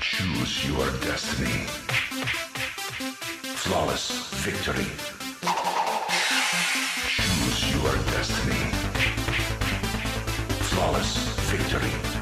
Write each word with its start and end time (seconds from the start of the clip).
Choose 0.00 0.66
your 0.66 0.90
destiny. 1.00 1.66
Flawless 3.56 4.30
victory. 4.44 4.86
Choose 7.08 7.74
your 7.74 7.92
destiny. 8.12 8.70
Flawless 10.70 11.16
victory. 11.50 12.17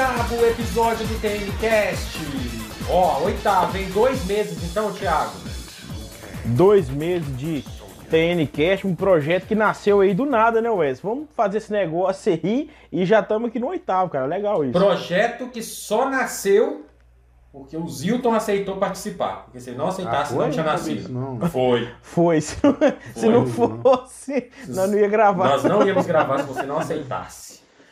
Oitavo 0.00 0.46
episódio 0.46 1.06
do 1.06 1.20
TNCast. 1.20 2.16
Ó, 2.88 3.22
oitavo, 3.24 3.76
em 3.76 3.84
dois 3.90 4.24
meses 4.24 4.64
então, 4.64 4.90
Thiago. 4.92 5.32
dois 6.46 6.88
meses 6.88 7.36
de 7.36 7.62
TNCast, 8.08 8.86
um 8.86 8.94
projeto 8.94 9.44
que 9.46 9.54
nasceu 9.54 10.00
aí 10.00 10.14
do 10.14 10.24
nada, 10.24 10.62
né, 10.62 10.70
Wes? 10.70 11.00
Vamos 11.02 11.26
fazer 11.36 11.58
esse 11.58 11.70
negócio 11.70 12.32
aí 12.32 12.70
e 12.90 13.04
já 13.04 13.20
estamos 13.20 13.50
aqui 13.50 13.58
no 13.58 13.66
oitavo, 13.68 14.08
cara. 14.08 14.24
Legal 14.24 14.64
isso. 14.64 14.72
Projeto 14.72 15.48
que 15.48 15.62
só 15.62 16.08
nasceu 16.08 16.86
porque 17.52 17.76
o 17.76 17.86
Zilton 17.86 18.32
aceitou 18.32 18.76
participar. 18.78 19.42
Porque 19.44 19.60
se 19.60 19.68
ele 19.68 19.76
não 19.76 19.88
aceitasse, 19.88 20.32
Ah, 20.32 20.36
não 20.36 20.42
foi? 20.44 20.50
tinha 20.50 20.64
nascido. 20.64 21.12
não. 21.12 21.40
Foi. 21.50 21.88
Foi. 22.00 22.40
Se, 22.40 22.56
não- 22.64 22.76
se 23.14 23.28
não 23.28 23.46
fosse, 23.46 24.50
nós 24.66 24.90
não 24.90 24.98
ia 24.98 25.08
gravar. 25.08 25.46
Nós 25.50 25.64
não 25.64 25.86
íamos 25.86 26.06
gravar 26.06 26.38
se 26.38 26.44
você 26.46 26.62
não 26.62 26.78
aceitasse. 26.78 27.49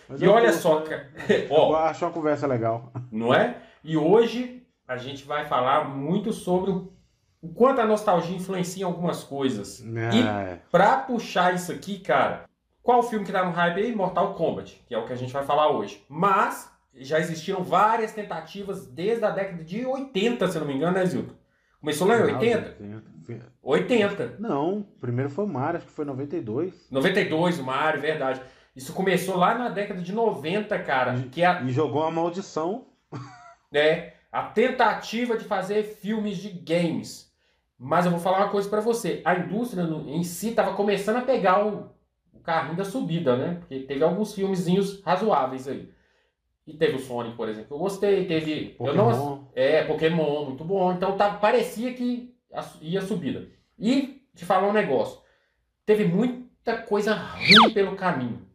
Mas 0.09 0.23
E 0.23 0.27
olha 0.29 0.53
só, 0.53 0.81
cara. 0.81 1.11
Eu 1.29 1.47
Ó, 1.51 1.77
acho 1.77 2.05
uma 2.05 2.13
conversa 2.13 2.47
legal. 2.47 2.93
não 3.13 3.35
é? 3.35 3.57
E 3.85 3.97
hoje 3.97 4.63
a 4.87 4.97
gente 4.97 5.25
vai 5.25 5.47
falar 5.47 5.89
muito 5.89 6.33
sobre 6.33 6.71
o 6.71 6.93
o 7.41 7.49
quanto 7.49 7.81
a 7.81 7.87
nostalgia 7.87 8.37
influencia 8.37 8.83
em 8.83 8.87
algumas 8.87 9.23
coisas. 9.23 9.81
E 9.81 10.21
É. 10.21 10.59
Pra 10.71 10.97
puxar 10.99 11.55
isso 11.55 11.71
aqui, 11.71 11.99
cara, 12.01 12.45
qual 12.83 13.03
filme 13.03 13.25
que 13.25 13.33
tá 13.33 13.45
no 13.45 13.53
hype 13.53 13.81
aí? 13.81 13.95
Mortal 13.95 14.35
Kombat, 14.35 14.83
que 14.87 14.95
é 14.95 14.99
o 14.99 15.07
que 15.07 15.13
a 15.13 15.17
gente 15.17 15.33
vai 15.33 15.45
falar 15.45 15.71
hoje. 15.71 16.05
Mas 16.09 16.71
já 16.95 17.19
existiram 17.21 17.63
várias 17.63 18.13
tentativas 18.13 18.87
desde 18.87 19.25
a 19.25 19.31
década 19.31 19.63
de 19.63 19.87
80, 19.87 20.49
se 20.49 20.57
eu 20.57 20.61
não 20.61 20.69
me 20.69 20.75
engano, 20.75 20.95
né, 20.95 21.07
Zilton? 21.07 21.35
Começou 21.81 22.09
lá 22.09 22.19
em 22.19 22.23
80? 22.23 22.77
80. 23.63 24.37
Não, 24.41 24.85
primeiro 25.01 25.31
foi 25.31 25.45
o 25.45 25.49
Mario, 25.49 25.77
acho 25.79 25.87
que 25.87 25.93
foi 25.93 26.05
92. 26.05 26.89
92, 26.91 27.61
o 27.61 27.63
Mario, 27.63 28.01
verdade. 28.01 28.41
Isso 28.79 28.93
começou 28.93 29.37
lá 29.37 29.59
na 29.59 29.69
década 29.69 30.01
de 30.01 30.13
90, 30.13 30.79
cara, 30.79 31.21
que 31.33 31.43
é, 31.43 31.47
a- 31.47 31.63
E 31.63 31.71
jogou 31.73 32.03
uma 32.03 32.13
maldição. 32.13 32.87
é 33.75 34.13
a 34.31 34.43
tentativa 34.45 35.37
de 35.37 35.45
fazer 35.45 35.83
filmes 35.83 36.39
de 36.39 36.49
games. 36.51 37.29
Mas 37.77 38.05
eu 38.05 38.11
vou 38.13 38.21
falar 38.21 38.39
uma 38.39 38.51
coisa 38.51 38.69
pra 38.69 38.81
você. 38.81 39.21
A 39.25 39.35
indústria 39.35 39.83
em 39.83 40.23
si 40.23 40.53
tava 40.53 40.75
começando 40.75 41.17
a 41.17 41.23
pegar 41.23 41.65
o, 41.67 41.91
o 42.33 42.39
carrinho 42.41 42.77
da 42.77 42.85
subida, 42.85 43.37
né? 43.37 43.57
Porque 43.59 43.81
teve 43.81 44.03
alguns 44.05 44.33
filmezinhos 44.33 45.03
razoáveis 45.03 45.67
aí. 45.67 45.91
E 46.67 46.73
teve 46.75 46.97
o 46.97 47.01
Sonic, 47.01 47.35
por 47.37 47.49
exemplo, 47.49 47.75
eu 47.75 47.79
gostei. 47.81 48.27
Teve. 48.27 48.77
Eu 48.79 48.95
não, 48.95 49.07
Pokémon. 49.11 49.45
é, 49.57 49.85
Pokémon, 49.85 50.45
muito 50.47 50.65
bom. 50.65 50.93
Então 50.93 51.17
tá, 51.17 51.31
parecia 51.35 51.93
que 51.95 52.33
ia 52.81 53.01
subida. 53.01 53.49
E 53.79 54.23
te 54.37 54.45
falar 54.45 54.69
um 54.69 54.73
negócio. 54.73 55.19
Teve 55.87 56.05
muita 56.05 56.77
coisa 56.83 57.15
ruim 57.15 57.71
pelo 57.73 57.97
caminho. 57.97 58.47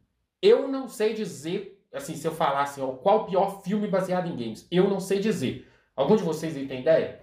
Eu 0.43 0.67
não 0.67 0.89
sei 0.89 1.13
dizer, 1.13 1.81
assim, 1.93 2.15
se 2.15 2.27
eu 2.27 2.33
falasse, 2.33 2.81
ó, 2.81 2.87
qual 2.87 3.21
o 3.21 3.25
pior 3.27 3.63
filme 3.63 3.87
baseado 3.87 4.27
em 4.27 4.35
games. 4.35 4.67
Eu 4.69 4.89
não 4.89 4.99
sei 4.99 5.19
dizer. 5.21 5.65
Algum 5.95 6.17
de 6.17 6.23
vocês 6.23 6.57
aí 6.57 6.67
tem 6.67 6.81
ideia? 6.81 7.21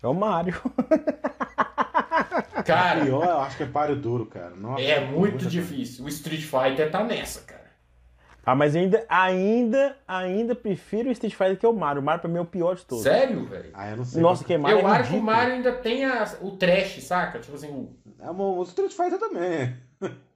É 0.00 0.06
o 0.06 0.14
Mario. 0.14 0.54
Cara, 2.64 3.04
Pior, 3.04 3.24
eu 3.24 3.38
acho 3.40 3.56
que 3.56 3.62
é 3.62 3.66
páreo 3.66 3.96
duro, 3.96 4.26
cara. 4.26 4.50
Nossa, 4.54 4.82
é 4.82 5.04
muito 5.04 5.46
difícil. 5.46 6.04
O 6.04 6.08
Street 6.08 6.42
Fighter 6.42 6.90
tá 6.90 7.02
nessa, 7.02 7.40
cara. 7.40 7.58
Ah, 8.44 8.54
mas 8.54 8.76
ainda, 8.76 9.04
ainda, 9.08 9.96
ainda 10.06 10.54
prefiro 10.54 11.08
o 11.08 11.12
Street 11.12 11.34
Fighter 11.34 11.58
que 11.58 11.66
o 11.66 11.72
Mario. 11.72 12.00
O 12.00 12.04
Mario 12.04 12.20
pra 12.20 12.30
mim 12.30 12.38
é 12.38 12.40
o 12.40 12.46
pior 12.46 12.76
de 12.76 12.84
todos. 12.84 13.02
Sério, 13.04 13.44
velho? 13.46 13.70
Ah, 13.74 13.90
eu 13.90 13.96
não 13.98 14.04
sei. 14.04 14.22
Nossa, 14.22 14.44
que 14.44 14.56
Mario 14.56 14.78
Eu 14.80 14.88
é 14.88 14.90
acho 14.92 15.10
que 15.10 15.18
o. 15.18 15.22
Mario 15.22 15.54
ainda 15.54 15.72
tem 15.72 16.04
a- 16.04 16.36
o 16.40 16.52
trash, 16.52 17.02
saca? 17.02 17.38
Tipo 17.40 17.56
assim, 17.56 17.68
o- 17.68 17.94
É, 18.20 18.30
o 18.30 18.62
Street 18.62 18.92
Fighter 18.92 19.18
também. 19.18 19.76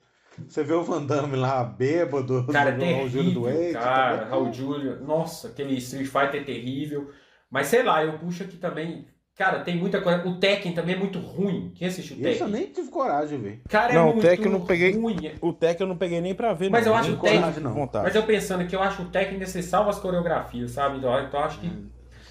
Você 0.49 0.63
vê 0.65 0.73
o 0.75 0.83
Van 0.83 1.03
Damme 1.05 1.37
lá, 1.37 1.63
bêbado, 1.65 2.47
cara, 2.53 2.71
é 2.71 2.73
do 2.73 2.85
Raul 2.85 3.09
Júlio 3.09 3.31
do 3.33 3.43
Wade, 3.45 3.73
cara. 3.73 4.15
também. 4.19 4.31
Raul 4.31 4.53
Júlio, 4.53 5.01
nossa, 5.05 5.49
aquele 5.49 5.75
Street 5.79 6.07
Fighter 6.07 6.41
é 6.41 6.45
terrível. 6.45 7.11
Mas 7.51 7.67
sei 7.69 7.83
lá, 7.83 8.05
eu 8.05 8.19
puxo 8.19 8.43
aqui 8.43 8.57
também. 8.57 9.07
Cara, 9.35 9.61
tem 9.61 9.77
muita 9.77 10.01
coisa. 10.01 10.27
O 10.29 10.39
Tekken 10.39 10.73
também 10.75 10.95
é 10.95 10.99
muito 10.99 11.19
ruim. 11.19 11.73
Quem 11.75 11.89
assistiu 11.89 12.17
o 12.17 12.21
Esse 12.21 12.41
eu 12.43 12.47
Tekken? 12.47 12.49
nem 12.49 12.67
tive 12.73 12.89
coragem 12.91 13.39
de 13.39 13.45
ver. 13.45 13.63
Cara, 13.69 13.93
é 13.93 13.95
Não, 13.97 14.11
o 14.11 14.13
muito 14.13 14.21
Tekken 14.27 14.47
eu 14.47 14.53
não 14.53 14.61
peguei- 14.67 14.93
ruim. 14.93 15.17
O 15.41 15.53
Tech 15.55 15.81
eu 15.81 15.87
não 15.87 15.97
peguei 15.97 16.21
nem 16.21 16.35
pra 16.35 16.53
ver. 16.53 16.69
Mas 16.71 16.85
não. 16.85 16.93
eu 16.93 16.99
acho 16.99 17.09
Nem 17.11 17.19
o 17.19 17.21
Tekken- 17.23 17.41
coragem, 17.41 17.63
não. 17.63 17.73
Vontade. 17.75 18.05
Mas 18.05 18.15
eu 18.15 18.23
pensando 18.25 18.67
que 18.67 18.77
eu 18.77 18.83
acho 18.83 19.03
o 19.03 19.07
Tekken 19.07 19.45
salva 19.47 19.91
as 19.91 19.99
coreografias, 19.99 20.71
sabe? 20.73 20.99
Então, 20.99 21.19
então 21.21 21.41
eu 21.41 21.47
acho 21.47 21.59
que 21.61 21.71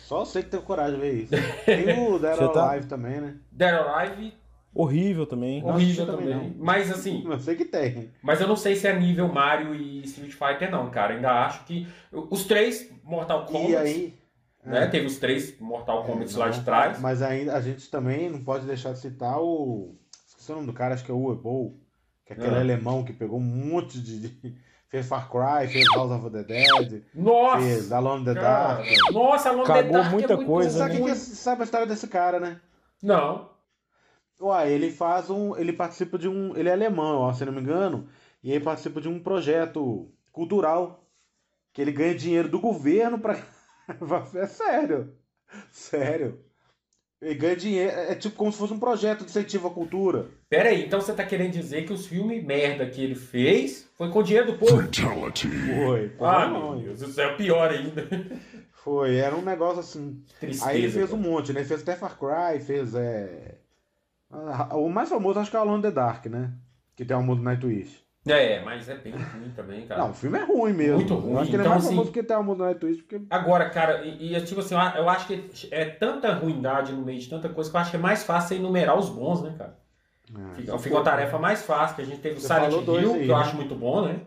Só 0.04 0.24
sei 0.26 0.44
que 0.44 0.50
teve 0.50 0.64
coragem 0.64 0.96
de 0.96 1.02
ver 1.02 1.14
isso. 1.24 1.32
Tem 1.66 2.08
o 2.08 2.18
Dead 2.20 2.40
or 2.40 2.50
tá- 2.50 2.70
Alive 2.72 2.88
também, 2.88 3.20
né? 3.20 3.36
Dead 3.52 3.74
or 3.74 3.88
Alive, 3.90 4.34
Horrível 4.74 5.26
também. 5.26 5.64
Horrível 5.64 6.06
também. 6.06 6.30
também. 6.34 6.56
Mas 6.58 6.90
assim, 6.92 7.24
Eu 7.30 7.40
sei 7.40 7.56
que 7.56 7.66
tem. 7.66 8.10
mas 8.24 8.40
eu 8.40 8.48
não 8.48 8.56
sei 8.56 8.76
se 8.76 8.88
é 8.88 8.98
nível 8.98 9.28
Mario 9.28 9.76
e 9.76 10.02
Street 10.04 10.32
Fighter, 10.32 10.72
não, 10.72 10.90
cara. 10.90 11.14
Ainda 11.14 11.30
acho 11.46 11.66
que. 11.66 11.88
Os 12.12 12.46
três 12.46 12.90
Mortal 13.04 13.46
Kombat. 13.46 13.72
E 13.72 13.76
aí. 13.76 14.14
Né? 14.64 14.84
é, 14.84 14.88
Teve 14.88 15.08
os 15.08 15.18
três 15.18 15.60
Mortal 15.60 16.04
Kombat 16.06 16.34
é, 16.34 16.38
lá 16.38 16.46
não, 16.46 16.52
de 16.54 16.62
trás. 16.64 17.00
Mas 17.02 17.22
ainda 17.22 17.56
a 17.56 17.62
gente 17.62 17.90
também 17.90 18.30
não 18.30 18.44
pode 18.44 18.66
deixar 18.66 18.94
de 18.94 19.00
citar 19.00 19.40
o. 19.42 19.96
Esqueci 20.28 20.52
o 20.52 20.56
nome 20.56 20.68
do 20.68 20.74
cara, 20.74 20.94
acho 20.94 21.04
que 21.04 21.12
é 21.12 21.14
o 21.14 21.18
Uebol, 21.28 21.78
que 22.26 22.32
é 22.34 22.36
aquele 22.36 22.56
Ah. 22.56 22.60
alemão 22.60 23.04
que 23.04 23.12
pegou 23.12 23.40
um 23.40 23.44
monte 23.44 24.00
de. 24.00 24.32
Fez 24.92 25.08
Far 25.08 25.30
Cry, 25.32 25.70
fez 25.72 25.86
House 25.96 26.12
of 26.12 26.30
the 26.32 26.44
Dead, 26.44 27.02
Nossa! 27.16 27.62
fez 27.62 27.92
Alone 27.94 28.24
in 28.24 28.26
the 28.26 28.34
cara. 28.34 28.74
Dark. 28.76 28.88
Nossa, 29.14 29.48
Alone 29.50 29.64
in 29.64 29.68
the 29.68 29.74
Cagou 29.74 29.92
Dark 29.94 30.12
muita 30.12 30.34
é 30.34 30.36
muito 30.36 30.50
coisa, 30.50 30.78
Sabe, 30.80 30.98
que, 31.02 31.16
sabe 31.16 31.62
a 31.62 31.64
história 31.64 31.88
desse 31.88 32.08
cara, 32.10 32.42
né? 32.42 32.60
Não. 33.02 33.51
Uai, 34.42 34.72
ele 34.72 34.92
faz 34.92 35.30
um. 35.30 35.56
Ele 35.56 35.72
participa 35.72 36.18
de 36.18 36.28
um. 36.28 36.56
Ele 36.58 36.68
é 36.68 36.72
alemão, 36.72 37.20
ó, 37.20 37.32
se 37.34 37.46
não 37.46 37.54
me 37.54 37.62
engano. 37.62 38.08
E 38.44 38.52
ele 38.52 38.64
participa 38.64 39.00
de 39.00 39.08
um 39.08 39.20
projeto 39.20 40.12
cultural. 40.32 41.06
Que 41.74 41.82
ele 41.82 41.92
ganha 41.92 42.16
dinheiro 42.16 42.50
do 42.50 42.60
governo 42.60 43.20
pra. 43.20 43.38
É 44.36 44.48
sério. 44.48 45.14
Sério. 45.72 46.40
Ele 47.22 47.36
ganha 47.36 47.56
dinheiro. 47.56 47.92
É 47.92 48.16
tipo 48.16 48.36
como 48.36 48.52
se 48.52 48.58
fosse 48.58 48.74
um 48.74 48.80
projeto 48.80 49.20
de 49.20 49.26
incentivo 49.26 49.68
à 49.68 49.72
cultura. 49.72 50.28
Pera 50.50 50.70
aí, 50.70 50.86
então 50.86 51.00
você 51.02 51.14
tá 51.14 51.24
querendo 51.26 51.52
dizer 51.52 51.86
que 51.86 51.92
os 51.94 52.08
filmes 52.08 52.44
merda 52.44 52.86
que 52.90 53.04
ele 53.04 53.16
fez 53.16 53.88
foi 53.98 54.10
com 54.10 54.24
dinheiro 54.24 54.54
do 54.54 54.58
povo? 54.58 54.78
Fatality. 54.82 55.48
Foi. 55.50 56.10
Foi, 56.10 56.28
Ah, 56.28 56.48
não, 56.48 56.76
meu 56.76 56.84
Deus 56.96 57.00
do 57.00 57.08
céu, 57.12 57.36
pior 57.36 57.70
ainda. 57.70 58.08
foi. 58.72 59.18
Era 59.18 59.36
um 59.36 59.42
negócio 59.42 59.82
assim. 59.82 60.24
Tristeza. 60.40 60.70
Aí 60.72 60.78
ele 60.84 60.92
fez 60.92 61.10
cara. 61.10 61.20
um 61.20 61.22
monte, 61.22 61.52
né? 61.54 61.60
Ele 61.60 61.68
fez 61.68 61.82
até 61.82 61.96
Far 61.96 62.18
Cry, 62.18 62.60
fez. 62.60 62.96
É... 62.96 63.56
O 64.76 64.90
mais 64.90 65.10
famoso 65.10 65.40
acho 65.40 65.50
que 65.52 65.56
é 65.58 65.60
o 65.60 65.64
Alone 65.64 65.80
in 65.80 65.82
the 65.82 65.92
Dark, 65.92 66.26
né? 66.28 66.52
Que 66.96 67.06
tem 67.06 67.16
o 67.18 67.22
mundo 67.24 67.42
Nightwish. 67.42 68.02
É, 68.28 68.62
mas 68.64 68.88
é 68.88 68.96
bem 68.96 69.14
ruim 69.14 69.52
também, 69.56 69.88
cara. 69.88 70.02
Não, 70.04 70.12
o 70.12 70.14
filme 70.14 70.38
é 70.38 70.44
ruim 70.44 70.74
mesmo. 70.74 70.98
Muito 70.98 71.16
ruim, 71.16 71.32
Eu 71.34 71.40
acho 71.40 71.50
que 71.50 71.56
ele 71.56 71.64
então, 71.64 71.72
é 71.72 71.76
mais 71.76 71.86
assim- 71.86 71.96
famoso 71.96 72.12
que 72.12 72.22
tem 72.24 72.38
o 72.38 72.44
mundo 72.44 72.64
Nightwish, 72.64 73.02
porque. 73.02 73.22
Agora, 73.30 73.70
cara, 73.72 74.06
e, 74.06 74.36
e, 74.36 74.42
tipo 74.42 74.60
assim, 74.60 74.76
eu 74.76 75.10
acho 75.10 75.26
que 75.28 75.50
é 75.72 75.86
tanta 75.86 76.32
ruindade 76.34 76.94
no 76.94 77.04
meio 77.04 77.20
de 77.20 77.28
tanta 77.28 77.50
coisa 77.50 77.70
que 77.72 77.76
eu 77.76 77.82
acho 77.82 77.90
que 77.90 77.98
é 77.98 78.00
mais 78.00 78.24
fácil 78.24 78.50
você 78.50 78.56
enumerar 78.62 78.96
os 78.98 79.10
bons, 79.10 79.42
né, 79.42 79.56
cara? 79.58 79.76
Ah, 80.36 80.54
Fica, 80.56 80.78
fica 80.78 80.96
uma 80.96 81.04
tarefa 81.04 81.40
mais 81.40 81.64
fácil, 81.64 81.96
que 81.96 82.02
a 82.04 82.06
gente 82.06 82.22
teve 82.22 82.38
o 82.38 82.40
Silent 82.40 82.72
Hill, 82.72 83.14
aí, 83.16 83.26
que 83.26 83.32
eu 83.32 83.36
né? 83.36 83.42
acho 83.42 83.56
muito 83.56 83.74
bom, 83.76 84.06
né? 84.06 84.22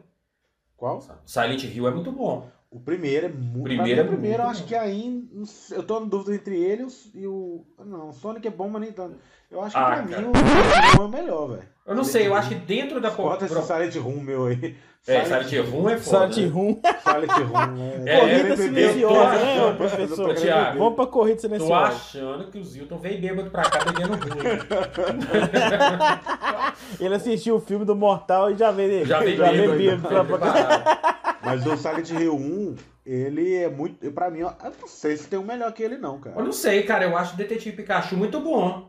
Qual? 0.77 1.01
Silent 1.25 1.62
Hill 1.62 1.87
é 1.89 1.91
muito 1.93 2.11
bom. 2.11 2.49
O 2.71 2.81
primeiro 2.81 3.27
é 3.27 3.29
muito. 3.29 3.62
Primeiro 3.62 4.01
é 4.01 4.05
o 4.05 4.09
primeiro 4.09 4.43
eu 4.43 4.49
acho 4.49 4.62
bom. 4.62 4.67
que 4.67 4.75
ainda. 4.75 5.25
Eu 5.71 5.83
tô 5.85 6.01
na 6.01 6.06
dúvida 6.06 6.35
entre 6.35 6.56
ele 6.61 6.83
e 6.83 6.85
o- 6.85 6.91
e 7.15 7.27
o. 7.29 7.65
Não, 7.85 8.09
o 8.09 8.12
Sonic 8.12 8.49
é 8.49 8.51
bom, 8.51 8.69
mas 8.69 8.83
nem 8.83 8.91
tanto. 8.91 9.17
Eu 9.55 9.62
acho 9.62 9.77
que 9.77 9.81
Ah, 9.81 9.85
pra 9.87 9.97
cara. 10.03 10.03
mim 10.03 10.12
o 10.12 10.17
Silent 10.37 10.95
Hill 10.95 11.01
é 11.01 11.05
o 11.05 11.09
melhor, 11.09 11.47
velho. 11.51 11.62
Eu 11.87 11.95
não 11.95 12.03
sei, 12.03 12.27
eu 12.27 12.35
acho 12.35 12.49
que 12.49 12.55
dentro 12.56 13.01
da... 13.01 13.11
Bota 13.11 13.45
esse 13.45 13.62
Silent 13.62 13.95
Room 13.97 14.21
meu 14.21 14.47
aí. 14.47 14.75
É, 15.06 15.23
Silent 15.25 15.53
Hill 15.53 15.62
é 15.91 15.97
foda. 15.99 16.33
Silent 16.33 16.51
Room. 16.53 16.81
Silent 17.05 17.31
Room, 17.31 17.67
né? 17.77 18.03
É, 18.06 18.19
Corrida 18.21 18.49
eu- 18.49 18.56
silenciosa, 18.56 19.35
eu- 19.37 19.45
né, 19.45 19.59
eu- 19.71 19.75
professor? 19.77 20.31
Ô, 20.31 20.35
Thiago, 20.35 20.79
Vamos 20.79 20.95
pra 20.97 21.06
corrida 21.06 21.37
Tô 21.37 21.43
silenciosa. 21.43 21.95
achando 21.95 22.51
que 22.51 22.59
o 22.59 22.65
Zilton 22.65 22.99
veio 22.99 23.21
bêbado 23.21 23.51
pra 23.51 23.62
cá 23.62 23.79
bebendo 23.85 24.15
ruim. 24.15 24.43
Ele 26.99 27.15
assistiu 27.15 27.55
o 27.56 27.61
filme 27.61 27.85
do 27.85 27.95
Mortal 27.95 28.51
e 28.51 28.56
já 28.56 28.73
veio 28.73 29.05
Já 29.06 29.21
veio 29.21 29.37
já 29.37 29.53
bêbado. 29.53 29.77
veio 29.79 29.99
bêbado 29.99 30.27
pra- 30.27 30.39
cá. 30.39 31.37
Mas 31.43 31.65
o 31.67 31.77
Silent 31.77 32.09
Hill 32.11 32.35
1, 32.35 32.75
ele 33.05 33.55
é 33.56 33.69
muito. 33.69 34.11
Pra 34.11 34.31
mim, 34.31 34.43
ó, 34.43 34.53
eu 34.65 34.73
não 34.81 34.89
sei 34.89 35.17
se 35.19 35.29
tem 35.29 35.39
um 35.39 35.45
melhor 35.45 35.71
que 35.73 35.83
ele, 35.83 35.99
não, 35.99 36.15
Eu 36.15 36.21
cara. 36.21 36.43
não 36.43 36.53
sei, 36.53 36.83
cara, 36.83 37.05
eu 37.05 37.15
acho 37.17 37.35
o 37.35 37.37
Detetive 37.37 37.77
Pikachu 37.77 38.17
muito 38.17 38.41
bom. 38.41 38.89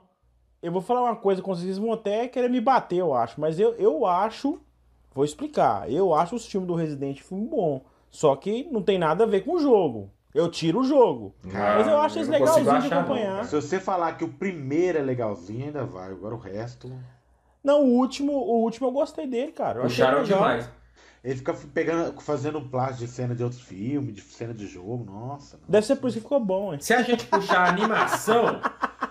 Eu 0.66 0.72
vou 0.72 0.82
falar 0.82 1.04
uma 1.04 1.16
coisa, 1.16 1.42
com 1.42 1.56
vocês 1.56 1.78
vão 1.78 1.94
até 1.94 2.28
querer 2.28 2.50
me 2.50 2.60
bater, 2.60 2.98
eu 2.98 3.14
acho. 3.14 3.40
Mas 3.40 3.60
eu, 3.60 3.74
eu 3.76 4.06
acho. 4.06 4.60
Vou 5.14 5.24
explicar. 5.24 5.90
Eu 5.90 6.14
acho 6.14 6.36
os 6.36 6.46
filmes 6.46 6.68
do 6.68 6.76
Resident 6.76 7.22
filme 7.22 7.48
bom. 7.48 7.82
Só 8.10 8.36
que 8.36 8.68
não 8.72 8.82
tem 8.82 8.98
nada 8.98 9.24
a 9.24 9.28
ver 9.28 9.42
com 9.42 9.54
o 9.54 9.60
jogo. 9.60 10.10
Eu 10.34 10.50
tiro 10.50 10.82
o 10.82 10.84
jogo. 10.84 11.34
mas 11.44 11.88
eu 11.88 11.98
acho 11.98 12.18
eles 12.18 12.28
não 12.28 12.40
legalzinho 12.40 12.82
de 12.82 12.90
não, 12.90 13.00
acompanhar. 13.00 13.36
cara. 13.36 13.44
Se 13.46 13.56
você 13.56 13.80
falar 13.80 14.18
que 14.18 14.26
o 14.26 14.30
primeiro 14.30 14.98
é 14.98 15.02
legalzinho, 15.02 15.68
ainda 15.68 15.86
vai. 15.86 16.12
Agora 16.12 16.36
o 16.36 16.38
resto. 16.38 16.92
Não, 17.64 17.84
o 17.84 17.94
último, 17.98 18.34
o 18.34 18.62
último 18.62 18.88
eu 18.88 18.92
gostei 18.92 19.26
dele, 19.26 19.54
cara. 19.54 19.80
Eu 19.80 19.84
Puxaram 19.84 20.22
legal. 20.24 20.40
demais. 20.40 20.70
Ele 21.26 21.38
fica 21.38 21.56
pegando, 21.74 22.22
fazendo 22.22 22.62
plástico 22.62 23.06
de 23.06 23.08
cena 23.08 23.34
de 23.34 23.44
outros 23.44 23.60
filmes, 23.60 24.14
de 24.14 24.22
cena 24.22 24.54
de 24.54 24.68
jogo, 24.68 25.04
nossa. 25.12 25.60
Deve 25.68 25.84
ser 25.84 25.96
por 25.96 26.08
isso 26.08 26.18
que 26.18 26.24
ficou 26.24 26.40
bom, 26.40 26.72
hein? 26.72 26.80
Se 26.80 26.94
a 26.94 27.02
gente 27.02 27.26
puxar 27.26 27.62
a 27.66 27.70
animação, 27.70 28.62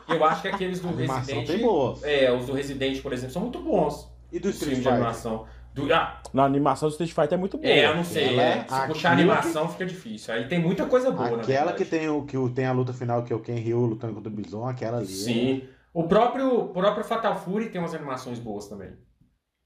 eu 0.08 0.24
acho 0.24 0.42
que 0.42 0.48
aqueles 0.48 0.78
do 0.78 0.94
Resident. 0.94 1.44
tem 1.44 1.58
boas. 1.60 2.04
É, 2.04 2.32
os 2.32 2.46
do 2.46 2.52
Resident, 2.52 3.02
por 3.02 3.12
exemplo, 3.12 3.32
são 3.32 3.42
muito 3.42 3.60
bons. 3.60 4.08
E 4.30 4.38
do 4.38 4.48
Os 4.48 4.54
Street 4.54 4.76
filmes 4.76 4.78
de 4.78 4.82
Fighter? 4.84 4.92
animação. 4.94 5.46
Do, 5.74 5.92
ah, 5.92 6.22
Na 6.32 6.44
animação 6.44 6.88
do 6.88 6.92
Street 6.92 7.10
Fighter 7.12 7.32
é 7.32 7.36
muito 7.36 7.58
boa. 7.58 7.68
é, 7.68 7.86
eu 7.86 7.96
não 7.96 8.04
sei. 8.04 8.28
Ela 8.28 8.42
é, 8.42 8.58
é 8.58 8.64
se 8.68 8.86
puxar 8.86 9.10
animação 9.10 9.68
fica 9.68 9.84
difícil. 9.84 10.32
Aí 10.32 10.46
tem 10.46 10.60
muita 10.60 10.86
coisa 10.86 11.10
boa, 11.10 11.40
Aquela 11.40 11.72
que 11.72 11.84
tem, 11.84 12.08
o, 12.08 12.22
que 12.22 12.36
tem 12.50 12.66
a 12.66 12.72
luta 12.72 12.92
final, 12.92 13.24
que 13.24 13.32
é 13.32 13.36
o 13.36 13.40
Ken 13.40 13.56
Ryu 13.56 13.80
lutando 13.86 14.14
contra 14.14 14.30
o 14.30 14.32
Bison, 14.32 14.64
aquela 14.68 14.98
ali. 14.98 15.06
Sim. 15.08 15.64
O 15.92 16.04
próprio, 16.04 16.60
o 16.60 16.68
próprio 16.68 17.04
Fatal 17.04 17.36
Fury 17.40 17.70
tem 17.70 17.80
umas 17.80 17.92
animações 17.92 18.38
boas 18.38 18.68
também. 18.68 18.90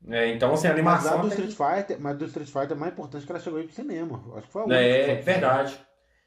É, 0.07 0.29
então, 0.33 0.53
assim, 0.55 0.69
a 0.69 0.71
Mas 0.71 0.79
a 0.79 1.13
animação. 1.15 1.21
do 1.23 1.29
tem- 1.29 1.45
Street 1.47 1.77
Fighter, 1.77 2.01
mas 2.01 2.17
do 2.17 2.25
Street 2.27 2.49
Fighter 2.49 2.73
é 2.73 2.75
mais 2.75 2.93
importante 2.93 3.27
que 3.27 3.33
ela 3.33 3.41
chegou 3.41 3.59
aí 3.59 3.65
pro 3.67 3.75
cinema. 3.75 4.23
Acho 4.37 4.47
que 4.47 4.53
foi 4.53 4.63
a 4.63 4.65
única. 4.65 4.81
É, 4.81 5.15
verdade. 5.17 5.79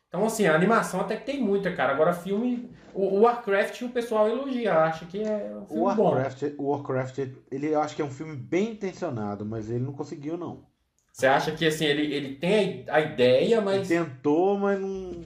Então, 0.07 0.25
assim, 0.25 0.45
a 0.45 0.53
animação 0.53 0.99
até 0.99 1.15
que 1.15 1.25
tem 1.25 1.41
muita, 1.41 1.71
cara. 1.73 1.93
Agora, 1.93 2.11
filme. 2.13 2.69
O, 2.93 3.17
o 3.17 3.21
Warcraft 3.21 3.81
o 3.83 3.89
pessoal 3.89 4.27
elogia, 4.27 4.73
acha 4.77 5.05
que 5.05 5.21
é 5.23 5.49
um 5.55 5.63
O 5.63 5.67
filme 5.67 5.95
bom. 5.95 6.03
Warcraft, 6.11 6.43
o 6.57 6.69
Warcraft, 6.71 7.17
ele 7.49 7.67
eu 7.73 7.79
acho 7.81 7.95
que 7.95 8.01
é 8.01 8.05
um 8.05 8.11
filme 8.11 8.35
bem 8.35 8.71
intencionado, 8.71 9.45
mas 9.45 9.69
ele 9.69 9.79
não 9.85 9.93
conseguiu, 9.93 10.35
não. 10.37 10.65
Você 11.13 11.25
acha 11.25 11.51
que, 11.53 11.65
assim, 11.65 11.85
ele, 11.85 12.13
ele 12.13 12.35
tem 12.35 12.83
a 12.89 12.99
ideia, 12.99 13.55
Ele 13.55 13.61
mas. 13.61 13.87
tentou, 13.87 14.57
mas 14.57 14.77
não. 14.79 15.23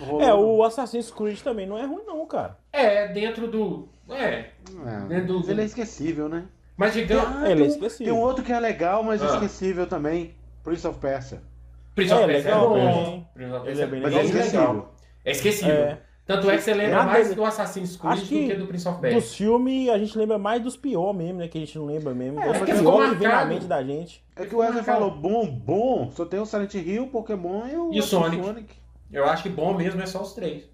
rolou, 0.00 0.22
É, 0.22 0.32
o 0.32 0.62
Assassin's 0.62 1.10
Creed 1.10 1.40
também 1.40 1.66
não 1.66 1.76
é 1.76 1.84
ruim, 1.84 2.04
não, 2.06 2.24
cara. 2.26 2.56
É, 2.72 3.08
dentro 3.08 3.48
do. 3.48 3.88
É. 4.08 4.50
É, 4.86 5.00
dentro 5.08 5.40
do- 5.40 5.50
Ele 5.50 5.62
é 5.62 5.64
esquecível, 5.64 6.28
né? 6.28 6.44
Mas 6.76 6.92
digamos. 6.94 7.36
Ah, 7.36 7.50
Ele 7.50 7.52
é 7.52 7.56
tem, 7.56 7.64
um, 7.64 7.68
esquecível. 7.68 8.12
tem 8.14 8.22
um 8.22 8.24
outro 8.26 8.44
que 8.44 8.52
é 8.52 8.58
legal, 8.60 9.02
mas 9.02 9.22
Ah. 9.22 9.26
esquecível 9.34 9.86
também. 9.86 10.34
Prince 10.62 10.86
of 10.86 10.98
Persia. 10.98 11.40
Prince 11.94 12.12
of 12.12 12.22
É, 12.22 12.26
Persia 12.26 12.50
é 12.50 12.54
legal 12.54 12.68
bom. 12.68 12.74
também. 12.76 13.28
Prince 13.34 13.50
of 13.52 13.56
Ele 13.56 13.64
Persia 13.66 13.84
é 13.84 13.86
bem 13.86 14.00
Mas 14.02 14.10
bem 14.12 14.20
é 14.20 14.22
legal. 14.24 14.40
esquecível. 14.42 14.88
É 15.24 15.30
esquecível. 15.30 15.74
É. 15.74 15.98
Tanto 16.26 16.50
é 16.50 16.56
que 16.56 16.62
você 16.62 16.72
lembra 16.72 16.96
Nada 16.96 17.10
mais 17.12 17.34
do 17.34 17.44
Assassin's 17.44 17.96
Creed 17.98 18.12
Acho 18.14 18.24
que 18.26 18.42
do 18.44 18.48
que 18.48 18.54
do 18.56 18.66
Prince 18.66 18.88
of 18.88 18.98
Persia. 18.98 19.20
Dos 19.20 19.34
filmes, 19.36 19.88
a 19.90 19.98
gente 19.98 20.16
lembra 20.16 20.38
mais 20.38 20.62
dos 20.62 20.74
piores 20.74 21.14
mesmo, 21.16 21.38
né? 21.38 21.48
Que 21.48 21.58
a 21.58 21.60
gente 21.60 21.76
não 21.78 21.84
lembra 21.84 22.14
mesmo. 22.14 22.40
É, 22.40 22.50
Os 22.50 22.56
porque 22.58 22.72
piores 22.72 22.78
ficou 22.80 22.92
que 23.10 23.14
vem 23.16 23.28
na 23.28 23.34
marcado. 23.34 23.48
mente 23.54 23.66
da 23.66 23.82
gente. 23.84 24.24
É 24.34 24.46
que 24.46 24.54
o 24.54 24.58
Wesley 24.58 24.76
Marcado. 24.78 24.98
falou 25.00 25.14
bom, 25.14 25.46
bom, 25.46 26.10
só 26.12 26.24
tem 26.24 26.40
o 26.40 26.46
Silent 26.46 26.72
Hill, 26.74 27.08
Pokémon 27.08 27.66
e 27.70 27.76
o, 27.76 27.92
E 27.92 27.98
o 28.00 28.02
Sonic. 28.02 28.42
Sonic. 28.42 28.74
Eu 29.12 29.26
acho 29.26 29.42
que 29.42 29.48
bom 29.50 29.74
mesmo 29.74 30.00
é 30.00 30.06
só 30.06 30.22
os 30.22 30.32
três. 30.32 30.64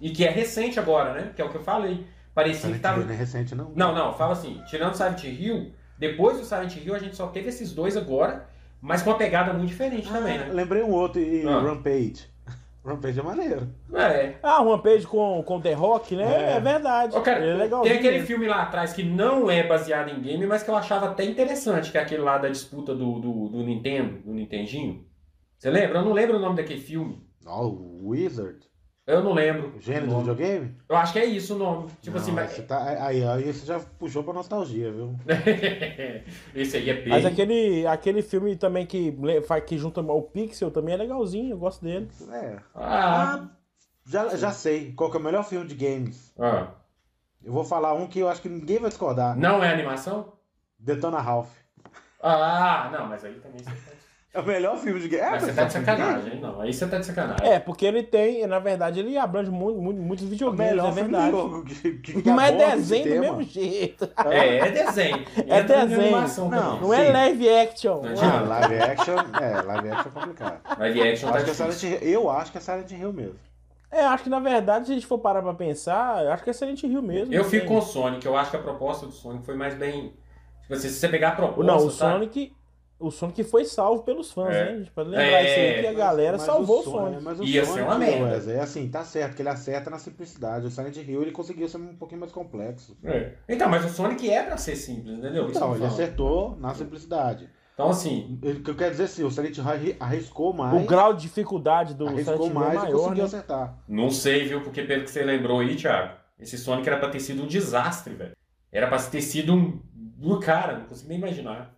E 0.00 0.10
que 0.10 0.24
é 0.26 0.30
recente 0.30 0.78
agora, 0.80 1.14
né? 1.14 1.30
Que 1.36 1.40
é 1.40 1.44
o 1.44 1.48
que 1.50 1.56
eu 1.56 1.62
falei. 1.62 2.04
Parecia 2.36 2.60
que 2.60 2.66
Silent 2.66 2.82
tava. 2.82 3.00
Hill 3.00 3.06
não 3.06 3.14
é 3.14 3.16
recente, 3.16 3.54
não. 3.54 3.72
Não, 3.74 3.94
não, 3.94 4.12
fala 4.12 4.34
assim, 4.34 4.62
tirando 4.68 4.94
Silent 4.94 5.24
Hill, 5.24 5.72
depois 5.98 6.38
do 6.38 6.44
Silent 6.44 6.76
Hill 6.76 6.94
a 6.94 6.98
gente 6.98 7.16
só 7.16 7.26
teve 7.28 7.48
esses 7.48 7.72
dois 7.72 7.96
agora, 7.96 8.46
mas 8.80 9.02
com 9.02 9.08
uma 9.10 9.16
pegada 9.16 9.52
muito 9.54 9.68
diferente 9.70 10.06
também, 10.08 10.36
Ah, 10.36 10.44
né? 10.44 10.52
Lembrei 10.52 10.82
um 10.82 10.90
outro, 10.92 11.18
e 11.20 11.44
Ah. 11.48 11.58
Rampage. 11.60 12.28
Rampage 12.84 13.18
é 13.18 13.22
maneiro. 13.22 13.68
É. 13.94 14.34
Ah, 14.42 14.62
o 14.62 14.70
Rampage 14.70 15.06
com, 15.06 15.42
com 15.42 15.60
The 15.60 15.72
Rock, 15.72 16.14
né? 16.14 16.24
É. 16.24 16.56
É, 16.56 16.60
verdade. 16.60 17.16
Ô, 17.16 17.20
cara, 17.22 17.38
é 17.38 17.48
tem 17.48 17.56
legalzinho. 17.56 17.94
aquele 17.96 18.20
filme 18.20 18.46
lá 18.46 18.62
atrás 18.62 18.92
que 18.92 19.02
não 19.02 19.50
é 19.50 19.66
baseado 19.66 20.10
em 20.10 20.20
game, 20.20 20.46
mas 20.46 20.62
que 20.62 20.70
eu 20.70 20.76
achava 20.76 21.06
até 21.08 21.24
interessante, 21.24 21.90
que 21.90 21.96
é 21.98 22.02
aquele 22.02 22.20
lá 22.22 22.36
da 22.38 22.48
disputa 22.50 22.94
do, 22.94 23.18
do, 23.18 23.48
do 23.48 23.62
Nintendo, 23.64 24.18
do 24.22 24.32
Nintendinho. 24.32 25.04
Você 25.58 25.70
lembra? 25.70 25.98
Eu 26.00 26.04
não 26.04 26.12
lembro 26.12 26.36
o 26.36 26.40
nome 26.40 26.56
daquele 26.56 26.80
filme. 26.80 27.26
Ó, 27.46 27.64
o 27.66 28.08
Wizard. 28.10 28.58
Eu 29.06 29.22
não 29.22 29.32
lembro. 29.32 29.72
Gênero 29.78 30.08
do 30.08 30.18
videogame? 30.18 30.74
Eu 30.88 30.96
acho 30.96 31.12
que 31.12 31.18
é 31.20 31.24
isso 31.24 31.54
o 31.54 31.58
nome. 31.58 31.88
Tipo 32.02 32.16
Não, 32.16 32.22
assim, 32.22 32.32
mas... 32.32 32.58
tá, 32.66 33.04
aí, 33.06 33.24
aí 33.24 33.52
você 33.52 33.64
já 33.64 33.78
puxou 33.78 34.24
pra 34.24 34.32
nostalgia, 34.34 34.90
viu? 34.90 35.14
Esse 36.54 36.78
aí 36.78 36.90
é 36.90 36.94
bem... 36.94 37.08
Mas 37.08 37.24
aquele, 37.24 37.86
aquele 37.86 38.20
filme 38.20 38.56
também 38.56 38.84
que, 38.84 39.14
que 39.66 39.78
junta 39.78 40.00
o 40.00 40.22
Pixel 40.22 40.72
também 40.72 40.94
é 40.94 40.98
legalzinho, 40.98 41.52
eu 41.52 41.58
gosto 41.58 41.84
dele. 41.84 42.08
É. 42.32 42.56
Ah, 42.74 43.48
Já, 44.04 44.36
já 44.36 44.50
sei 44.50 44.92
qual 44.92 45.08
que 45.10 45.16
é 45.16 45.20
o 45.20 45.22
melhor 45.22 45.44
filme 45.44 45.66
de 45.66 45.74
games. 45.74 46.32
ah. 46.38 46.68
Eu 47.44 47.52
vou 47.52 47.62
falar 47.62 47.94
um 47.94 48.08
que 48.08 48.18
eu 48.18 48.28
acho 48.28 48.42
que 48.42 48.48
ninguém 48.48 48.80
vai 48.80 48.88
discordar. 48.88 49.36
Não 49.38 49.62
é 49.62 49.72
animação? 49.72 50.32
Detona 50.76 51.20
Ralph. 51.20 51.50
Ah, 52.20 52.90
não, 52.92 53.06
mas 53.06 53.24
aí 53.24 53.34
também 53.34 53.58
você 53.60 53.70
tá, 53.70 53.95
É 54.36 54.40
o 54.40 54.44
melhor 54.44 54.76
filme 54.76 55.00
de. 55.00 55.16
É, 55.16 55.30
mas 55.30 55.42
você 55.44 55.52
tá 55.54 55.62
é 55.62 55.64
de 55.64 55.72
sacanagem, 55.72 56.32
hein? 56.34 56.40
Não, 56.42 56.60
aí 56.60 56.72
você 56.72 56.86
tá 56.86 56.98
de 56.98 57.06
sacanagem. 57.06 57.46
É, 57.48 57.58
porque 57.58 57.86
ele 57.86 58.02
tem, 58.02 58.46
na 58.46 58.58
verdade, 58.58 59.00
ele 59.00 59.16
abrange 59.16 59.50
muito, 59.50 59.80
muito, 59.80 60.00
muitos 60.00 60.26
É 60.26 60.28
videogames, 60.28 60.70
melhor 60.72 60.88
é 60.88 60.92
filme 60.92 61.10
verdade. 61.10 61.24
de 61.24 61.30
jogo. 61.38 61.64
Que, 61.64 62.22
que 62.22 62.30
Mas 62.30 62.54
é 62.54 62.70
desenho 62.76 63.04
do 63.04 63.08
tema. 63.10 63.20
mesmo 63.22 63.42
jeito. 63.42 64.10
É, 64.26 64.58
é 64.58 64.70
desenho. 64.70 65.24
É 65.48 65.60
em 65.60 65.64
desenho. 65.64 66.00
animação 66.02 66.48
Não. 66.50 66.60
também. 66.78 66.80
Não 66.82 66.94
é 66.94 67.10
live 67.12 67.48
action. 67.48 68.02
Não 68.02 68.08
Ah, 68.08 68.12
adianta. 68.12 68.40
live 68.46 68.74
action, 68.78 69.14
é, 69.40 69.62
live 69.62 69.88
action 69.90 70.08
é 70.10 70.20
complicado. 70.20 70.60
Live 70.78 71.02
action 71.08 71.28
Eu 71.28 71.32
tá 71.32 71.38
acho, 71.38 71.44
que 71.46 71.50
é 71.50 71.54
difícil. 71.54 71.88
Silent 71.88 72.02
Hill, 72.02 72.12
eu 72.12 72.30
acho 72.30 72.52
que 72.52 72.58
é 72.58 72.60
Silent 72.60 72.90
Hill 72.90 73.12
mesmo. 73.12 73.34
É, 73.90 74.00
acho 74.04 74.24
que 74.24 74.28
na 74.30 74.40
verdade, 74.40 74.86
se 74.86 74.92
a 74.92 74.94
gente 74.94 75.06
for 75.06 75.18
parar 75.18 75.40
pra 75.40 75.54
pensar, 75.54 76.22
eu 76.24 76.32
acho 76.32 76.44
que 76.44 76.50
é 76.50 76.52
Silent 76.52 76.82
Hill 76.82 77.00
mesmo. 77.00 77.32
Eu 77.32 77.42
não 77.42 77.48
fico 77.48 77.64
tem- 77.66 77.74
com 77.74 77.78
o 77.78 77.82
Sonic, 77.82 78.26
eu 78.26 78.36
acho 78.36 78.50
que 78.50 78.56
a 78.58 78.60
proposta 78.60 79.06
do 79.06 79.12
Sonic 79.12 79.46
foi 79.46 79.54
mais 79.56 79.74
bem. 79.74 80.12
Tipo 80.62 80.74
assim, 80.74 80.88
se 80.88 80.94
você 80.96 81.08
pegar 81.08 81.28
a 81.28 81.32
proposta. 81.36 81.62
Não, 81.72 81.78
o 81.86 81.90
sabe? 81.90 82.12
Sonic. 82.12 82.55
O 82.98 83.10
Sonic 83.10 83.44
foi 83.44 83.64
salvo 83.66 84.02
pelos 84.04 84.32
fãs, 84.32 84.54
É. 84.54 84.64
né? 84.64 84.70
A 84.72 84.78
gente 84.78 84.90
pode 84.90 85.10
lembrar 85.10 85.24
É. 85.26 85.44
isso 85.50 85.60
aí 85.60 85.80
que 85.82 85.86
a 85.86 85.92
galera 85.92 86.36
Mas 86.38 86.46
salvou 86.46 86.80
o 86.80 86.82
Son- 86.82 86.90
Sonic. 86.92 87.22
Mas 87.22 87.40
o 87.40 87.44
Ia 87.44 87.64
Sonic, 87.64 87.78
ser 87.78 87.84
uma 87.86 87.98
merda. 87.98 88.24
Wesley, 88.24 88.56
É 88.56 88.60
assim, 88.60 88.88
tá 88.88 89.04
certo, 89.04 89.36
que 89.36 89.42
ele 89.42 89.48
acerta 89.50 89.90
na 89.90 89.98
simplicidade. 89.98 90.66
O 90.66 90.70
Silent 90.70 90.96
Hill 90.96 91.20
ele 91.22 91.30
conseguiu 91.32 91.68
ser 91.68 91.76
um 91.76 91.94
pouquinho 91.94 92.20
mais 92.20 92.32
complexo. 92.32 92.96
É. 93.04 93.32
Então, 93.46 93.68
mas 93.68 93.84
o 93.84 93.88
Sonic 93.90 94.30
é 94.30 94.42
pra 94.44 94.56
ser 94.56 94.76
simples, 94.76 95.18
entendeu? 95.18 95.46
Então, 95.48 95.74
ele 95.74 95.84
acertou 95.84 96.56
na 96.58 96.72
simplicidade. 96.74 97.50
Então, 97.74 97.90
assim, 97.90 98.38
O 98.42 98.60
que 98.62 98.70
eu 98.70 98.74
quero 98.74 98.92
dizer 98.92 99.04
assim, 99.04 99.22
o 99.24 99.30
Silent 99.30 99.58
Hill 99.58 99.68
arri- 99.68 99.96
arriscou 100.00 100.54
mais. 100.54 100.82
O 100.82 100.86
grau 100.86 101.12
de 101.12 101.20
dificuldade 101.20 101.92
do 101.92 102.06
Silent 102.08 102.26
arriscou 102.28 102.46
Hill 102.46 102.52
é 102.52 102.54
mais 102.54 102.72
e 102.72 102.76
maior, 102.78 102.92
conseguiu 102.98 103.16
né? 103.16 103.24
acertar. 103.24 103.78
não 103.86 104.10
sei, 104.10 104.44
viu? 104.48 104.62
Porque 104.62 104.82
pelo 104.84 105.04
que 105.04 105.10
você 105.10 105.22
lembrou 105.22 105.60
aí, 105.60 105.76
Thiago, 105.76 106.14
esse 106.40 106.56
Sonic 106.56 106.88
era 106.88 106.98
pra 106.98 107.10
ter 107.10 107.20
sido 107.20 107.42
um 107.42 107.46
desastre, 107.46 108.14
velho. 108.14 108.34
Era 108.72 108.86
pra 108.86 108.96
ter 108.98 109.20
sido 109.20 109.52
um. 109.54 109.78
um 110.22 110.40
cara, 110.40 110.78
não 110.78 110.86
consigo 110.86 111.10
nem 111.10 111.18
imaginar. 111.18 111.75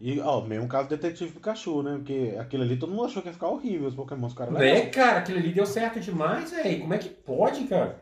E, 0.00 0.20
ó, 0.20 0.40
mesmo 0.40 0.68
caso 0.68 0.88
do 0.88 0.96
Detetive 0.96 1.32
Pikachu, 1.32 1.82
né? 1.82 1.94
Porque 1.96 2.36
aquilo 2.38 2.62
ali 2.62 2.76
todo 2.76 2.90
mundo 2.90 3.06
achou 3.06 3.22
que 3.22 3.28
ia 3.28 3.32
ficar 3.34 3.48
horrível, 3.48 3.88
os 3.88 3.94
Pokémon, 3.94 4.26
os 4.26 4.34
caras 4.34 4.54
É, 4.60 4.82
cara, 4.86 5.18
aquilo 5.18 5.38
ali 5.38 5.52
deu 5.52 5.66
certo 5.66 5.98
demais, 6.00 6.50
velho. 6.50 6.80
Como 6.80 6.94
é 6.94 6.98
que 6.98 7.08
pode, 7.08 7.64
cara? 7.64 7.98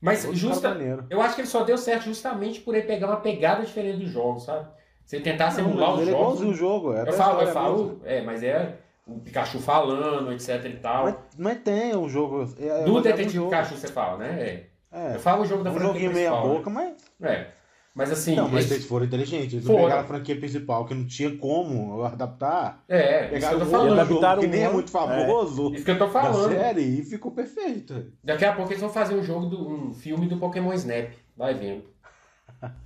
Mas 0.00 0.24
Outro 0.24 0.38
justa, 0.38 0.74
cara 0.74 1.06
eu 1.08 1.20
acho 1.22 1.34
que 1.34 1.40
ele 1.40 1.48
só 1.48 1.64
deu 1.64 1.78
certo 1.78 2.04
justamente 2.04 2.60
por 2.60 2.74
ele 2.74 2.86
pegar 2.86 3.06
uma 3.06 3.16
pegada 3.16 3.64
diferente 3.64 4.00
dos 4.00 4.10
jogos, 4.10 4.44
sabe? 4.44 4.68
Você 5.04 5.20
tentar 5.20 5.46
Não, 5.46 5.52
simular 5.52 5.90
mas 5.90 5.94
os 5.94 6.00
ele 6.02 6.10
é 6.10 6.12
jogos. 6.12 6.26
igualzinho 6.26 6.50
o 6.50 6.54
jogo. 6.54 6.92
É 6.94 7.08
Eu 7.08 7.12
falo, 7.12 7.40
eu 7.40 7.46
falo, 7.52 8.00
é, 8.04 8.20
mas 8.22 8.42
é 8.42 8.76
o 9.06 9.20
Pikachu 9.20 9.58
falando, 9.60 10.32
etc 10.32 10.64
e 10.64 10.76
tal. 10.78 11.04
Mas, 11.04 11.14
mas 11.38 11.58
tem 11.62 11.96
um 11.96 12.08
jogo. 12.08 12.52
É, 12.58 12.82
é 12.82 12.84
Do 12.84 13.00
Detetive 13.00 13.30
jogo. 13.34 13.50
Pikachu 13.50 13.76
você 13.76 13.88
fala, 13.88 14.18
né? 14.18 14.38
É. 14.40 14.76
É. 14.92 15.14
Eu 15.14 15.20
falo 15.20 15.42
o 15.42 15.46
jogo 15.46 15.62
da 15.62 15.70
um 15.70 15.74
franquia 15.74 15.92
joguinho 15.92 16.12
meia 16.12 16.30
boca, 16.32 16.70
mas. 16.70 16.94
né? 17.20 17.30
É. 17.30 17.55
Mas 17.96 18.12
assim, 18.12 18.36
Não, 18.36 18.46
mas 18.46 18.66
esse- 18.66 18.74
eles 18.74 18.84
foram 18.86 19.06
inteligentes. 19.06 19.54
Eles 19.54 19.64
não 19.64 19.72
Foram. 19.74 19.84
pegaram 19.84 20.02
a 20.02 20.06
franquia 20.06 20.36
principal, 20.36 20.84
que 20.84 20.94
não 20.94 21.06
tinha 21.06 21.34
como 21.38 22.02
adaptar. 22.04 22.84
é, 22.86 23.20
isso 23.20 23.24
que 23.28 23.34
Pegaram 23.36 23.54
eu 23.54 23.60
tô 23.60 23.66
um 23.66 23.70
falando. 23.70 23.88
jogo 23.88 24.00
Adaptaram 24.02 24.40
que 24.42 24.46
nem 24.48 24.62
é 24.64 24.68
muito 24.70 24.90
famoso 24.90 25.72
Isso 25.74 25.84
que 25.84 25.90
eu 25.92 25.98
tô 25.98 26.08
falando. 26.08 26.50
série 26.52 26.82
e 26.82 27.02
ficou 27.02 27.32
perfeito. 27.32 28.12
Daqui 28.22 28.44
a 28.44 28.52
pouco 28.52 28.70
eles 28.70 28.82
vão 28.82 28.90
fazer 28.90 29.14
um 29.14 29.22
jogo, 29.22 29.46
do, 29.46 29.66
um 29.66 29.94
filme 29.94 30.26
do 30.28 30.36
Pokémon 30.36 30.74
Snap. 30.74 31.08
Vai 31.34 31.54
vendo. 31.54 31.84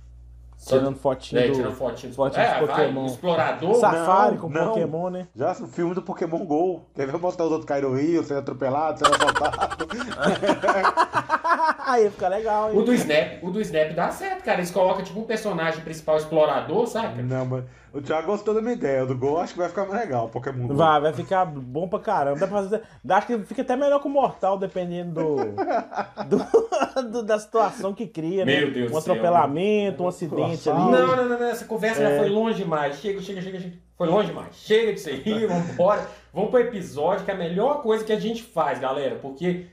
Tirando 0.65 0.95
fotinho 0.95 1.41
É, 1.41 1.47
do 1.47 1.53
tirando 1.55 1.75
fotinho. 1.75 2.13
fotinho 2.13 2.41
é, 2.43 2.53
de 2.59 2.65
vai, 2.65 2.67
Pokémon. 2.67 3.05
explorador. 3.07 3.75
Safari 3.75 4.35
Não, 4.35 4.41
com 4.41 4.49
não. 4.49 4.67
Pokémon, 4.69 5.09
né? 5.09 5.27
Já 5.35 5.51
o 5.53 5.67
filme 5.67 5.93
do 5.95 6.03
Pokémon 6.03 6.45
GO. 6.45 6.85
Quer 6.95 7.07
ver 7.07 7.17
botar 7.17 7.43
os 7.45 7.51
outros 7.51 7.65
caíram 7.67 7.95
rio, 7.95 8.23
sendo 8.23 8.39
atropelado, 8.39 8.99
sendo 8.99 9.13
assaltado? 9.15 9.87
Aí 11.85 12.09
fica 12.09 12.27
legal, 12.27 12.71
O 12.73 12.79
hein? 12.79 12.85
do 12.85 12.93
Snap, 12.93 13.43
o 13.43 13.51
do 13.51 13.61
Snap 13.61 13.91
dá 13.93 14.09
certo, 14.11 14.43
cara. 14.43 14.59
Eles 14.59 14.71
colocam 14.71 15.03
tipo 15.03 15.19
um 15.19 15.23
personagem 15.23 15.81
principal 15.81 16.17
explorador, 16.17 16.87
saca? 16.87 17.21
não, 17.21 17.45
mas 17.45 17.63
o 17.93 18.01
Thiago 18.01 18.27
gostou 18.27 18.53
da 18.53 18.61
minha 18.61 18.73
ideia. 18.73 19.03
O 19.03 19.07
do 19.07 19.17
Go 19.17 19.37
acho 19.37 19.53
que 19.53 19.59
vai 19.59 19.67
ficar 19.69 19.85
mais 19.85 19.99
legal. 20.01 20.29
Pokémon 20.29 20.67
Go. 20.67 20.75
Vai, 20.75 21.01
vai 21.01 21.13
ficar 21.13 21.45
bom 21.45 21.87
pra 21.87 21.99
caramba. 21.99 22.39
Dá 22.39 22.47
pra 22.47 22.57
fazer, 22.63 22.81
dá- 23.03 23.17
acho 23.17 23.27
que 23.27 23.37
fica 23.39 23.61
até 23.61 23.75
melhor 23.75 23.99
com 23.99 24.07
o 24.09 24.11
Mortal, 24.11 24.57
dependendo 24.57 25.13
do, 25.21 25.35
do- 26.25 27.09
do- 27.11 27.23
da 27.23 27.37
situação 27.39 27.93
que 27.93 28.07
cria, 28.07 28.45
né? 28.45 28.57
Meu 28.61 28.71
Deus 28.71 28.91
um 28.91 28.95
do 28.95 29.01
céu. 29.01 29.13
atropelamento, 29.13 30.03
um 30.03 30.07
acidente 30.07 30.41
Nossa. 30.69 30.71
ali. 30.73 30.91
Não, 30.91 31.07
não, 31.15 31.29
não, 31.29 31.39
não, 31.39 31.47
essa 31.47 31.65
conversa 31.65 32.01
já 32.01 32.17
foi 32.17 32.29
longe 32.29 32.63
demais. 32.63 32.95
Chega, 32.99 33.21
chega, 33.21 33.41
chega, 33.41 33.59
chega. 33.59 33.73
Foi 33.97 34.07
longe 34.07 34.29
demais. 34.29 34.55
Chega 34.55 34.93
disso 34.93 35.09
aí, 35.09 35.45
vambora. 35.45 36.07
Vamos 36.33 36.49
pro 36.49 36.59
episódio, 36.59 37.23
que 37.25 37.29
é 37.31 37.33
a 37.33 37.37
melhor 37.37 37.81
coisa 37.83 38.03
que 38.03 38.13
a 38.13 38.19
gente 38.19 38.41
faz, 38.41 38.79
galera. 38.79 39.15
Porque 39.21 39.65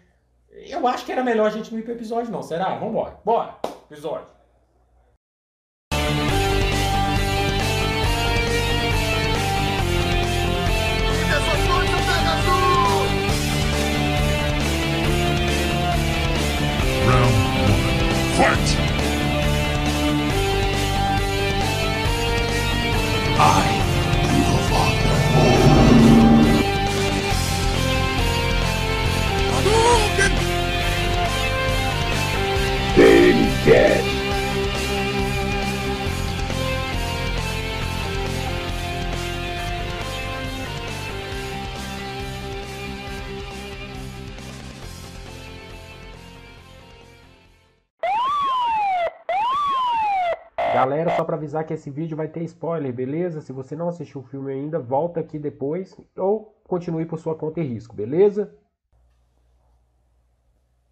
eu 0.66 0.86
acho 0.86 1.04
que 1.04 1.12
era 1.12 1.22
melhor 1.22 1.46
a 1.46 1.50
gente 1.50 1.70
não 1.72 1.78
ir 1.78 1.82
pro 1.82 1.92
episódio, 1.92 2.32
não. 2.32 2.42
Será? 2.42 2.74
Vambora. 2.76 3.18
Bora! 3.24 3.56
Episódio. 3.90 4.26
Fight! 18.36 18.78
I 23.40 23.67
Cast. 33.68 34.08
Galera, 50.72 51.14
só 51.14 51.24
pra 51.24 51.36
avisar 51.36 51.66
que 51.66 51.74
esse 51.74 51.90
vídeo 51.90 52.16
vai 52.16 52.28
ter 52.28 52.42
spoiler, 52.44 52.90
beleza? 52.90 53.42
Se 53.42 53.52
você 53.52 53.76
não 53.76 53.88
assistiu 53.90 54.22
o 54.22 54.24
filme 54.24 54.50
ainda, 54.50 54.78
volta 54.78 55.20
aqui 55.20 55.38
depois 55.38 55.94
ou 56.16 56.58
continue 56.66 57.04
por 57.04 57.18
sua 57.18 57.34
conta 57.34 57.60
e 57.60 57.64
risco, 57.64 57.94
beleza? 57.94 58.50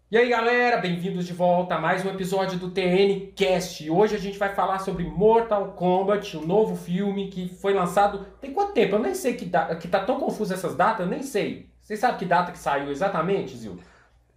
E 0.09 0.17
aí 0.17 0.29
galera, 0.29 0.77
bem-vindos 0.77 1.25
de 1.27 1.33
volta 1.33 1.75
a 1.75 1.81
mais 1.81 2.05
um 2.05 2.09
episódio 2.09 2.57
do 2.57 2.69
TN 2.71 3.29
Cast. 3.35 3.83
E 3.83 3.89
hoje 3.91 4.15
a 4.15 4.19
gente 4.19 4.39
vai 4.39 4.55
falar 4.55 4.79
sobre 4.79 5.03
Mortal 5.03 5.73
Kombat, 5.73 6.37
o 6.37 6.47
novo 6.47 6.77
filme 6.77 7.27
que 7.27 7.49
foi 7.49 7.73
lançado. 7.73 8.25
Tem 8.39 8.53
quanto 8.53 8.71
tempo? 8.71 8.95
Eu 8.95 8.99
nem 8.99 9.13
sei 9.13 9.33
que, 9.33 9.43
da... 9.43 9.75
que 9.75 9.87
tá 9.87 9.99
tão 9.99 10.17
confuso 10.17 10.53
essas 10.53 10.75
datas, 10.75 11.01
eu 11.01 11.07
nem 11.07 11.21
sei. 11.23 11.67
Vocês 11.81 11.99
sabem 11.99 12.17
que 12.17 12.25
data 12.25 12.53
que 12.53 12.57
saiu 12.59 12.89
exatamente, 12.89 13.57
Zil? 13.57 13.77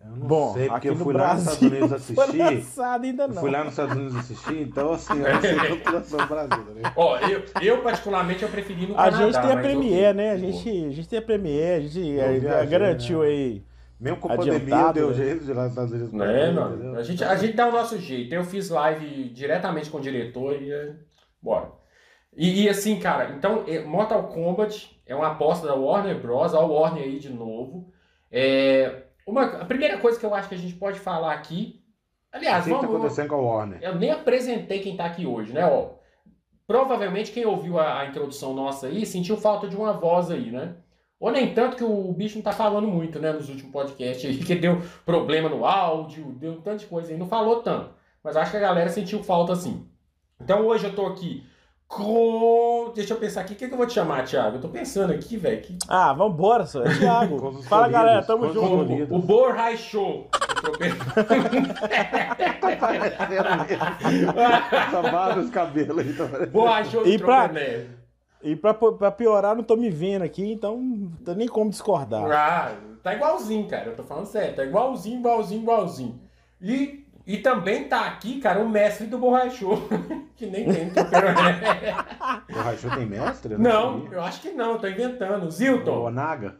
Eu 0.04 0.16
não 0.16 0.26
Bom, 0.26 0.54
sei, 0.54 0.62
porque 0.66 0.88
aqui 0.88 0.88
eu 0.88 0.94
no 0.96 1.04
fui 1.04 1.14
lá 1.14 1.34
nos 1.34 1.44
Brasil 1.44 1.68
Estados 1.68 1.78
Unidos 1.78 2.10
Foi 2.14 2.24
assistir. 2.24 2.42
lançado 2.42 3.04
ainda 3.04 3.22
Eu 3.24 3.28
não. 3.28 3.40
fui 3.40 3.50
lá 3.50 3.58
nos 3.64 3.72
Estados 3.72 3.96
Unidos 3.96 4.16
assistir, 4.16 4.60
então 4.62 4.92
assim, 4.92 5.12
eu 5.20 5.34
não 5.34 5.40
sei 5.40 5.54
quanto 5.56 5.92
lançou 5.92 6.20
no 6.20 6.26
Brasil, 6.26 6.64
né? 6.74 6.92
Ó, 6.96 7.18
eu, 7.18 7.44
eu 7.60 7.82
particularmente 7.82 8.42
eu 8.42 8.48
preferi 8.48 8.86
no 8.88 8.94
A 8.94 9.04
Canadá. 9.04 9.16
gente 9.24 9.40
tem 9.40 9.52
a 9.52 9.56
Premiere, 9.58 10.16
né? 10.16 10.30
A 10.32 10.36
gente, 10.38 10.68
a 10.68 10.90
gente 10.90 11.08
tem 11.08 11.18
a 11.18 11.22
Premiere, 11.22 11.84
a 11.84 11.88
gente 11.88 12.08
Eu 12.08 12.20
eh, 12.24 12.38
viajei, 12.40 12.66
garantiu 12.66 13.20
né? 13.20 13.26
aí. 13.28 13.62
Mesmo 14.00 14.18
com 14.18 14.28
pandemia, 14.28 14.92
deu 14.92 15.08
né? 15.08 15.14
jeito 15.14 15.44
de 15.44 15.50
ir 15.50 15.54
lá 15.54 15.64
nos 15.64 15.72
Estados 15.72 15.92
Unidos. 15.92 16.12
Né, 16.12 16.46
entendeu? 16.46 16.62
mano? 16.62 16.98
A 16.98 17.02
gente, 17.02 17.22
a 17.22 17.36
gente 17.36 17.54
dá 17.54 17.68
o 17.68 17.72
nosso 17.72 17.98
jeito. 17.98 18.34
Eu 18.34 18.42
fiz 18.42 18.70
live 18.70 19.28
diretamente 19.28 19.90
com 19.90 19.98
o 19.98 20.00
diretor 20.00 20.60
e 20.60 20.72
é... 20.72 20.94
bora. 21.42 21.70
E, 22.34 22.62
e 22.62 22.68
assim, 22.68 22.98
cara, 22.98 23.34
então 23.36 23.64
é, 23.66 23.80
Mortal 23.80 24.28
Kombat 24.28 24.98
é 25.04 25.14
uma 25.14 25.32
aposta 25.32 25.66
da 25.66 25.74
Warner 25.74 26.18
Bros. 26.18 26.54
A 26.54 26.60
Warner 26.60 27.02
aí 27.02 27.18
de 27.18 27.28
novo. 27.28 27.92
É, 28.32 29.02
uma, 29.26 29.44
a 29.44 29.64
primeira 29.66 29.98
coisa 29.98 30.18
que 30.18 30.24
eu 30.24 30.34
acho 30.34 30.48
que 30.48 30.54
a 30.54 30.58
gente 30.58 30.74
pode 30.74 30.98
falar 30.98 31.34
aqui. 31.34 31.82
O 32.32 32.36
Aliás, 32.36 32.64
que 32.64 32.70
que 32.70 32.76
tá 32.76 32.80
vamos. 32.80 32.96
acontecendo 32.96 33.28
com 33.28 33.34
a 33.34 33.38
Warner? 33.38 33.82
Eu 33.82 33.96
nem 33.96 34.10
apresentei 34.10 34.78
quem 34.78 34.96
tá 34.96 35.04
aqui 35.04 35.26
hoje, 35.26 35.52
né? 35.52 35.66
Ó, 35.66 35.90
provavelmente 36.66 37.32
quem 37.32 37.44
ouviu 37.44 37.78
a, 37.78 38.00
a 38.00 38.06
introdução 38.06 38.54
nossa 38.54 38.86
aí 38.86 39.04
sentiu 39.04 39.36
falta 39.36 39.68
de 39.68 39.76
uma 39.76 39.92
voz 39.92 40.30
aí, 40.30 40.50
né? 40.50 40.76
Ou 41.20 41.30
nem 41.30 41.52
tanto 41.52 41.76
que 41.76 41.84
o 41.84 42.12
bicho 42.14 42.36
não 42.36 42.42
tá 42.42 42.50
falando 42.50 42.88
muito, 42.88 43.18
né? 43.20 43.30
Nos 43.30 43.50
últimos 43.50 43.70
podcasts 43.70 44.24
aí, 44.24 44.38
que 44.42 44.54
deu 44.54 44.80
problema 45.04 45.50
no 45.50 45.66
áudio, 45.66 46.24
deu 46.38 46.52
um 46.52 46.60
tanto 46.62 46.78
de 46.80 46.86
coisa 46.86 47.12
aí, 47.12 47.18
não 47.18 47.28
falou 47.28 47.56
tanto. 47.62 47.90
Mas 48.24 48.36
acho 48.36 48.50
que 48.50 48.56
a 48.56 48.60
galera 48.60 48.88
sentiu 48.88 49.22
falta 49.22 49.52
assim. 49.52 49.86
Então 50.40 50.66
hoje 50.66 50.86
eu 50.86 50.94
tô 50.94 51.04
aqui 51.06 51.44
com. 51.86 52.92
Deixa 52.94 53.12
eu 53.12 53.18
pensar 53.18 53.42
aqui, 53.42 53.52
o 53.52 53.56
que, 53.56 53.66
que 53.68 53.74
eu 53.74 53.76
vou 53.78 53.86
te 53.86 53.92
chamar, 53.92 54.24
Thiago? 54.24 54.56
Eu 54.56 54.60
tô 54.62 54.68
pensando 54.68 55.12
aqui, 55.12 55.36
velho. 55.36 55.60
Que... 55.60 55.76
Ah, 55.88 56.12
vambora, 56.14 56.64
só. 56.64 56.82
É 56.84 56.94
Thiago. 56.98 57.60
Fala, 57.68 57.88
galera, 57.88 58.22
tamo 58.22 58.50
junto. 58.52 58.92
O, 59.12 59.16
o 59.16 59.18
Borrai 59.18 59.76
Show. 59.76 60.28
Barba 65.10 65.40
os 65.40 65.50
cabelos 65.50 65.98
aí. 65.98 66.12
Tá 66.14 66.24
parecendo. 66.26 66.50
Borrai 66.52 66.84
Show 66.84 67.06
E 67.06 67.18
do 67.18 67.24
pra- 67.24 67.48
Trocanete. 67.48 67.99
E 68.42 68.56
pra, 68.56 68.72
pra 68.72 69.10
piorar, 69.10 69.54
não 69.54 69.62
tô 69.62 69.76
me 69.76 69.90
vendo 69.90 70.22
aqui, 70.22 70.50
então 70.52 70.80
não 70.80 71.10
tem 71.24 71.34
nem 71.34 71.48
como 71.48 71.70
discordar. 71.70 72.24
Ah, 72.30 72.74
tá 73.02 73.14
igualzinho, 73.14 73.68
cara. 73.68 73.86
Eu 73.90 73.96
tô 73.96 74.02
falando 74.02 74.26
sério. 74.26 74.56
Tá 74.56 74.64
igualzinho, 74.64 75.18
igualzinho, 75.20 75.62
igualzinho. 75.62 76.20
E, 76.60 77.06
e 77.26 77.36
também 77.38 77.84
tá 77.84 78.06
aqui, 78.06 78.40
cara, 78.40 78.60
o 78.60 78.68
mestre 78.68 79.06
do 79.06 79.18
borrachô. 79.18 79.76
que 80.36 80.46
nem 80.46 80.64
tem 80.72 80.86
no. 80.86 80.92
O 82.48 82.62
Rachou 82.62 82.90
tem 82.92 83.06
mestre? 83.06 83.52
Eu 83.54 83.58
Não, 83.58 84.00
sabia. 84.02 84.16
eu 84.16 84.22
acho 84.22 84.40
que 84.40 84.50
não. 84.52 84.72
Eu 84.72 84.78
tô 84.78 84.88
inventando. 84.88 85.46
O 85.46 85.50
Zilton. 85.50 86.10
Naga? 86.10 86.56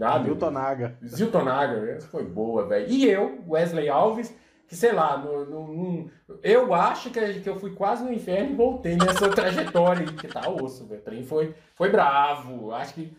Ah, 0.00 0.18
meu 0.18 0.28
Milton 0.28 0.50
Naga. 0.50 0.96
Zilton 1.04 1.44
Naga. 1.44 1.90
Essa 1.90 2.08
foi 2.08 2.24
boa, 2.24 2.66
velho. 2.66 2.88
E 2.88 3.06
eu, 3.08 3.44
Wesley 3.46 3.88
Alves, 3.90 4.34
que 4.70 4.76
sei 4.76 4.92
lá, 4.92 5.18
no, 5.18 5.44
no- 5.44 5.66
no- 5.66 6.10
eu 6.44 6.72
acho 6.72 7.10
que, 7.10 7.40
que 7.40 7.50
eu 7.50 7.58
fui 7.58 7.72
quase 7.74 8.04
no 8.04 8.12
inferno 8.12 8.52
e 8.52 8.54
voltei 8.54 8.94
nessa 8.94 9.28
trajetória 9.34 10.06
aí, 10.08 10.14
que 10.14 10.28
tá 10.28 10.48
osso, 10.48 10.86
velho. 10.86 11.00
O 11.00 11.04
trem 11.04 11.24
foi, 11.24 11.56
foi 11.74 11.90
bravo. 11.90 12.70
Acho 12.72 12.94
que 12.94 13.12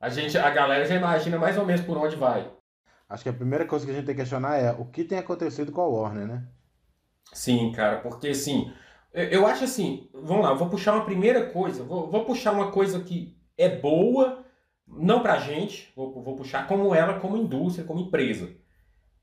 a 0.00 0.08
gente, 0.08 0.38
a 0.38 0.48
galera 0.50 0.84
já 0.84 0.94
imagina 0.94 1.36
mais 1.38 1.58
ou 1.58 1.66
menos 1.66 1.84
por 1.84 1.98
onde 1.98 2.14
vai. 2.14 2.48
Acho 3.08 3.24
que 3.24 3.28
a 3.28 3.32
primeira 3.32 3.66
coisa 3.66 3.84
que 3.84 3.90
a 3.90 3.94
gente 3.96 4.06
tem 4.06 4.14
que 4.14 4.20
questionar 4.20 4.56
é 4.58 4.70
o 4.70 4.84
que 4.84 5.02
tem 5.02 5.18
acontecido 5.18 5.72
com 5.72 5.80
a 5.80 5.88
Warner, 5.88 6.28
né? 6.28 6.44
Sim, 7.32 7.72
cara, 7.72 7.98
porque 7.98 8.28
assim, 8.28 8.72
eu- 9.12 9.24
eu 9.24 9.46
acho 9.46 9.64
assim, 9.64 10.08
vamos 10.14 10.44
lá, 10.44 10.50
eu 10.52 10.56
vou 10.56 10.68
puxar 10.70 10.94
uma 10.94 11.04
primeira 11.04 11.46
coisa, 11.50 11.82
vou, 11.82 12.08
vou 12.08 12.24
puxar 12.24 12.52
uma 12.52 12.70
coisa 12.70 13.00
que 13.00 13.36
é 13.58 13.68
boa, 13.68 14.44
não 14.86 15.20
pra 15.20 15.38
gente, 15.38 15.92
vou, 15.96 16.22
vou 16.22 16.36
puxar 16.36 16.68
como 16.68 16.94
ela, 16.94 17.18
como 17.18 17.36
indústria, 17.36 17.84
como 17.84 18.00
empresa. 18.00 18.54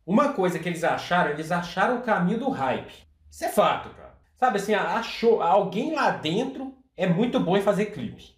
Uma 0.10 0.34
coisa 0.34 0.58
que 0.58 0.68
eles 0.68 0.84
acharam, 0.84 1.30
eles 1.30 1.52
acharam 1.52 2.00
o 2.00 2.02
caminho 2.02 2.40
do 2.40 2.50
hype. 2.50 2.92
Isso 3.30 3.46
é 3.46 3.50
fato, 3.50 3.90
cara. 3.96 4.18
Sabe 4.40 4.58
assim, 4.58 4.74
achou, 4.74 5.40
alguém 5.40 5.94
lá 5.94 6.10
dentro 6.10 6.74
é 6.98 7.06
muito 7.06 7.40
bom 7.40 7.56
em 7.56 7.62
fazer 7.62 7.88
clipe. 7.88 8.36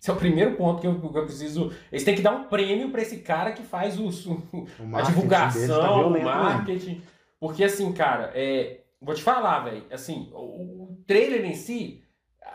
Esse 0.00 0.10
é 0.10 0.12
o 0.12 0.16
primeiro 0.16 0.54
ponto 0.54 0.80
que 0.80 0.86
eu, 0.86 0.96
que 0.96 1.18
eu 1.18 1.24
preciso. 1.24 1.72
Eles 1.90 2.04
têm 2.04 2.14
que 2.14 2.22
dar 2.22 2.30
um 2.30 2.44
prêmio 2.44 2.92
pra 2.92 3.02
esse 3.02 3.16
cara 3.18 3.50
que 3.50 3.64
faz 3.64 3.98
os, 3.98 4.26
O 4.26 4.36
a 4.36 4.36
deles 4.38 4.92
tá 4.92 5.02
divulgação, 5.02 5.90
o 5.90 5.94
violento 5.98 6.24
mesmo. 6.24 6.28
marketing. 6.44 7.02
Porque 7.40 7.64
assim, 7.64 7.92
cara, 7.92 8.30
é, 8.32 8.82
vou 9.02 9.12
te 9.12 9.22
falar, 9.24 9.64
velho, 9.64 9.86
assim, 9.90 10.30
o, 10.32 10.84
o 10.84 11.04
trailer 11.04 11.44
em 11.44 11.54
si, 11.54 12.00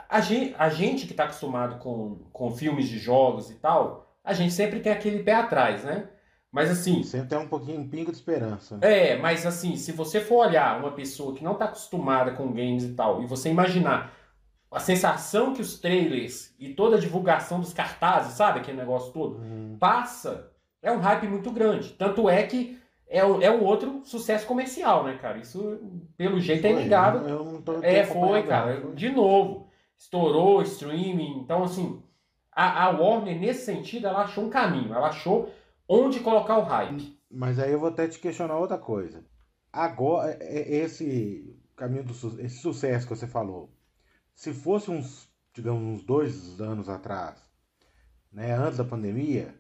a, 0.08 0.22
gente, 0.22 0.56
a 0.58 0.70
gente 0.70 1.06
que 1.06 1.14
tá 1.14 1.26
acostumado 1.26 1.80
com, 1.80 2.22
com 2.32 2.50
filmes 2.50 2.88
de 2.88 2.98
jogos 2.98 3.52
e 3.52 3.56
tal, 3.56 4.16
a 4.24 4.32
gente 4.32 4.54
sempre 4.54 4.80
tem 4.80 4.94
aquele 4.94 5.22
pé 5.22 5.34
atrás, 5.34 5.84
né? 5.84 6.08
Mas 6.54 6.70
assim, 6.70 7.02
Sempre 7.02 7.30
tem 7.30 7.38
um 7.40 7.48
pouquinho, 7.48 7.82
um 7.82 7.90
pingo 7.90 8.12
de 8.12 8.18
esperança. 8.18 8.78
é, 8.82 9.18
mas 9.18 9.44
assim, 9.46 9.76
se 9.76 9.92
você 9.92 10.22
for 10.22 10.46
olhar 10.48 10.80
uma 10.80 10.92
pessoa 10.92 11.34
que 11.34 11.44
não 11.44 11.56
tá 11.56 11.66
acostumada 11.66 12.32
com 12.32 12.52
games 12.54 12.84
e 12.84 12.94
tal, 12.94 13.24
e 13.24 13.26
você 13.26 13.50
imaginar 13.50 14.14
a 14.72 14.80
sensação 14.80 15.54
que 15.54 15.62
os 15.62 15.80
trailers 15.80 16.54
e 16.60 16.70
toda 16.74 16.96
a 16.98 17.00
divulgação 17.00 17.60
dos 17.60 17.74
cartazes, 17.74 18.34
sabe, 18.34 18.60
aquele 18.60 18.78
negócio 18.78 19.12
todo, 19.12 19.38
Hum, 19.40 19.78
passa, 19.80 20.52
é 20.82 20.92
um 20.92 21.00
hype 21.00 21.28
muito 21.28 21.50
grande. 21.52 21.90
Tanto 21.90 22.30
é 22.30 22.44
que 22.44 22.80
é, 23.08 23.26
um- 23.26 23.42
é 23.42 23.50
um 23.52 23.64
outro 23.64 24.02
sucesso 24.06 24.46
comercial, 24.48 25.04
né, 25.06 25.18
cara? 25.20 25.38
Isso, 25.40 25.80
pelo 26.18 26.40
jeito, 26.40 26.66
é 26.66 26.70
foi, 26.72 26.80
inegável. 26.82 27.22
Eu, 27.22 27.30
eu 27.40 27.46
não 27.46 27.62
tô 27.62 27.80
É, 27.84 28.04
foi, 28.06 28.44
cara. 28.44 28.80
não. 28.80 28.94
De 28.94 29.10
novo. 29.10 29.68
Estourou 29.98 30.62
streaming. 30.64 31.40
Então, 31.40 31.64
assim, 31.64 32.02
a, 32.52 32.86
a 32.86 32.90
Warner, 32.90 33.40
nesse 33.40 33.66
sentido, 33.66 34.08
ela 34.08 34.22
achou 34.24 34.44
um 34.46 34.50
caminho. 34.50 34.94
Ela 34.94 35.08
achou 35.10 35.50
onde 35.88 36.20
colocar 36.20 36.58
o 36.58 36.64
hype. 36.64 37.18
Mas 37.30 37.58
aí 37.60 37.72
eu 37.72 37.80
vou 37.80 37.90
até 37.90 38.08
te 38.08 38.20
questionar 38.20 38.58
outra 38.58 38.78
coisa. 38.78 39.24
Agora, 39.72 40.32
é- 40.32 40.38
é- 40.42 40.76
esse 40.84 41.56
caminho 41.76 42.04
do 42.04 42.14
su- 42.14 42.40
esse 42.40 42.58
sucesso 42.60 43.08
que 43.08 43.16
você 43.16 43.26
falou, 43.28 43.72
se 44.36 44.54
fosse 44.54 44.92
uns, 44.92 45.28
digamos, 45.54 45.82
uns 46.00 46.04
dois 46.04 46.60
anos 46.62 46.88
atrás, 46.90 47.40
né, 48.32 48.54
antes 48.54 48.78
da 48.78 48.84
pandemia, 48.84 49.54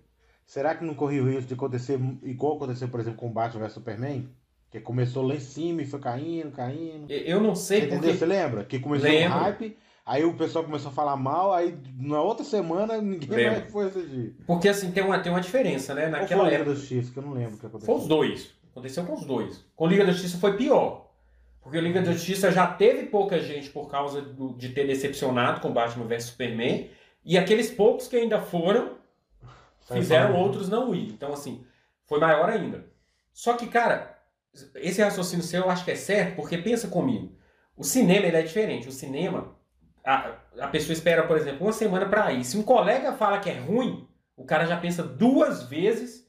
será 0.46 0.76
que 0.76 0.84
não 0.86 0.94
corria 0.94 1.24
o 1.24 1.28
risco 1.28 1.48
de 1.48 1.54
acontecer 1.56 2.00
igual 2.22 2.56
aconteceu, 2.58 2.88
por 2.90 3.00
exemplo, 3.00 3.20
com 3.20 3.32
Batman 3.32 3.62
vs 3.66 3.74
Superman? 3.74 4.30
Que 4.70 4.80
começou 4.80 5.24
lá 5.26 5.36
em 5.36 5.40
cima 5.40 5.84
e 5.84 5.86
foi 5.86 6.00
caindo, 6.00 6.52
caindo. 6.52 7.12
Eu 7.12 7.40
não 7.40 7.56
Você 7.56 7.66
sei 7.66 7.78
entendeu? 7.82 8.00
porque. 8.00 8.18
Você 8.18 8.26
lembra? 8.26 8.66
Que 8.66 8.80
começou 8.80 9.08
Lembro. 9.08 9.38
um 9.38 9.42
hype, 9.42 9.78
aí 10.06 10.24
o 10.24 10.34
pessoal 10.36 10.64
começou 10.66 10.90
a 10.92 10.94
falar 10.94 11.16
mal, 11.16 11.54
aí 11.54 11.78
na 11.98 12.22
outra 12.22 12.44
semana 12.46 13.02
ninguém 13.02 13.30
Lembro. 13.30 13.60
mais 13.62 13.72
foi 13.72 13.86
assistir. 13.88 14.36
Porque, 14.46 14.68
assim, 14.70 14.92
tem 14.92 15.04
uma, 15.04 15.20
tem 15.20 15.32
uma 15.32 15.42
diferença, 15.42 15.94
né? 15.94 16.02
Qual 16.04 16.12
foi 16.12 16.22
Naquela 16.22 16.42
a 16.42 16.46
Liga 16.46 16.56
época. 16.58 16.70
da 16.72 16.76
Justiça, 16.80 17.12
que 17.12 17.18
eu 17.20 17.24
não 17.24 17.34
lembro 17.34 17.56
o 17.56 17.60
que 17.60 17.66
aconteceu. 17.66 17.94
Foi 17.94 18.02
os 18.04 18.08
dois. 18.08 18.54
Aconteceu 18.72 19.06
com 19.06 19.14
os 19.14 19.26
dois. 19.26 19.66
Com 19.76 19.88
Liga 19.88 20.06
da 20.06 20.12
Justiça 20.12 20.38
foi 20.38 20.58
pior. 20.58 21.10
Porque 21.62 21.78
o 21.78 21.82
Liga 21.82 22.02
da 22.02 22.12
Justiça 22.12 22.52
já 22.52 22.68
teve 22.68 23.06
pouca 23.06 23.40
gente 23.40 23.70
por 23.70 23.90
causa 23.90 24.22
do- 24.22 24.54
de 24.56 24.70
ter 24.70 24.86
decepcionado 24.86 25.62
com 25.62 25.72
Batman 25.72 26.06
vs 26.06 26.24
Superman. 26.26 26.90
E 27.24 27.38
aqueles 27.38 27.72
poucos 27.72 28.08
que 28.08 28.18
ainda 28.18 28.42
foram 28.42 28.98
Saiu 29.82 30.02
fizeram 30.02 30.32
falando. 30.34 30.44
outros 30.44 30.68
não 30.70 30.94
ir. 30.94 31.08
Então, 31.10 31.32
assim, 31.32 31.64
foi 32.06 32.20
maior 32.20 32.50
ainda. 32.50 32.86
Só 33.32 33.54
que, 33.54 33.68
cara, 33.68 34.18
esse 34.76 35.02
raciocínio 35.02 35.44
seu 35.46 35.62
eu 35.62 35.70
acho 35.70 35.86
que 35.86 35.92
é 35.92 35.96
certo, 35.96 36.36
porque 36.36 36.58
pensa 36.58 36.88
comigo. 36.90 37.32
O 37.78 37.84
cinema 37.84 38.26
ele 38.26 38.36
é 38.38 38.42
diferente. 38.42 38.90
O 38.90 38.92
cinema, 38.92 39.56
a, 40.06 40.32
a 40.60 40.68
pessoa 40.68 40.94
espera, 40.94 41.24
por 41.28 41.38
exemplo, 41.38 41.66
uma 41.66 41.74
semana 41.74 42.06
pra 42.08 42.32
ir. 42.32 42.44
Se 42.44 42.58
um 42.58 42.64
colega 42.64 43.14
fala 43.14 43.40
que 43.40 43.50
é 43.50 43.60
ruim, 43.60 44.08
o 44.36 44.44
cara 44.46 44.66
já 44.66 44.78
pensa 44.78 45.04
duas 45.04 45.64
vezes 45.64 46.28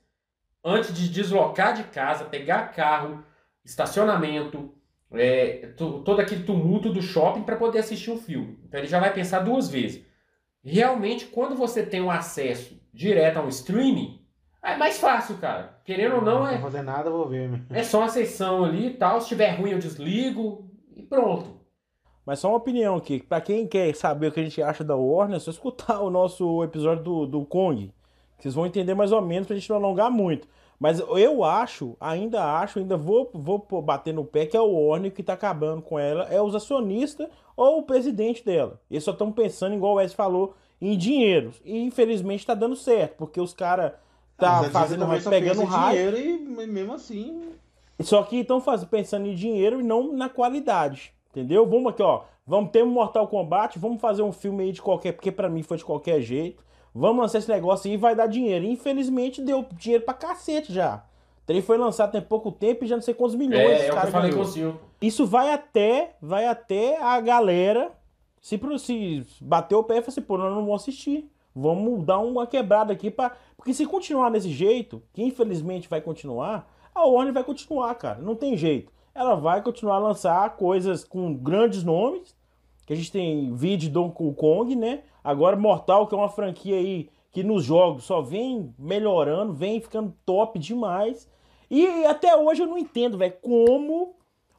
antes 0.64 0.94
de 0.94 1.08
deslocar 1.08 1.74
de 1.74 1.84
casa, 1.84 2.24
pegar 2.24 2.72
carro, 2.72 3.22
estacionamento, 3.64 4.72
é, 5.12 5.68
to- 5.76 6.02
todo 6.02 6.20
aquele 6.20 6.44
tumulto 6.44 6.92
do 6.92 7.02
shopping 7.02 7.42
para 7.42 7.56
poder 7.56 7.80
assistir 7.80 8.10
um 8.10 8.18
filme. 8.18 8.58
Então 8.64 8.80
ele 8.80 8.86
já 8.88 8.98
vai 9.00 9.12
pensar 9.12 9.40
duas 9.40 9.68
vezes. 9.68 10.04
Realmente, 10.62 11.26
quando 11.26 11.54
você 11.54 11.84
tem 11.84 12.00
um 12.00 12.10
acesso 12.10 12.80
direto 12.92 13.38
a 13.38 13.42
um 13.42 13.48
streaming, 13.48 14.20
É 14.62 14.76
mais 14.76 14.98
fácil, 14.98 15.36
cara. 15.36 15.78
Querendo 15.84 16.14
ou 16.16 16.22
não, 16.22 16.38
Não 16.40 16.46
é, 16.48 16.52
vou 16.52 16.62
fazer 16.70 16.80
nada, 16.82 17.10
vou 17.10 17.28
ver. 17.28 17.62
é 17.68 17.82
só 17.82 17.98
uma 17.98 18.08
sessão 18.08 18.64
ali 18.64 18.86
e 18.86 18.94
tal. 18.94 19.20
Se 19.20 19.28
tiver 19.28 19.50
ruim, 19.50 19.72
eu 19.72 19.78
desligo 19.78 20.70
e 20.96 21.02
pronto. 21.02 21.60
Mas 22.24 22.38
só 22.38 22.48
uma 22.48 22.56
opinião 22.56 22.96
aqui. 22.96 23.20
Pra 23.20 23.40
quem 23.40 23.66
quer 23.66 23.94
saber 23.94 24.28
o 24.28 24.32
que 24.32 24.40
a 24.40 24.44
gente 24.44 24.62
acha 24.62 24.82
da 24.82 24.96
Warner, 24.96 25.36
é 25.36 25.40
só 25.40 25.50
escutar 25.50 26.00
o 26.02 26.10
nosso 26.10 26.62
episódio 26.64 27.04
do, 27.04 27.26
do 27.26 27.44
Kong. 27.44 27.90
Vocês 28.38 28.54
vão 28.54 28.66
entender 28.66 28.94
mais 28.94 29.12
ou 29.12 29.22
menos 29.22 29.46
pra 29.46 29.56
gente 29.56 29.68
não 29.70 29.76
alongar 29.76 30.10
muito. 30.10 30.48
Mas 30.78 30.98
eu 30.98 31.44
acho, 31.44 31.96
ainda 32.00 32.58
acho, 32.58 32.78
ainda 32.78 32.96
vou, 32.96 33.30
vou 33.32 33.58
bater 33.80 34.12
no 34.12 34.24
pé 34.24 34.44
que 34.44 34.56
é 34.56 34.60
o 34.60 34.88
Warner 34.88 35.12
que 35.12 35.22
tá 35.22 35.32
acabando 35.32 35.80
com 35.80 35.98
ela, 35.98 36.24
é 36.24 36.42
os 36.42 36.54
acionistas 36.54 37.28
ou 37.56 37.78
o 37.78 37.82
presidente 37.84 38.44
dela. 38.44 38.80
Eles 38.90 39.04
só 39.04 39.12
estão 39.12 39.30
pensando, 39.30 39.74
igual 39.74 39.94
o 39.94 39.96
Wes 39.96 40.12
falou, 40.12 40.54
em 40.80 40.98
dinheiro. 40.98 41.52
E 41.64 41.78
infelizmente 41.78 42.44
tá 42.44 42.54
dando 42.54 42.76
certo, 42.76 43.16
porque 43.16 43.40
os 43.40 43.54
caras 43.54 43.92
tá 44.36 44.62
Mas 44.62 44.72
fazendo 44.72 45.06
só 45.20 45.30
pegando 45.30 45.64
dinheiro 45.64 46.18
e 46.18 46.66
mesmo 46.66 46.92
assim. 46.92 47.50
Só 48.00 48.22
que 48.24 48.38
estão 48.38 48.60
pensando 48.90 49.28
em 49.28 49.34
dinheiro 49.34 49.80
e 49.80 49.84
não 49.84 50.12
na 50.12 50.28
qualidade. 50.28 51.14
Entendeu? 51.34 51.66
Vamos 51.66 51.92
aqui, 51.92 52.02
ó. 52.02 52.22
Vamos 52.46 52.70
ter 52.70 52.84
um 52.84 52.86
Mortal 52.86 53.26
Kombat, 53.26 53.76
vamos 53.78 54.00
fazer 54.00 54.22
um 54.22 54.30
filme 54.30 54.64
aí 54.64 54.72
de 54.72 54.80
qualquer, 54.80 55.12
porque 55.12 55.32
pra 55.32 55.48
mim 55.48 55.62
foi 55.64 55.76
de 55.76 55.84
qualquer 55.84 56.20
jeito. 56.20 56.62
Vamos 56.94 57.22
lançar 57.22 57.38
esse 57.38 57.48
negócio 57.48 57.88
aí 57.88 57.94
e 57.94 57.96
vai 57.96 58.14
dar 58.14 58.28
dinheiro. 58.28 58.64
Infelizmente 58.64 59.42
deu 59.42 59.66
dinheiro 59.72 60.04
pra 60.04 60.14
cacete 60.14 60.72
já. 60.72 61.04
O 61.42 61.46
trem 61.46 61.60
foi 61.60 61.76
lançado 61.76 62.12
tem 62.12 62.22
pouco 62.22 62.52
tempo 62.52 62.84
e 62.84 62.86
já 62.86 62.94
não 62.94 63.02
sei 63.02 63.14
quantos 63.14 63.34
milhões 63.34 63.82
É, 63.82 63.90
os 63.90 63.96
é 63.96 64.06
eu 64.06 64.12
falei 64.12 64.32
com 64.32 64.40
o 64.40 64.44
Silvio. 64.44 64.80
Isso 65.00 65.26
vai 65.26 65.52
até, 65.52 66.14
vai 66.22 66.46
até 66.46 67.02
a 67.02 67.20
galera 67.20 67.92
se, 68.40 68.60
se 68.78 69.26
bater 69.40 69.74
o 69.74 69.82
pé 69.82 69.94
e 69.94 70.02
falar 70.02 70.08
assim, 70.08 70.22
pô, 70.22 70.38
nós 70.38 70.54
não 70.54 70.64
vamos 70.64 70.82
assistir. 70.82 71.28
Vamos 71.54 72.04
dar 72.04 72.18
uma 72.18 72.46
quebrada 72.46 72.92
aqui 72.92 73.10
para 73.10 73.34
Porque 73.56 73.74
se 73.74 73.86
continuar 73.86 74.30
desse 74.30 74.50
jeito, 74.50 75.02
que 75.12 75.22
infelizmente 75.22 75.88
vai 75.88 76.00
continuar, 76.00 76.70
a 76.94 77.06
Warner 77.06 77.32
vai 77.32 77.44
continuar, 77.44 77.94
cara. 77.94 78.20
Não 78.20 78.36
tem 78.36 78.56
jeito. 78.56 78.92
Ela 79.14 79.36
vai 79.36 79.62
continuar 79.62 79.96
a 79.96 80.00
lançar 80.00 80.56
coisas 80.56 81.04
com 81.04 81.32
grandes 81.34 81.84
nomes. 81.84 82.34
Que 82.84 82.92
a 82.92 82.96
gente 82.96 83.12
tem 83.12 83.54
vídeo 83.54 83.88
de 83.88 83.90
Donkey 83.90 84.34
Kong, 84.34 84.74
né? 84.76 85.04
Agora 85.22 85.56
Mortal, 85.56 86.06
que 86.06 86.14
é 86.14 86.18
uma 86.18 86.28
franquia 86.28 86.76
aí 86.76 87.08
que 87.32 87.42
nos 87.42 87.64
jogos 87.64 88.04
só 88.04 88.20
vem 88.20 88.74
melhorando, 88.78 89.52
vem 89.52 89.80
ficando 89.80 90.14
top 90.26 90.58
demais. 90.58 91.28
E 91.70 92.04
até 92.04 92.36
hoje 92.36 92.62
eu 92.62 92.66
não 92.66 92.76
entendo, 92.76 93.16
velho, 93.16 93.34
como 93.40 94.14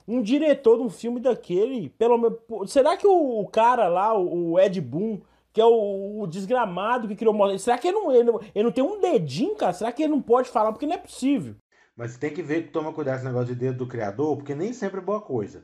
um 0.08 0.22
diretor 0.22 0.78
de 0.78 0.84
um 0.84 0.90
filme 0.90 1.20
daquele, 1.20 1.90
pelo 1.90 2.18
menos. 2.18 2.40
Será 2.68 2.98
que 2.98 3.06
o, 3.06 3.40
o 3.40 3.48
cara 3.48 3.88
lá, 3.88 4.18
o, 4.18 4.52
o 4.52 4.60
Ed 4.60 4.82
Boon, 4.82 5.20
que 5.54 5.62
é 5.62 5.66
o, 5.66 6.22
o 6.22 6.28
desgramado 6.28 7.08
que 7.08 7.16
criou 7.16 7.34
Mortal 7.34 7.58
será 7.60 7.78
que 7.78 7.88
ele 7.88 7.98
não, 7.98 8.12
ele, 8.12 8.30
ele 8.54 8.64
não 8.64 8.72
tem 8.72 8.84
um 8.84 9.00
dedinho, 9.00 9.56
cara? 9.56 9.74
Será 9.74 9.92
que 9.92 10.04
ele 10.04 10.12
não 10.12 10.22
pode 10.22 10.50
falar? 10.50 10.72
Porque 10.72 10.86
não 10.86 10.96
é 10.96 10.98
possível. 10.98 11.56
Mas 11.96 12.18
tem 12.18 12.32
que 12.32 12.42
ver, 12.42 12.72
toma 12.72 12.92
cuidado 12.92 13.16
com 13.16 13.20
esse 13.20 13.28
negócio 13.28 13.54
de 13.54 13.60
dedo 13.60 13.78
do 13.78 13.88
criador, 13.88 14.36
porque 14.36 14.54
nem 14.54 14.74
sempre 14.74 15.00
é 15.00 15.04
boa 15.04 15.22
coisa. 15.22 15.64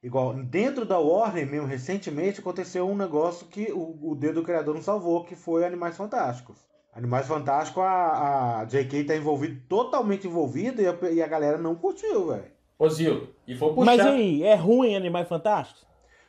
Igual, 0.00 0.34
dentro 0.34 0.84
da 0.84 0.98
Warner 0.98 1.44
mesmo, 1.44 1.66
recentemente 1.66 2.38
aconteceu 2.38 2.88
um 2.88 2.96
negócio 2.96 3.46
que 3.48 3.72
o, 3.72 4.12
o 4.12 4.14
dedo 4.14 4.34
do 4.34 4.44
criador 4.44 4.74
não 4.74 4.82
salvou, 4.82 5.24
que 5.24 5.34
foi 5.34 5.64
Animais 5.64 5.96
Fantásticos. 5.96 6.56
Animais 6.94 7.26
Fantásticos, 7.26 7.82
a, 7.82 8.60
a 8.60 8.64
JK 8.64 9.04
tá 9.04 9.16
envolvido, 9.16 9.60
totalmente 9.68 10.28
envolvida, 10.28 10.80
e 10.80 10.86
a, 10.86 11.10
e 11.10 11.22
a 11.22 11.26
galera 11.26 11.58
não 11.58 11.74
curtiu, 11.74 12.28
velho. 12.28 12.44
Ô, 12.78 12.88
Zil, 12.88 13.28
e 13.44 13.54
vou 13.54 13.74
puxar. 13.74 13.86
Mas 13.86 14.00
aí, 14.06 14.44
é 14.44 14.54
ruim 14.54 14.94
Animais 14.94 15.28
Fantásticos? 15.28 15.84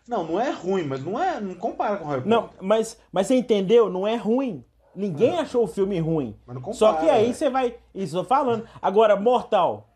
Não, 0.08 0.26
não 0.26 0.40
é 0.40 0.50
ruim, 0.50 0.84
mas 0.84 1.06
não 1.06 1.22
é. 1.22 1.40
Não 1.40 1.54
compara 1.54 1.98
com 1.98 2.08
Harry 2.08 2.28
Não, 2.28 2.44
Potter. 2.44 2.58
mas, 2.64 3.00
mas 3.12 3.28
você 3.28 3.36
entendeu? 3.36 3.90
Não 3.92 4.08
é 4.08 4.16
ruim. 4.16 4.66
Ninguém 5.00 5.38
achou 5.40 5.64
o 5.64 5.68
filme 5.68 5.98
ruim. 6.00 6.36
Mas 6.46 6.56
não 6.56 6.62
compara, 6.62 6.78
Só 6.78 6.94
que 6.94 7.10
aí 7.10 7.22
velho. 7.24 7.34
você 7.34 7.50
vai. 7.50 7.76
Isso 7.96 8.18
eu 8.18 8.22
tô 8.24 8.28
falando. 8.28 8.66
Agora, 8.82 9.16
Mortal. 9.16 9.88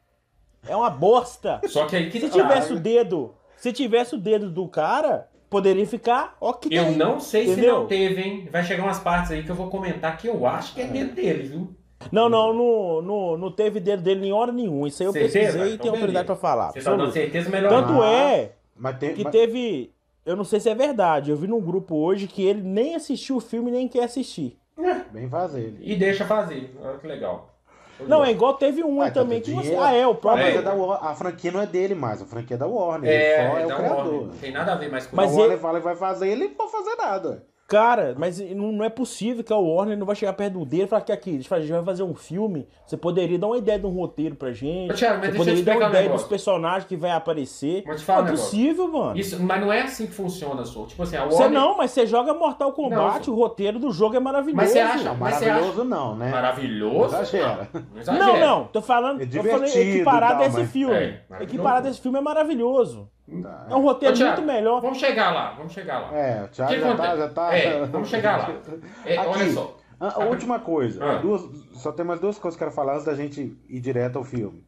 É 0.67 0.75
uma 0.75 0.89
bosta. 0.89 1.59
Só 1.67 1.85
que 1.85 1.95
aí 1.95 2.09
que 2.09 2.19
Se 2.21 2.29
tá. 2.29 2.33
tivesse 2.41 2.73
o 2.73 2.79
dedo. 2.79 3.33
Se 3.57 3.73
tivesse 3.73 4.15
o 4.15 4.17
dedo 4.17 4.49
do 4.49 4.67
cara, 4.67 5.27
poderia 5.49 5.85
ficar 5.85 6.35
ok. 6.39 6.71
Eu 6.77 6.91
não 6.93 7.19
sei 7.19 7.45
se 7.45 7.51
entendeu? 7.51 7.79
não 7.81 7.87
teve, 7.87 8.21
hein? 8.21 8.47
Vai 8.51 8.63
chegar 8.63 8.83
umas 8.83 8.99
partes 8.99 9.31
aí 9.31 9.43
que 9.43 9.49
eu 9.51 9.55
vou 9.55 9.69
comentar 9.69 10.17
que 10.17 10.27
eu 10.27 10.45
acho 10.45 10.73
que 10.73 10.81
é 10.81 10.85
dentro 10.87 11.15
dele, 11.15 11.43
viu? 11.43 11.75
Não, 12.11 12.27
não, 12.29 12.53
não, 12.53 13.01
não, 13.01 13.37
não 13.37 13.51
teve 13.51 13.79
dedo 13.79 14.01
dele 14.03 14.27
em 14.27 14.33
hora 14.33 14.51
nenhuma. 14.51 14.87
Isso 14.87 15.01
aí 15.03 15.07
eu 15.07 15.13
Certeza? 15.13 15.39
pesquisei 15.39 15.61
e 15.63 15.73
Então, 15.75 15.83
tenho 15.83 15.93
autoridade 15.95 16.25
pra 16.25 16.35
falar. 16.35 16.71
Você 16.71 16.81
tá 16.81 16.95
dando 16.95 17.11
certeza 17.11 17.49
melhor. 17.49 17.69
Tanto 17.69 17.93
não. 17.93 18.03
é 18.03 18.51
Mas 18.75 18.97
tem. 18.97 19.13
que 19.13 19.23
mas- 19.23 19.31
teve. 19.31 19.91
Eu 20.25 20.35
não 20.37 20.43
sei 20.45 20.59
se 20.61 20.69
é 20.69 20.75
verdade. 20.75 21.31
Eu 21.31 21.37
vi 21.37 21.47
num 21.47 21.59
grupo 21.61 21.95
hoje 21.97 22.27
que 22.27 22.41
ele 22.45 22.61
nem 22.61 22.95
assistiu 22.95 23.35
o 23.37 23.41
filme 23.41 23.69
nem 23.71 23.87
quer 23.89 24.05
assistir. 24.05 24.57
Bem 25.11 25.29
fazer 25.29 25.61
ele. 25.61 25.79
E 25.81 25.95
deixa 25.95 26.25
fazer. 26.25 26.75
Olha 26.83 26.97
que 26.97 27.07
legal. 27.07 27.49
Não, 28.07 28.25
é 28.25 28.31
igual 28.31 28.55
teve 28.55 28.83
um 28.83 29.01
Ah, 29.01 29.07
então 29.07 29.23
também 29.23 29.39
que 29.39 29.51
você. 29.51 29.75
Ah, 29.75 29.93
é, 29.93 30.05
o 30.05 30.11
A, 30.11 30.15
próprio. 30.15 30.77
War- 30.85 31.05
a 31.05 31.13
franquia 31.15 31.51
não 31.51 31.61
é 31.61 31.67
dele 31.67 31.93
mais, 31.93 32.21
a 32.21 32.25
franquia 32.25 32.55
é 32.55 32.57
da 32.57 32.65
Warner. 32.65 33.09
É, 33.09 33.15
ele 33.15 33.49
só 33.51 33.57
é, 33.57 33.61
é 33.61 33.65
o 33.65 33.69
da 33.69 33.75
criador. 33.75 33.97
Warner. 34.05 34.21
Não 34.23 34.37
tem 34.37 34.51
nada 34.51 34.73
a 34.73 34.75
ver 34.75 34.89
mais 34.91 35.05
com 35.05 35.15
Mas 35.15 35.29
isso. 35.29 35.37
Warner 35.39 35.53
ele- 35.55 35.61
fala 35.61 35.77
que 35.77 35.83
vai 35.85 35.95
fazer, 35.95 36.27
ele 36.27 36.47
não 36.47 36.55
vai 36.57 36.67
fazer 36.69 36.95
nada. 36.95 37.45
Cara, 37.65 38.13
mas 38.17 38.39
não 38.39 38.83
é 38.83 38.89
possível 38.89 39.43
que 39.43 39.51
a 39.51 39.55
Warner 39.57 39.97
não 39.97 40.05
vai 40.05 40.15
chegar 40.15 40.33
perto 40.33 40.59
do 40.59 40.65
dele 40.65 40.83
e 40.83 40.87
falar 40.87 41.01
que 41.01 41.11
aqui, 41.11 41.29
a 41.49 41.59
gente 41.59 41.71
vai 41.71 41.83
fazer 41.83 42.03
um 42.03 42.13
filme. 42.13 42.67
Você 42.85 42.97
poderia 42.97 43.39
dar 43.39 43.47
uma 43.47 43.57
ideia 43.57 43.79
de 43.79 43.85
um 43.85 43.89
roteiro 43.89 44.35
pra 44.35 44.51
gente. 44.51 44.93
Thiago, 44.93 45.19
mas 45.21 45.31
você 45.31 45.37
poderia 45.37 45.63
dar 45.63 45.71
uma 45.77 45.85
um 45.85 45.89
ideia 45.89 46.03
negócio. 46.03 46.23
dos 46.23 46.29
personagens 46.29 46.85
que 46.85 46.95
vai 46.97 47.11
aparecer. 47.11 47.83
Mas 47.87 48.01
te 48.01 48.05
falar 48.05 48.19
não 48.19 48.25
um 48.25 48.27
é 48.27 48.31
negócio. 48.33 48.51
possível, 48.51 48.87
mano. 48.89 49.17
Isso, 49.17 49.41
mas 49.41 49.61
não 49.61 49.73
é 49.73 49.81
assim 49.81 50.05
que 50.05 50.13
funciona, 50.13 50.65
só. 50.65 50.85
Tipo 50.85 51.03
assim, 51.03 51.15
a 51.15 51.25
Você 51.25 51.41
Warner... 51.43 51.59
não, 51.59 51.77
mas 51.77 51.91
você 51.91 52.05
joga 52.05 52.33
Mortal 52.33 52.73
Kombat, 52.73 53.27
Não, 53.27 53.33
o 53.35 53.39
roteiro 53.39 53.79
do 53.79 53.91
jogo 53.91 54.15
é 54.17 54.19
maravilhoso. 54.19 54.57
Mas 54.57 54.69
você 54.69 54.79
acha- 54.79 55.03
Não, 55.05 55.15
você 55.15 55.45
maravilhoso 55.45 55.83
não, 55.85 56.15
né? 56.15 56.29
Maravilhoso? 56.31 57.15
Exagera. 57.15 57.69
Não, 57.73 57.81
não 57.93 57.99
exagera. 58.01 58.25
Não, 58.25 58.39
não, 58.39 58.63
tô 58.65 58.81
falando, 58.81 59.21
É 59.21 59.25
tô 59.25 59.31
falando 59.41 59.65
divertido 59.65 59.95
equiparado 59.95 60.43
a 60.43 60.45
esse 60.47 60.65
filme. 60.65 60.95
É, 60.95 61.23
equiparado 61.39 61.87
a 61.87 61.89
esse 61.89 62.01
filme 62.01 62.17
é 62.17 62.21
maravilhoso. 62.21 63.09
Tá. 63.41 63.67
É 63.69 63.75
um 63.75 63.81
roteiro 63.81 64.13
Ô, 64.13 64.17
Thiago, 64.17 64.41
muito 64.41 64.53
melhor. 64.53 64.81
Vamos 64.81 64.97
chegar 64.99 65.31
lá, 65.33 65.51
vamos 65.53 65.71
chegar 65.71 65.99
lá. 65.99 66.17
É, 66.17 66.43
o 66.43 66.47
Thiago 66.49 66.73
já 66.79 66.95
tá, 66.95 67.17
já 67.17 67.29
tá. 67.29 67.55
É, 67.55 67.85
vamos 67.85 68.09
chegar 68.09 68.37
lá. 68.37 68.55
É, 69.05 69.17
Aqui. 69.17 69.27
olha 69.29 69.51
só. 69.53 69.77
A, 69.99 70.21
a 70.23 70.25
última 70.25 70.59
coisa, 70.59 71.03
Ah. 71.03 71.15
duas, 71.17 71.41
só 71.73 71.91
tem 71.93 72.05
mais 72.05 72.19
duas 72.19 72.37
coisas 72.37 72.57
que 72.57 72.63
eu 72.63 72.67
quero 72.67 72.75
falar 72.75 72.93
antes 72.95 73.05
da 73.05 73.15
gente 73.15 73.57
ir 73.69 73.79
direto 73.79 74.17
ao 74.17 74.23
filme. 74.25 74.63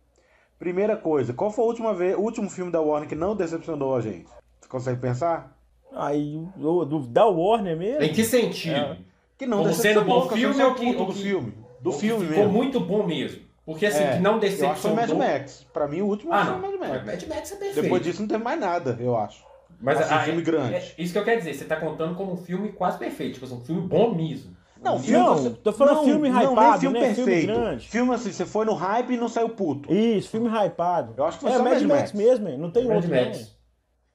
Primeira 0.58 0.96
coisa, 0.96 1.34
qual 1.34 1.52
foi 1.52 1.66
a 1.66 1.68
última 1.68 1.94
vez, 1.94 2.16
o 2.16 2.22
último 2.22 2.50
filme 2.50 2.72
da 2.72 2.80
Warner 2.80 3.10
que 3.10 3.16
não 3.16 3.36
decepcionou 3.36 3.94
a 3.96 4.00
gente? 4.02 4.26
Você 4.62 4.70
consegue 4.70 5.02
pensar? 5.02 5.54
Aí, 5.94 6.42
do, 6.56 6.86
da 7.08 7.26
Warner 7.26 7.78
mesmo. 7.78 8.04
Em 8.04 8.14
que 8.14 8.24
sentido? 8.24 8.76
É. 8.76 8.98
Que 9.38 9.46
não 9.46 9.58
Como 9.58 9.70
decepcionou, 9.70 10.04
sendo 10.04 10.30
bom 10.30 10.36
filme 10.36 10.64
ou 10.64 10.76
que- 10.76 10.86
ou 10.96 11.06
do 11.08 11.14
que- 11.14 11.22
filme. 11.22 11.54
Do 11.82 11.90
Ou 11.90 11.96
que 11.96 12.02
filme 12.02 12.26
Ficou 12.28 12.44
mesmo. 12.46 12.54
muito 12.58 12.80
bom 12.80 13.06
mesmo. 13.06 13.42
Porque 13.66 13.86
assim, 13.88 14.04
É, 14.04 14.18
que 14.18 14.20
não 14.22 14.34
Eu 14.34 14.38
acho 14.38 14.50
que 14.52 14.58
foi 14.58 14.68
decepcionou... 14.68 14.98
Mad 14.98 15.10
Max. 15.32 15.66
Pra 15.74 15.88
mim, 15.88 16.02
o 16.02 16.06
último 16.06 16.32
Ah, 16.32 16.46
foi 16.46 16.54
não. 16.54 16.62
Mad 16.62 16.80
Max. 16.80 17.06
Mad 17.06 17.24
Max 17.28 17.52
é 17.52 17.56
perfeito. 17.56 17.82
Depois 17.82 18.04
disso 18.04 18.22
não 18.22 18.28
teve 18.28 18.44
mais 18.44 18.60
nada, 18.60 18.96
eu 19.00 19.18
acho. 19.18 19.44
Mas 19.82 20.00
Assim, 20.00 20.14
ah, 20.14 20.20
filme 20.20 20.42
é- 20.42 20.44
grande. 20.44 20.74
é 20.76 20.94
isso 20.98 21.12
que 21.12 21.20
eu 21.20 21.24
quero 21.26 21.40
dizer, 21.40 21.54
você 21.56 21.66
tá 21.66 21.76
contando 21.76 22.16
como 22.16 22.34
um 22.34 22.38
filme 22.38 22.72
quase 22.72 22.98
perfeito, 22.98 23.34
tipo 23.34 23.46
assim, 23.46 23.56
um 23.56 23.62
filme 23.62 23.82
bom 23.88 24.14
mesmo. 24.16 24.56
Não, 24.82 25.00
Não, 25.00 25.54
tô 25.56 25.74
falando 25.74 26.04
filme 26.04 26.30
não, 26.30 26.38
nem 26.40 26.48
hypado, 26.52 26.80
filme 26.82 27.00
né? 27.00 27.14
Filme 27.16 27.32
perfeito. 27.32 27.60
grande. 27.60 27.88
Filme 27.88 28.14
assim, 28.14 28.32
você 28.32 28.46
foi 28.46 28.66
no 28.66 28.74
hype 28.76 29.14
e 29.14 29.18
não 29.18 29.28
saiu 29.28 29.50
puto. 29.50 29.92
Isso, 29.92 30.30
filme 30.30 30.48
hypado. 30.48 31.14
Eu 31.18 31.26
acho 31.26 31.40
que 31.40 31.44
foi 31.46 31.54
é 31.54 31.58
só 31.58 31.64
Mad 31.64 31.74
Mad 31.74 31.82
Max, 31.84 32.00
Max. 32.02 32.14
mesmo, 32.14 32.48
hein? 32.50 32.58
não 32.60 32.70
tem 32.70 32.86
Mad 32.86 32.98
outro 32.98 33.10
Max. 33.10 33.40
não. 33.40 33.48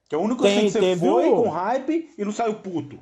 Que 0.07 0.15
é 0.15 0.17
o 0.17 0.21
único 0.21 0.41
Tem- 0.43 0.61
que 0.65 0.71
você 0.71 0.79
teve 0.79 0.99
foi 1.05 1.29
o- 1.29 1.43
com 1.43 1.49
hype 1.49 2.09
e 2.17 2.23
não 2.25 2.31
saiu 2.31 2.53
puto. 2.55 2.97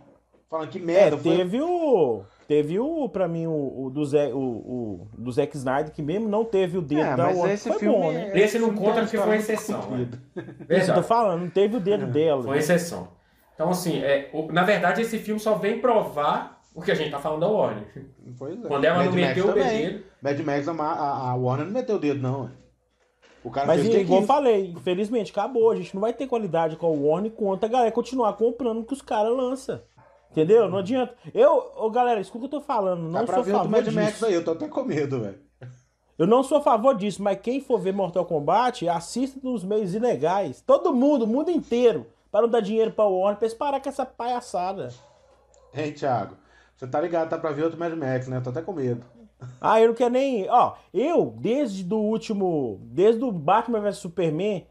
Falando 0.49 0.69
que 0.69 0.79
É, 0.79 0.81
merda. 0.81 1.17
foi- 1.17 1.37
teve 1.37 1.61
o. 1.61 2.23
Teve 2.49 2.79
o, 2.79 3.07
pra 3.07 3.27
mim, 3.27 3.45
o, 3.45 3.83
o 3.85 3.89
do, 3.91 4.03
Zé, 4.03 4.33
o, 4.33 4.39
o 4.39 5.07
do 5.15 5.31
Zack 5.31 5.55
Snyder, 5.55 5.93
que 5.93 6.01
mesmo 6.01 6.27
não 6.27 6.43
teve 6.43 6.79
o 6.79 6.81
dedo 6.81 7.01
É, 7.01 7.15
da 7.15 7.25
mas 7.27 7.37
Warner. 7.37 7.53
esse 7.53 7.69
Foi 7.69 7.77
filme 7.77 7.95
bom, 7.95 8.11
né? 8.11 8.31
é- 8.33 8.39
Esse 8.39 8.57
não 8.57 8.73
conta 8.73 9.01
porque 9.01 9.17
foi 9.19 9.35
exceção, 9.37 9.81
né? 9.91 10.09
Isso 10.67 10.89
eu 10.89 10.95
tô 10.95 11.03
falando, 11.03 11.41
não 11.43 11.49
teve 11.51 11.77
o 11.77 11.79
dedo 11.79 12.07
dela. 12.07 12.41
Foi 12.41 12.49
uma 12.53 12.57
exceção. 12.57 13.09
Então, 13.53 13.69
assim, 13.69 13.99
é, 14.01 14.31
o- 14.33 14.51
na 14.51 14.63
verdade, 14.63 15.03
esse 15.03 15.19
filme 15.19 15.39
só 15.39 15.53
vem 15.53 15.79
provar 15.79 16.59
o 16.73 16.81
que 16.81 16.89
a 16.91 16.95
gente 16.95 17.11
tá 17.11 17.19
falando 17.19 17.41
da 17.41 17.47
Warner. 17.49 17.83
Pois 18.35 18.65
é. 18.65 18.67
Quando 18.67 18.83
ela 18.83 18.97
Mad 18.97 19.05
não 19.05 19.13
Max 19.13 19.27
meteu 19.27 19.45
o 19.45 19.47
também. 19.49 19.63
bedelho. 19.67 20.03
Mad 20.19 20.39
Max, 20.39 20.67
a, 20.67 20.71
a, 20.73 21.29
a 21.29 21.35
Warner 21.35 21.65
não 21.67 21.73
meteu 21.73 21.97
o 21.97 21.99
dedo, 21.99 22.19
não. 22.19 22.49
O 23.43 23.51
cara 23.51 23.67
Mas 23.67 23.81
fez 23.81 23.89
o 23.89 23.91
que 23.95 24.01
igual 24.03 24.21
eu 24.21 24.25
falei, 24.27 24.71
infelizmente 24.71 25.31
acabou. 25.31 25.69
A 25.69 25.75
gente 25.75 25.93
não 25.93 26.01
vai 26.01 26.13
ter 26.13 26.25
qualidade 26.25 26.75
com 26.77 26.87
o 26.97 27.07
Warner 27.09 27.31
enquanto 27.31 27.63
a 27.63 27.67
galera 27.67 27.91
continuar 27.91 28.33
comprando 28.33 28.79
o 28.79 28.83
que 28.83 28.93
os 28.93 29.03
caras 29.03 29.31
lançam. 29.37 29.79
Entendeu? 30.31 30.69
Não 30.69 30.77
adianta. 30.79 31.15
Eu, 31.33 31.71
ô, 31.75 31.89
galera, 31.89 32.19
escuta 32.21 32.45
o 32.45 32.49
que 32.49 32.55
eu 32.55 32.59
tô 32.59 32.65
falando. 32.65 33.01
Não 33.03 33.11
Dá 33.11 33.23
pra 33.23 33.35
sou 33.35 33.41
a 33.41 33.45
ver 33.45 33.53
outro 33.53 33.69
favor 33.69 33.83
Mad 33.85 33.93
Max 33.93 34.13
disso. 34.13 34.25
aí, 34.25 34.33
eu 34.33 34.43
tô 34.43 34.51
até 34.51 34.67
com 34.67 34.83
medo, 34.83 35.21
velho. 35.21 35.39
Eu 36.17 36.27
não 36.27 36.43
sou 36.43 36.57
a 36.57 36.61
favor 36.61 36.95
disso, 36.95 37.23
mas 37.23 37.39
quem 37.39 37.61
for 37.61 37.79
ver 37.79 37.93
Mortal 37.93 38.25
Kombat, 38.25 38.87
assista 38.89 39.39
nos 39.41 39.63
meios 39.63 39.95
ilegais. 39.95 40.61
Todo 40.61 40.93
mundo, 40.93 41.23
o 41.23 41.27
mundo 41.27 41.49
inteiro. 41.49 42.05
Para 42.29 42.41
não 42.41 42.49
dar 42.49 42.59
dinheiro 42.59 42.91
pra 42.91 43.05
Warner, 43.05 43.37
pra 43.37 43.47
eles 43.47 43.57
parar 43.57 43.79
com 43.79 43.89
essa 43.89 44.05
palhaçada. 44.05 44.89
Hein, 45.73 45.93
Thiago? 45.93 46.35
Você 46.75 46.85
tá 46.87 47.01
ligado, 47.01 47.29
tá 47.29 47.37
pra 47.37 47.51
ver 47.51 47.63
outro 47.63 47.79
Mad 47.79 47.93
Max, 47.93 48.27
né? 48.27 48.37
Eu 48.37 48.43
tô 48.43 48.49
até 48.51 48.61
com 48.61 48.73
medo. 48.73 49.03
Ah, 49.59 49.79
eu 49.81 49.87
não 49.87 49.95
quero 49.95 50.11
nem. 50.11 50.49
Ó, 50.49 50.73
eu, 50.93 51.33
desde 51.37 51.83
do 51.83 51.97
último. 51.97 52.79
Desde 52.83 53.23
o 53.23 53.31
Batman 53.31 53.79
vs 53.79 53.97
Superman. 53.97 54.67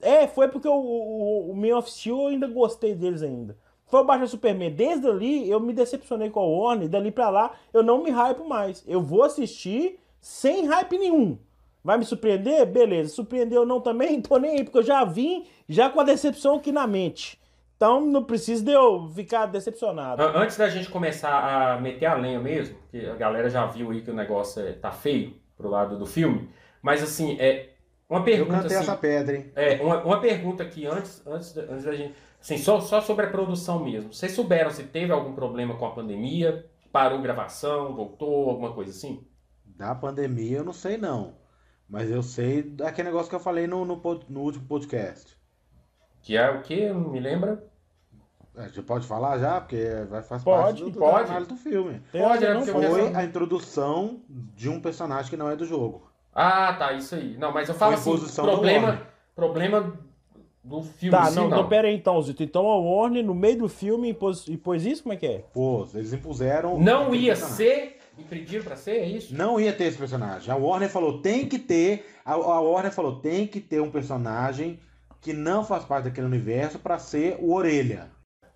É, 0.00 0.26
foi 0.26 0.48
porque 0.48 0.66
o, 0.66 0.72
o, 0.74 1.50
o 1.52 1.56
Man 1.56 1.78
of 1.78 1.88
Steel 1.90 2.18
eu 2.22 2.26
ainda 2.26 2.48
gostei 2.48 2.92
deles 2.94 3.22
ainda. 3.22 3.56
Foi 3.92 4.00
o 4.00 4.04
Batman 4.04 4.26
Superman. 4.26 4.70
Desde 4.70 5.06
ali 5.06 5.50
eu 5.50 5.60
me 5.60 5.74
decepcionei 5.74 6.30
com 6.30 6.40
a 6.40 6.46
Warner. 6.46 6.86
E 6.86 6.88
dali 6.88 7.10
pra 7.10 7.28
lá 7.28 7.52
eu 7.74 7.82
não 7.82 8.02
me 8.02 8.08
hypo 8.10 8.48
mais. 8.48 8.82
Eu 8.88 9.02
vou 9.02 9.22
assistir 9.22 9.98
sem 10.18 10.64
hype 10.66 10.96
nenhum. 10.96 11.36
Vai 11.84 11.98
me 11.98 12.04
surpreender? 12.06 12.64
Beleza. 12.64 13.10
Surpreendeu 13.12 13.60
ou 13.60 13.66
não 13.66 13.82
também? 13.82 14.18
Tô 14.22 14.38
nem 14.38 14.52
aí, 14.52 14.64
porque 14.64 14.78
eu 14.78 14.82
já 14.82 15.04
vim 15.04 15.44
já 15.68 15.90
com 15.90 16.00
a 16.00 16.04
decepção 16.04 16.56
aqui 16.56 16.72
na 16.72 16.86
mente. 16.86 17.38
Então 17.76 18.00
não 18.00 18.24
precisa 18.24 18.64
de 18.64 18.72
eu 18.72 19.10
ficar 19.14 19.44
decepcionado. 19.44 20.22
An- 20.22 20.32
Antes 20.36 20.56
da 20.56 20.70
gente 20.70 20.88
começar 20.88 21.74
a 21.74 21.78
meter 21.78 22.06
a 22.06 22.14
lenha 22.14 22.40
mesmo, 22.40 22.74
que 22.90 23.04
a 23.04 23.14
galera 23.14 23.50
já 23.50 23.66
viu 23.66 23.90
aí 23.90 24.00
que 24.00 24.10
o 24.10 24.14
negócio 24.14 24.62
é- 24.66 24.72
tá 24.72 24.90
feio 24.90 25.34
pro 25.58 25.68
lado 25.68 25.98
do 25.98 26.06
filme, 26.06 26.48
mas 26.80 27.02
assim, 27.02 27.36
é 27.38 27.68
uma 28.08 28.20
Eu 28.20 28.24
pergunta 28.24 28.62
cantei 28.62 28.76
assim, 28.78 28.86
essa 28.86 28.96
pedra, 28.96 29.36
hein? 29.36 29.52
é, 29.54 29.74
uma, 29.82 30.02
uma 30.02 30.18
pergunta 30.20 30.62
aqui 30.62 30.86
antes, 30.86 31.22
antes, 31.26 31.54
antes 31.58 31.84
da 31.84 31.92
gente, 31.92 32.14
assim, 32.42 32.58
só, 32.58 32.80
só 32.80 33.00
sobre 33.00 33.26
a 33.26 33.30
produção 33.30 33.82
mesmo. 33.82 34.12
Vocês 34.12 34.32
souberam 34.32 34.70
se 34.70 34.82
teve 34.84 35.12
algum 35.12 35.32
problema 35.32 35.76
com 35.76 35.86
a 35.86 35.94
pandemia? 35.94 36.68
Parou 36.90 37.22
gravação, 37.22 37.94
voltou, 37.94 38.50
alguma 38.50 38.74
coisa 38.74 38.90
assim? 38.90 39.26
Da 39.64 39.94
pandemia 39.94 40.58
eu 40.58 40.64
não 40.64 40.72
sei 40.72 40.98
não. 40.98 41.36
Mas 41.88 42.10
eu 42.10 42.22
sei 42.22 42.62
daquele 42.62 43.08
negócio 43.08 43.30
que 43.30 43.36
eu 43.36 43.40
falei 43.40 43.66
no, 43.66 43.84
no, 43.84 44.00
no 44.28 44.40
último 44.40 44.66
podcast. 44.66 45.38
Que 46.22 46.36
é 46.36 46.50
o 46.50 46.62
que? 46.62 46.92
Me 46.92 47.20
lembra? 47.20 47.64
A 48.56 48.66
gente 48.66 48.82
pode 48.82 49.06
falar 49.06 49.38
já? 49.38 49.60
Porque 49.60 50.04
vai 50.10 50.22
faz 50.22 50.44
Pode, 50.44 50.62
parte 50.62 50.84
do, 50.84 50.90
do 50.90 50.98
pode. 50.98 51.24
trabalho 51.24 51.46
do 51.46 51.56
filme. 51.56 52.02
Tem 52.12 52.20
Pode, 52.20 52.44
né, 52.44 52.52
não 52.52 52.66
foi. 52.66 53.14
A 53.14 53.24
introdução 53.24 54.20
de 54.28 54.68
um 54.68 54.80
personagem 54.80 55.30
que 55.30 55.36
não 55.36 55.50
é 55.50 55.56
do 55.56 55.64
jogo. 55.64 56.10
Ah, 56.34 56.74
tá, 56.74 56.92
isso 56.92 57.14
aí. 57.14 57.36
Não, 57.38 57.52
mas 57.52 57.68
eu 57.68 57.74
falo 57.74 57.96
Foi 57.96 58.14
assim, 58.14 58.42
problema, 58.42 59.06
problema 59.34 59.98
do 60.62 60.82
filme, 60.82 61.10
Tá, 61.16 61.30
não, 61.30 61.48
não. 61.48 61.58
então 61.58 61.68
pera 61.68 61.88
aí 61.88 61.94
então, 61.94 62.20
Zito. 62.22 62.42
Então 62.42 62.68
a 62.68 62.78
Warner, 62.78 63.24
no 63.24 63.34
meio 63.34 63.58
do 63.58 63.68
filme, 63.68 64.08
impôs, 64.10 64.48
impôs 64.48 64.84
isso? 64.86 65.02
Como 65.02 65.12
é 65.12 65.16
que 65.16 65.26
é? 65.26 65.44
Pô, 65.52 65.86
eles 65.94 66.12
impuseram. 66.12 66.78
Não 66.78 67.14
ia 67.14 67.34
ser, 67.34 67.98
e 68.18 68.22
pediram 68.22 68.64
pra 68.64 68.76
ser, 68.76 68.92
é 68.98 69.06
isso? 69.06 69.34
Não 69.34 69.58
ia 69.60 69.72
ter 69.72 69.84
esse 69.84 69.98
personagem. 69.98 70.52
A 70.52 70.56
Warner 70.56 70.88
falou, 70.88 71.20
tem 71.20 71.48
que 71.48 71.58
ter. 71.58 72.06
A, 72.24 72.34
a 72.34 72.60
Warner 72.60 72.92
falou, 72.92 73.16
tem 73.16 73.46
que 73.46 73.60
ter 73.60 73.80
um 73.80 73.90
personagem 73.90 74.78
que 75.20 75.32
não 75.32 75.64
faz 75.64 75.84
parte 75.84 76.04
daquele 76.04 76.26
universo 76.26 76.78
pra 76.78 76.98
ser 76.98 77.36
o 77.40 77.52
Orelha. 77.52 78.10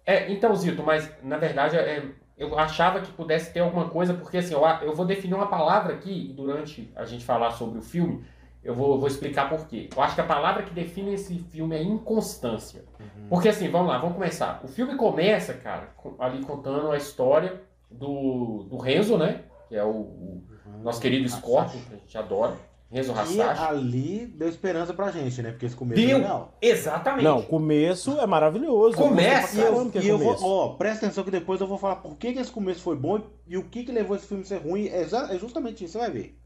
É, 0.05 0.31
então, 0.33 0.55
Zito, 0.55 0.83
mas 0.85 1.09
na 1.23 1.37
verdade 1.37 1.77
é, 1.77 2.05
eu 2.39 2.57
achava 2.59 3.01
que 3.01 3.11
pudesse 3.13 3.53
ter 3.53 3.61
alguma 3.61 3.89
coisa, 3.89 4.15
porque 4.15 4.39
assim, 4.39 4.55
eu, 4.55 4.63
eu 4.83 4.95
vou 4.95 5.05
definir 5.07 5.35
uma 5.35 5.49
palavra 5.49 5.95
aqui, 5.95 6.33
durante 6.37 6.89
a 6.95 7.05
gente 7.05 7.25
falar 7.25 7.51
sobre 7.53 7.79
o 7.79 7.83
filme, 7.83 8.25
eu 8.67 8.75
vou, 8.75 8.99
vou 8.99 9.07
explicar 9.09 9.49
por 9.49 9.67
quê. 9.67 9.89
Eu 9.97 10.03
acho 10.03 10.15
que 10.15 10.21
a 10.21 10.25
palavra 10.27 10.63
que 10.65 10.75
define 10.75 11.15
esse 11.15 11.39
filme 11.39 11.77
é 11.77 11.83
inconstância. 11.83 12.85
Porque 13.29 13.49
assim, 13.49 13.69
vamos 13.71 13.89
lá, 13.89 13.99
vamos 13.99 14.15
começar. 14.17 14.61
O 14.65 14.69
filme 14.69 14.97
começa, 14.97 15.55
cara, 15.55 15.89
com- 15.97 16.17
ali 16.19 16.43
contando 16.45 16.91
a 16.91 16.97
história 16.97 17.61
do, 17.91 18.65
do 18.69 18.77
Renzo, 18.77 19.17
né? 19.17 19.43
Que 19.69 19.77
é 19.77 19.85
o, 19.85 19.91
o 19.91 20.43
nosso 20.83 21.01
querido 21.01 21.29
Scorpion, 21.29 21.81
que 21.89 21.95
a 21.95 21.99
gente 21.99 22.19
adora. 22.19 22.55
Renzo 22.89 23.13
E 23.13 23.19
Hasashi. 23.19 23.63
ali 23.65 24.27
deu 24.27 24.49
esperança 24.49 24.95
pra 24.95 25.11
gente, 25.11 25.43
né? 25.43 25.51
Porque 25.51 25.67
esse 25.67 25.75
começo 25.75 26.01
Deu. 26.01 26.19
é 26.19 26.21
legal. 26.21 26.53
Exatamente. 26.63 27.25
Não, 27.25 27.39
o 27.41 27.43
começo 27.43 28.19
é 28.21 28.27
maravilhoso. 28.29 28.97
Eu 28.97 29.09
Começa, 29.09 29.57
pra 29.57 29.65
caramba 29.71 29.91
que 29.91 29.99
é 29.99 30.03
E 30.03 30.09
eu 30.09 30.19
vou, 30.19 30.37
ó, 30.41 30.69
presta 30.75 31.05
atenção 31.07 31.25
que 31.25 31.31
depois 31.33 31.61
eu 31.61 31.67
vou 31.67 31.79
falar 31.79 31.97
por 31.97 32.17
que, 32.17 32.33
que 32.33 32.39
esse 32.39 32.51
começo 32.51 32.81
foi 32.83 32.95
bom 32.97 33.21
e 33.47 33.57
o 33.57 33.65
que, 33.65 33.83
que 33.85 33.91
levou 33.91 34.15
esse 34.17 34.27
filme 34.27 34.45
a 34.45 34.47
ser 34.47 34.59
ruim. 34.59 34.87
É, 34.87 35.03
é 35.03 35.39
justamente 35.39 35.83
isso, 35.85 35.95
você 35.95 35.99
vai 35.99 36.11
ver. 36.13 36.39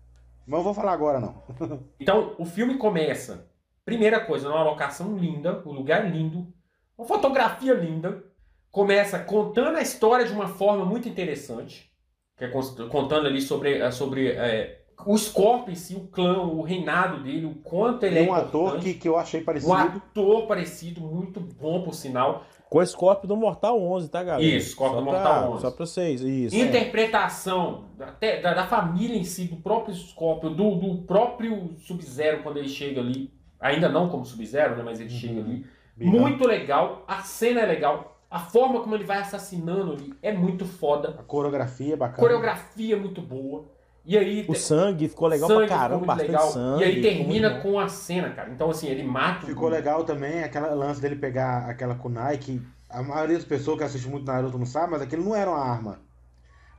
Eu 0.58 0.62
vou 0.62 0.74
falar 0.74 0.92
agora, 0.92 1.20
não. 1.20 1.42
Então, 2.00 2.34
o 2.38 2.44
filme 2.44 2.76
começa, 2.76 3.48
primeira 3.84 4.20
coisa, 4.20 4.48
numa 4.48 4.62
locação 4.62 5.16
linda, 5.16 5.62
um 5.66 5.72
lugar 5.72 6.10
lindo, 6.10 6.52
uma 6.96 7.06
fotografia 7.06 7.74
linda. 7.74 8.24
Começa 8.70 9.18
contando 9.18 9.76
a 9.76 9.82
história 9.82 10.24
de 10.24 10.32
uma 10.32 10.46
forma 10.46 10.84
muito 10.84 11.08
interessante, 11.08 11.92
que 12.36 12.44
é 12.44 12.48
contando 12.48 13.26
ali 13.26 13.40
sobre, 13.40 13.90
sobre 13.90 14.28
eh, 14.28 14.79
o 15.06 15.16
Scorpion 15.16 15.72
em 15.72 15.76
si, 15.76 15.94
o 15.96 16.00
clã, 16.08 16.38
o 16.42 16.62
reinado 16.62 17.22
dele, 17.22 17.46
o 17.46 17.54
quanto 17.56 18.04
ele 18.04 18.16
Tem 18.16 18.26
é 18.28 18.30
um 18.30 18.34
ator 18.34 18.60
importante. 18.62 18.82
que, 18.84 18.94
que 18.94 19.08
eu 19.08 19.16
achei 19.18 19.40
parecido. 19.40 19.72
Um 19.72 19.76
ator 19.76 20.46
parecido, 20.46 21.00
muito 21.00 21.40
bom 21.40 21.82
por 21.82 21.94
sinal. 21.94 22.44
Com 22.68 22.78
o 22.78 22.86
Scorpio 22.86 23.26
do 23.26 23.36
Mortal 23.36 23.82
11, 23.82 24.08
tá, 24.08 24.22
galera? 24.22 24.44
Isso, 24.44 24.70
Scorpio 24.72 24.98
Só 24.98 25.04
do 25.04 25.10
pra- 25.10 25.18
Mortal 25.20 25.52
11. 25.52 25.60
Só 25.62 25.70
pra 25.72 25.86
vocês, 25.86 26.20
isso. 26.20 26.54
Interpretação 27.04 27.84
até 27.98 28.40
da, 28.40 28.54
da 28.54 28.66
família 28.66 29.16
em 29.16 29.24
si, 29.24 29.44
do 29.46 29.56
próprio 29.56 29.94
Scorpion, 29.94 30.52
do, 30.52 30.76
do 30.76 30.98
próprio 31.02 31.74
Sub-Zero 31.78 32.42
quando 32.42 32.58
ele 32.58 32.68
chega 32.68 33.00
ali. 33.00 33.32
Ainda 33.58 33.88
não 33.88 34.08
como 34.08 34.24
Sub-Zero, 34.24 34.76
né, 34.76 34.82
mas 34.84 35.00
ele 35.00 35.10
chega 35.10 35.40
ali. 35.40 35.66
Muito 35.96 36.46
legal, 36.46 37.04
a 37.06 37.18
cena 37.22 37.60
é 37.60 37.66
legal, 37.66 38.16
a 38.30 38.38
forma 38.38 38.80
como 38.80 38.94
ele 38.94 39.04
vai 39.04 39.18
assassinando 39.18 39.92
ali 39.92 40.14
é 40.22 40.32
muito 40.32 40.64
foda, 40.64 41.10
A 41.18 41.22
coreografia 41.22 41.92
é 41.92 41.96
bacana. 41.96 42.18
coreografia 42.20 42.94
é 42.94 42.98
muito 42.98 43.20
boa. 43.20 43.66
E 44.10 44.18
aí 44.18 44.44
O 44.48 44.54
sangue 44.56 45.06
ficou 45.08 45.28
legal 45.28 45.46
sangue 45.48 45.66
pra 45.68 45.76
caramba, 45.76 46.04
bastante 46.06 46.30
muito 46.30 46.32
legal. 46.40 46.50
sangue. 46.52 46.82
E 46.82 46.84
aí 46.84 47.00
termina 47.00 47.60
com 47.60 47.78
a 47.78 47.86
cena, 47.86 48.30
cara. 48.30 48.50
Então 48.50 48.68
assim, 48.68 48.88
ele 48.88 49.04
mata 49.04 49.44
o- 49.44 49.48
Ficou 49.48 49.68
legal 49.68 50.02
também 50.02 50.42
aquela 50.42 50.74
lance 50.74 51.00
dele 51.00 51.14
pegar 51.14 51.66
aquela 51.70 51.94
kunai 51.94 52.36
que 52.36 52.60
a 52.88 53.04
maioria 53.04 53.36
das 53.36 53.44
pessoas 53.44 53.78
que 53.78 53.84
assiste 53.84 54.08
muito 54.08 54.26
Naruto 54.26 54.58
não 54.58 54.66
sabe, 54.66 54.90
mas 54.90 55.02
aquilo 55.02 55.22
não 55.24 55.36
era 55.36 55.48
uma 55.48 55.60
arma. 55.64 56.00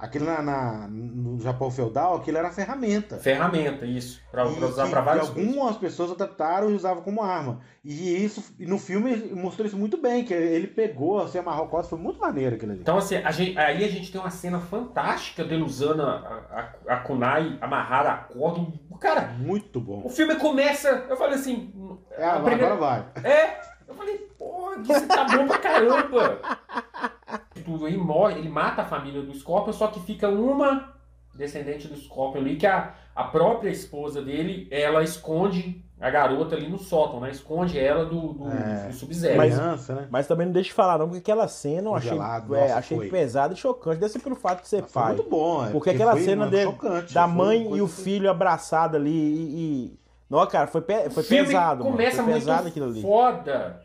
Aquilo 0.01 0.25
na, 0.25 0.41
na- 0.41 0.87
no 0.89 1.39
Japão 1.39 1.69
feudal, 1.69 2.15
aquilo 2.15 2.37
era 2.39 2.49
ferramenta. 2.51 3.17
ferramenta, 3.19 3.85
isso, 3.85 4.19
pra, 4.31 4.43
pra 4.45 4.65
usar 4.67 4.89
pra 4.89 5.01
vários 5.01 5.27
e 5.27 5.29
algumas 5.39 5.77
pessoas 5.77 6.11
adaptaram 6.11 6.71
e 6.71 6.73
usavam 6.73 7.03
como 7.03 7.21
arma. 7.21 7.59
E 7.85 8.23
isso, 8.25 8.43
no 8.59 8.79
filme 8.79 9.15
mostrou 9.33 9.65
isso 9.67 9.77
muito 9.77 9.97
bem, 9.97 10.25
que 10.25 10.33
ele 10.33 10.65
pegou, 10.65 11.19
assim, 11.21 11.37
amarrou 11.37 11.77
a 11.77 11.83
foi 11.83 11.99
muito 11.99 12.19
maneiro 12.19 12.55
aquilo 12.55 12.71
ali. 12.71 12.81
Então, 12.81 12.97
assim, 12.97 13.17
a 13.17 13.29
gente- 13.29 13.55
aí 13.59 13.85
a 13.85 13.87
gente 13.87 14.11
tem 14.11 14.19
uma 14.19 14.31
cena 14.31 14.59
fantástica 14.59 15.43
dele 15.43 15.61
usando 15.61 16.01
a, 16.01 16.73
a, 16.87 16.93
a 16.95 16.97
kunai 17.01 17.57
amarrada 17.61 18.09
a 18.09 18.17
corda. 18.17 18.65
Cara, 18.99 19.21
Muito 19.37 19.79
bom. 19.79 20.01
o 20.03 20.09
filme 20.09 20.35
começa. 20.35 21.05
Eu 21.09 21.15
falei 21.17 21.35
assim. 21.35 21.71
É, 22.11 22.25
agora, 22.25 22.43
primeira- 22.55 22.73
agora 22.73 23.03
vai. 23.13 23.23
É, 23.31 23.61
eu 23.87 23.93
falei, 23.95 24.17
porra, 24.37 24.79
que 24.81 24.91
isso 24.93 25.07
tá 25.07 25.23
bom 25.25 25.47
pra 25.47 25.57
caramba. 25.59 26.39
Tudo 27.63 27.85
aí 27.85 27.97
morre, 27.97 28.39
ele 28.39 28.49
mata 28.49 28.81
a 28.81 28.85
família 28.85 29.21
do 29.21 29.33
Scorpion, 29.33 29.73
só 29.73 29.87
que 29.87 29.99
fica 30.01 30.27
uma 30.29 30.93
descendente 31.33 31.87
do 31.87 31.95
Scorpion 31.95 32.41
ali, 32.41 32.55
que 32.57 32.67
a, 32.67 32.93
a 33.15 33.23
própria 33.25 33.69
esposa 33.69 34.21
dele, 34.21 34.67
ela 34.69 35.01
esconde 35.03 35.81
a 35.99 36.09
garota 36.09 36.55
ali 36.55 36.67
no 36.67 36.77
sótão, 36.79 37.19
né? 37.19 37.29
Esconde 37.29 37.77
ela 37.79 38.03
do, 38.05 38.33
do, 38.33 38.49
É. 38.51 38.87
do 38.87 38.93
Sub-Zero. 38.93 39.37
Mas- 39.37 39.87
né? 39.87 40.07
Mas 40.09 40.27
também 40.27 40.47
não 40.47 40.53
deixa 40.53 40.69
de 40.69 40.73
falar, 40.73 40.97
não, 40.97 41.05
porque 41.07 41.19
aquela 41.21 41.47
cena 41.47 41.89
eu 41.89 41.95
achei, 41.95 42.09
Congelado, 42.09 42.55
é, 42.55 42.61
nossa, 42.61 42.75
achei 42.75 42.97
foi. 42.97 43.07
pesada 43.09 43.53
e 43.53 43.57
chocante. 43.57 43.99
Deve 43.99 44.11
ser 44.11 44.19
pelo 44.19 44.35
fato 44.35 44.61
de 44.63 44.67
ser 44.67 44.83
Foi 44.83 45.01
pai. 45.03 45.13
muito 45.15 45.29
bom. 45.29 45.65
é, 45.65 45.69
Porque 45.69 45.91
aquela 45.91 46.13
foi, 46.13 46.21
cena 46.23 46.37
mano, 46.45 46.51
dele- 46.51 46.71
chocante, 46.71 47.13
Da 47.13 47.25
foi 47.27 47.33
mãe 47.37 47.75
e 47.77 47.81
o 47.81 47.87
que- 47.87 47.93
filho 47.93 48.29
abraçado 48.29 48.97
ali 48.97 49.09
e. 49.11 49.93
e... 49.95 49.99
Não, 50.29 50.45
cara, 50.47 50.65
foi, 50.67 50.81
pe- 50.81 51.09
foi 51.11 51.23
O 51.23 51.25
filme 51.25 51.45
pesado, 51.45 51.83
mano. 51.83 51.95
começa 51.95 52.15
Foi 52.17 52.25
muito 52.25 52.35
pesado 52.39 52.67
aquilo 52.67 52.85
ali. 52.87 53.01
foda. 53.01 53.81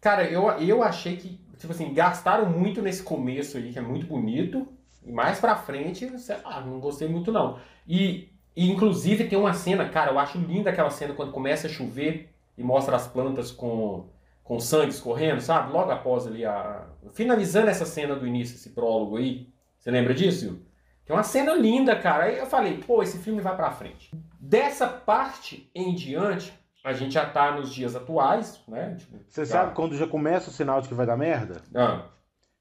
Cara, 0.00 0.24
eu, 0.30 0.48
eu 0.60 0.82
achei 0.82 1.16
que, 1.16 1.40
tipo 1.58 1.72
assim, 1.72 1.92
gastaram 1.92 2.46
muito 2.46 2.80
nesse 2.80 3.02
começo 3.02 3.56
aí, 3.56 3.72
que 3.72 3.78
é 3.78 3.82
muito 3.82 4.06
bonito. 4.06 4.66
E 5.04 5.12
mais 5.12 5.40
pra 5.40 5.56
frente, 5.56 6.18
sei 6.18 6.36
lá, 6.44 6.60
não 6.60 6.80
gostei 6.80 7.08
muito 7.08 7.32
não. 7.32 7.58
E, 7.86 8.28
e 8.54 8.70
inclusive 8.70 9.24
tem 9.24 9.38
uma 9.38 9.54
cena, 9.54 9.88
cara, 9.88 10.12
eu 10.12 10.18
acho 10.18 10.38
linda 10.38 10.70
aquela 10.70 10.90
cena 10.90 11.14
quando 11.14 11.32
começa 11.32 11.66
a 11.66 11.70
chover 11.70 12.30
e 12.56 12.62
mostra 12.62 12.96
as 12.96 13.06
plantas 13.06 13.50
com, 13.50 14.08
com 14.42 14.60
sangue 14.60 14.90
escorrendo, 14.90 15.40
sabe? 15.40 15.72
Logo 15.72 15.90
após 15.90 16.26
ali 16.26 16.44
a. 16.44 16.86
Finalizando 17.12 17.70
essa 17.70 17.86
cena 17.86 18.16
do 18.16 18.26
início, 18.26 18.54
esse 18.54 18.70
prólogo 18.70 19.16
aí. 19.16 19.48
Você 19.78 19.90
lembra 19.90 20.12
disso? 20.12 20.60
Tem 21.06 21.16
uma 21.16 21.22
cena 21.22 21.54
linda, 21.54 21.96
cara. 21.96 22.24
Aí 22.24 22.38
eu 22.38 22.46
falei, 22.46 22.78
pô, 22.78 23.02
esse 23.02 23.18
filme 23.18 23.40
vai 23.40 23.56
pra 23.56 23.70
frente. 23.70 24.10
Dessa 24.38 24.86
parte 24.86 25.70
em 25.74 25.94
diante, 25.94 26.52
a 26.84 26.92
gente 26.92 27.14
já 27.14 27.26
tá 27.26 27.52
nos 27.52 27.72
dias 27.74 27.94
atuais, 27.96 28.60
né? 28.68 28.94
Tipo, 28.98 29.18
Você 29.28 29.44
já- 29.44 29.52
sabe 29.52 29.74
quando 29.74 29.96
já 29.96 30.06
começa 30.06 30.50
o 30.50 30.52
sinal 30.52 30.80
de 30.80 30.88
que 30.88 30.94
vai 30.94 31.06
dar 31.06 31.16
merda? 31.16 31.60
Ah, 31.74 32.02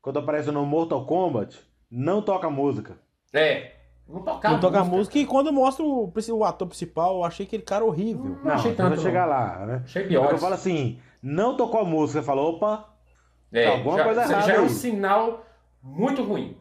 Quando 0.02 0.20
aparece 0.20 0.52
no 0.52 0.66
Mortal 0.66 1.06
Kombat, 1.06 1.60
não 1.92 2.22
toca 2.22 2.50
música. 2.50 2.98
é. 3.34 3.74
Não 4.10 4.22
tocava. 4.24 4.54
Não 4.54 4.62
toca 4.62 4.84
música 4.86 5.20
e 5.20 5.26
quando 5.26 5.52
mostra 5.52 5.84
o, 5.84 6.10
o 6.32 6.44
ator 6.46 6.66
principal, 6.70 7.18
eu 7.18 7.24
achei 7.26 7.46
aquele 7.46 7.64
cara 7.64 7.84
horrível. 7.84 8.38
Não 8.42 8.54
achei 8.54 8.72
não 8.72 8.78
tanto, 8.78 8.96
vai 8.96 9.00
chegar 9.00 9.24
não. 9.24 9.30
lá, 9.34 9.66
né? 9.66 9.82
Achei 9.84 10.08
pior. 10.08 10.32
eu 10.32 10.38
falo 10.38 10.54
assim, 10.54 10.98
não 11.22 11.58
tocou 11.58 11.82
a 11.82 11.84
música, 11.84 12.22
você 12.22 12.26
fala, 12.26 12.42
opa, 12.42 12.86
É, 13.52 13.66
Tá, 13.66 13.72
alguma 13.74 13.98
já, 13.98 14.04
coisa 14.06 14.22
errada 14.22 14.48
já 14.48 14.54
é 14.54 14.60
um 14.62 14.64
aí. 14.64 14.70
sinal 14.70 15.46
muito 15.84 16.24
ruim. 16.24 16.56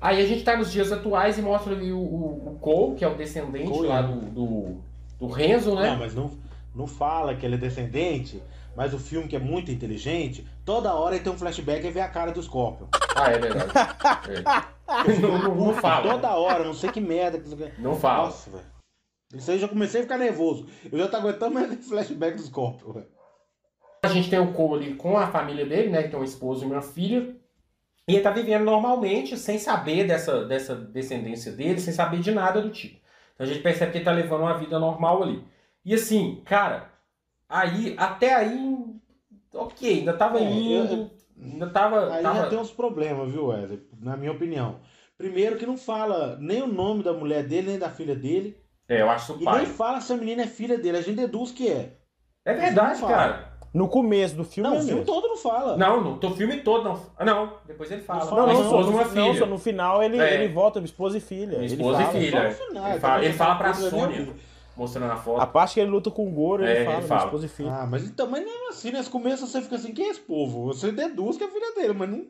Aí 0.00 0.22
a 0.22 0.24
gente 0.26 0.44
tá 0.44 0.56
nos 0.56 0.70
dias 0.70 0.92
atuais 0.92 1.38
e 1.38 1.42
mostra 1.42 1.72
ali 1.74 1.92
o, 1.92 1.98
o, 1.98 2.52
o 2.52 2.58
Cole, 2.60 2.94
que 2.94 3.04
é 3.04 3.08
o 3.08 3.16
descendente 3.16 3.68
Cole. 3.68 3.88
lá 3.88 4.02
do, 4.02 4.20
do, 4.30 4.76
do 5.18 5.26
Renzo, 5.26 5.74
né? 5.74 5.90
Não, 5.90 5.98
mas 5.98 6.14
não, 6.14 6.30
não 6.74 6.86
fala 6.86 7.34
que 7.34 7.44
ele 7.44 7.54
é 7.56 7.58
descendente, 7.58 8.42
mas 8.76 8.94
o 8.94 8.98
filme 8.98 9.26
que 9.28 9.36
é 9.36 9.38
muito 9.40 9.70
inteligente, 9.70 10.46
toda 10.64 10.94
hora 10.94 11.14
ele 11.16 11.24
tem 11.24 11.32
um 11.32 11.38
flashback 11.38 11.86
e 11.86 11.90
vê 11.90 12.00
a 12.00 12.08
cara 12.08 12.32
do 12.32 12.42
Scorpion. 12.42 12.86
Ah, 13.16 13.30
é 13.30 13.38
verdade. 13.38 13.70
É. 14.30 15.20
não, 15.20 15.38
não, 15.38 15.54
não 15.54 15.74
fala. 15.74 16.12
Toda 16.12 16.30
hora, 16.36 16.64
não 16.64 16.74
sei 16.74 16.90
que 16.90 17.00
merda. 17.00 17.38
que- 17.38 17.80
Não 17.80 17.94
fala. 17.96 18.24
Nossa, 18.26 18.50
velho. 18.50 18.64
Isso 19.34 19.50
aí 19.50 19.56
eu 19.56 19.60
já 19.60 19.68
comecei 19.68 20.00
a 20.00 20.02
ficar 20.04 20.18
nervoso. 20.18 20.66
Eu 20.90 20.98
já 20.98 21.06
tô 21.08 21.16
aguentando 21.16 21.54
mais 21.54 21.72
esse 21.72 21.88
flashback 21.88 22.36
do 22.36 22.42
Scorpion, 22.42 22.92
velho. 22.92 23.06
A 24.02 24.08
gente 24.08 24.30
tem 24.30 24.38
o 24.38 24.52
Cole 24.52 24.84
ali 24.86 24.94
com 24.94 25.16
a 25.18 25.26
família 25.28 25.64
dele, 25.66 25.90
né? 25.90 26.02
Que 26.02 26.08
tem 26.08 26.18
um 26.18 26.24
esposo 26.24 26.64
e 26.64 26.66
uma 26.66 26.80
filha. 26.80 27.36
E 28.08 28.14
ele 28.14 28.22
tá 28.22 28.30
vivendo 28.30 28.64
normalmente, 28.64 29.36
sem 29.36 29.58
saber 29.58 30.04
dessa, 30.06 30.44
dessa 30.46 30.74
descendência 30.74 31.52
dele, 31.52 31.78
sem 31.80 31.92
saber 31.92 32.18
de 32.20 32.32
nada 32.32 32.60
do 32.60 32.70
tipo. 32.70 32.98
Então 33.34 33.46
a 33.46 33.48
gente 33.48 33.62
percebe 33.62 33.92
que 33.92 33.98
ele 33.98 34.04
tá 34.04 34.10
levando 34.10 34.40
uma 34.40 34.56
vida 34.58 34.78
normal 34.80 35.22
ali. 35.22 35.44
E 35.84 35.94
assim, 35.94 36.42
cara, 36.44 36.90
aí, 37.48 37.94
até 37.98 38.34
aí, 38.34 38.84
ok, 39.54 39.98
ainda 40.00 40.12
tava 40.12 40.38
É, 40.38 40.44
indo, 40.44 40.94
eu- 40.94 41.10
ainda 41.42 41.70
tava. 41.70 42.12
Aí 42.14 42.22
tava... 42.22 42.40
já 42.42 42.48
tem 42.48 42.58
uns 42.58 42.70
problemas, 42.70 43.30
viu, 43.32 43.46
Wesley? 43.46 43.82
Na 44.00 44.16
minha 44.16 44.32
opinião. 44.32 44.76
Primeiro 45.16 45.56
que 45.56 45.66
não 45.66 45.76
fala 45.76 46.36
nem 46.40 46.62
o 46.62 46.66
nome 46.66 47.02
da 47.02 47.12
mulher 47.12 47.44
dele, 47.46 47.68
nem 47.70 47.78
da 47.78 47.90
filha 47.90 48.14
dele. 48.14 48.56
É, 48.88 49.02
eu 49.02 49.10
acho 49.10 49.36
E 49.40 49.44
pai. 49.44 49.58
nem 49.58 49.66
fala 49.66 50.00
se 50.00 50.12
a 50.12 50.16
menina 50.16 50.42
é 50.42 50.46
filha 50.46 50.78
dele. 50.78 50.98
A 50.98 51.02
gente 51.02 51.16
deduz 51.16 51.52
que 51.52 51.68
é. 51.68 51.96
É 52.44 52.54
verdade, 52.54 53.00
Não 53.00 53.08
fala. 53.08 53.12
cara. 53.16 53.50
No 53.72 53.86
começo 53.86 54.34
do 54.34 54.42
filme 54.44 54.68
Não, 54.68 54.76
é 54.76 54.80
o 54.80 54.82
filme 54.82 55.00
mesmo. 55.00 55.06
todo 55.14 55.28
não 55.28 55.36
fala. 55.36 55.76
Não, 55.76 56.00
no 56.02 56.18
teu 56.18 56.30
filme 56.32 56.56
todo 56.62 56.82
não. 56.82 57.00
Ah, 57.16 57.24
não. 57.24 57.52
Depois 57.66 57.88
ele 57.92 58.02
fala. 58.02 58.24
Não 58.24 58.30
Não, 58.30 58.36
fala, 58.36 58.42
uma 58.46 58.52
não, 58.54 58.62
esposa, 58.64 58.90
no- 58.90 59.04
filha. 59.10 59.20
não, 59.26 59.34
só 59.36 59.46
no 59.46 59.58
final 59.58 60.02
ele, 60.02 60.18
É. 60.18 60.34
ele 60.42 60.52
volta 60.52 60.80
esposa 60.80 61.18
e 61.18 61.20
filha. 61.20 61.46
Minha 61.58 61.58
Ele 61.64 61.66
esposa 61.74 62.00
e 62.02 62.04
fala. 62.06 62.18
filha. 62.18 62.30
Só 62.52 62.64
no 62.64 62.68
final, 62.68 62.90
Ele 62.90 62.98
fala, 63.00 63.24
ele 63.24 63.34
fala 63.34 63.54
pra 63.56 63.68
é 63.68 63.74
Sônia, 63.74 64.28
mostrando 64.76 65.10
a 65.10 65.14
A 65.14 65.16
foto. 65.18 65.46
parte 65.52 65.74
que 65.74 65.80
ele 65.80 65.90
luta 65.90 66.10
com 66.10 66.26
o 66.26 66.30
Goro, 66.30 66.64
É, 66.64 66.70
ele 66.70 66.76
ele 66.78 66.84
fala, 66.84 66.96
minha 66.98 67.08
fala. 67.08 67.24
esposa 67.24 67.46
e 67.46 67.48
filha. 67.48 67.72
Ah, 67.72 67.86
mas 67.86 68.04
então, 68.04 68.28
mas 68.30 68.44
nem 68.44 68.68
assim, 68.68 68.90
nesse 68.90 69.10
começo 69.10 69.46
você 69.46 69.60
fica 69.62 69.76
assim, 69.76 69.92
quem 69.92 70.06
é 70.06 70.10
esse 70.10 70.20
povo? 70.20 70.66
Você 70.66 70.90
deduz 70.92 71.36
que 71.36 71.44
é 71.44 71.48
filha 71.48 71.74
dele, 71.74 71.92
mas 71.94 72.08
não. 72.08 72.26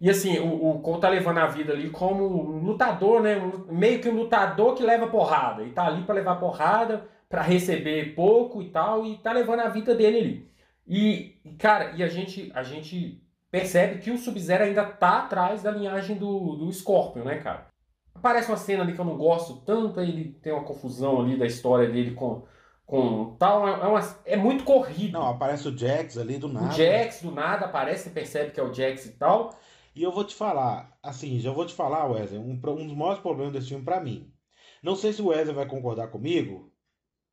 E 0.00 0.10
assim, 0.10 0.38
o, 0.40 0.70
o 0.70 0.80
Cole 0.80 1.00
tá 1.00 1.08
levando 1.08 1.38
a 1.38 1.46
vida 1.46 1.72
ali 1.72 1.88
como 1.90 2.24
um 2.24 2.64
lutador, 2.64 3.22
né? 3.22 3.36
Um- 3.38 3.72
meio 3.72 4.00
que 4.00 4.08
um 4.08 4.16
lutador 4.16 4.74
que 4.74 4.82
leva 4.82 5.06
porrada. 5.06 5.62
E 5.62 5.70
tá 5.70 5.86
ali 5.86 6.02
pra 6.02 6.14
levar 6.14 6.36
porrada, 6.40 7.06
pra 7.28 7.40
receber 7.40 8.14
pouco 8.14 8.60
e 8.60 8.68
tal, 8.70 9.06
e 9.06 9.16
tá 9.18 9.32
levando 9.32 9.60
a 9.60 9.68
vida 9.68 9.94
dele 9.94 10.18
ali. 10.18 10.50
E, 10.88 11.36
e, 11.44 11.52
cara, 11.54 11.92
e 11.96 12.02
a 12.02 12.08
gente, 12.08 12.50
a 12.52 12.64
gente 12.64 13.22
percebe 13.48 14.00
que 14.00 14.10
o 14.10 14.18
Sub-Zero 14.18 14.64
ainda 14.64 14.84
tá 14.84 15.18
atrás 15.20 15.62
da 15.62 15.70
linhagem 15.70 16.16
do, 16.16 16.56
do 16.56 16.72
Scorpion, 16.72 17.22
né, 17.22 17.36
cara? 17.36 17.66
Aparece 18.14 18.50
uma 18.50 18.56
cena 18.56 18.82
ali 18.82 18.94
que 18.94 19.00
eu 19.00 19.04
não 19.04 19.16
gosto 19.16 19.56
tanto, 19.62 19.98
aí 19.98 20.08
ele 20.08 20.32
tem 20.42 20.52
uma 20.52 20.64
confusão 20.64 21.20
ali 21.20 21.36
da 21.38 21.46
história 21.46 21.90
dele 21.90 22.12
com, 22.14 22.44
com 22.86 23.34
tal. 23.36 23.66
É, 23.66 23.86
uma- 23.86 24.18
é 24.24 24.36
muito 24.36 24.64
corrido. 24.64 25.12
Não, 25.14 25.28
aparece 25.28 25.66
o 25.68 25.76
Jax 25.76 26.16
ali 26.18 26.38
do 26.38 26.46
o 26.46 26.52
nada. 26.52 26.70
Jax 26.72 27.22
do 27.22 27.30
nada 27.32 27.66
aparece, 27.66 28.04
você 28.04 28.10
percebe 28.10 28.52
que 28.52 28.60
é 28.60 28.62
o 28.62 28.72
Jax 28.72 29.06
e 29.06 29.12
tal. 29.12 29.56
E 29.94 30.02
eu 30.02 30.12
vou 30.12 30.24
te 30.24 30.34
falar, 30.34 30.96
assim, 31.02 31.38
já 31.38 31.50
vou 31.52 31.66
te 31.66 31.74
falar, 31.74 32.06
Wesley, 32.06 32.38
um, 32.38 32.52
um 32.52 32.86
dos 32.86 32.96
maiores 32.96 33.20
problemas 33.20 33.52
desse 33.52 33.68
filme 33.68 33.84
pra 33.84 34.00
mim. 34.00 34.32
Não 34.82 34.96
sei 34.96 35.12
se 35.12 35.20
o 35.20 35.26
Wesley 35.28 35.54
vai 35.54 35.66
concordar 35.66 36.08
comigo, 36.08 36.72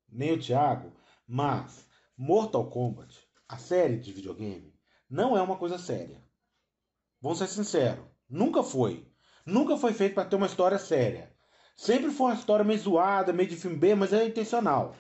nem 0.10 0.34
o 0.34 0.40
Thiago, 0.40 0.92
mas 1.28 1.88
Mortal 2.18 2.70
Kombat, 2.70 3.18
a 3.48 3.58
série 3.58 3.98
de 3.98 4.12
videogame, 4.12 4.74
não 5.10 5.38
é 5.38 5.42
uma 5.42 5.56
coisa 5.56 5.78
séria. 5.78 6.22
Vamos 7.22 7.38
ser 7.38 7.48
sinceros, 7.48 8.04
nunca 8.30 8.62
foi. 8.62 9.09
Nunca 9.50 9.78
foi 9.78 9.94
feito 9.94 10.14
pra 10.14 10.26
ter 10.26 10.36
uma 10.36 10.46
história 10.46 10.78
séria. 10.78 11.32
Sempre 11.76 12.12
foi 12.12 12.28
uma 12.28 12.36
história 12.36 12.64
meio 12.64 12.80
zoada, 12.80 13.34
meio 13.34 13.50
de 13.50 13.56
filme 13.56 13.78
B, 13.78 13.96
mas 13.96 14.14
é 14.14 14.26
intencional. 14.26 14.96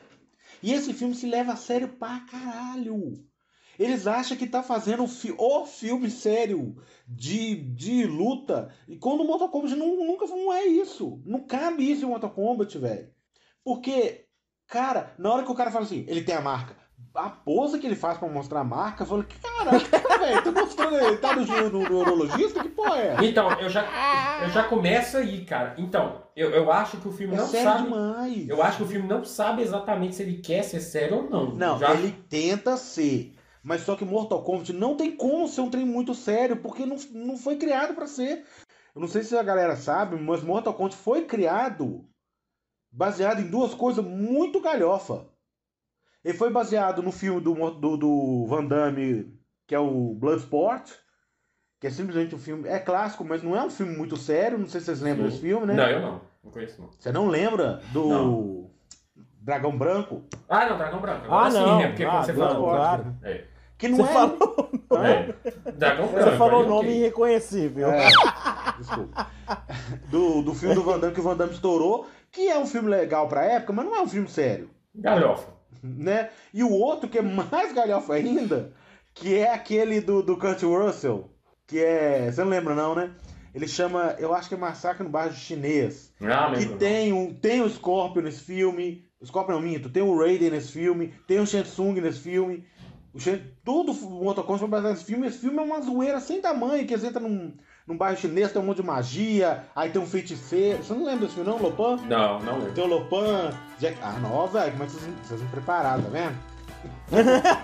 E 0.64 0.74
esse 0.74 0.94
filme 0.94 1.14
se 1.14 1.28
leva 1.28 1.54
a 1.54 1.56
sério 1.56 1.90
pra 1.90 2.22
caralho. 2.22 3.14
Eles 3.78 4.08
acham 4.08 4.36
que 4.36 4.48
tá 4.48 4.62
fazendo 4.62 5.04
o, 5.04 5.08
fi 5.08 5.34
o 5.38 5.66
filme 5.66 6.10
sério 6.10 6.76
de, 7.08 7.56
de 7.56 8.06
luta. 8.06 8.74
E 8.88 8.98
quando 8.98 9.22
o 9.22 9.26
Mortal 9.26 9.50
Kombat 9.50 9.76
não, 9.76 10.06
nunca 10.06 10.26
não 10.28 10.52
é 10.52 10.66
isso. 10.66 11.22
Não 11.26 11.46
cabe 11.46 11.90
isso 11.90 12.04
em 12.04 12.10
Mortal 12.10 12.32
Kombat, 12.32 12.78
velho. 12.78 13.10
Porque, 13.64 14.26
cara, 14.68 15.14
na 15.18 15.32
hora 15.32 15.44
que 15.44 15.52
o 15.52 15.56
cara 15.56 15.72
fala 15.72 15.86
assim, 15.86 16.04
ele 16.10 16.24
tem 16.24 16.36
a 16.36 16.42
marca. 16.42 16.76
A 17.14 17.30
pose 17.30 17.80
que 17.80 17.88
ele 17.88 17.96
faz 17.96 18.18
pra 18.18 18.30
mostrar 18.30 18.62
a 18.62 18.64
marca, 18.64 19.04
eu 19.04 19.08
falo, 19.08 19.26
caraca, 19.42 20.20
velho, 20.20 20.44
tá 20.44 20.52
mostrando 20.52 20.96
ele 20.96 21.18
tá 21.18 21.36
no, 21.36 21.46
no, 21.46 21.70
no 21.70 21.80
neurologista? 21.90 22.62
Que 22.62 22.70
porra 22.70 22.98
é? 22.98 23.18
Então, 23.24 23.52
eu 23.60 23.70
já, 23.70 23.84
eu 24.44 24.50
já 24.50 24.64
começo 24.64 25.18
aí, 25.18 25.44
cara. 25.44 25.76
Então, 25.78 26.24
eu, 26.36 26.52
eu 26.52 26.72
acho 26.72 26.98
que 26.98 27.08
o 27.08 27.12
filme 27.12 27.34
É 27.34 27.38
não 27.38 27.48
sabe. 27.48 27.84
demais. 27.84 28.48
Eu 28.48 28.62
acho 28.62 28.78
que 28.78 28.84
o 28.84 28.88
filme 28.88 29.08
não 29.08 29.26
sabe 29.26 29.62
exatamente 29.64 30.16
se 30.16 30.24
ele 30.24 30.38
quer 30.38 30.64
ser 30.64 30.80
sério 30.80 31.18
ou 31.18 31.30
não. 31.30 31.56
Não, 31.56 31.80
já... 31.80 31.94
ele 31.94 32.12
tenta 32.30 32.78
ser. 32.78 33.34
Mas 33.62 33.82
só 33.82 33.96
que 33.96 34.06
Mortal 34.06 34.44
Kombat 34.44 34.72
não 34.72 34.96
tem 34.96 35.16
como 35.16 35.48
ser 35.48 35.62
um 35.62 35.70
trem 35.70 35.86
muito 35.86 36.14
sério, 36.14 36.58
porque 36.58 36.86
não, 36.86 36.96
não 37.12 37.38
foi 37.38 37.58
criado 37.58 37.94
pra 37.94 38.08
ser. 38.08 38.46
Eu 38.96 39.02
não 39.02 39.08
sei 39.08 39.24
se 39.24 39.36
a 39.38 39.44
galera 39.44 39.76
sabe, 39.76 40.16
mas 40.16 40.44
Mortal 40.44 40.74
Kombat 40.74 40.96
foi 40.96 41.26
criado 41.26 42.06
baseado 42.92 43.42
em 43.42 43.50
duas 43.50 43.74
coisas 43.74 44.04
muito 44.04 44.62
galhofa. 44.62 45.28
Ele 46.24 46.38
foi 46.38 46.50
baseado 46.52 47.02
no 47.02 47.12
filme 47.12 47.40
do, 47.42 47.54
do, 47.72 47.98
do 47.98 48.46
Van 48.48 48.66
Damme, 48.66 49.34
que 49.68 49.74
é 49.74 49.80
o 49.80 50.14
Bloodsport, 50.16 50.92
que 51.80 51.88
é 51.88 51.90
simplesmente 51.90 52.36
um 52.36 52.40
filme. 52.40 52.68
É 52.68 52.78
clássico, 52.80 53.24
mas 53.24 53.42
não 53.42 53.56
é 53.56 53.64
um 53.64 53.70
filme 53.70 53.96
muito 53.96 54.18
sério. 54.18 54.58
Não 54.58 54.68
sei 54.68 54.80
se 54.82 54.88
vocês 54.88 55.02
lembram 55.02 55.26
Sim. 55.26 55.30
desse 55.32 55.42
filme, 55.42 55.66
né? 55.66 55.74
Não, 55.76 55.88
eu 55.90 56.02
não. 56.02 56.22
Não 56.44 56.52
conheço, 56.52 56.82
não. 56.82 56.90
Você 56.98 57.12
não 57.12 57.28
lembra 57.28 57.82
do 57.94 58.08
Não. 58.08 58.72
Dragão 59.42 59.78
Branco? 59.78 60.24
Ah, 60.48 60.66
não, 60.70 60.78
Dragão 60.78 61.00
Branco. 61.02 61.26
Agora 61.26 61.48
Ah, 61.48 61.52
sim, 61.52 61.58
não. 61.60 61.78
né? 61.80 61.88
Porque 61.88 62.04
Ah, 62.04 62.10
quando 62.12 62.26
você 62.26 62.34
Dragon 62.34 62.50
falou. 62.54 62.70
claro. 62.70 63.16
É. 63.24 63.44
Que 63.78 63.88
não 63.88 63.98
Você 63.98 64.04
é. 64.04 64.14
falou, 64.14 64.70
é. 65.06 65.72
Dragão 65.72 66.08
Branco. 66.08 66.30
você 66.32 66.38
falou 66.38 66.64
o 66.64 66.68
nome 66.68 66.90
ok. 66.90 66.98
irreconhecível. 67.00 67.90
É, 67.92 68.08
desculpa. 68.78 69.28
Do, 70.10 70.42
do 70.42 70.54
filme 70.54 70.76
do 70.76 70.84
Van 70.84 71.00
Damme 71.00 71.14
que 71.14 71.20
o 71.22 71.24
Van 71.24 71.38
Damme 71.38 71.54
estourou, 71.54 72.06
que 72.30 72.50
é 72.50 72.60
um 72.60 72.66
filme 72.66 72.90
legal 72.90 73.28
pra 73.30 73.46
época, 73.46 73.72
mas 73.72 73.86
não 73.86 73.96
é 73.96 74.02
um 74.02 74.08
filme 74.08 74.28
sério, 74.28 74.70
Galhofa. 74.94 75.48
Né? 75.84 76.30
E 76.54 76.64
o 76.64 76.72
outro 76.72 77.10
que 77.10 77.18
é 77.18 77.22
mais 77.22 77.74
galhofa 77.74 78.14
ainda, 78.14 78.74
que 79.14 79.36
é 79.36 79.54
aquele 79.54 80.02
do, 80.02 80.22
do 80.22 80.38
Kurt 80.38 80.62
Russell, 80.64 81.30
que 81.68 81.80
é, 81.80 82.32
você 82.32 82.42
não 82.44 82.50
lembra 82.50 82.76
não, 82.76 82.96
né? 82.96 83.12
Ele 83.54 83.68
chama, 83.68 84.16
eu 84.20 84.34
acho 84.34 84.48
que 84.48 84.56
é 84.56 84.58
Massacre 84.58 85.04
no 85.04 85.10
Bairro 85.10 85.34
Chinês, 85.34 86.14
Ah, 86.22 86.52
que 86.54 86.60
lembro. 86.60 86.78
tem 86.78 87.12
um, 87.12 87.34
tem 87.34 87.62
o 87.62 87.70
Scorpion 87.70 88.22
nesse 88.22 88.42
filme, 88.42 89.04
o 89.20 89.26
Scorpion 89.26 89.56
não 89.56 89.62
minto, 89.62 89.90
tem 89.90 90.04
o 90.04 90.18
Raiden 90.18 90.52
nesse 90.52 90.72
filme, 90.72 91.14
tem 91.28 91.40
o 91.40 91.48
Shensung 91.48 91.94
nesse 92.00 92.20
filme, 92.20 92.64
o 93.12 93.20
Shen, 93.20 93.42
tudo 93.66 93.92
o 93.92 94.24
Mortal 94.24 94.44
Kombat 94.44 94.60
foi 94.60 94.70
baseado 94.70 94.94
nesse 94.94 95.06
filme, 95.06 95.28
esse 95.28 95.40
filme 95.40 95.58
é 95.58 95.62
uma 95.62 95.82
zoeira 95.82 96.20
sem 96.20 96.40
tamanho, 96.40 96.86
que 96.86 96.94
eles 96.94 97.04
entram 97.04 97.28
num, 97.28 97.58
num 97.90 97.98
bairro 97.98 98.16
chinês, 98.18 98.52
tem 98.54 98.62
um 98.62 98.66
monte 98.66 98.78
de 98.78 98.84
magia, 98.84 99.64
aí 99.76 99.90
tem 99.90 100.00
um 100.00 100.06
feiticeiro, 100.06 100.84
você 100.84 100.94
não 100.94 101.04
lembra 101.06 101.22
desse 101.26 101.34
filme 101.34 101.50
não, 101.50 101.58
Lopan? 101.58 101.98
Não, 102.08 102.40
não 102.40 102.60
lembro. 102.60 102.72
Tem 102.74 102.84
o 102.84 102.88
Lopan, 102.88 103.52
Jack... 103.80 103.98
Ah, 104.04 104.14
não, 104.22 104.46
velho, 104.48 104.72
como 104.74 104.84
é 104.84 104.86
que 104.86 104.92
vocês, 104.94 105.12
vocês 105.24 105.42
não 105.42 105.48
prepararam, 105.50 106.04
tá 106.04 106.10
vendo? 106.10 106.36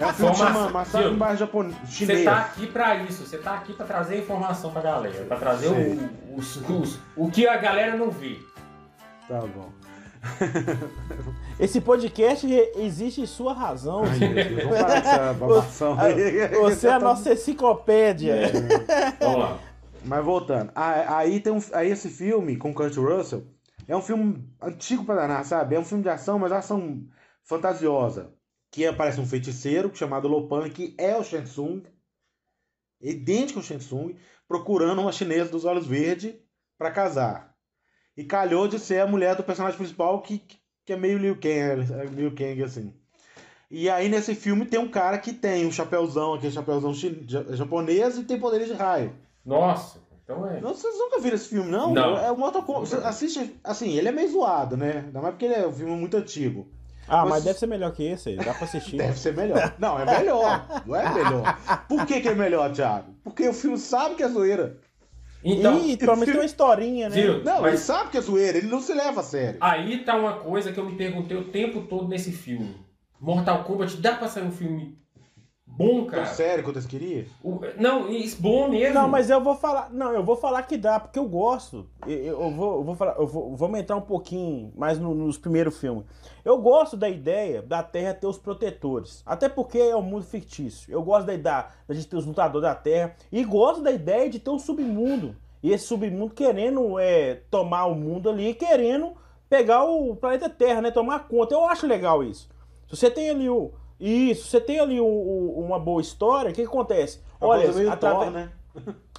É 0.00 0.06
um 0.06 0.12
filme 0.14 0.34
chama 0.34 0.68
Massacre 0.70 1.10
no 1.10 1.16
bairro 1.16 1.36
japonês, 1.36 1.76
Você 1.84 1.92
chinês. 1.92 2.24
tá 2.24 2.38
aqui 2.38 2.66
pra 2.66 2.96
isso, 2.96 3.24
você 3.24 3.38
tá 3.38 3.54
aqui 3.54 3.72
pra 3.72 3.86
trazer 3.86 4.18
informação 4.18 4.72
pra 4.72 4.80
galera, 4.82 5.24
pra 5.26 5.36
trazer 5.36 5.68
o, 5.68 6.34
os- 6.36 6.56
os- 6.68 6.98
o 7.14 7.30
que 7.30 7.46
a 7.46 7.56
galera 7.58 7.94
não 7.96 8.10
vê. 8.10 8.40
Tá 9.28 9.38
bom. 9.40 9.68
Esse 11.58 11.80
podcast 11.80 12.46
existe 12.76 13.20
em 13.20 13.26
sua 13.26 13.52
razão. 13.52 14.02
Ai, 14.04 14.18
vamos 14.54 14.78
parar 14.78 14.96
essa 14.96 15.32
babação. 15.34 15.96
Você 16.62 16.88
é 16.88 16.92
a 16.92 16.98
nossa 17.00 17.32
enciclopédia. 17.32 18.50
Vamos 19.20 19.38
lá. 19.38 19.60
Mas 20.04 20.24
voltando, 20.24 20.72
aí 20.74 21.38
tem 21.38 21.52
um, 21.52 21.60
aí 21.72 21.90
esse 21.90 22.08
filme 22.08 22.56
com 22.56 22.74
Kurt 22.74 22.96
Russell 22.96 23.46
é 23.86 23.96
um 23.96 24.02
filme 24.02 24.44
antigo 24.60 25.04
pra 25.04 25.14
danar, 25.14 25.44
sabe? 25.44 25.76
É 25.76 25.78
um 25.78 25.84
filme 25.84 26.02
de 26.02 26.08
ação, 26.08 26.38
mas 26.38 26.50
ação 26.50 27.06
fantasiosa. 27.44 28.32
Que 28.70 28.86
aparece 28.86 29.20
um 29.20 29.26
feiticeiro 29.26 29.94
chamado 29.94 30.26
Lopan, 30.26 30.68
que 30.70 30.94
é 30.98 31.16
o 31.16 31.22
Shensung, 31.22 31.82
idêntico 33.00 33.60
ao 33.60 33.64
Shensung, 33.64 34.16
procurando 34.48 35.02
uma 35.02 35.12
chinesa 35.12 35.50
dos 35.50 35.64
olhos 35.64 35.86
verdes 35.86 36.34
pra 36.78 36.90
casar. 36.90 37.51
E 38.16 38.24
calhou 38.24 38.68
de 38.68 38.78
ser 38.78 39.00
a 39.00 39.06
mulher 39.06 39.34
do 39.36 39.42
personagem 39.42 39.76
principal, 39.78 40.20
que, 40.20 40.42
que 40.84 40.92
é 40.92 40.96
meio 40.96 41.18
Liu 41.18 41.34
Kang, 41.36 41.92
é 41.92 42.04
Liu 42.06 42.30
Kang 42.34 42.62
assim. 42.62 42.92
E 43.70 43.88
aí 43.88 44.08
nesse 44.08 44.34
filme 44.34 44.66
tem 44.66 44.78
um 44.78 44.88
cara 44.88 45.16
que 45.18 45.32
tem 45.32 45.66
um 45.66 45.72
chapéuzão, 45.72 46.34
aquele 46.34 46.52
chapéuzão 46.52 46.92
chi- 46.92 47.24
ja- 47.26 47.44
japonês, 47.50 48.18
e 48.18 48.24
tem 48.24 48.38
poderes 48.38 48.68
de 48.68 48.74
raio. 48.74 49.14
Nossa, 49.44 49.98
então 50.22 50.46
é. 50.46 50.60
Não, 50.60 50.74
vocês 50.74 50.94
nunca 50.98 51.18
viram 51.20 51.36
esse 51.36 51.48
filme, 51.48 51.70
não? 51.70 51.92
Não. 51.94 52.18
É 52.18 52.30
o 52.30 52.36
Mortal 52.36 52.62
Kombat. 52.64 52.88
Você 52.90 52.96
assiste, 52.96 53.58
assim, 53.64 53.96
ele 53.96 54.08
é 54.08 54.12
meio 54.12 54.30
zoado, 54.30 54.76
né? 54.76 55.04
Ainda 55.06 55.20
mais 55.22 55.32
porque 55.34 55.46
ele 55.46 55.54
é 55.54 55.66
um 55.66 55.72
filme 55.72 55.92
muito 55.96 56.16
antigo. 56.18 56.68
Ah, 57.08 57.22
Mas- 57.22 57.30
mas 57.30 57.44
deve 57.44 57.58
ser 57.58 57.66
melhor 57.66 57.92
que 57.92 58.04
esse 58.04 58.28
aí. 58.28 58.36
Dá 58.36 58.52
pra 58.54 58.64
assistir. 58.64 58.96
Deve 58.98 59.18
ser 59.18 59.34
melhor. 59.34 59.74
Não, 59.78 59.98
é 59.98 60.04
melhor. 60.04 60.66
Não 60.86 60.94
é 60.94 61.12
melhor. 61.14 61.58
Por 61.88 62.06
que, 62.06 62.20
que 62.20 62.28
é 62.28 62.34
melhor, 62.34 62.70
Thiago? 62.72 63.12
Porque 63.24 63.48
o 63.48 63.52
filme 63.54 63.76
sabe 63.78 64.14
que 64.14 64.22
é 64.22 64.28
zoeira. 64.28 64.78
Então, 65.44 65.84
e 65.84 65.96
pelo 65.96 66.12
menos 66.12 66.26
tem 66.26 66.34
uma 66.36 66.44
historinha, 66.44 67.08
né? 67.08 67.14
viu? 67.14 67.42
Não, 67.42 67.58
ele 67.62 67.72
Mas 67.72 67.80
sabe 67.80 68.10
que 68.10 68.18
é 68.18 68.20
zoeira, 68.20 68.58
ele 68.58 68.68
não 68.68 68.80
se 68.80 68.94
leva 68.94 69.20
a 69.20 69.24
sério. 69.24 69.58
aí 69.60 69.98
tá 70.04 70.16
uma 70.16 70.34
coisa 70.34 70.72
que 70.72 70.78
eu 70.78 70.84
me 70.84 70.96
perguntei 70.96 71.36
o 71.36 71.44
tempo 71.44 71.82
todo 71.82 72.08
nesse 72.08 72.30
filme. 72.32 72.76
Mortal 73.20 73.64
Kombat, 73.64 73.96
dá 73.98 74.14
pra 74.14 74.28
sair 74.28 74.44
um 74.44 74.52
filme 74.52 74.98
bom, 75.86 75.96
Tão 76.02 76.06
cara? 76.06 76.26
sério 76.26 76.64
quanto 76.64 76.76
eles 76.76 76.86
queriam? 76.86 77.24
O- 77.42 77.60
Não, 77.78 78.08
isso 78.10 78.40
bom 78.40 78.68
mesmo. 78.68 78.94
Não, 78.94 79.08
mas 79.08 79.28
eu 79.30 79.40
vou 79.42 79.54
falar. 79.54 79.90
Não, 79.92 80.12
eu 80.12 80.22
vou 80.24 80.36
falar 80.36 80.62
que 80.62 80.76
dá, 80.76 80.98
porque 81.00 81.18
eu 81.18 81.26
gosto. 81.28 81.86
Eu, 82.06 82.16
eu 82.42 82.50
vou, 82.50 82.74
eu 82.76 82.84
vou 82.84 82.94
falar, 82.94 83.16
eu 83.18 83.26
vou, 83.26 83.56
vamos 83.56 83.78
entrar 83.80 83.96
um 83.96 84.00
pouquinho 84.02 84.72
mais 84.76 84.98
no- 84.98 85.14
nos 85.14 85.36
primeiros 85.38 85.78
filmes. 85.78 86.04
Eu 86.44 86.58
gosto 86.58 86.96
da 86.96 87.08
ideia 87.08 87.62
da 87.62 87.82
Terra 87.82 88.14
ter 88.14 88.26
os 88.26 88.38
protetores. 88.38 89.22
Até 89.24 89.48
porque 89.48 89.78
é 89.78 89.94
um 89.96 90.02
mundo 90.02 90.24
fictício. 90.24 90.92
Eu 90.92 91.02
gosto 91.02 91.26
da 91.26 91.34
ideia 91.34 91.66
da 91.86 91.94
gente 91.94 92.08
ter 92.08 92.16
os 92.16 92.26
lutadores 92.26 92.66
da 92.68 92.74
Terra. 92.74 93.14
E 93.30 93.44
gosto 93.44 93.82
da 93.82 93.90
ideia 93.92 94.28
de 94.28 94.38
ter 94.38 94.50
um 94.50 94.58
submundo. 94.58 95.36
E 95.62 95.70
esse 95.70 95.86
submundo 95.86 96.34
querendo 96.34 96.98
é, 96.98 97.42
tomar 97.50 97.86
o 97.86 97.94
mundo 97.94 98.28
ali, 98.28 98.52
querendo 98.54 99.12
pegar 99.48 99.84
o 99.84 100.16
planeta 100.16 100.48
Terra, 100.48 100.80
né? 100.80 100.90
Tomar 100.90 101.28
conta. 101.28 101.54
Eu 101.54 101.64
acho 101.66 101.86
legal 101.86 102.24
isso. 102.24 102.48
Se 102.88 102.96
você 102.96 103.10
tem 103.10 103.30
ali 103.30 103.48
o. 103.48 103.70
Isso, 104.04 104.48
você 104.48 104.60
tem 104.60 104.80
ali 104.80 105.00
o- 105.00 105.04
o- 105.06 105.60
uma 105.60 105.78
boa 105.78 106.00
história, 106.00 106.50
o 106.50 106.54
que, 106.54 106.62
que 106.62 106.66
acontece? 106.68 107.20
Olha, 107.40 107.62
através- 107.88 108.24
Thor, 108.24 108.32
né? 108.32 108.52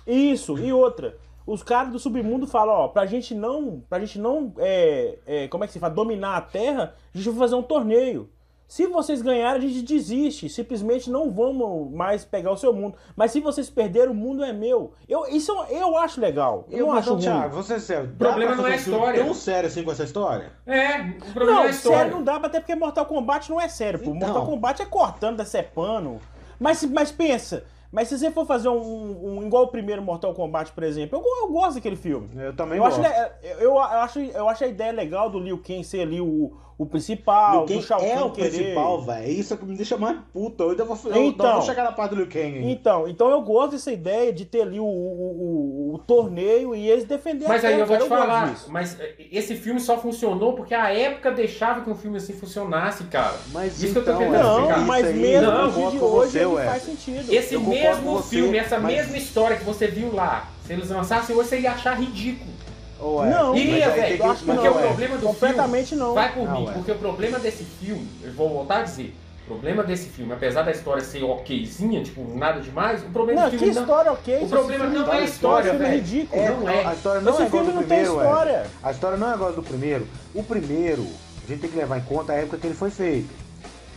Isso, 0.06 0.58
e 0.58 0.74
outra. 0.74 1.18
Os 1.46 1.62
caras 1.64 1.92
do 1.92 2.00
submundo 2.00 2.46
falam, 2.48 2.74
ó, 2.76 2.88
pra 2.90 3.06
gente 3.06 3.34
não. 3.36 3.82
Pra 3.90 4.00
gente 4.00 4.20
não. 4.20 4.54
É, 4.58 5.18
é, 5.26 5.48
como 5.48 5.64
é 5.64 5.68
que 5.68 5.74
se 5.74 5.80
fala? 5.80 5.94
Dominar 5.94 6.38
a 6.38 6.42
Terra, 6.42 6.96
a 7.14 7.18
gente 7.18 7.30
vai 7.30 7.40
fazer 7.40 7.56
um 7.56 7.64
torneio. 7.64 8.30
Se 8.74 8.88
vocês 8.88 9.22
ganharem, 9.22 9.68
a 9.68 9.72
gente 9.72 9.84
desiste. 9.84 10.50
Simplesmente 10.50 11.08
não 11.08 11.30
vamos 11.30 11.92
mais 11.92 12.26
pegar 12.26 12.50
o 12.52 12.58
seu 12.58 12.74
mundo. 12.74 12.96
Mas 13.16 13.30
se 13.30 13.40
vocês 13.40 13.70
perderem, 13.70 14.10
o 14.10 14.16
mundo 14.16 14.44
é 14.44 14.52
meu. 14.52 14.94
Eu, 15.08 15.28
isso 15.28 15.52
eu, 15.52 15.78
eu 15.78 15.96
acho 16.00 16.20
legal. 16.20 16.66
Eu, 16.72 16.80
Eu 16.80 16.86
não 16.88 16.94
mas, 16.96 17.04
acho 17.04 17.14
ruim. 17.14 17.22
Thiago, 17.22 17.56
você 17.56 17.74
é 17.76 17.80
sério. 17.80 18.10
O 18.10 18.18
problema 18.18 18.56
não 18.56 18.66
é 18.66 18.74
a 18.74 18.76
história. 18.76 19.24
tão 19.24 19.32
sério 19.36 19.68
assim 19.68 19.84
com 19.84 19.92
essa 19.92 20.04
história? 20.06 20.52
É, 20.66 21.02
o 21.02 21.34
problema 21.36 21.52
Não, 21.60 21.64
é 21.66 21.68
a 21.68 21.70
história. 21.70 21.98
sério 22.00 22.14
não 22.16 22.24
dá, 22.24 22.38
até 22.38 22.60
porque 22.60 22.74
Mortal 22.74 23.06
Kombat 23.06 23.48
não 23.52 23.62
é 23.62 23.68
sério, 23.68 24.00
pô. 24.00 24.10
Então. 24.10 24.28
Mortal 24.28 24.46
Kombat 24.48 24.82
é 24.82 24.86
cortando, 24.88 25.38
decepando. 25.38 26.20
Mas, 26.60 26.80
se- 26.80 26.88
mas 26.88 27.12
pensa, 27.12 27.64
mas 27.94 28.08
se 28.10 28.18
você 28.18 28.30
for 28.32 28.46
fazer 28.46 28.68
um, 28.68 29.38
um- 29.38 29.44
igual 29.46 29.64
o 29.64 29.68
primeiro 29.68 30.02
Mortal 30.02 30.34
Kombat, 30.34 30.72
por 30.74 30.84
exemplo, 30.84 31.18
eu, 31.20 31.46
eu 31.46 31.54
gosto 31.54 31.76
daquele 31.76 31.96
filme. 31.96 32.28
Eu 32.36 32.54
também 32.56 32.78
Eu 32.80 32.86
acho, 32.86 32.98
gosto. 33.00 33.10
le- 33.10 33.52
eu, 33.52 33.60
eu 33.60 33.80
acho, 33.80 34.20
eu 34.20 34.50
acho 34.50 34.64
a 34.64 34.68
ideia 34.68 34.92
legal 34.92 35.30
do 35.30 35.40
Liu 35.40 35.60
Kang 35.66 35.84
ser 35.84 36.02
ali 36.02 36.20
o, 36.20 36.52
o 36.76 36.86
principal, 36.88 37.60
Liu 37.60 37.66
Kang 37.68 37.80
do 37.80 37.86
Shao 37.86 38.00
Kahn 38.00 38.08
é 38.08 38.24
o 38.24 38.32
querer... 38.32 38.50
principal, 38.52 39.02
velho. 39.04 39.30
Isso 39.32 39.54
é 39.54 39.58
que 39.58 39.66
me 39.66 39.76
deixa 39.78 39.96
mais 39.96 40.18
puto. 40.34 40.64
Eu 40.64 40.70
ainda 40.72 40.84
vou, 40.86 40.98
eu, 41.06 41.24
Então. 41.26 41.54
vou 41.54 41.62
chegar 41.62 41.84
na 41.84 41.92
parte 41.92 42.12
do 42.12 42.16
Liu 42.18 42.28
Kang. 42.28 42.72
Então, 42.72 43.08
então 43.08 43.30
eu 43.30 43.42
gosto 43.44 43.74
dessa 43.74 43.92
ideia 43.92 44.34
de 44.34 44.44
ter 44.46 44.62
ali 44.64 44.80
o, 44.80 44.84
o, 44.86 44.88
o- 44.88 45.94
o 45.94 45.98
torneio 46.00 46.74
e 46.76 46.90
eles 46.90 47.04
defenderem 47.06 47.48
Mas 47.48 47.64
a 47.64 47.68
aí 47.68 47.80
eu 47.80 47.86
vou 47.86 47.98
te 47.98 48.06
falar, 48.10 48.56
mas 48.70 49.00
eh, 49.00 49.14
esse 49.32 49.56
filme 49.56 49.80
só 49.80 49.98
funcionou 50.00 50.54
porque 50.54 50.74
a 50.74 50.92
época 50.92 51.32
deixava 51.32 51.82
que 51.82 51.90
um 51.90 51.96
filme 51.96 52.18
assim 52.18 52.34
funcionasse, 52.34 53.04
cara. 53.06 53.36
Mas 53.52 53.82
Isso 53.82 53.94
que 53.94 54.00
eu 54.00 54.04
tô 54.06 54.12
então, 54.12 54.20
tentando 54.24 54.36
é, 54.40 54.44
Não, 54.44 54.60
explicar. 54.62 54.86
mas 54.88 55.16
mesmo 55.16 55.52
não, 55.52 55.72
no 55.72 55.82
eu 55.84 55.92
dia 55.92 56.00
concordo 56.00 56.32
de 56.32 56.40
hoje 56.40 56.40
você, 56.56 56.66
faz 56.66 56.84
sentido. 56.84 57.34
Esse 57.34 57.56
concordo 57.56 57.83
mesmo 57.90 58.12
você, 58.14 58.30
filme, 58.36 58.58
essa 58.58 58.80
mas- 58.80 58.94
mesma 58.96 59.18
história 59.18 59.58
que 59.58 59.64
você 59.64 59.88
viu 59.88 60.14
lá, 60.14 60.48
se 60.66 60.74
eles 60.74 60.90
lançassem 60.90 61.36
hoje, 61.36 61.50
você 61.50 61.60
ia 61.60 61.72
achar 61.72 62.00
ridículo. 62.00 62.52
É, 63.00 63.30
Não, 63.30 63.52
mas 63.54 63.62
Ia, 63.64 63.86
aí 63.88 63.92
tem 63.92 64.02
velho, 64.02 64.24
eu 64.24 64.32
acho 64.32 64.40
que 64.40 64.46
porque 64.46 64.70
não, 64.70 64.76
o 64.76 64.80
é. 64.80 64.88
problema 64.88 65.18
do 65.18 65.26
Completamente 65.28 65.88
filme, 65.90 66.04
não. 66.04 66.14
vai 66.14 66.32
por 66.34 66.44
Não, 66.46 66.62
mim, 66.62 66.70
é. 66.70 66.72
porque 66.72 66.92
o 66.92 66.96
problema 66.96 67.38
desse 67.40 67.64
filme, 67.66 68.08
eu 68.24 68.32
vou 68.32 68.48
voltar 68.48 68.78
a 68.78 68.84
dizer, 68.84 69.14
o 69.44 69.46
problema 69.48 69.84
desse 69.84 70.08
filme, 70.08 70.32
apesar 70.32 70.62
da 70.62 70.72
história 70.72 71.04
ser 71.04 71.22
okzinha, 71.22 72.02
tipo, 72.02 72.24
nada 72.38 72.62
demais, 72.62 73.04
o 73.04 73.08
problema 73.08 73.42
Não, 73.42 73.48
do 73.50 73.52
que 73.52 73.58
filme 73.58 73.74
não... 73.74 73.82
história 73.82 74.12
ok. 74.14 74.38
O 74.44 74.48
problema 74.48 74.86
não 74.86 75.02
é 75.02 75.04
a 75.04 75.16
tem 75.18 75.26
história, 75.26 75.68
esse 75.68 75.70
filme 75.72 75.86
é 75.86 75.90
velho. 75.90 76.02
ridículo. 76.02 76.42
É, 76.42 76.50
não 76.50 76.70
é. 76.70 76.86
A 76.86 76.94
história 76.94 77.22
não 77.22 77.34
Esse 77.34 77.42
é 77.42 77.50
filme 77.50 77.66
do 77.66 77.72
não 77.74 77.78
tem 77.84 77.88
primeiro, 77.88 78.16
Wesley. 78.16 78.30
história. 78.32 78.66
A 78.82 78.92
história 78.92 79.18
não 79.18 79.32
é 79.32 79.34
igual 79.36 79.52
do 79.52 79.64
primeiro. 79.64 80.08
O 80.34 80.44
primeiro, 80.44 81.06
a 81.46 81.48
gente 81.52 81.60
tem 81.60 81.70
que 81.70 81.76
levar 81.78 81.98
em 81.98 82.04
conta 82.04 82.32
a 82.32 82.36
época 82.38 82.58
que 82.58 82.68
ele 82.68 82.74
foi 82.76 82.90
feito. 82.90 83.28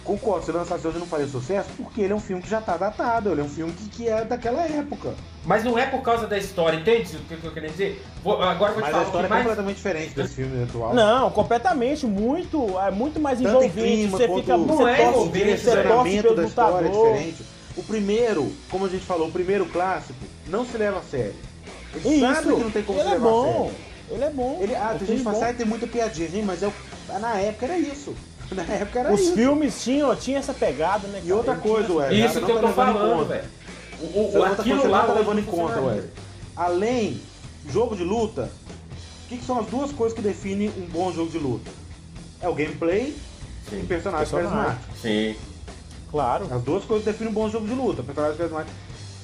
Concordo, 0.07 0.47
se 0.47 0.53
lançasse 0.53 0.87
hoje 0.87 0.99
não 0.99 1.07
faria 1.07 1.27
sucesso, 1.27 1.69
porque 1.77 2.01
ele 2.01 2.13
é 2.13 2.17
um 2.17 2.21
filme 2.21 2.41
que 2.41 2.49
já 2.49 2.61
tá 2.61 2.77
datado, 2.77 3.31
ele 3.33 3.41
é 3.41 3.45
um 3.45 3.49
filme 3.49 3.73
que, 3.73 3.89
que 3.89 4.09
é 4.09 4.25
daquela 4.25 4.63
época. 4.63 5.15
Mas 5.45 5.65
não 5.65 5.77
é 5.77 5.85
por 5.87 6.01
causa 6.01 6.27
da 6.29 6.39
história, 6.39 6.77
entende 6.79 7.17
o 7.17 7.21
que 7.37 7.45
eu 7.45 7.51
queria 7.53 7.69
dizer? 7.71 8.05
Vou- 8.23 8.41
agora 8.41 8.71
eu 8.71 8.75
vou 8.77 8.83
te 8.85 8.87
Mas 8.87 8.91
falar 8.93 9.03
a 9.03 9.07
história 9.07 9.25
é 9.25 9.29
que 9.29 9.35
mais... 9.35 9.43
completamente 9.43 9.77
diferente 9.77 10.15
desse 10.15 10.35
filme 10.37 10.63
atual. 10.63 10.95
Não, 10.95 11.31
completamente, 11.33 12.07
muito, 12.07 12.79
é 12.79 12.91
muito 12.93 13.19
mais 13.19 13.39
Tanto 13.41 13.49
envolvente. 13.49 13.75
clima 13.75 14.17
Você 14.19 14.29
fica, 14.35 14.57
Não 14.57 14.67
você 14.67 14.91
é 14.91 15.09
envolvente, 15.09 15.61
você 15.61 15.83
torce 15.83 16.23
pelo 16.23 16.37
da 16.37 16.45
história 16.45 16.87
é 16.87 16.89
lutador. 16.89 17.13
diferente. 17.13 17.43
O 17.77 17.83
primeiro, 17.83 18.53
como 18.71 18.87
a 18.87 18.89
gente 18.89 19.05
falou, 19.05 19.27
o 19.29 19.33
primeiro 19.33 19.67
clássico 19.67 20.19
não 20.47 20.65
se 20.65 20.77
leva 20.79 21.01
a 21.01 21.03
sério. 21.03 21.35
Ele 21.97 22.09
Isso, 22.17 22.21
sabe 22.35 22.55
que 22.55 22.63
não 22.63 22.71
tem 22.71 22.83
como 22.85 22.99
ele 23.01 23.09
se 23.09 23.15
é 23.15 23.19
levar 23.19 23.29
a 23.29 23.33
bom. 23.33 23.45
sério. 23.65 23.75
Ele 24.09 24.25
é 24.25 24.31
bom. 24.31 24.59
Ele, 24.61 24.75
ah, 24.77 24.93
É 24.95 24.99
tem 24.99 25.09
gente 25.09 25.23
fala, 25.25 25.35
bom. 25.35 25.41
"Sai, 25.41 25.55
tem 25.55 25.67
muita 25.67 25.87
piadinha, 25.89 26.29
gente, 26.29 26.45
mas 26.45 26.63
eu, 26.63 26.73
na 27.21 27.41
época 27.41 27.67
era 27.67 27.77
isso. 27.77 28.15
Na 28.51 28.63
época 28.63 29.01
era 29.01 29.13
Os 29.13 29.21
isso. 29.21 29.35
filmes 29.35 29.83
tinham, 29.83 30.15
tinham 30.17 30.39
essa 30.39 30.55
pegada, 30.55 31.07
né? 31.09 31.19
E 31.19 31.29
cara? 31.29 31.35
outra 31.37 31.53
Ele 31.55 31.61
coisa, 31.63 31.87
tinha- 31.87 31.99
ué. 31.99 32.15
Isso 32.15 32.33
que 32.41 32.51
eu 32.51 32.55
tá 32.55 32.61
tô 32.61 32.67
levando 32.67 32.71
em 32.71 32.75
falando, 32.95 33.19
conta. 33.19 33.25
velho. 33.35 33.49
O, 34.01 34.39
o, 34.39 34.43
tá, 34.43 34.51
aquilo 34.63 34.89
lá 34.89 35.05
tá 35.05 35.13
levando 35.15 35.39
em 35.39 35.45
conta. 35.45 35.81
Wesley. 35.81 36.11
Além, 36.55 37.21
jogo 37.69 37.97
de 37.97 38.05
luta, 38.05 38.51
o 39.25 39.29
que, 39.29 39.39
que 39.39 39.45
são 39.45 39.59
as 39.59 39.67
duas 39.67 39.91
coisas 39.93 40.15
que 40.17 40.23
definem 40.23 40.71
um 40.77 40.87
bom 40.87 41.13
jogo 41.13 41.31
de 41.31 41.39
luta? 41.39 41.71
É 42.41 42.49
o 42.49 42.55
gameplay 42.55 43.17
e 43.73 43.77
personagem 43.87 44.27
Personagem. 44.27 44.51
carismático. 44.53 44.97
Sim. 45.03 45.35
Claro. 46.11 46.47
As 46.55 46.63
duas 46.63 46.85
coisas 46.85 47.05
definem 47.05 47.31
um 47.31 47.35
bom 47.35 47.49
jogo 47.51 47.67
de 47.67 47.75
luta, 47.75 48.03
personagem 48.03 48.37
carismático. 48.37 48.77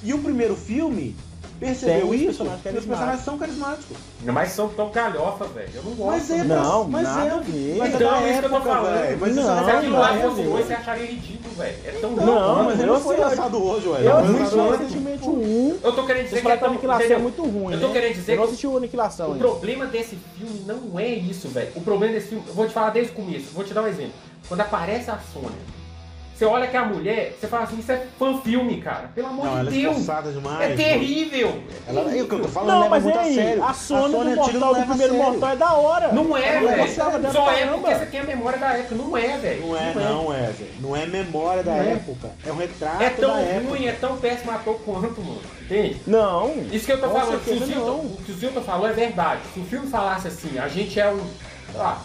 E 0.03 0.13
o 0.13 0.19
primeiro 0.19 0.55
filme 0.55 1.15
percebeu 1.59 1.95
Tem 2.01 2.09
os 2.09 2.15
isso, 2.15 2.25
personagens 2.25 2.61
que 2.61 2.69
os 2.77 2.85
personagens 2.85 3.23
são 3.25 3.37
carismáticos. 3.37 3.97
Mas 4.23 4.49
são 4.51 4.69
tão 4.69 4.89
galhofa, 4.89 5.45
velho. 5.45 5.69
Eu 5.75 5.83
não 5.83 5.91
gosto. 5.93 6.11
Mas 6.11 6.31
é, 6.31 6.43
Não, 6.43 6.83
mas 6.87 7.03
nada 7.03 7.21
é, 7.25 7.31
a 7.31 7.37
ver. 7.39 7.75
mas 7.77 7.93
é 7.93 7.95
Então, 7.95 8.15
é 8.15 8.29
isso 8.31 8.39
que 8.39 8.45
eu 8.45 8.49
tô 8.49 8.61
falando. 8.61 8.93
velho. 9.01 9.17
Mas 9.19 9.35
Não, 9.35 9.43
isso 9.43 9.51
é 9.51 9.63
Se 9.65 9.71
aquilo 9.77 9.97
lá 9.99 10.13
não, 10.13 10.21
fosse 10.29 10.41
não. 10.43 10.51
hoje, 10.53 10.63
você 10.67 10.73
acharia 10.73 11.05
ridículo, 11.05 11.55
velho. 11.55 11.75
É 11.85 11.91
tão 11.91 12.11
Não, 12.11 12.25
louco. 12.25 12.63
mas 12.63 12.79
ele 12.79 12.89
eu 12.89 12.93
não 12.93 13.01
foi 13.01 13.17
lançado 13.17 13.63
hoje, 13.63 13.87
ué. 13.87 13.99
Eu 14.05 14.17
assisti 14.17 14.55
recentemente 14.59 15.23
o 15.29 15.31
1. 15.33 15.79
Eu 15.83 15.93
tô 15.93 16.05
querendo 16.05 16.23
dizer 16.25 16.41
que 16.41 16.47
é 16.51 16.57
que 16.57 16.63
a 16.63 16.67
aniquilação 16.67 17.01
é 17.01 17.05
entendeu? 17.05 17.23
muito 17.23 17.43
ruim, 17.43 17.73
Eu 17.73 17.79
tô 17.81 17.87
né? 17.87 17.93
querendo 17.93 18.13
dizer 18.13 18.31
Eu 18.33 18.35
não 18.37 18.43
que 18.43 18.49
assisti 18.49 18.67
o 18.67 18.77
Aniquilação 18.77 19.31
O 19.31 19.35
problema 19.35 19.85
desse 19.85 20.17
filme 20.37 20.63
não 20.67 20.99
é 20.99 21.07
isso, 21.07 21.47
velho. 21.49 21.71
O 21.75 21.81
problema 21.81 22.13
desse 22.13 22.27
filme, 22.27 22.43
eu 22.47 22.53
vou 22.53 22.67
te 22.67 22.73
falar 22.73 22.89
desde 22.89 23.11
o 23.11 23.15
começo, 23.15 23.45
vou 23.53 23.63
te 23.63 23.73
dar 23.73 23.81
um 23.83 23.87
exemplo. 23.87 24.13
Quando 24.47 24.61
aparece 24.61 25.09
a 25.09 25.17
Sônia, 25.31 25.49
você 26.35 26.45
olha 26.45 26.67
que 26.67 26.75
a 26.75 26.83
mulher, 26.83 27.35
você 27.39 27.47
fala 27.47 27.63
assim, 27.63 27.77
isso 27.79 27.91
é 27.91 28.07
fã-filme, 28.17 28.81
cara. 28.81 29.09
Pelo 29.13 29.27
amor 29.27 29.45
Não, 29.45 29.57
ela 29.59 29.69
de 29.71 29.77
é 29.77 29.81
Deus. 29.83 29.97
esforçada 29.97 30.31
demais. 30.31 30.71
É 30.71 30.75
terrível. 30.75 31.61
Ela, 31.87 32.01
é 32.01 32.21
o 32.23 32.27
que 32.27 32.33
eu 32.33 32.41
tô 32.41 32.47
falando, 32.47 32.69
Não, 32.69 32.77
leva 32.81 32.89
mas 32.89 33.03
muito 33.03 33.15
e 33.15 33.19
a 33.19 33.21
aí? 33.21 33.35
sério. 33.35 33.63
A 33.63 33.73
Sônia 33.73 34.09
do 34.09 34.17
antiga 34.17 34.35
Mortal 34.35 34.53
não 34.59 34.67
do 34.67 34.73
leva 34.73 34.83
a 34.83 34.87
primeiro 34.87 35.13
sério. 35.13 35.31
Mortal 35.31 35.49
é 35.49 35.55
da 35.55 35.73
hora. 35.73 36.11
Não 36.11 36.37
é, 36.37 36.59
velho. 36.59 36.89
Só 37.31 37.51
é 37.51 37.59
caramba. 37.59 37.77
porque 37.77 37.95
você 37.95 38.05
tem 38.07 38.19
a 38.19 38.23
memória 38.23 38.59
da 38.59 38.67
época. 38.73 38.95
Não 38.95 39.17
é, 39.17 39.37
velho. 39.37 39.67
Não 39.67 39.77
é, 39.77 39.93
não, 39.93 40.33
é, 40.33 40.51
Zé. 40.51 40.65
Não 40.79 40.95
é 40.95 41.05
memória 41.05 41.63
da 41.63 41.71
Não 41.71 41.83
é. 41.83 41.91
época. 41.91 42.31
É 42.45 42.51
um 42.51 42.57
retrato 42.57 43.03
É 43.03 43.09
tão 43.11 43.31
da 43.33 43.39
época. 43.39 43.69
ruim, 43.69 43.85
é 43.85 43.91
tão 43.91 44.17
péssimo 44.17 44.51
ator 44.51 44.79
quanto, 44.83 45.21
mano. 45.21 45.41
Entende? 45.61 46.01
Não. 46.07 46.51
Isso 46.71 46.85
que 46.85 46.93
eu 46.93 46.99
tô 46.99 47.07
Com 47.09 47.19
falando, 47.19 47.43
se 47.43 47.51
o, 47.51 47.65
Zilton, 47.65 47.85
não. 47.85 47.99
o 47.99 48.17
que 48.25 48.31
o 48.31 48.35
Zilton 48.35 48.61
falou 48.61 48.87
é 48.87 48.93
verdade. 48.93 49.41
Se 49.53 49.59
o 49.59 49.65
filme 49.65 49.87
falasse 49.87 50.27
assim, 50.27 50.57
a 50.57 50.67
gente 50.67 50.99
é 50.99 51.07
um, 51.09 51.19
sei 51.71 51.79
lá, 51.79 52.01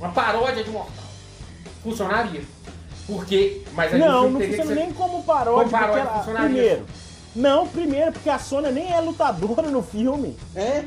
uma 0.00 0.10
paródia 0.10 0.62
de 0.64 0.70
Mortal, 0.70 0.92
funcionaria. 1.82 2.42
Porque, 3.06 3.62
mas 3.72 3.92
a 3.94 3.98
Não, 3.98 4.22
gente 4.24 4.32
não 4.32 4.40
funciona 4.40 4.64
ser... 4.66 4.74
nem 4.74 4.92
como 4.92 5.22
paródia. 5.24 5.58
Como 5.64 5.70
paródia, 5.70 5.94
porque 5.94 6.08
ela- 6.08 6.18
funcionaria. 6.18 6.48
primeiro. 6.54 6.86
Não, 7.36 7.66
primeiro, 7.66 8.12
porque 8.12 8.30
a 8.30 8.38
Sônia 8.38 8.70
nem 8.70 8.92
é 8.92 9.00
lutadora 9.00 9.68
no 9.68 9.82
filme. 9.82 10.36
É? 10.54 10.84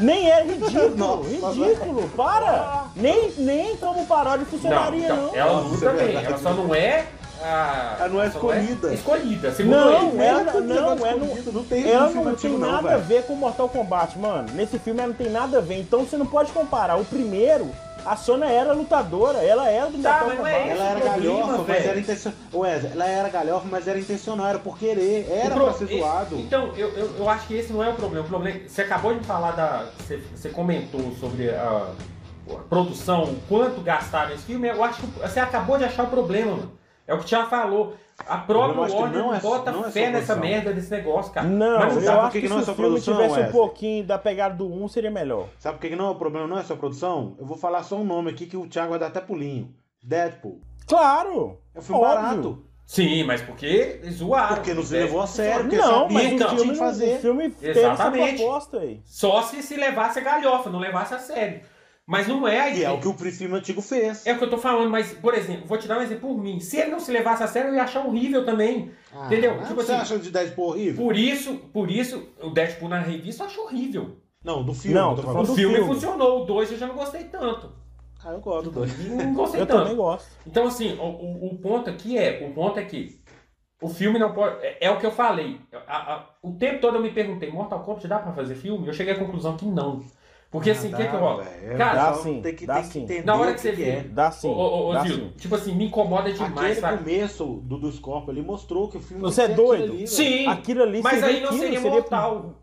Nem 0.00 0.30
é 0.30 0.42
ridículo. 0.44 0.96
Nossa, 0.96 1.28
ridículo, 1.28 2.08
para. 2.16 2.84
Nem, 2.96 3.30
nem 3.38 3.76
como 3.76 4.06
paródia 4.06 4.40
Não, 4.40 4.46
funcionaria, 4.46 5.04
então, 5.04 5.16
não. 5.26 5.36
ela 5.36 5.60
luta 5.60 5.86
é 5.86 5.92
bem, 5.92 6.16
ela 6.24 6.38
só 6.38 6.52
não 6.54 6.74
é... 6.74 7.04
a- 7.42 7.96
Ela 8.00 8.08
não 8.08 8.22
é 8.22 8.26
escolhida. 8.28 8.94
escolhida, 8.94 9.52
segundo 9.52 9.76
Não, 9.76 10.08
ele. 10.10 10.22
ela- 10.22 10.52
tudo 10.52 10.66
não, 10.66 10.74
negócio 10.74 11.06
é 11.06 11.14
no- 11.14 11.24
escondido, 11.26 11.52
não 11.52 11.64
tem 11.64 11.90
Ela 11.90 12.04
não 12.10 12.22
tem 12.22 12.32
antigo, 12.32 12.58
não, 12.58 12.72
nada 12.72 12.94
a 12.94 12.98
ver 12.98 13.22
com 13.24 13.34
Mortal 13.34 13.68
Kombat, 13.68 14.18
mano. 14.18 14.48
Nesse 14.54 14.78
filme 14.78 15.00
ela 15.00 15.08
não 15.08 15.14
tem 15.16 15.28
nada 15.30 15.58
a 15.58 15.60
ver. 15.60 15.78
Então 15.80 16.00
você 16.04 16.16
não 16.16 16.26
pode 16.26 16.50
comparar. 16.52 16.96
O 16.96 17.04
primeiro, 17.04 17.70
a 18.12 18.16
Sônia 18.16 18.46
era 18.46 18.72
lutadora, 18.72 19.38
ela 19.38 19.68
era 19.68 19.86
do 19.90 20.02
Tá, 20.02 20.24
Mortal 20.24 20.46
é. 20.46 20.68
Ela 20.70 20.84
era 20.84 21.00
galhofa, 21.00 21.52
mas 21.58 21.66
velho. 21.66 21.88
era 21.90 21.98
intencional. 22.00 22.38
Wesley, 22.54 22.92
ela 22.92 23.06
era 23.06 23.28
galhofa, 23.28 23.66
mas 23.70 23.88
era 23.88 23.98
intencional, 23.98 24.46
era 24.46 24.58
por 24.58 24.78
querer, 24.78 25.28
era 25.30 25.54
pro- 25.54 25.64
pra 25.64 25.72
ser 25.74 25.86
zoado. 25.98 26.36
Então, 26.36 26.72
eu, 26.76 26.88
eu, 26.90 27.16
eu 27.18 27.28
acho 27.28 27.46
que 27.46 27.54
esse 27.54 27.72
não 27.72 27.82
é 27.84 27.88
o 27.88 27.94
problema. 27.94 28.24
O 28.24 28.28
problema 28.28 28.60
você 28.66 28.82
acabou 28.82 29.14
de 29.14 29.24
falar 29.24 29.52
da. 29.52 29.86
Você, 29.98 30.22
você 30.34 30.48
comentou 30.48 31.12
sobre 31.20 31.50
a, 31.50 31.88
a 32.50 32.54
produção, 32.68 33.24
o 33.24 33.40
quanto 33.48 33.80
gastaram 33.80 34.30
nesse 34.30 34.44
filme. 34.44 34.68
Eu 34.68 34.82
acho 34.82 35.00
que 35.00 35.06
você 35.20 35.40
acabou 35.40 35.76
de 35.78 35.84
achar 35.84 36.04
o 36.04 36.08
problema, 36.08 36.52
mano. 36.52 36.72
É 37.06 37.14
o 37.14 37.18
que 37.18 37.24
o 37.24 37.26
Thiago 37.26 37.48
falou. 37.48 37.94
A 38.26 38.38
própria 38.38 38.74
Eu 38.88 38.96
Warner 38.98 39.18
não 39.22 39.34
é- 39.34 39.40
bota 39.40 39.70
não 39.70 39.86
é 39.86 39.90
fé 39.90 40.10
nessa 40.10 40.34
merda 40.36 40.72
desse 40.72 40.90
negócio, 40.90 41.32
cara. 41.32 41.46
Não, 41.46 41.78
Mas 41.78 41.94
eu 41.96 42.02
sabe 42.02 42.16
por 42.18 42.24
acho 42.24 42.32
que 42.32 42.40
que, 42.42 42.48
não 42.48 42.56
se 42.56 42.60
é 42.60 42.62
o 42.62 42.66
só 42.66 42.74
filme 42.74 42.90
produção, 42.90 43.14
tivesse 43.28 43.40
um 43.48 43.52
pouquinho 43.52 44.04
da 44.04 44.18
pegada 44.18 44.54
do 44.56 44.66
1, 44.72 44.88
seria 44.88 45.10
melhor. 45.10 45.46
Sabe 45.58 45.78
por 45.78 45.88
que 45.88 45.96
não, 45.96 46.10
o 46.10 46.14
problema 46.16 46.46
não 46.46 46.58
é 46.58 46.62
só 46.64 46.74
a 46.74 46.76
produção? 46.76 47.36
Eu 47.38 47.46
vou 47.46 47.56
falar 47.56 47.82
só 47.84 47.96
um 47.96 48.04
nome 48.04 48.30
aqui 48.30 48.46
que 48.46 48.56
o 48.56 48.66
Thiago 48.66 48.90
vai 48.90 48.98
dar 48.98 49.06
até 49.06 49.20
pulinho. 49.20 49.72
Deadpool. 50.02 50.60
Claro! 50.86 51.58
É 51.74 51.78
um 51.78 51.82
filme 51.82 52.02
Óbvio. 52.02 52.22
barato. 52.22 52.64
Sim, 52.86 53.22
mas 53.24 53.42
porque 53.42 54.00
zoaram. 54.10 54.54
Porque 54.56 54.72
não 54.74 54.82
se 54.82 54.94
levou 54.94 55.20
a 55.20 55.26
sério, 55.26 55.60
porque 55.64 55.76
Não, 55.76 55.84
sabia 56.08 56.08
mas 56.14 56.24
o 56.24 56.28
que 56.28 56.32
o 56.32 56.36
então, 56.36 56.48
tinha 56.48 56.60
filme, 56.62 56.76
fazer. 56.78 57.16
o 57.16 57.18
filme 57.20 57.50
teve 57.50 57.78
Exatamente. 57.78 58.24
essa 58.24 58.36
proposta 58.36 58.78
aí. 58.78 59.00
Só 59.04 59.42
se 59.42 59.62
se 59.62 59.76
levasse 59.76 60.18
a 60.18 60.22
galhofa, 60.22 60.70
não 60.70 60.78
levasse 60.78 61.12
a 61.14 61.18
sério. 61.18 61.60
Mas 62.10 62.26
não 62.26 62.48
é 62.48 62.58
a 62.58 62.68
E 62.68 62.72
ideia. 62.72 62.86
é 62.86 62.90
o 62.90 62.98
que 62.98 63.06
o 63.06 63.12
filme 63.12 63.54
antigo 63.54 63.82
fez. 63.82 64.26
É 64.26 64.32
o 64.32 64.38
que 64.38 64.44
eu 64.44 64.48
tô 64.48 64.56
falando, 64.56 64.88
mas, 64.88 65.12
por 65.12 65.34
exemplo, 65.34 65.66
vou 65.66 65.76
te 65.76 65.86
dar 65.86 65.98
um 65.98 66.02
exemplo 66.02 66.26
por 66.30 66.42
mim. 66.42 66.58
Se 66.58 66.78
ele 66.78 66.90
não 66.90 66.98
se 66.98 67.12
levasse 67.12 67.42
a 67.42 67.46
sério, 67.46 67.68
eu 67.68 67.74
ia 67.74 67.82
achar 67.82 68.04
horrível 68.06 68.46
também. 68.46 68.90
Ah, 69.12 69.26
entendeu? 69.26 69.56
mas 69.58 69.68
Tipo 69.68 69.82
você 69.82 69.92
assim, 69.92 70.00
acha 70.14 70.18
de 70.18 70.30
Deadpool 70.30 70.68
horrível? 70.70 71.04
Por 71.04 71.14
isso, 71.14 71.56
por 71.70 71.90
isso, 71.90 72.26
o 72.42 72.48
Deadpool 72.48 72.88
na 72.88 73.00
revista 73.00 73.42
eu 73.42 73.46
acho 73.48 73.60
horrível. 73.60 74.16
Não, 74.42 74.64
do 74.64 74.72
filme. 74.72 74.96
Não, 74.96 75.10
eu 75.10 75.16
tô 75.16 75.22
O 75.22 75.24
falando. 75.26 75.46
do 75.48 75.54
filme, 75.54 75.74
filme. 75.76 75.92
funcionou, 75.92 76.42
o 76.42 76.46
2 76.46 76.72
eu 76.72 76.78
já 76.78 76.86
não 76.86 76.94
gostei 76.94 77.24
tanto. 77.24 77.70
Ah, 78.24 78.30
eu 78.32 78.40
gosto 78.40 78.64
do 78.64 78.70
dois. 78.70 79.08
Não 79.10 79.34
gostei 79.34 79.60
Eu 79.60 79.66
tanto. 79.66 79.82
também 79.82 79.96
gosto. 79.96 80.26
Então, 80.46 80.66
assim, 80.66 80.94
o, 80.98 81.02
o, 81.04 81.46
o 81.52 81.58
ponto 81.58 81.90
aqui 81.90 82.16
é, 82.16 82.48
o 82.48 82.54
ponto 82.54 82.78
é 82.80 82.84
que 82.84 83.18
o 83.82 83.88
filme 83.88 84.18
não 84.18 84.32
pode. 84.32 84.56
É, 84.64 84.78
é 84.86 84.90
o 84.90 84.98
que 84.98 85.04
eu 85.06 85.12
falei. 85.12 85.60
A- 85.86 86.14
a- 86.14 86.26
o 86.42 86.52
tempo 86.52 86.80
todo 86.80 86.96
eu 86.96 87.02
me 87.02 87.10
perguntei, 87.12 87.50
Mortal 87.52 87.80
Kombat 87.84 88.08
dá 88.08 88.18
pra 88.18 88.32
fazer 88.32 88.54
filme? 88.54 88.86
Eu 88.88 88.92
cheguei 88.94 89.12
à 89.12 89.18
conclusão 89.18 89.56
que 89.58 89.66
não. 89.66 90.02
Porque 90.50 90.70
assim, 90.70 90.92
o 90.92 90.96
que 90.96 91.04
que 91.06 91.16
rola? 91.16 91.42
velho. 91.44 91.76
Cara, 91.76 91.94
Dá 91.94 92.14
sim, 92.14 92.40
tem 92.40 92.54
que, 92.54 92.66
dá 92.66 92.74
tem 92.76 92.84
sim. 92.84 92.90
que 92.90 92.98
entender 93.00 93.26
Na 93.26 93.36
hora 93.36 93.50
o 93.50 93.54
que 93.54 93.60
você 93.60 93.72
vê. 93.72 93.82
é. 93.90 94.00
Dá 94.08 94.30
sim. 94.30 94.48
Ô, 94.48 94.52
ô, 94.52 94.88
ô, 94.88 94.92
dá 94.94 95.02
Zil, 95.02 95.14
sim. 95.16 95.32
tipo 95.36 95.54
assim, 95.54 95.74
me 95.74 95.86
incomoda 95.86 96.32
demais, 96.32 96.56
Aquele 96.58 96.74
sabe? 96.76 96.98
começo 97.04 97.44
do, 97.64 97.76
do 97.78 97.92
Scorpio 97.92 98.30
ali 98.30 98.40
mostrou 98.40 98.88
que 98.88 98.96
o 98.96 99.00
filme 99.00 99.22
Você 99.22 99.42
é 99.42 99.48
doido? 99.48 99.82
aquilo 99.84 99.96
ali. 99.98 100.06
Sim, 100.08 100.46
Aquilo 100.46 100.82
ali 100.84 101.02
mas 101.02 101.20
seria 101.20 101.26
aí 101.28 101.40
não 101.42 101.48
aquilo, 101.48 101.62
seria 101.62 101.80
mortal. 101.80 102.54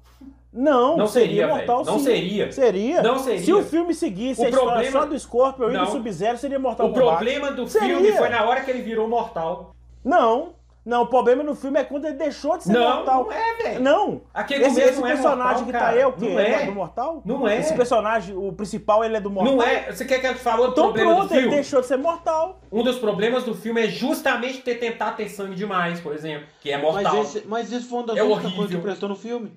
Não, 0.57 0.95
Não 0.97 1.05
seria, 1.05 1.27
seria, 1.27 1.47
mortal. 1.49 1.83
Não 1.85 1.99
sim. 1.99 2.05
seria. 2.05 2.51
Seria. 2.51 3.01
Não 3.03 3.19
seria. 3.19 3.41
Se 3.41 3.53
o 3.53 3.61
filme 3.61 3.93
seguisse 3.93 4.41
O 4.41 4.45
a 4.45 4.49
história 4.49 4.71
problema- 4.71 4.99
só 5.01 5.05
do 5.05 5.19
Scorpion 5.19 5.69
e 5.69 5.77
do 5.77 5.85
Sub-Zero, 5.87 6.37
seria 6.37 6.57
Mortal 6.57 6.87
O 6.87 6.93
problema 6.93 7.51
do 7.51 7.67
Seria. 7.67 7.89
filme 7.97 8.11
foi 8.13 8.29
na 8.29 8.43
hora 8.45 8.61
que 8.61 8.71
ele 8.71 8.81
virou 8.81 9.07
mortal. 9.07 9.75
Não. 10.03 10.53
Não, 10.85 11.01
o 11.01 11.07
problema 11.07 11.41
no 11.41 11.55
filme 11.55 11.79
é 11.79 11.83
quando 11.83 12.05
ele 12.05 12.13
deixou 12.15 12.57
de 12.57 12.65
ser 12.65 12.73
Não, 12.73 12.97
mortal. 12.97 13.23
não 13.23 13.31
é, 13.31 13.53
velho. 13.55 13.81
Não. 13.81 14.21
Aquele 14.31 14.65
Esse, 14.65 14.81
esse 14.81 14.99
não 14.99 15.07
é 15.07 15.11
personagem 15.13 15.63
mortal, 15.63 15.65
que 15.65 15.71
tá 15.71 15.87
aí 15.87 15.99
é 15.99 16.05
o 16.07 16.13
quê? 16.13 16.29
Não 16.29 16.39
Ele 16.39 16.53
é. 16.53 16.65
do 16.67 16.71
mortal? 16.73 17.21
Não 17.25 17.47
é. 17.47 17.59
Esse 17.59 17.73
personagem, 17.73 18.35
o 18.37 18.53
principal, 18.53 19.03
ele 19.03 19.17
é 19.17 19.19
do 19.19 19.31
mortal? 19.31 19.55
Não 19.55 19.63
é. 19.63 19.91
Você 19.91 20.05
quer 20.05 20.19
que 20.19 20.27
eu 20.27 20.33
te 20.35 20.39
fale 20.41 20.57
outro 20.61 20.73
Então 20.73 20.83
problema 20.93 21.15
pronto, 21.15 21.27
do 21.29 21.33
ele 21.33 21.41
filme? 21.41 21.55
deixou 21.55 21.81
de 21.81 21.87
ser 21.87 21.97
mortal. 21.97 22.59
Um 22.71 22.83
dos 22.83 22.99
problemas 22.99 23.43
do 23.43 23.55
filme 23.55 23.81
é 23.83 23.87
justamente 23.87 24.59
ter 24.61 24.75
tentado 24.75 25.17
ter 25.17 25.27
sangue 25.27 25.55
demais, 25.55 25.99
por 25.99 26.13
exemplo. 26.13 26.45
Que 26.61 26.71
é 26.71 26.77
mortal. 26.77 27.15
Mas, 27.15 27.35
esse, 27.35 27.47
mas 27.47 27.71
isso 27.71 27.89
foi 27.89 27.97
uma 27.99 28.07
das 28.07 28.17
É 28.17 28.23
únicas 28.23 28.53
coisas 28.53 28.75
que 28.75 28.81
prestou 28.81 29.09
no 29.09 29.15
filme. 29.15 29.51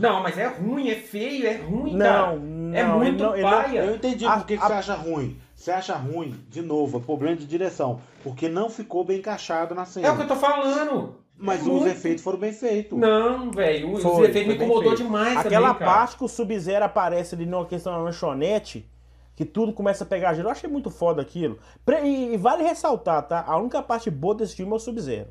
Não, 0.00 0.22
mas 0.22 0.36
é 0.38 0.46
ruim, 0.46 0.88
é 0.90 0.94
feio, 0.94 1.46
é 1.46 1.56
ruim, 1.56 1.98
cara. 1.98 2.36
Não, 2.36 2.38
não. 2.38 2.74
é 2.76 2.84
muito 2.84 3.22
não, 3.22 3.34
ele 3.34 3.42
não- 3.42 3.50
paia. 3.50 3.84
Eu 3.84 3.96
entendi 3.96 4.26
A- 4.26 4.36
por 4.38 4.46
que, 4.46 4.56
que 4.56 4.62
a- 4.62 4.66
você 4.66 4.72
acha 4.72 4.94
ruim. 4.94 5.38
Você 5.54 5.70
acha 5.70 5.94
ruim, 5.94 6.34
de 6.50 6.60
novo, 6.60 6.98
é 6.98 7.00
problema 7.00 7.36
de 7.36 7.46
direção. 7.46 8.00
Porque 8.22 8.48
não 8.48 8.68
ficou 8.68 9.04
bem 9.04 9.18
encaixado 9.18 9.74
na 9.74 9.84
cena. 9.86 10.06
É 10.08 10.10
o 10.10 10.16
que 10.16 10.22
eu 10.22 10.28
tô 10.28 10.36
falando. 10.36 11.16
Mas 11.36 11.60
É 11.60 11.62
os 11.62 11.68
muito- 11.68 11.86
efeitos 11.88 12.22
foram 12.22 12.38
bem 12.38 12.52
feitos. 12.52 12.98
Não, 12.98 13.50
velho. 13.50 13.92
Os 13.92 14.02
Foi, 14.02 14.28
efeitos 14.28 14.48
me 14.48 14.54
incomodou 14.54 14.94
demais 14.94 15.36
Aquela 15.38 15.68
também, 15.68 15.78
cara. 15.80 15.90
parte 15.98 16.16
que 16.16 16.24
o 16.24 16.28
Sub-Zero 16.28 16.84
aparece 16.84 17.34
ali 17.34 17.44
numa 17.46 17.64
questão 17.66 17.92
da 17.92 17.98
lanchonete, 17.98 18.88
que 19.34 19.44
tudo 19.44 19.72
começa 19.72 20.04
a 20.04 20.06
pegar 20.06 20.34
gelo. 20.34 20.48
Eu 20.48 20.52
achei 20.52 20.70
muito 20.70 20.90
foda 20.90 21.20
aquilo. 21.22 21.58
E, 22.04 22.34
e 22.34 22.36
vale 22.36 22.62
ressaltar, 22.62 23.22
tá? 23.22 23.42
A 23.46 23.56
única 23.58 23.82
parte 23.82 24.10
boa 24.10 24.34
desse 24.34 24.54
filme 24.54 24.70
é 24.72 24.76
o 24.76 24.78
Sub-Zero. 24.78 25.28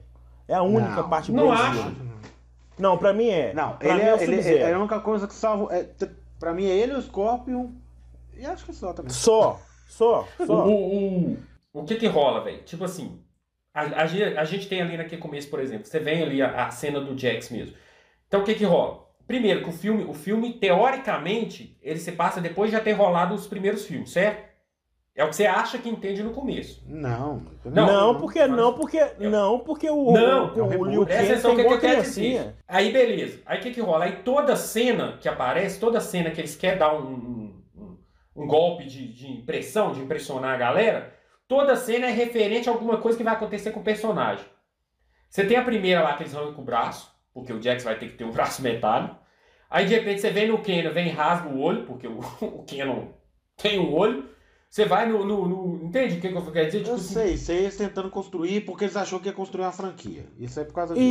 É 0.47 0.55
a 0.55 0.61
única 0.61 1.01
Não, 1.03 1.09
parte 1.09 1.31
não 1.31 1.43
boa 1.43 1.55
desse 1.55 1.67
acho. 1.69 1.81
filme. 1.83 2.12
Não, 2.77 2.97
pra 2.97 3.13
mim 3.13 3.29
é. 3.29 3.53
Não, 3.53 3.77
pra 3.77 3.89
ele 3.89 4.01
é, 4.01 4.07
é 4.09 4.13
o 4.13 4.17
ele, 4.21 4.35
Sub-Zero. 4.35 4.63
é 4.63 4.73
a 4.73 4.79
única 4.79 4.99
coisa 4.99 5.27
que 5.27 5.33
salva. 5.33 5.73
É, 5.75 5.87
pra 6.39 6.53
mim 6.53 6.65
é 6.65 6.75
ele, 6.75 6.93
o 6.93 7.01
Scorpion. 7.01 7.69
E 8.35 8.45
acho 8.45 8.65
que 8.65 8.73
só 8.73 8.93
também. 8.93 9.11
Só, 9.11 9.59
só, 9.87 10.27
O, 10.39 10.45
só. 10.45 10.67
o, 10.67 10.97
o, 11.31 11.37
o 11.73 11.83
que 11.85 11.95
que 11.95 12.07
rola, 12.07 12.43
velho? 12.43 12.63
Tipo 12.63 12.83
assim, 12.85 13.19
a, 13.73 13.81
a, 13.81 14.01
a 14.03 14.43
gente 14.45 14.67
tem 14.67 14.81
ali 14.81 14.97
naquele 14.97 15.21
começo, 15.21 15.49
por 15.49 15.59
exemplo, 15.59 15.85
você 15.85 15.99
vem 15.99 16.23
ali 16.23 16.41
a, 16.41 16.65
a 16.65 16.71
cena 16.71 16.99
do 16.99 17.17
Jax 17.17 17.49
mesmo. 17.49 17.75
Então 18.27 18.41
o 18.41 18.43
que 18.43 18.55
que 18.55 18.65
rola? 18.65 19.03
Primeiro, 19.27 19.63
que 19.63 19.69
o 19.69 19.73
filme, 19.73 20.03
o 20.03 20.13
filme, 20.13 20.53
teoricamente, 20.53 21.77
ele 21.81 21.99
se 21.99 22.11
passa 22.11 22.41
depois 22.41 22.69
de 22.69 22.75
já 22.77 22.83
ter 22.83 22.91
rolado 22.91 23.33
os 23.33 23.47
primeiros 23.47 23.85
filmes, 23.85 24.11
certo? 24.11 24.52
É 25.15 25.23
o 25.23 25.29
que 25.29 25.35
você 25.35 25.45
acha 25.45 25.77
que 25.77 25.87
entende 25.87 26.23
no 26.23 26.31
começo. 26.31 26.83
Não. 26.87 27.43
Não, 27.63 27.85
Não, 27.85 28.19
porque 28.19 28.47
não, 28.47 28.73
porque 28.73 28.99
não, 29.19 29.59
porque 29.59 29.89
o 29.89 30.11
Não, 30.11 30.53
o, 30.55 30.59
é 30.59 30.63
um 30.63 30.65
o 30.65 30.69
reboot. 30.69 30.91
Liu 30.91 31.05
Kang 31.05 31.25
atenção 31.25 31.55
tem 31.55 31.67
que, 31.67 31.73
eu 31.73 31.79
quero 31.79 32.01
dizer. 32.01 32.55
Aí 32.67 32.91
beleza. 32.91 33.39
Aí 33.45 33.59
o 33.59 33.61
que 33.61 33.71
que 33.71 33.81
rola? 33.81 34.05
Aí 34.05 34.23
toda 34.23 34.55
cena 34.55 35.17
que 35.21 35.29
aparece, 35.29 35.79
toda 35.79 35.99
cena 36.01 36.31
que 36.31 36.41
eles 36.41 36.55
querem 36.55 36.79
dar 36.79 36.95
um, 36.95 37.05
um, 37.77 37.97
um- 38.35 38.47
golpe 38.47 38.85
de, 38.85 39.07
de 39.13 39.31
impressão, 39.31 39.91
de 39.91 40.01
impressionar 40.01 40.55
a 40.55 40.57
galera, 40.57 41.13
toda 41.47 41.75
cena 41.75 42.07
é 42.07 42.11
referente 42.11 42.67
a 42.67 42.71
alguma 42.71 42.97
coisa 42.97 43.15
que 43.15 43.23
vai 43.23 43.33
acontecer 43.35 43.69
com 43.69 43.81
o 43.81 43.83
personagem. 43.83 44.45
Você 45.29 45.45
tem 45.45 45.57
a 45.57 45.63
primeira 45.63 46.01
lá 46.01 46.13
que 46.15 46.23
eles 46.23 46.33
arrancam 46.35 46.55
com 46.55 46.61
o 46.63 46.65
braço, 46.65 47.11
porque 47.31 47.53
o 47.53 47.61
Jax 47.61 47.83
vai 47.83 47.99
ter 47.99 48.09
que 48.09 48.17
ter 48.17 48.23
um 48.23 48.31
braço 48.33 48.63
metálico. 48.63 49.15
Aí 49.69 49.85
de 49.85 49.93
repente 49.93 50.21
você 50.21 50.31
vem 50.31 50.47
no 50.47 50.57
Kenan, 50.59 50.89
vem 50.89 51.07
e 51.07 51.11
rasga 51.11 51.49
o 51.49 51.59
olho, 51.61 51.85
porque 51.85 52.07
o, 52.07 52.19
o 52.41 52.63
Kenan 52.63 53.09
tem 53.55 53.77
um 53.79 53.93
olho. 53.93 54.32
Você 54.73 54.85
vai 54.85 55.07
no, 55.07 55.23
no- 55.23 55.47
no- 55.47 55.85
Entende 55.85 56.15
o 56.17 56.19
que, 56.19 56.29
que 56.29 56.35
eu 56.35 56.51
quero 56.51 56.65
dizer? 56.65 56.79
Tipo 56.79 56.89
Eu 56.89 56.95
assim, 56.95 57.37
sei, 57.37 57.57
aí 57.57 57.63
eles 57.65 57.77
tentando 57.77 58.09
construir 58.09 58.61
porque 58.61 58.85
eles 58.85 58.95
achou 58.97 59.19
que 59.19 59.27
ia 59.27 59.31
construir 59.31 59.65
uma 59.65 59.71
franquia. 59.71 60.25
Isso 60.39 60.59
é 60.59 60.63
por 60.63 60.73
causa 60.73 60.95
disso. 60.95 61.05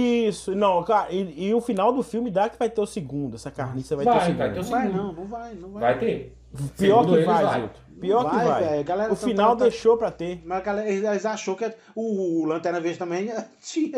Isso, 0.50 0.54
não, 0.56 0.82
cara, 0.82 1.12
e, 1.12 1.46
e 1.46 1.54
o 1.54 1.60
final 1.60 1.92
do 1.92 2.02
filme 2.02 2.28
dá 2.28 2.48
que 2.48 2.58
vai 2.58 2.68
ter 2.68 2.80
o 2.80 2.86
segundo, 2.86 3.36
essa 3.36 3.52
carniça 3.52 3.94
vai, 3.94 4.04
ter 4.04 4.10
o 4.10 4.14
Vai, 4.14 4.22
segundo. 4.24 4.38
vai 4.38 4.52
ter 4.52 4.58
o 4.58 4.62
Não 4.64 4.68
vai 4.70 4.82
segundo. 4.88 4.96
não, 5.04 5.12
não 5.12 5.26
vai, 5.28 5.54
não 5.54 5.68
vai. 5.70 5.80
Vai 5.80 5.98
ter. 6.00 6.36
Pior 6.76 7.02
Segundo 7.04 7.18
que 7.18 7.24
vai, 7.24 7.44
vai. 7.44 7.70
Pior 8.00 8.24
que 8.30 8.36
vai. 8.36 8.82
galera 8.82 9.12
O 9.12 9.16
tá- 9.16 9.26
final 9.28 9.56
tá- 9.56 9.62
deixou 9.62 9.96
pra 9.96 10.10
ter. 10.10 10.42
Mas 10.44 10.58
a 10.58 10.60
galera, 10.60 10.90
eles 10.90 11.24
achou 11.24 11.54
que 11.54 11.72
o, 11.94 12.42
o 12.42 12.44
Lanterna 12.46 12.80
Verde 12.80 12.98
também 12.98 13.30
tinha. 13.62 13.96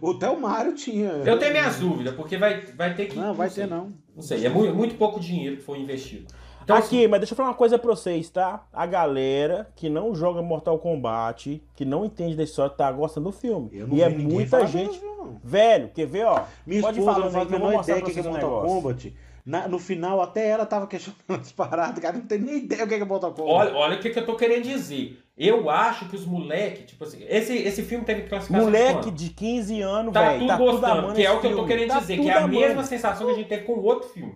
O 0.00 0.12
até 0.12 0.30
o 0.30 0.40
Mário 0.40 0.74
tinha. 0.74 1.10
Eu 1.10 1.38
tenho 1.38 1.52
minhas 1.52 1.78
dúvidas, 1.78 2.14
porque 2.14 2.38
vai, 2.38 2.62
vai 2.74 2.94
ter 2.94 3.04
que. 3.04 3.16
Não, 3.18 3.34
vai 3.34 3.50
sei. 3.50 3.64
ter 3.64 3.70
não. 3.70 3.92
Não 4.16 4.22
sei, 4.22 4.46
é 4.46 4.48
muito, 4.48 4.74
muito 4.74 4.94
pouco 4.94 5.20
dinheiro 5.20 5.56
que 5.58 5.62
foi 5.62 5.78
investido. 5.78 6.26
Então, 6.64 6.76
Aqui, 6.76 7.06
mas 7.06 7.20
deixa 7.20 7.32
eu 7.32 7.36
falar 7.36 7.50
uma 7.50 7.54
coisa 7.54 7.78
pra 7.78 7.90
vocês, 7.90 8.28
tá? 8.30 8.66
A 8.72 8.86
galera 8.86 9.70
que 9.76 9.88
não 9.88 10.14
joga 10.14 10.42
Mortal 10.42 10.78
Kombat, 10.78 11.62
que 11.76 11.84
não 11.84 12.04
entende 12.04 12.34
da 12.36 12.42
história, 12.42 12.70
tá 12.74 12.90
gostando 12.90 13.30
do 13.30 13.32
filme. 13.36 13.68
Eu 13.72 13.86
não 13.86 13.96
E 13.96 14.02
é 14.02 14.08
muita 14.08 14.66
gente. 14.66 15.00
não. 15.02 15.38
Velho, 15.44 15.90
quer 15.94 16.06
ver, 16.06 16.24
ó? 16.24 16.42
Minha 16.66 16.80
Pode 16.82 16.98
esposa 16.98 17.14
falar, 17.20 17.24
não 17.26 17.32
faz 17.32 17.46
a 17.48 17.50
menor 17.50 17.82
ideia 17.82 17.98
o 17.98 18.00
pra 18.02 18.08
que 18.08 18.12
que 18.12 18.18
é 18.18 18.22
um 18.22 18.32
Mortal 18.32 18.50
negócio. 18.50 18.68
Kombat. 18.82 19.16
Na- 19.46 19.68
no 19.68 19.78
final, 19.78 20.22
até 20.22 20.48
ela 20.48 20.64
tava 20.64 20.86
questionando 20.86 21.40
as 21.40 21.52
paradas, 21.52 21.98
cara. 21.98 22.16
Não 22.16 22.24
tem 22.26 22.38
nem 22.38 22.56
ideia 22.58 22.84
o 22.84 22.88
que 22.88 22.94
é 22.94 23.04
Mortal 23.04 23.32
Kombat. 23.32 23.52
olha, 23.54 23.74
olha 23.76 23.96
o 23.96 24.00
que, 24.00 24.08
que 24.10 24.18
eu 24.18 24.24
tô 24.24 24.36
querendo 24.36 24.62
dizer. 24.62 25.20
Eu 25.36 25.68
acho 25.68 26.08
que 26.08 26.16
os 26.16 26.24
moleques, 26.24 26.86
tipo 26.86 27.04
assim, 27.04 27.18
esse, 27.28 27.52
esse 27.54 27.82
filme 27.82 28.04
teve 28.04 28.22
classificação 28.22 28.66
Moleque 28.70 29.10
de 29.10 29.30
15 29.30 29.82
anos, 29.82 30.12
Tá 30.14 30.20
velho. 30.22 30.38
tudo 30.38 30.48
Tá 30.48 30.56
tudo 30.56 30.70
gostando, 30.70 31.12
que 31.14 31.26
é 31.26 31.30
o 31.30 31.40
que 31.40 31.46
eu 31.48 31.56
tô 31.56 31.66
querendo 31.66 31.88
Tá 31.88 31.98
dizer, 31.98 32.18
que 32.20 32.30
é 32.30 32.32
a 32.38 32.46
mesma 32.46 32.84
sensação 32.84 33.26
que 33.26 33.32
a 33.32 33.36
gente 33.36 33.48
teve 33.48 33.64
com 33.64 33.72
o 33.72 33.82
outro 33.82 34.08
filme. 34.08 34.34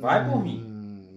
Vai 0.00 0.28
por 0.28 0.42
mim. 0.42 0.75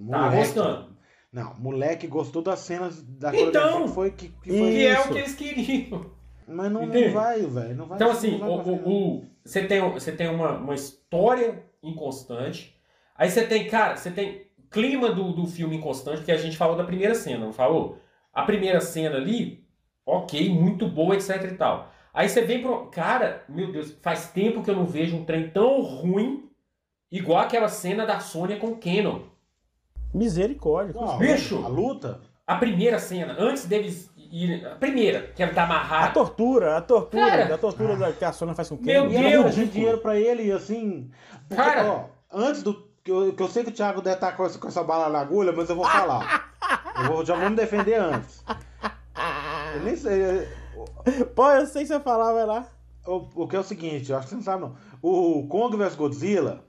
Tá 0.09 0.17
moleque- 0.23 0.37
gostando. 0.53 0.89
Não, 1.31 1.53
moleque 1.59 2.07
gostou 2.07 2.41
das 2.41 2.59
cenas 2.59 3.03
da 3.03 3.35
Então, 3.35 3.83
que 3.83 3.93
foi 3.93 4.11
que, 4.11 4.29
que 4.29 4.49
foi. 4.49 4.71
Que 4.71 4.85
é 4.87 4.93
Isso. 4.93 5.09
o 5.09 5.13
que 5.13 5.17
eles 5.19 5.35
queriam. 5.35 6.05
Mas 6.47 6.71
não, 6.71 6.85
não 6.87 7.11
vai, 7.11 7.41
velho. 7.41 7.75
Não 7.75 7.85
vai 7.85 7.97
Então, 7.97 8.07
não 8.07 8.15
assim, 8.15 8.37
vai 8.39 8.49
o, 8.49 8.53
o- 8.53 8.89
o- 9.17 9.25
você 9.45 9.63
tem, 9.65 9.79
você 9.91 10.11
tem 10.11 10.27
uma, 10.27 10.53
uma 10.57 10.73
história 10.73 11.63
inconstante. 11.83 12.75
Aí 13.15 13.29
você 13.29 13.45
tem, 13.45 13.67
cara, 13.67 13.95
você 13.95 14.09
tem 14.09 14.47
clima 14.71 15.11
do, 15.11 15.31
do 15.33 15.45
filme 15.45 15.75
inconstante, 15.75 16.23
que 16.23 16.31
a 16.31 16.37
gente 16.37 16.57
falou 16.57 16.75
da 16.75 16.83
primeira 16.83 17.13
cena, 17.13 17.45
não 17.45 17.53
falou? 17.53 17.99
A 18.33 18.43
primeira 18.43 18.79
cena 18.81 19.17
ali, 19.17 19.63
ok, 20.05 20.49
muito 20.49 20.87
boa, 20.87 21.15
etc 21.15 21.43
e 21.51 21.55
tal. 21.55 21.91
Aí 22.13 22.27
você 22.27 22.41
vem 22.41 22.61
pro. 22.61 22.87
Cara, 22.87 23.43
meu 23.47 23.71
Deus, 23.71 23.95
faz 24.01 24.31
tempo 24.31 24.63
que 24.63 24.71
eu 24.71 24.75
não 24.75 24.85
vejo 24.85 25.15
um 25.15 25.25
trem 25.25 25.49
tão 25.51 25.81
ruim 25.81 26.49
igual 27.11 27.39
aquela 27.39 27.67
cena 27.67 28.05
da 28.05 28.19
Sônia 28.19 28.57
com 28.57 28.67
o 28.67 28.77
Canon. 28.77 29.21
Misericórdia. 30.13 30.93
Não, 30.99 31.17
Bicho! 31.17 31.63
A 31.63 31.67
luta? 31.67 32.19
A 32.47 32.55
primeira 32.55 32.97
cena, 32.99 33.35
antes 33.37 33.65
deles 33.65 34.09
irem. 34.17 34.65
A 34.65 34.75
primeira, 34.75 35.31
que 35.35 35.43
ela 35.43 35.53
tá 35.53 35.61
A 35.61 35.65
amarrada. 35.65 36.13
tortura, 36.13 36.77
a 36.77 36.81
tortura, 36.81 37.25
Cara. 37.27 37.55
a 37.55 37.57
tortura 37.57 37.95
da, 37.95 38.11
que 38.11 38.25
a 38.25 38.31
Sônia 38.31 38.55
faz 38.55 38.69
com 38.69 38.77
quem? 38.77 38.85
Meu 38.85 39.07
Deus, 39.09 39.21
pediu 39.23 39.51
Chico. 39.51 39.67
dinheiro 39.73 39.97
pra 39.99 40.17
ele 40.19 40.43
e 40.47 40.51
assim. 40.51 41.11
porque, 41.47 41.55
Cara. 41.63 41.85
ó, 41.87 42.05
antes 42.31 42.63
do. 42.63 42.87
Que 43.03 43.11
eu, 43.11 43.33
que 43.33 43.41
eu 43.41 43.47
sei 43.47 43.63
que 43.63 43.69
o 43.69 43.73
Thiago 43.73 44.01
deve 44.01 44.15
estar 44.15 44.33
com 44.33 44.45
essa, 44.45 44.59
com 44.59 44.67
essa 44.67 44.83
bala 44.83 45.09
na 45.09 45.19
agulha, 45.19 45.53
mas 45.53 45.69
eu 45.69 45.75
vou 45.75 45.85
falar. 45.85 46.51
Eu 46.97 47.03
vou- 47.05 47.25
já 47.25 47.33
vou 47.35 47.49
me 47.49 47.55
defender 47.55 47.95
antes. 47.95 48.43
Eu 49.75 49.81
nem 49.83 49.95
sei. 49.95 50.47
Pô, 51.35 51.49
eu 51.51 51.65
sei 51.65 51.83
que 51.83 51.87
você 51.87 51.99
falar, 51.99 52.33
vai 52.33 52.45
lá. 52.45 52.67
O, 53.07 53.43
o 53.43 53.47
que 53.47 53.55
é 53.55 53.59
o 53.59 53.63
seguinte, 53.63 54.11
eu 54.11 54.17
acho 54.17 54.25
que 54.25 54.29
você 54.31 54.35
não 54.35 54.43
sabe 54.43 54.61
não. 54.63 54.75
O 55.01 55.47
Kong 55.47 55.75
vs 55.77 55.95
Godzilla, 55.95 56.63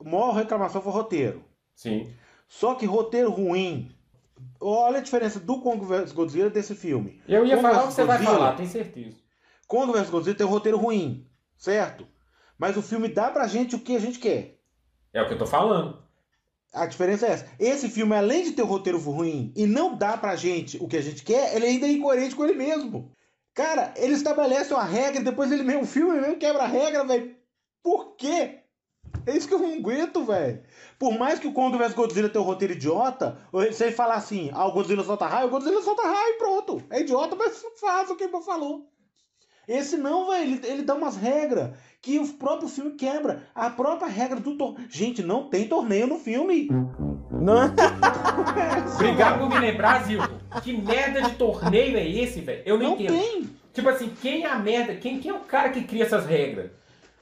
a 0.00 0.04
maior 0.08 0.32
reclamação 0.34 0.80
foi 0.80 0.92
o 0.92 0.94
roteiro. 0.94 1.42
Sim. 1.74 2.08
Só 2.48 2.74
que 2.74 2.86
roteiro 2.86 3.30
ruim. 3.30 3.90
Olha 4.60 4.98
a 4.98 5.02
diferença 5.02 5.40
do 5.40 5.60
Kong 5.60 5.84
vs 5.84 6.12
Godzilla 6.12 6.50
desse 6.50 6.74
filme. 6.74 7.20
Eu 7.26 7.44
ia 7.46 7.56
Kong 7.56 7.68
falar 7.68 7.84
o 7.84 7.88
que 7.88 7.94
você 7.94 8.04
vai 8.04 8.18
Godzilla, 8.18 8.38
falar, 8.38 8.56
tenho 8.56 8.68
certeza. 8.68 9.16
Kong 9.66 9.92
vs 9.92 10.10
Godzilla 10.10 10.36
tem 10.36 10.46
um 10.46 10.50
roteiro 10.50 10.78
ruim, 10.78 11.26
certo? 11.56 12.06
Mas 12.58 12.76
o 12.76 12.82
filme 12.82 13.08
dá 13.08 13.30
pra 13.30 13.46
gente 13.46 13.74
o 13.74 13.80
que 13.80 13.96
a 13.96 14.00
gente 14.00 14.18
quer. 14.18 14.58
É 15.12 15.22
o 15.22 15.26
que 15.26 15.34
eu 15.34 15.38
tô 15.38 15.46
falando. 15.46 16.02
A 16.72 16.86
diferença 16.86 17.26
é 17.26 17.30
essa. 17.30 17.48
Esse 17.58 17.88
filme, 17.88 18.14
além 18.14 18.44
de 18.44 18.52
ter 18.52 18.62
um 18.62 18.66
roteiro 18.66 18.98
ruim 18.98 19.52
e 19.56 19.66
não 19.66 19.96
dá 19.96 20.16
pra 20.16 20.36
gente 20.36 20.76
o 20.82 20.86
que 20.86 20.96
a 20.96 21.02
gente 21.02 21.22
quer, 21.22 21.54
ele 21.54 21.66
ainda 21.66 21.86
é 21.86 21.92
incoerente 21.92 22.34
com 22.34 22.44
ele 22.44 22.54
mesmo. 22.54 23.12
Cara, 23.54 23.94
ele 23.96 24.12
estabelece 24.12 24.74
uma 24.74 24.84
regra, 24.84 25.22
depois 25.22 25.50
ele 25.50 25.62
mesmo, 25.62 25.82
o 25.82 25.86
filme 25.86 26.20
mesmo 26.20 26.36
quebra 26.36 26.64
a 26.64 26.66
regra, 26.66 27.04
velho. 27.04 27.34
Por 27.82 28.16
quê? 28.16 28.60
É 29.24 29.36
isso 29.36 29.48
que 29.48 29.54
eu 29.54 29.58
não 29.58 29.74
aguento, 29.74 30.24
velho. 30.24 30.60
Por 30.98 31.18
mais 31.18 31.38
que 31.38 31.46
o 31.46 31.52
Kong 31.52 31.76
vs 31.76 31.94
Godzilla 31.94 32.28
tenha 32.28 32.42
um 32.42 32.46
roteiro 32.46 32.74
idiota, 32.74 33.38
ele 33.52 33.92
falar 33.92 34.14
assim, 34.14 34.50
ah, 34.52 34.66
o 34.66 34.72
Godzilla 34.72 35.04
solta 35.04 35.26
raio, 35.26 35.48
o 35.48 35.50
Godzilla 35.50 35.82
solta 35.82 36.02
raio 36.02 36.34
e 36.34 36.38
pronto. 36.38 36.82
É 36.90 37.00
idiota, 37.00 37.36
mas 37.36 37.64
faz 37.80 38.10
o 38.10 38.16
que 38.16 38.24
ele 38.24 38.40
falou. 38.42 38.86
Esse 39.68 39.96
não, 39.96 40.28
velho, 40.28 40.42
ele, 40.54 40.66
ele 40.66 40.82
dá 40.82 40.94
umas 40.94 41.16
regras 41.16 41.76
que 42.00 42.20
o 42.20 42.28
próprio 42.34 42.68
filme 42.68 42.92
quebra. 42.92 43.48
A 43.52 43.68
própria 43.68 44.06
regra 44.08 44.38
do 44.38 44.56
torneio. 44.56 44.88
Gente, 44.88 45.24
não 45.24 45.48
tem 45.50 45.66
torneio 45.66 46.06
no 46.06 46.18
filme. 46.18 46.68
Não 47.32 47.62
é? 47.64 47.72
Obrigado 48.94 49.40
por 49.40 49.48
me 49.48 49.58
lembrar, 49.58 50.04
Zilton. 50.04 50.38
Que 50.62 50.72
merda 50.72 51.22
de 51.22 51.34
torneio 51.34 51.96
é 51.96 52.08
esse, 52.08 52.40
velho? 52.40 52.62
Eu 52.64 52.78
não, 52.78 52.90
Não 52.90 52.94
entendo. 52.94 53.12
tem. 53.12 53.50
Tipo 53.74 53.88
assim, 53.88 54.08
quem 54.22 54.44
é 54.44 54.46
a 54.46 54.58
merda? 54.58 54.94
Quem, 54.94 55.18
quem 55.18 55.32
é 55.32 55.34
o 55.34 55.40
cara 55.40 55.70
que 55.70 55.82
cria 55.82 56.04
essas 56.04 56.24
regras? 56.26 56.70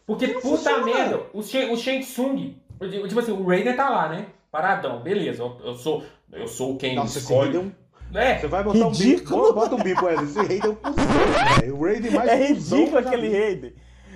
Porque, 0.07 0.29
puta 0.29 0.79
merda, 0.85 1.21
o, 1.33 1.43
Shen, 1.43 1.73
o 1.73 1.77
Shang 1.77 2.01
Tsung, 2.05 2.55
tipo 2.81 3.19
assim, 3.21 3.33
o 3.33 3.45
Raiden 3.47 3.75
tá 3.77 3.89
lá, 3.89 4.09
né? 4.09 4.27
paradão, 4.53 5.01
beleza, 5.03 5.43
eu, 5.43 5.57
eu 5.65 5.75
sou 5.75 6.05
eu 6.33 6.47
sou 6.47 6.77
quem 6.77 6.95
Nossa, 6.95 7.19
escolhe. 7.19 7.57
É 7.57 7.61
um 7.61 7.73
É, 8.15 8.39
Você 8.39 8.47
vai 8.47 8.63
botar 8.63 8.79
Ridículo. 8.87 9.41
um 9.41 9.47
bip, 9.47 9.55
bota 9.55 9.75
um 9.75 9.79
bip, 9.83 10.05
Wesley. 10.05 10.47
Esse 10.47 10.61
Raiden 10.61 10.63
é 10.63 10.69
um 10.69 10.75
cuzão, 10.77 11.61
velho. 11.61 11.77
O 11.77 11.83
Raiden 11.85 12.11
mais 12.13 12.29
É 12.31 12.47
ridículo 12.47 12.99
aquele. 12.99 13.29
Raiden. 13.39 13.73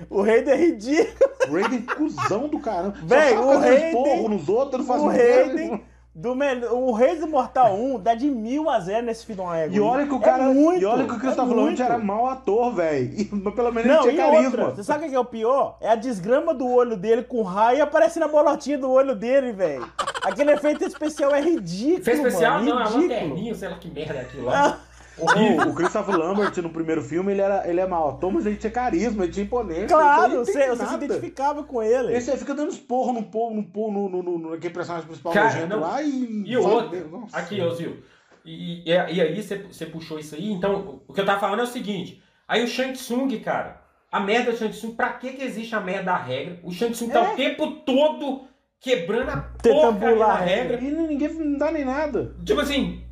O 0.09 0.21
Raiden 0.21 0.53
é 0.53 0.57
ridículo. 0.57 1.29
O 1.49 1.53
Raiden 1.53 1.85
é 1.89 1.93
cuzão 1.93 2.47
do 2.47 2.59
caramba. 2.59 2.97
Véi, 3.03 3.33
Só 3.33 3.41
o 3.55 3.59
Raiden- 3.59 3.87
esporro 3.87 4.29
nos 4.29 4.47
outros, 4.49 4.79
não 4.79 4.85
faz 4.87 5.01
O. 5.01 5.07
Raiden, 5.07 5.83
do 6.21 6.35
melhor, 6.35 6.73
o 6.73 6.91
Rei 6.91 7.15
do 7.17 7.27
Mortal 7.27 7.75
1 7.75 7.99
dá 8.01 8.13
de 8.13 8.29
mil 8.29 8.69
a 8.69 8.77
zero 8.81 9.05
nesse 9.05 9.25
final 9.25 9.53
ego. 9.55 9.73
E 9.73 9.79
olha 9.79 10.05
que 10.05 10.13
o 10.13 10.17
É 10.17 10.19
cara. 10.19 10.43
muito, 10.49 10.81
e 10.81 10.85
olha 10.85 11.05
que 11.05 11.13
o 11.13 11.17
Chris 11.19 11.31
é 11.31 11.35
falando 11.35 11.61
muito. 11.61 11.81
era 11.81 11.97
mau 11.97 12.27
ator, 12.27 12.75
velho. 12.75 13.09
Mas 13.31 13.53
pelo 13.53 13.71
menos 13.71 13.89
Não, 13.89 14.03
ele 14.03 14.11
tinha 14.11 14.25
carisma. 14.25 14.45
outra, 14.47 14.65
você 14.75 14.83
sabe 14.83 15.05
o 15.05 15.09
que 15.09 15.15
é 15.15 15.19
o 15.19 15.23
pior? 15.23 15.77
É 15.79 15.89
a 15.89 15.95
desgrama 15.95 16.53
do 16.53 16.67
olho 16.67 16.97
dele 16.97 17.23
com 17.23 17.41
raio 17.41 17.81
aparecendo 17.81 18.23
a 18.23 18.27
bolotinha 18.27 18.77
do 18.77 18.91
olho 18.91 19.15
dele, 19.15 19.53
velho. 19.53 19.87
Aquele 20.21 20.51
efeito 20.51 20.83
especial 20.83 21.33
é 21.33 21.39
ridículo, 21.41 21.99
Efeito 22.01 22.27
especial 22.27 22.59
mano, 22.59 22.65
não, 22.65 22.81
é 22.81 22.83
ridículo. 22.83 23.07
lanterninha, 23.07 23.55
sei 23.55 23.69
lá 23.69 23.75
que 23.75 23.89
merda 23.89 24.13
é 24.15 24.21
aquilo 24.21 24.45
lá. 24.45 24.79
Horrível. 25.21 25.69
O 25.69 25.73
Christopher 25.75 26.17
Lambert 26.17 26.57
no 26.61 26.69
primeiro 26.69 27.01
filme, 27.01 27.31
ele, 27.31 27.41
era, 27.41 27.67
ele 27.69 27.79
é 27.79 27.87
mau 27.87 28.09
ator, 28.09 28.31
mas 28.31 28.45
ele 28.45 28.55
tinha 28.57 28.71
carisma, 28.71 29.23
ele 29.23 29.33
tinha 29.33 29.45
imponência. 29.45 29.87
claro, 29.87 30.41
Esse 30.41 30.53
você, 30.53 30.67
você 30.69 30.85
se 30.85 30.93
identificava 30.95 31.63
com 31.63 31.81
ele. 31.83 32.13
Esse 32.15 32.31
aí 32.31 32.37
fica 32.37 32.53
dando 32.53 32.71
esporro 32.71 33.13
no 33.13 33.23
povo, 33.23 33.55
no, 33.55 33.63
povo, 33.63 33.91
no, 33.91 34.09
no, 34.09 34.23
no, 34.23 34.37
no, 34.37 34.49
naquele 34.51 34.73
personagem 34.73 35.07
principal 35.07 35.33
Cara, 35.33 35.65
não. 35.67 35.79
lá 35.79 36.01
e. 36.01 36.43
E 36.45 36.57
o 36.57 36.63
outro, 36.67 37.27
aqui, 37.33 37.61
ô 37.61 37.73
Zil. 37.73 37.97
E, 38.45 38.89
e, 38.89 38.91
e 38.91 39.21
aí 39.21 39.41
você 39.41 39.57
você 39.57 39.85
puxou 39.85 40.17
isso 40.17 40.33
aí, 40.35 40.51
então 40.51 41.01
o 41.07 41.13
que 41.13 41.19
eu 41.21 41.25
tava 41.25 41.39
falando 41.39 41.59
é 41.59 41.63
o 41.63 41.67
seguinte. 41.67 42.21
Aí 42.47 42.63
o 42.63 42.67
Shang 42.67 42.93
Tsung, 42.93 43.27
cara, 43.41 43.81
a 44.11 44.19
merda 44.19 44.51
do 44.51 44.57
Shang 44.57 44.71
Tsung, 44.71 44.95
pra 44.95 45.09
que 45.13 45.33
que 45.33 45.43
existe 45.43 45.75
a 45.75 45.79
merda 45.79 46.05
da 46.05 46.17
regra? 46.17 46.59
O 46.63 46.71
Shang 46.71 46.93
Tsung 46.93 47.11
tá 47.11 47.19
É. 47.19 47.33
o 47.33 47.35
tempo 47.35 47.71
todo 47.85 48.47
quebrando 48.79 49.29
a 49.29 49.37
Tentando 49.61 49.99
porcaria 49.99 50.17
da 50.17 50.35
regra. 50.35 50.79
E 50.81 50.89
ninguém 50.89 51.29
não 51.33 51.57
dá 51.57 51.71
nem 51.71 51.83
nada. 51.85 52.33
Tipo 52.45 52.61
assim, 52.61 53.03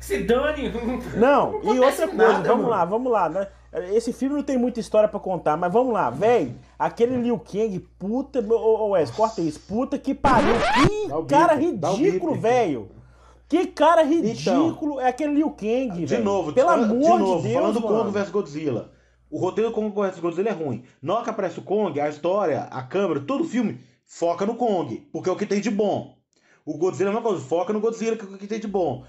se 0.00 0.22
dane. 0.24 0.70
Não, 1.16 1.54
e 1.62 1.68
acontece 1.70 2.02
outra 2.02 2.08
coisa, 2.16 2.32
nada, 2.32 2.48
vamos 2.48 2.62
mano. 2.64 2.68
lá, 2.68 2.84
vamos 2.84 3.12
lá, 3.12 3.28
né? 3.28 3.48
Esse 3.92 4.12
filme 4.12 4.36
não 4.36 4.42
tem 4.42 4.56
muita 4.56 4.80
história 4.80 5.08
pra 5.08 5.20
contar, 5.20 5.56
mas 5.56 5.70
vamos 5.72 5.92
lá, 5.92 6.08
véi. 6.08 6.54
Aquele 6.78 7.16
Liu 7.16 7.38
Kang, 7.38 7.78
puta, 7.98 8.40
ô, 8.40 8.54
ô 8.54 8.88
Wes, 8.90 9.10
corta 9.10 9.40
isso, 9.42 9.60
puta 9.60 9.98
que 9.98 10.14
pariu. 10.14 10.54
Que 10.88 11.26
cara 11.28 11.54
ridículo, 11.54 12.34
velho. 12.34 12.88
Que 13.48 13.66
cara 13.66 14.02
ridículo 14.02 15.00
é 15.00 15.08
aquele 15.08 15.34
Liu 15.34 15.50
Kang, 15.50 15.90
De 16.00 16.06
velho. 16.06 16.24
novo, 16.24 16.52
pelo 16.52 16.68
fala- 16.68 16.84
amor 16.86 16.98
de 16.98 17.08
novo, 17.08 17.36
de 17.42 17.48
Deus, 17.48 17.54
falando 17.54 17.74
do 17.74 17.80
mano. 17.86 18.04
Kong 18.04 18.10
vs 18.18 18.30
Godzilla. 18.30 18.90
O 19.30 19.38
roteiro 19.38 19.70
do 19.70 19.74
Kong 19.74 19.90
vs 19.94 20.18
Godzilla 20.20 20.48
é 20.48 20.52
ruim. 20.52 20.84
Na 21.02 21.14
hora 21.14 21.24
que 21.24 21.30
aparece 21.30 21.58
o 21.58 21.62
Kong, 21.62 22.00
a 22.00 22.08
história, 22.08 22.62
a 22.70 22.82
câmera, 22.82 23.20
todo 23.20 23.42
o 23.42 23.46
filme 23.46 23.80
foca 24.06 24.46
no 24.46 24.54
Kong, 24.54 25.06
porque 25.12 25.28
é 25.28 25.32
o 25.32 25.36
que 25.36 25.44
tem 25.46 25.60
de 25.60 25.70
bom. 25.70 26.16
O 26.64 26.78
Godzilla 26.78 27.10
é 27.10 27.12
uma 27.12 27.22
coisa, 27.22 27.40
foca 27.42 27.72
no 27.72 27.80
Godzilla, 27.80 28.16
que 28.16 28.24
é 28.24 28.28
o 28.28 28.38
que 28.38 28.46
tem 28.46 28.60
de 28.60 28.66
bom. 28.68 29.04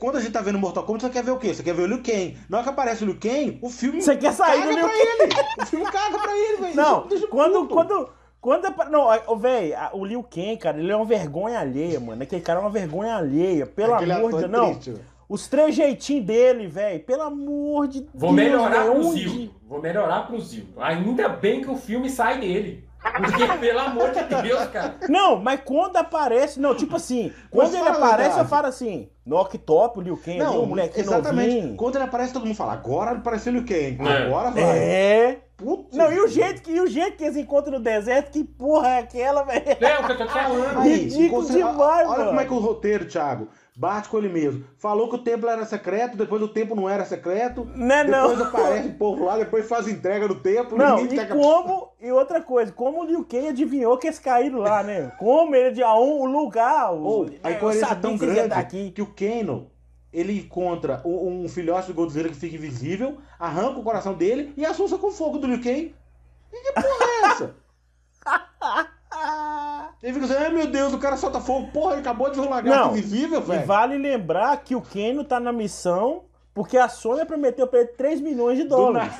Quando 0.00 0.16
a 0.16 0.20
gente 0.20 0.32
tá 0.32 0.40
vendo 0.40 0.58
Mortal 0.58 0.82
Kombat, 0.84 1.04
você 1.04 1.10
quer 1.10 1.22
ver 1.22 1.30
o 1.30 1.36
quê? 1.38 1.52
Você 1.54 1.62
quer 1.62 1.74
ver 1.74 1.82
o 1.82 1.86
Liu 1.86 2.02
Kang. 2.02 2.36
Na 2.48 2.56
hora 2.56 2.64
que 2.64 2.70
aparece 2.70 3.04
o 3.04 3.06
Liu 3.06 3.18
Kang, 3.20 3.58
o 3.62 3.68
filme 3.68 4.00
Você 4.00 4.16
quer 4.16 4.32
sair 4.32 4.58
caga 4.60 4.70
do 4.72 4.78
Liu 4.78 4.88
pra 4.88 4.96
ele. 4.96 5.32
O 5.62 5.66
filme 5.66 5.84
caga 5.84 6.18
pra 6.18 6.36
ele, 6.36 6.56
velho. 6.62 6.74
Não, 6.76 7.06
Deixa 7.06 7.26
quando, 7.28 7.52
puto. 7.60 7.74
quando, 7.74 8.08
quando, 8.40 8.66
é 8.66 8.70
pra- 8.70 8.88
não, 8.88 9.08
velho, 9.38 9.74
o 9.92 10.04
Liu 10.06 10.22
Kang, 10.22 10.56
cara, 10.56 10.78
ele 10.78 10.90
é 10.90 10.96
uma 10.96 11.04
vergonha 11.04 11.60
alheia, 11.60 12.00
mano. 12.00 12.22
Aquele 12.22 12.40
cara 12.40 12.58
é 12.58 12.62
uma 12.62 12.70
vergonha 12.70 13.14
alheia, 13.14 13.66
pelo 13.66 13.92
Aquele 13.94 14.12
amor 14.12 14.32
de 14.32 14.38
Deus. 14.38 14.50
Não, 14.50 14.74
triste, 14.74 14.94
os 15.28 15.46
três 15.46 15.74
jeitinhos 15.74 16.24
dele, 16.24 16.66
velho, 16.66 17.00
pelo 17.00 17.22
amor 17.22 17.86
de 17.86 18.00
Vou 18.14 18.32
Deus. 18.34 18.48
melhorar 18.50 18.80
velho, 18.84 18.92
pro 18.94 19.06
onde- 19.06 19.28
Zil. 19.28 19.50
Vou 19.68 19.80
melhorar 19.82 20.26
pro 20.26 20.40
Zil. 20.40 20.64
Ainda 20.78 21.28
bem 21.28 21.60
que 21.60 21.70
o 21.70 21.76
filme 21.76 22.08
sai 22.08 22.40
dele. 22.40 22.88
Porque, 23.00 23.46
pelo 23.58 23.78
amor 23.80 24.10
de 24.10 24.22
Deus, 24.42 24.66
cara. 24.68 24.96
Não, 25.08 25.36
mas 25.40 25.60
quando 25.64 25.96
aparece, 25.96 26.60
não, 26.60 26.74
tipo 26.74 26.96
assim, 26.96 27.32
quando 27.50 27.74
ele 27.74 27.88
aparece, 27.88 28.38
eu 28.38 28.44
falo 28.44 28.66
assim, 28.66 29.08
Knock 29.24 29.56
Top, 29.58 29.98
o 29.98 30.02
Liu 30.02 30.16
Kang, 30.16 30.40
ali, 30.40 30.44
Não, 30.44 30.62
o 30.62 30.66
molequinho 30.66 31.04
exatamente. 31.06 31.54
novinho. 31.54 31.76
Quando 31.76 31.96
ele 31.96 32.04
aparece, 32.04 32.32
todo 32.32 32.44
mundo 32.44 32.56
fala, 32.56 32.74
agora 32.74 33.12
apareceu 33.12 33.52
o 33.52 33.56
Liu 33.56 33.64
Kang. 33.64 33.98
É. 34.08 34.26
Agora 34.26 34.50
vai. 34.50 34.78
É. 34.78 35.38
Putz. 35.56 35.94
Não, 35.94 36.10
e 36.10 36.18
o 36.20 36.26
jeito 36.28 36.62
que, 36.62 36.72
e 36.72 36.80
o 36.80 36.86
jeito 36.86 37.16
que 37.18 37.24
eles 37.24 37.36
encontram 37.36 37.74
no 37.74 37.80
deserto, 37.84 38.30
que 38.32 38.42
porra 38.44 38.88
é 38.88 38.98
aquela, 39.00 39.42
velho? 39.44 39.62
É 39.80 39.98
o 39.98 40.06
que 40.06 40.12
eu 40.12 40.18
tô 40.18 40.26
falando. 40.28 40.80
Ridículo 40.80 41.46
demais, 41.46 42.08
olha 42.08 42.18
mano. 42.18 42.26
como 42.28 42.40
é 42.40 42.44
que 42.46 42.52
o 42.54 42.58
roteiro, 42.58 43.04
Thiago, 43.06 43.48
bate 43.76 44.08
com 44.08 44.18
ele 44.18 44.28
mesmo. 44.28 44.64
Falou 44.76 45.08
que 45.08 45.14
o 45.14 45.18
templo 45.22 45.48
era 45.48 45.64
secreto, 45.64 46.16
depois 46.16 46.42
o 46.42 46.48
templo 46.48 46.76
não 46.76 46.88
era 46.88 47.04
secreto. 47.04 47.66
Não 47.74 47.94
é 47.94 48.04
não. 48.04 48.28
Depois 48.28 48.48
aparece 48.48 48.88
o 48.88 48.94
povo 48.94 49.24
lá, 49.24 49.38
depois 49.38 49.68
faz 49.68 49.88
entrega 49.88 50.28
no 50.28 50.34
templo. 50.34 50.76
Não, 50.76 51.04
e 51.04 51.08
quer- 51.08 51.28
como, 51.28 51.92
e 52.00 52.10
outra 52.12 52.40
coisa, 52.40 52.72
como 52.72 53.02
o 53.02 53.04
Liu 53.06 53.24
Kang 53.24 53.48
adivinhou 53.48 53.96
que 53.98 54.06
eles 54.06 54.18
caíram 54.18 54.58
lá, 54.58 54.82
né? 54.82 55.12
Como 55.18 55.54
ele 55.54 55.72
de 55.72 55.82
um, 55.82 56.20
o 56.20 56.24
lugar, 56.26 56.92
o, 56.92 57.02
Ou, 57.02 57.30
a 57.42 57.50
eu 57.50 57.56
incoerência 57.56 57.86
é 57.92 57.94
tão 57.94 58.16
grande 58.16 58.90
que 58.92 59.02
o 59.02 59.06
Kano, 59.06 59.70
ele 60.12 60.38
encontra 60.38 61.00
um, 61.04 61.44
um 61.44 61.48
filhote 61.48 61.88
do 61.88 61.94
Godzilla 61.94 62.28
que 62.28 62.34
fica 62.34 62.56
invisível, 62.56 63.18
arranca 63.38 63.78
o 63.78 63.84
coração 63.84 64.14
dele 64.14 64.52
e 64.56 64.64
assusta 64.66 64.98
com 64.98 65.06
o 65.08 65.12
fogo 65.12 65.38
do 65.38 65.46
Liu 65.46 65.62
Kang. 65.62 65.94
E 66.52 66.62
que 66.62 66.72
porra 66.72 67.04
é 67.04 67.26
essa? 67.26 67.54
Ele 70.02 70.14
fica 70.14 70.24
assim, 70.26 70.34
ai 70.34 70.50
meu 70.50 70.66
Deus, 70.66 70.92
o 70.94 70.98
cara 70.98 71.16
solta 71.16 71.40
fogo. 71.40 71.68
Porra, 71.72 71.92
ele 71.92 72.00
acabou 72.00 72.30
de 72.30 72.40
ver 72.40 72.46
um 72.46 72.50
lagarto 72.50 72.86
Não, 72.86 72.96
invisível, 72.96 73.40
e 73.40 73.42
velho. 73.42 73.66
vale 73.66 73.98
lembrar 73.98 74.56
que 74.58 74.74
o 74.74 74.80
Kano 74.80 75.24
tá 75.24 75.38
na 75.38 75.52
missão 75.52 76.24
porque 76.54 76.76
a 76.76 76.88
Sony 76.88 77.24
prometeu 77.24 77.66
pra 77.66 77.80
ele 77.80 77.88
3 77.88 78.20
milhões 78.20 78.58
de 78.58 78.64
dólares. 78.64 79.12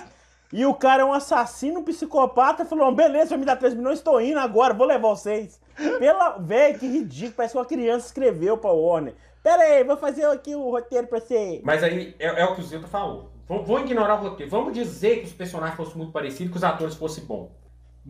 E 0.53 0.67
o 0.67 0.75
cara 0.75 1.03
é 1.03 1.05
um 1.05 1.13
assassino, 1.13 1.81
um 1.81 1.85
psicopata, 1.85 2.65
falou: 2.65 2.93
beleza, 2.93 3.31
vai 3.31 3.39
me 3.39 3.45
dar 3.45 3.57
3 3.57 3.75
milhões, 3.75 4.01
tô 4.01 4.19
indo 4.19 4.39
agora, 4.41 4.75
vou 4.75 4.87
levar 4.87 5.09
vocês. 5.09 5.61
Pela. 5.99 6.39
Véi, 6.39 6.75
que 6.75 6.89
ridículo, 6.89 7.35
parece 7.37 7.53
que 7.55 7.59
uma 7.59 7.65
criança 7.65 8.07
escreveu 8.07 8.59
pra 8.59 8.73
Warner. 8.73 9.15
Pera 9.43 9.63
aí, 9.63 9.85
vou 9.85 9.97
fazer 9.97 10.27
aqui 10.27 10.55
o 10.55 10.71
roteiro 10.71 11.07
pra 11.07 11.21
você. 11.21 11.61
Mas 11.65 11.83
aí 11.83 12.15
é, 12.19 12.43
é 12.43 12.45
o 12.45 12.55
que 12.55 12.61
o 12.61 12.65
Zilton 12.65 12.89
falou. 12.89 13.31
Vamos, 13.49 13.67
vamos 13.67 13.83
ignorar 13.83 14.15
o 14.21 14.29
roteiro. 14.29 14.51
Vamos 14.51 14.75
dizer 14.75 15.21
que 15.21 15.27
os 15.27 15.33
personagens 15.33 15.77
fossem 15.77 15.97
muito 15.97 16.13
parecidos, 16.13 16.51
que 16.53 16.59
os 16.59 16.65
atores 16.65 16.95
fossem 16.95 17.25
bons. 17.25 17.49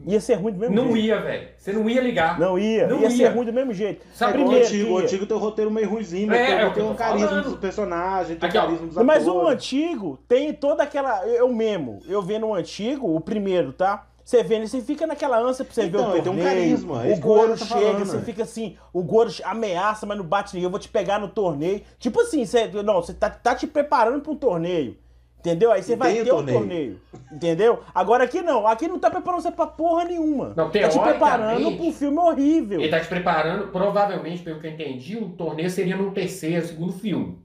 Ia 0.07 0.21
ser 0.21 0.35
ruim 0.35 0.53
do 0.53 0.59
mesmo 0.61 0.75
Não 0.75 0.85
jeito. 0.93 0.99
ia, 0.99 1.21
velho. 1.21 1.49
Você 1.59 1.73
não 1.73 1.91
ia 1.91 2.01
ligar. 2.01 2.39
Não 2.39 2.59
ia, 2.59 2.87
Não 2.87 2.99
ia, 3.01 3.09
ia. 3.09 3.11
ser 3.11 3.27
ruim 3.29 3.45
do 3.45 3.53
mesmo 3.53 3.75
jeito. 3.75 4.07
Sabe 4.15 4.41
É 4.41 4.45
o 4.45 4.51
antigo, 4.51 4.93
o 4.95 4.99
ia. 4.99 5.05
antigo 5.05 5.27
tem 5.27 5.37
um 5.37 5.41
roteiro 5.41 5.71
meio 5.71 5.91
ruimzinho, 5.91 6.33
É, 6.33 6.47
tem, 6.47 6.55
é 6.55 6.71
tem 6.71 6.83
um 6.85 6.95
carisma 6.95 7.29
falando. 7.29 7.45
dos 7.45 7.57
personagens, 7.59 8.39
tem 8.39 8.49
Aqui, 8.49 8.57
ó. 8.57 8.63
carisma 8.63 8.87
dos 8.87 8.97
Mas 9.05 9.27
o 9.27 9.47
antigo 9.49 10.19
tem 10.29 10.53
toda 10.55 10.85
aquela. 10.85 11.27
Eu 11.27 11.53
mesmo, 11.53 11.99
eu 12.07 12.23
vendo 12.23 12.47
o 12.47 12.55
antigo, 12.55 13.15
o 13.15 13.21
primeiro, 13.21 13.73
tá? 13.73 14.07
Você 14.25 14.45
vendo, 14.45 14.65
você 14.69 14.81
fica 14.81 15.09
naquela 15.09 15.39
ânsia 15.41 15.65
pra 15.65 15.75
você 15.75 15.85
Então, 15.87 16.03
ver 16.05 16.07
o 16.07 16.15
ele 16.15 16.23
tem 16.23 16.33
um 16.33 16.37
torneio. 16.37 16.55
carisma, 16.57 17.07
é 17.07 17.13
o 17.13 17.17
Goro 17.19 17.51
tá 17.51 17.57
chega, 17.65 17.81
falando, 17.81 18.07
você 18.07 18.17
né? 18.19 18.23
fica 18.23 18.43
assim, 18.45 18.77
o 18.93 19.03
Goro 19.03 19.29
ameaça, 19.43 20.07
mas 20.07 20.17
não 20.17 20.25
bate 20.25 20.55
ninguém, 20.55 20.67
eu 20.67 20.71
vou 20.71 20.79
te 20.79 20.89
pegar 20.89 21.19
no 21.19 21.27
torneio. 21.29 21.83
Tipo 21.99 22.21
assim, 22.21 22.45
você, 22.47 22.69
não, 22.85 23.03
você 23.03 23.13
tá, 23.13 23.29
tá 23.29 23.57
te 23.57 23.67
preparando 23.67 24.21
pra 24.21 24.31
um 24.31 24.37
torneio. 24.37 24.97
Entendeu? 25.41 25.73
Aí 25.73 25.83
você 25.83 25.97
vai 25.97 26.13
tem 26.13 26.21
o 26.23 26.25
ter 26.25 26.33
um 26.33 26.37
torneio. 26.37 26.59
torneio. 26.61 27.01
Entendeu? 27.33 27.81
Agora 27.95 28.25
aqui 28.25 28.43
não, 28.43 28.67
aqui 28.67 28.87
não 28.87 28.99
tá 28.99 29.11
preparando 29.11 29.41
você 29.41 29.51
pra 29.51 29.67
porra 29.67 30.05
nenhuma. 30.05 30.53
Não, 30.57 30.69
tá 30.71 30.89
te 30.89 30.99
preparando 31.01 31.77
pra 31.77 31.85
um 31.87 31.93
filme 31.93 32.19
horrível. 32.19 32.81
Ele 32.81 32.91
tá 32.91 33.01
te 33.01 33.09
preparando, 33.09 33.69
provavelmente, 33.69 34.43
pelo 34.43 34.61
que 34.61 34.67
eu 34.67 34.71
entendi, 34.71 35.17
o 35.17 35.31
torneio 35.31 35.71
seria 35.71 35.97
no 35.97 36.13
terceiro, 36.13 36.65
segundo 36.67 36.93
filme. 36.93 37.39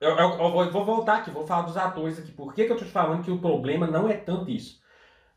Eu, 0.00 0.10
eu- 0.10 0.30
eu 0.30 0.50
vou, 0.50 0.70
vou 0.70 0.84
voltar 0.84 1.18
aqui, 1.18 1.30
vou 1.30 1.46
falar 1.46 1.62
dos 1.62 1.76
atores 1.76 2.18
aqui. 2.18 2.32
Por 2.32 2.52
que, 2.52 2.64
que 2.64 2.72
eu 2.72 2.76
tô 2.76 2.84
te 2.84 2.90
falando 2.90 3.22
que 3.22 3.30
o 3.30 3.38
problema 3.38 3.86
não 3.86 4.08
é 4.08 4.14
tanto 4.14 4.50
isso? 4.50 4.80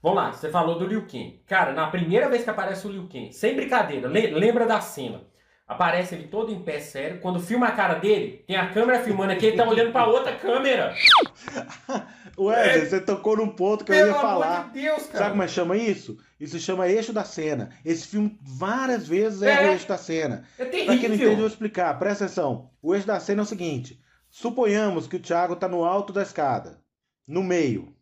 Vamos 0.02 0.18
lá, 0.18 0.32
você 0.34 0.50
falou 0.50 0.78
do 0.78 0.86
Liu 0.88 1.02
Kang. 1.04 1.42
Cara, 1.46 1.72
na 1.74 1.88
primeira 1.88 2.28
vez 2.30 2.44
que 2.44 2.50
aparece 2.50 2.86
o 2.88 2.92
Liu 2.92 3.08
Kang, 3.12 3.32
sem 3.32 3.56
brincadeira, 3.56 4.08
le- 4.08 4.32
lembra 4.32 4.66
da 4.66 4.82
cena. 4.82 5.22
Aparece 5.66 6.16
ele 6.16 6.28
todo 6.28 6.52
em 6.52 6.62
pé 6.62 6.80
sério. 6.80 7.20
Quando 7.22 7.40
filma 7.40 7.68
a 7.68 7.72
cara 7.72 7.96
dele, 7.96 8.44
tem 8.46 8.56
a 8.58 8.70
câmera 8.74 9.02
filmando 9.02 9.32
aqui, 9.32 9.46
ele 9.46 9.58
tá 9.58 9.68
olhando 9.68 9.92
pra 9.94 10.06
outra 10.06 10.36
câmera. 10.36 10.94
Wesley, 12.38 12.86
você 12.88 13.00
tocou 13.00 13.38
num 13.38 13.50
ponto 13.50 13.86
que 13.86 13.92
eu 13.92 13.96
Pelo 13.96 14.08
ia 14.10 14.14
amor 14.14 14.22
falar. 14.22 14.68
de 14.74 14.82
Deus, 14.82 15.04
cara. 15.08 15.18
Sabe 15.20 15.30
como 15.32 15.44
é 15.44 15.46
que 15.46 15.52
chama 15.52 15.78
isso? 15.78 16.18
Isso 16.40 16.60
chama 16.60 16.88
eixo 16.90 17.14
da 17.14 17.24
cena. 17.24 17.70
Esse 17.86 18.08
filme 18.08 18.38
várias 18.42 19.08
vezes 19.08 19.42
é, 19.42 19.52
É. 19.66 19.70
o 19.70 19.72
eixo 19.72 19.88
da 19.88 19.98
cena. 19.98 20.46
É 20.58 20.66
Pra 20.66 20.72
quem 20.72 20.86
não 20.88 20.94
entende, 21.16 21.24
eu 21.24 21.38
vou 21.38 21.48
explicar. 21.48 21.98
Presta 21.98 22.26
atenção. 22.26 22.70
O 22.82 22.94
eixo 22.94 23.08
da 23.08 23.20
cena 23.20 23.42
é 23.42 23.44
o 23.44 23.48
seguinte. 23.48 24.02
Suponhamos 24.30 25.08
que 25.08 25.16
o 25.16 25.20
Thiago 25.20 25.56
tá 25.56 25.68
no 25.68 25.86
alto 25.86 26.12
da 26.12 26.24
escada, 26.24 26.82
no 27.28 27.44
meio. 27.44 27.96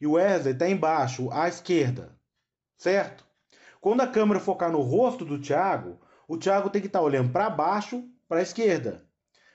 E 0.00 0.06
o 0.06 0.12
Wesley 0.12 0.54
tá 0.54 0.68
embaixo, 0.68 1.28
à 1.32 1.48
esquerda. 1.48 2.16
Certo? 2.78 3.24
Quando 3.80 4.00
a 4.00 4.06
câmera 4.06 4.40
focar 4.40 4.70
no 4.70 4.80
rosto 4.80 5.24
do 5.24 5.38
Thiago, 5.40 5.98
o 6.28 6.36
Thiago 6.36 6.70
tem 6.70 6.80
que 6.80 6.86
estar 6.88 7.00
olhando 7.00 7.30
para 7.30 7.48
baixo, 7.50 8.02
para 8.28 8.38
a 8.38 8.42
esquerda. 8.42 9.04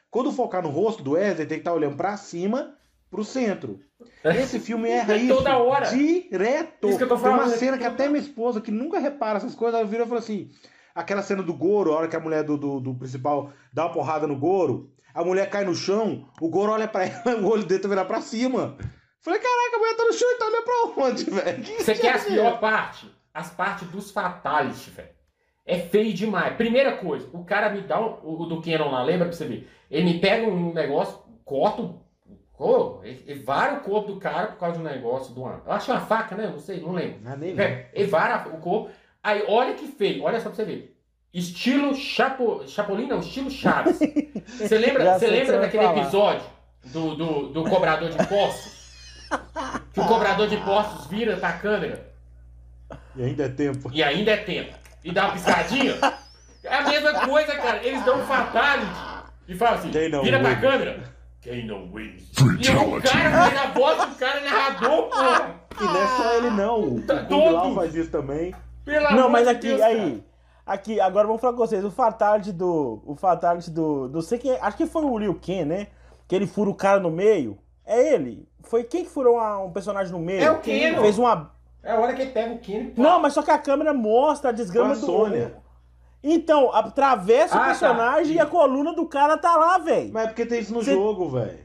Quando 0.10 0.32
focar 0.32 0.62
no 0.62 0.70
rosto 0.70 1.02
do 1.04 1.12
Wesley, 1.12 1.46
tem 1.48 1.58
que 1.58 1.62
estar 1.62 1.74
olhando 1.74 1.96
para 1.96 2.18
cima, 2.18 2.76
para 3.10 3.22
o 3.22 3.26
centro. 3.26 3.80
Esse 4.24 4.60
filme 4.60 4.90
erra 4.90 5.14
É 5.14 5.18
isso 5.18 5.36
toda 5.36 5.58
hora. 5.58 5.86
direto. 5.88 6.90
Isso 6.90 6.98
que 6.98 7.04
eu 7.04 7.08
tô 7.08 7.16
Tem 7.18 7.26
uma 7.28 7.38
falando, 7.38 7.54
é 7.54 7.58
cena 7.58 7.78
que 7.78 7.84
até 7.86 8.08
minha 8.08 8.22
esposa, 8.22 8.60
que 8.62 8.72
nunca 8.72 9.00
repara 9.00 9.38
essas 9.38 9.56
coisas, 9.56 9.80
ela 9.80 9.88
vira 9.88 10.04
e 10.04 10.08
fala 10.08 10.20
assim: 10.20 10.50
aquela 10.96 11.22
cena 11.22 11.42
do 11.44 11.54
Goro, 11.54 11.94
a 11.94 11.98
hora 11.98 12.08
que 12.08 12.16
a 12.16 12.20
mulher 12.20 12.44
do, 12.44 12.58
do, 12.58 12.80
do 12.80 12.96
principal 12.96 13.52
dá 13.72 13.86
uma 13.86 13.94
porrada 13.94 14.28
no 14.28 14.38
Goro, 14.38 14.92
a 15.14 15.24
mulher 15.24 15.50
cai 15.50 15.64
no 15.64 15.76
chão, 15.76 16.28
o 16.42 16.50
Goro 16.50 16.72
olha 16.72 16.88
pra 16.88 17.06
ela, 17.06 17.36
o 17.42 17.48
olho 17.48 17.64
dele 17.66 17.82
tá 17.82 17.88
virado 17.88 18.08
pra 18.08 18.22
cima. 18.22 18.76
Falei, 19.22 19.40
caraca, 19.40 19.76
a 19.76 19.80
mulher 19.80 19.96
tá 19.96 20.04
no 20.06 20.14
chão 20.14 20.32
e 20.32 20.36
tá 20.36 20.46
olhando 20.48 20.64
pra 20.64 21.04
onde, 21.06 21.24
velho? 21.26 21.64
Que 21.64 21.84
Você 21.84 21.94
quer 21.96 22.16
as 22.16 22.26
é? 22.26 22.30
pior 22.30 22.60
parte? 22.60 23.10
As 23.34 23.50
partes 23.52 23.88
dos 23.90 24.10
fatalities, 24.12 24.88
velho. 24.88 25.10
É 25.66 25.78
feio 25.78 26.14
demais. 26.14 26.56
Primeira 26.56 26.98
coisa, 26.98 27.30
o 27.34 27.44
cara 27.44 27.70
me 27.70 27.82
dá 27.82 28.00
um, 28.00 28.18
o 28.24 28.46
do 28.46 28.62
Canon 28.62 28.90
lá, 28.92 29.04
lembra 29.04 29.28
pra 29.28 29.36
você 29.38 29.46
ver? 29.46 29.70
Ele 29.90 30.06
me 30.06 30.20
pega 30.20 30.48
um 30.48 30.74
negócio, 30.74 31.20
corta 31.46 31.82
o. 31.82 32.02
Oh, 32.64 33.02
vara 33.44 33.78
o 33.78 33.80
corpo 33.82 34.14
do 34.14 34.20
cara 34.20 34.48
por 34.48 34.60
causa 34.60 34.76
de 34.78 34.82
um 34.86 34.88
negócio, 34.88 35.34
de 35.34 35.40
uma, 35.40 35.64
eu 35.66 35.72
acho 35.72 35.86
que 35.86 35.92
é 35.92 35.96
uma 35.96 36.06
faca, 36.06 36.36
né? 36.36 36.46
Não 36.46 36.60
sei, 36.60 36.80
não 36.80 36.92
lembro. 36.92 37.20
É 37.28 37.36
nem 37.36 37.50
lembro. 37.56 37.64
É, 37.64 37.90
ele 37.92 38.08
vara 38.08 38.48
o 38.50 38.60
corpo. 38.60 38.92
Aí, 39.24 39.44
olha 39.48 39.74
que 39.74 39.88
feio, 39.88 40.24
olha 40.24 40.40
só 40.40 40.50
pra 40.50 40.56
você 40.56 40.66
ver. 40.66 40.96
Estilo 41.34 41.96
Chapo, 41.96 42.68
Chapolin, 42.68 43.08
não, 43.08 43.20
estilo 43.20 43.50
Chaves. 43.50 43.98
Você 44.46 44.78
lembra, 44.78 45.18
você 45.18 45.28
lembra 45.28 45.60
daquele 45.62 45.84
falar. 45.84 46.02
episódio 46.02 46.46
do, 46.86 47.16
do, 47.16 47.48
do 47.50 47.64
cobrador 47.64 48.10
de 48.10 48.22
impostos? 48.22 48.82
Que 49.94 50.00
o 50.02 50.06
cobrador 50.08 50.48
de 50.50 50.56
impostos 50.56 51.08
vira 51.08 51.38
pra 51.38 51.54
câmera 51.54 52.12
E 53.16 53.24
ainda 53.24 53.46
é 53.46 53.50
tempo. 53.50 53.90
e 53.94 54.04
ainda 54.04 54.32
é 54.32 54.38
tempo. 54.38 54.74
E 55.04 55.12
dá 55.12 55.26
uma 55.26 55.34
piscadinha. 55.34 55.96
É 56.64 56.76
a 56.76 56.82
mesma 56.84 57.14
coisa, 57.28 57.56
cara. 57.56 57.84
Eles 57.86 58.04
dão 58.06 58.20
um 58.20 58.26
fatality. 58.26 58.92
E 59.48 59.56
falam 59.56 59.76
assim, 59.76 59.90
vira 59.90 60.40
pra 60.40 60.56
câmera. 60.56 61.04
Quem 61.42 61.66
não 61.66 61.92
wins? 61.92 62.32
E 62.40 62.70
o 62.70 63.02
cara 63.02 63.32
faz 63.32 63.58
a 63.58 63.66
voz 63.74 63.98
do 64.10 64.16
cara 64.16 64.40
narrador, 64.42 65.10
porra. 65.10 65.56
E 65.80 65.84
não 65.84 66.02
é 66.02 66.08
só 66.08 66.34
ele, 66.38 66.50
não. 66.52 66.80
O 66.98 67.02
Tá 67.02 67.24
Kung 67.26 67.74
faz 67.76 67.96
isso 67.96 68.12
também. 68.12 68.54
Pelo 68.86 69.12
Não, 69.16 69.28
mas 69.30 69.48
aqui, 69.48 69.68
Deus, 69.70 69.82
aí. 69.82 70.24
Aqui, 70.64 71.02
agora 71.02 71.26
vamos 71.26 71.42
falar 71.42 71.54
com 71.54 71.60
vocês. 71.66 71.84
O 71.84 71.90
Fatality 71.90 72.52
do. 72.52 73.02
O 73.06 73.16
Fatality 73.16 73.72
do. 73.72 74.08
Não 74.14 74.22
sei 74.22 74.38
quem. 74.38 74.52
Acho 74.62 74.78
que 74.78 74.86
foi 74.86 75.04
o 75.04 75.18
Liu 75.18 75.34
Ken, 75.34 75.66
né? 75.66 75.88
Que 76.28 76.36
ele 76.36 76.46
fura 76.46 76.70
o 76.70 76.76
cara 76.76 77.00
no 77.00 77.10
meio. 77.10 77.58
É 77.84 78.14
ele. 78.14 78.48
Foi 78.64 78.84
quem 78.84 79.04
que 79.04 79.10
furou 79.10 79.36
uma- 79.38 79.58
um 79.64 79.72
personagem 79.72 80.12
no 80.14 80.20
meio? 80.20 80.44
É 80.44 80.52
o 80.52 80.60
Ken, 80.60 80.96
Fez 81.02 81.18
uma. 81.18 81.52
É 81.84 81.92
a 81.92 82.00
hora 82.00 82.14
que 82.14 82.22
ele 82.22 82.32
pega 82.32 82.54
o 82.54 82.60
Kenny. 82.60 82.94
Não, 82.96 83.20
mas 83.20 83.34
só 83.34 83.42
que 83.42 83.50
a 83.52 83.58
câmera 83.58 83.94
mostra 83.94 84.50
a 84.50 84.54
desgrama 84.54 84.92
a 84.92 84.96
do. 84.96 85.06
Sônia. 85.06 85.58
Então, 86.24 86.72
atravessa 86.74 87.56
Ah, 87.56 87.58
o 87.58 87.62
tá. 87.62 87.66
personagem 87.68 88.36
e 88.36 88.40
a 88.40 88.46
coluna 88.46 88.94
do 88.94 89.08
cara 89.08 89.38
tá 89.38 89.56
lá, 89.56 89.80
velho. 89.80 90.12
Mas 90.14 90.26
é 90.26 90.28
porque 90.28 90.46
tem 90.46 90.60
isso 90.60 90.74
no 90.74 90.84
Cê- 90.84 90.94
jogo, 90.94 91.30
velho. 91.30 91.60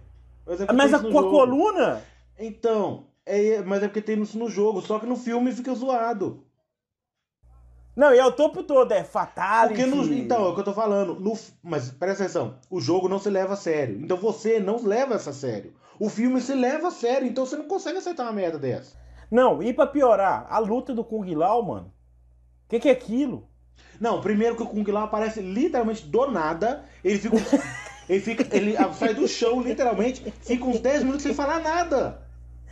Mas, 0.46 0.60
é 0.60 0.64
porque 0.64 0.72
Mas 0.76 0.90
tem 0.90 0.94
a, 0.94 0.98
isso 0.98 1.06
no 1.08 1.12
com 1.12 1.18
a 1.18 1.30
coluna. 1.30 2.02
Então, 2.38 3.06
é, 3.26 3.60
mas 3.62 3.82
é 3.82 3.88
porque 3.88 4.00
tem 4.00 4.20
isso 4.22 4.38
no 4.38 4.48
jogo. 4.48 4.80
Só 4.80 4.98
que 4.98 5.04
no 5.06 5.16
filme 5.16 5.52
fica 5.52 5.74
zoado. 5.74 6.42
Não, 7.94 8.12
e 8.14 8.18
é 8.18 8.24
o 8.26 8.32
topo 8.32 8.62
todo, 8.62 8.92
é 8.92 9.02
no, 9.86 10.04
então, 10.12 10.44
é 10.44 10.48
o 10.48 10.54
que 10.54 10.60
eu 10.60 10.64
tô 10.64 10.74
falando. 10.74 11.18
No, 11.18 11.32
mas 11.62 11.90
presta 11.90 12.24
atenção, 12.24 12.58
o 12.70 12.78
jogo 12.78 13.08
não 13.08 13.18
se 13.18 13.30
leva 13.30 13.54
a 13.54 13.56
sério. 13.56 13.98
Então 14.02 14.18
você 14.18 14.60
não 14.60 14.82
leva 14.82 15.14
essa 15.14 15.30
a 15.30 15.32
sério. 15.32 15.72
O 15.98 16.10
filme 16.10 16.38
se 16.42 16.54
leva 16.54 16.88
a 16.88 16.90
sério, 16.90 17.26
então 17.26 17.46
você 17.46 17.56
não 17.56 17.66
consegue 17.66 17.96
aceitar 17.96 18.24
uma 18.24 18.32
merda 18.32 18.58
dessa. 18.58 18.94
Não, 19.30 19.62
e 19.62 19.72
pra 19.72 19.86
piorar, 19.86 20.46
a 20.48 20.58
luta 20.58 20.94
do 20.94 21.04
Kung 21.04 21.34
Lao, 21.34 21.62
mano. 21.62 21.92
O 22.66 22.68
que, 22.68 22.80
que 22.80 22.88
é 22.88 22.92
aquilo? 22.92 23.48
Não, 24.00 24.20
primeiro 24.20 24.56
que 24.56 24.62
o 24.62 24.66
Kung 24.66 24.84
Lao 24.90 25.04
aparece 25.04 25.40
literalmente 25.40 26.06
do 26.06 26.30
nada. 26.30 26.84
Ele 27.02 27.18
fica. 27.18 27.36
ele 28.08 28.20
fica. 28.20 28.56
Ele 28.56 28.76
sai 28.94 29.14
do 29.14 29.26
chão, 29.26 29.60
literalmente, 29.60 30.32
fica 30.42 30.64
uns 30.64 30.80
10 30.80 31.02
minutos 31.02 31.22
sem 31.22 31.34
falar 31.34 31.60
nada. 31.60 32.22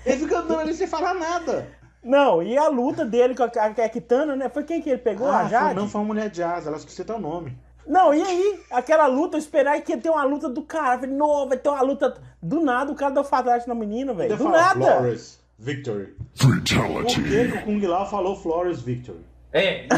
Ele 0.05 0.19
fica 0.19 0.39
andando 0.39 0.61
ali 0.61 0.75
sem 0.75 0.87
falar 0.87 1.15
nada. 1.15 1.69
Não, 2.03 2.43
e 2.43 2.57
a 2.59 2.69
luta 2.69 3.05
dele 3.05 3.35
com 3.35 3.43
a, 3.45 3.47
a, 3.47 3.67
a 3.67 3.89
Kitana, 3.89 4.37
né? 4.37 4.51
Foi 4.51 4.63
quem 4.63 4.83
que 4.83 4.91
ele 4.91 4.99
pegou? 4.99 5.27
a 5.27 5.41
Ah, 5.41 5.49
Jade? 5.49 5.65
foi, 5.67 5.75
não 5.75 5.89
foi 5.89 6.01
uma 6.03 6.07
mulher 6.09 6.29
de 6.29 6.43
asa, 6.43 6.69
ela 6.69 6.77
esqueceu 6.77 7.17
o 7.17 7.19
nome. 7.19 7.57
Não, 7.87 8.13
e 8.13 8.21
aí? 8.23 8.61
Aquela 8.71 9.07
luta, 9.07 9.37
eu 9.37 9.39
esperar 9.39 9.81
que 9.81 9.93
ia 9.93 9.99
ter 9.99 10.11
uma 10.11 10.25
luta 10.25 10.49
do 10.49 10.63
cara. 10.63 10.97
Eu 10.97 11.01
Falei, 11.01 11.17
não, 11.17 11.49
vai 11.49 11.57
ter 11.57 11.69
uma 11.69 11.83
luta. 11.83 12.15
Do 12.43 12.61
nada, 12.61 12.93
o 12.93 12.95
cara 12.95 13.15
deu 13.15 13.25
fatality 13.25 13.67
na 13.67 13.75
menina, 13.75 14.13
velho. 14.13 14.37
Do 14.37 14.45
fala 14.45 14.59
nada. 14.59 14.97
Flores 14.99 15.44
Victory. 15.59 16.15
Por 16.41 16.61
que, 16.63 16.75
Fatality. 16.75 17.23
que 17.23 17.59
o 17.59 17.63
Kung 17.63 17.81
Lao 17.87 18.09
falou 18.09 18.37
Flores 18.37 18.83
Victory? 18.83 19.25
É. 19.53 19.87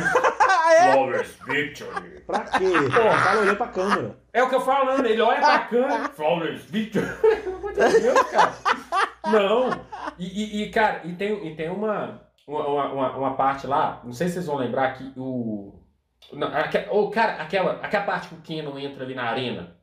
É? 0.68 0.92
Flawless 0.92 1.38
Victory. 1.46 2.20
Pra 2.26 2.40
quê? 2.40 2.64
Porra, 2.94 3.18
fala 3.18 3.40
olhando 3.40 3.56
pra 3.56 3.68
câmera. 3.68 4.18
É 4.32 4.42
o 4.42 4.48
que 4.48 4.54
eu 4.56 4.60
falando, 4.60 5.06
ele 5.06 5.22
olha 5.22 5.38
pra 5.40 5.58
câmera. 5.60 6.08
Flawless 6.12 6.66
Victory. 6.70 7.06
Pelo 7.42 7.56
amor 7.56 7.72
de 7.72 8.00
Deus, 8.00 8.22
cara. 8.24 8.52
Não. 9.30 9.70
E, 10.18 10.26
e- 10.26 10.62
e, 10.64 10.70
cara, 10.70 11.00
e 11.04 11.14
tem, 11.14 11.46
e 11.46 11.54
tem 11.54 11.70
uma, 11.70 12.20
uma, 12.46 12.66
uma, 12.92 13.16
uma 13.16 13.34
parte 13.36 13.66
lá, 13.66 14.00
não 14.04 14.12
sei 14.12 14.26
se 14.26 14.34
vocês 14.34 14.46
vão 14.46 14.56
lembrar 14.56 14.92
que 14.94 15.12
o. 15.16 15.80
Não, 16.32 16.48
aque- 16.48 16.88
ô, 16.90 17.08
cara, 17.10 17.40
aquela, 17.40 17.74
aquela 17.80 18.04
parte 18.04 18.28
que 18.28 18.34
o 18.34 18.38
Kenan 18.42 18.78
entra 18.80 19.04
ali 19.04 19.14
na 19.14 19.24
arena. 19.30 19.75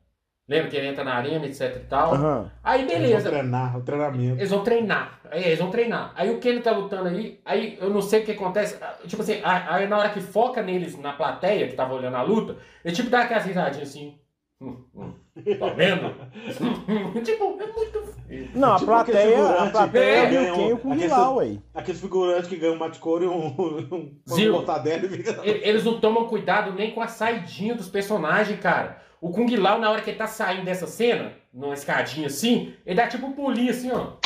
Lembra 0.47 0.69
que 0.69 0.75
ele 0.75 0.87
entra 0.87 1.05
na 1.05 1.13
arena, 1.15 1.45
etc 1.45 1.77
e 1.77 1.79
tal? 1.87 2.13
Aham. 2.15 2.51
Aí 2.61 2.81
Eles 2.81 2.91
vão 2.93 3.01
beleza. 3.01 3.29
treinar, 3.29 3.77
o 3.77 3.81
treinamento. 3.81 4.39
Eles 4.39 4.49
vão 4.49 4.63
treinar. 4.63 5.19
Aí 5.31 5.43
eles 5.45 5.59
vão 5.59 5.69
treinar. 5.71 6.11
Aí 6.15 6.29
o 6.31 6.39
Kenny 6.39 6.59
tá 6.59 6.71
lutando 6.71 7.07
aí, 7.07 7.39
aí 7.45 7.77
eu 7.79 7.89
não 7.89 8.01
sei 8.01 8.21
o 8.21 8.25
que 8.25 8.33
acontece. 8.33 8.77
ah, 8.81 8.95
Tipo 9.07 9.21
assim, 9.21 9.39
a- 9.41 9.75
aí 9.75 9.87
na 9.87 9.97
hora 9.97 10.09
que 10.09 10.19
foca 10.19 10.61
neles 10.61 10.97
na 10.99 11.13
plateia, 11.13 11.67
que 11.69 11.75
tava 11.75 11.93
olhando 11.93 12.17
a 12.17 12.21
luta, 12.23 12.57
ele 12.83 12.93
tipo 12.93 13.09
dá 13.09 13.21
aquelas 13.21 13.45
risadinhas 13.45 13.87
assim. 13.89 14.17
Hum, 14.61 14.77
hum, 14.95 15.13
tá 15.59 15.69
vendo? 15.69 16.13
tipo, 17.23 17.57
é 17.61 17.67
muito. 17.67 18.13
Não, 18.55 18.73
a 18.73 18.79
Tipo 18.79 18.91
aquele 18.91 19.17
plateia, 19.17 19.49
a 19.61 19.69
plateia 19.69 20.03
é 20.47 20.51
o 20.53 20.55
e 20.55 20.73
um- 20.73 20.73
o 20.73 20.77
Kung 20.77 20.91
aquele- 20.93 21.07
Lao, 21.07 21.35
ué. 21.37 21.57
Aqueles 21.73 22.01
figurantes 22.01 22.49
que 22.49 22.55
ganham 22.57 22.75
um 22.75 22.79
mate-couro 22.79 23.23
e 23.23 23.27
um, 23.27 23.47
um, 23.47 23.95
um 24.29 24.37
e 24.39 25.09
fica... 25.09 25.41
E- 25.45 25.61
Eles 25.69 25.83
não 25.85 25.99
tomam 25.99 26.27
cuidado 26.27 26.73
nem 26.73 26.91
com 26.91 27.01
a 27.01 27.07
saidinha 27.07 27.75
dos 27.75 27.87
personagens, 27.89 28.59
cara. 28.59 29.01
O 29.23 29.31
Kung 29.31 29.47
Lao, 29.55 29.79
na 29.79 29.89
hora 29.89 30.01
que 30.01 30.09
ele 30.09 30.17
tá 30.17 30.27
saindo 30.27 30.65
dessa 30.65 30.85
cena, 30.85 31.31
numa 31.53 31.73
escadinha 31.73 32.27
assim, 32.27 32.73
ele 32.85 32.97
dá 32.97 33.07
tipo 33.07 33.25
um 33.25 33.31
pulinho 33.31 33.71
assim, 33.71 33.89
ó. 33.89 34.17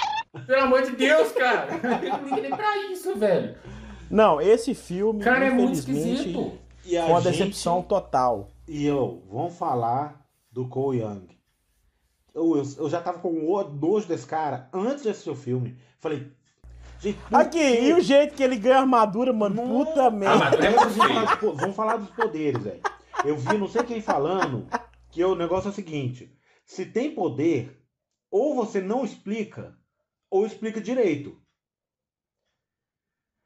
Pelo 0.47 0.63
amor 0.63 0.81
de 0.81 0.93
Deus, 0.95 1.31
cara. 1.33 1.67
Ele 2.01 2.09
não 2.17 2.23
liga 2.23 2.41
nem 2.41 2.49
pra 2.49 2.77
isso, 2.91 3.15
velho. 3.15 3.55
Não, 4.09 4.41
esse 4.41 4.73
filme, 4.73 5.23
Cara, 5.23 5.45
é 5.45 5.49
muito 5.51 5.75
esquisito. 5.75 6.53
E 6.83 6.97
a 6.97 7.03
foi 7.03 7.11
uma 7.11 7.21
gente- 7.21 7.37
decepção 7.37 7.83
total. 7.83 8.49
E 8.67 8.87
eu, 8.87 9.21
vamos 9.31 9.55
falar 9.55 10.25
do 10.51 10.67
Cole 10.67 11.01
Young. 11.01 11.27
Eu, 12.33 12.57
eu, 12.57 12.63
eu 12.79 12.89
já 12.89 12.99
tava 12.99 13.19
com 13.19 13.29
o 13.29 13.63
nojo 13.69 14.07
desse 14.07 14.25
cara 14.25 14.67
antes 14.73 15.03
de 15.03 15.09
assistir 15.09 15.29
o 15.29 15.35
filme. 15.35 15.77
Falei, 15.99 16.27
gente, 16.99 17.19
Aqui, 17.31 17.59
quê? 17.59 17.81
e 17.83 17.93
o 17.93 18.01
jeito 18.01 18.33
que 18.33 18.41
ele 18.41 18.55
ganha 18.57 18.79
armadura, 18.79 19.31
mano? 19.31 19.55
Não. 19.63 19.85
Puta 19.85 20.09
merda. 20.09 20.57
é 20.57 20.71
Vamos 21.53 21.75
falar 21.75 21.97
dos 21.97 22.09
poderes, 22.09 22.63
velho. 22.63 22.81
Eu 23.23 23.37
vi 23.37 23.57
não 23.59 23.67
sei 23.67 23.83
quem 23.83 24.01
falando 24.01 24.67
que 25.17 25.25
o 25.25 25.33
negócio 25.33 25.69
é 25.69 25.71
o 25.71 25.73
seguinte: 25.73 26.31
se 26.63 26.85
tem 26.85 27.15
poder, 27.15 27.81
ou 28.29 28.55
você 28.55 28.79
não 28.79 29.03
explica, 29.03 29.75
ou 30.29 30.45
explica 30.45 30.79
direito. 30.79 31.35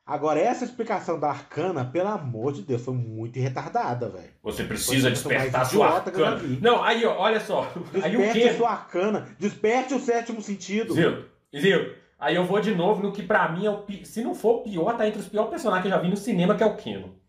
Agora, 0.06 0.40
essa 0.40 0.66
explicação 0.66 1.18
da 1.18 1.30
arcana, 1.30 1.86
pelo 1.86 2.10
amor 2.10 2.52
de 2.52 2.64
Deus, 2.64 2.84
foi 2.84 2.94
muito 2.94 3.40
retardada, 3.40 4.10
velho. 4.10 4.34
Você 4.44 4.66
precisa 4.66 5.04
Foi 5.04 5.12
despertar 5.12 5.66
sua 5.66 5.88
arcana. 5.88 6.42
Não, 6.62 6.84
aí, 6.84 7.06
ó, 7.06 7.18
olha 7.18 7.40
só. 7.40 7.72
Aí 8.04 8.18
o 8.18 8.20
Desperte 8.20 8.50
quê? 8.50 8.54
sua 8.54 8.72
arcana, 8.72 9.36
desperte 9.40 9.94
o 9.94 10.00
sétimo 10.00 10.42
sentido. 10.42 10.94
Viu? 10.94 11.26
Viu? 11.54 11.96
Aí 12.20 12.36
eu 12.36 12.44
vou 12.44 12.60
de 12.60 12.76
novo 12.76 13.02
no 13.02 13.14
que 13.14 13.24
pra 13.24 13.50
mim 13.50 13.66
é 13.66 13.70
o 13.70 13.84
pi... 13.84 14.06
Se 14.06 14.22
não 14.22 14.36
for 14.36 14.58
o 14.58 14.64
pior, 14.64 14.98
tá 14.98 15.08
entre 15.08 15.22
os 15.22 15.30
piores 15.30 15.50
personagens 15.50 15.84
que 15.84 15.88
eu 15.88 15.98
já 15.98 16.02
vi 16.02 16.10
no 16.10 16.18
cinema, 16.18 16.56
que 16.56 16.64
é 16.64 16.66
o 16.66 16.76
Keno. 16.76 17.21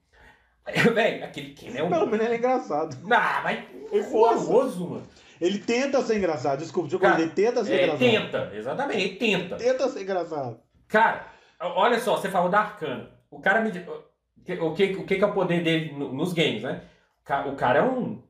Véi, 0.95 1.23
aquele 1.23 1.51
Keno 1.55 1.77
é 1.79 1.83
um. 1.83 1.89
Pelo 1.91 2.07
menos 2.07 2.25
ele 2.27 2.35
é 2.35 2.39
engraçado. 2.39 2.97
Ah, 3.11 3.41
mas 3.43 3.59
Ele 3.91 4.05
horroroso, 4.15 4.89
mano. 4.89 5.03
Ele 5.41 5.59
tenta 5.59 6.01
ser 6.03 6.19
engraçado, 6.19 6.61
desculpa, 6.61 6.89
deixa 6.89 7.05
eu 7.05 7.11
Cara, 7.11 7.21
ele 7.21 7.31
tenta 7.33 7.65
ser 7.65 7.73
É, 7.75 7.83
engraçado. 7.85 7.99
tenta, 7.99 8.53
exatamente, 8.57 9.01
ele 9.01 9.17
tenta. 9.17 9.57
Tenta 9.57 9.89
ser 9.89 10.03
engraçado. 10.03 10.61
Cara, 10.87 11.27
olha 11.61 11.99
só, 11.99 12.17
você 12.17 12.29
falou 12.29 12.49
da 12.49 12.61
Arcana. 12.61 13.11
O 13.31 13.41
cara 13.41 13.61
me. 13.61 13.71
O 13.71 14.75
que, 14.75 14.85
o 14.93 15.05
que, 15.05 15.17
que 15.17 15.25
é 15.25 15.27
o 15.27 15.33
poder 15.33 15.63
dele 15.63 15.93
no- 15.97 16.13
nos 16.13 16.33
games, 16.33 16.63
né? 16.63 16.83
O 17.23 17.25
ca- 17.25 17.47
O 17.47 17.57
cara 17.57 17.81
é 17.81 17.83
um. 17.83 18.23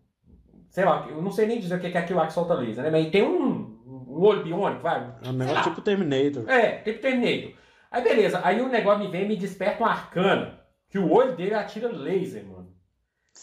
Sei 0.71 0.85
lá, 0.87 1.07
eu 1.11 1.21
não 1.21 1.31
sei 1.31 1.47
nem 1.47 1.61
dizer 1.61 1.75
o 1.77 1.81
que 1.81 1.91
que 1.91 1.99
é 1.99 2.01
aquilo 2.01 2.19
lá 2.19 2.27
que 2.27 2.33
solta 2.33 2.55
laser, 2.55 2.83
né? 2.85 2.91
Mas 2.91 3.03
ele 3.03 3.11
tem 3.11 3.23
um. 3.23 3.71
Um 3.85 4.21
olho 4.25 4.43
biônico, 4.43 4.83
vai. 4.83 5.11
É 5.25 5.29
um 5.29 5.33
negócio 5.33 5.65
tipo 5.65 5.81
Terminator. 5.83 6.49
É, 6.49 6.79
tipo 6.79 7.01
Terminator. 7.01 7.53
Aí 7.91 8.03
beleza, 8.03 8.41
aí 8.43 8.61
o 8.61 8.69
negócio 8.69 9.05
me 9.05 9.11
vem 9.11 9.25
e 9.25 9.29
me 9.29 9.37
desperta 9.37 9.83
uma 9.85 9.91
arcana. 9.91 10.61
Que 10.93 10.99
o 10.99 11.11
olho 11.11 11.35
dele 11.35 11.55
atira 11.55 11.89
laser, 11.89 12.47
mano. 12.47 12.71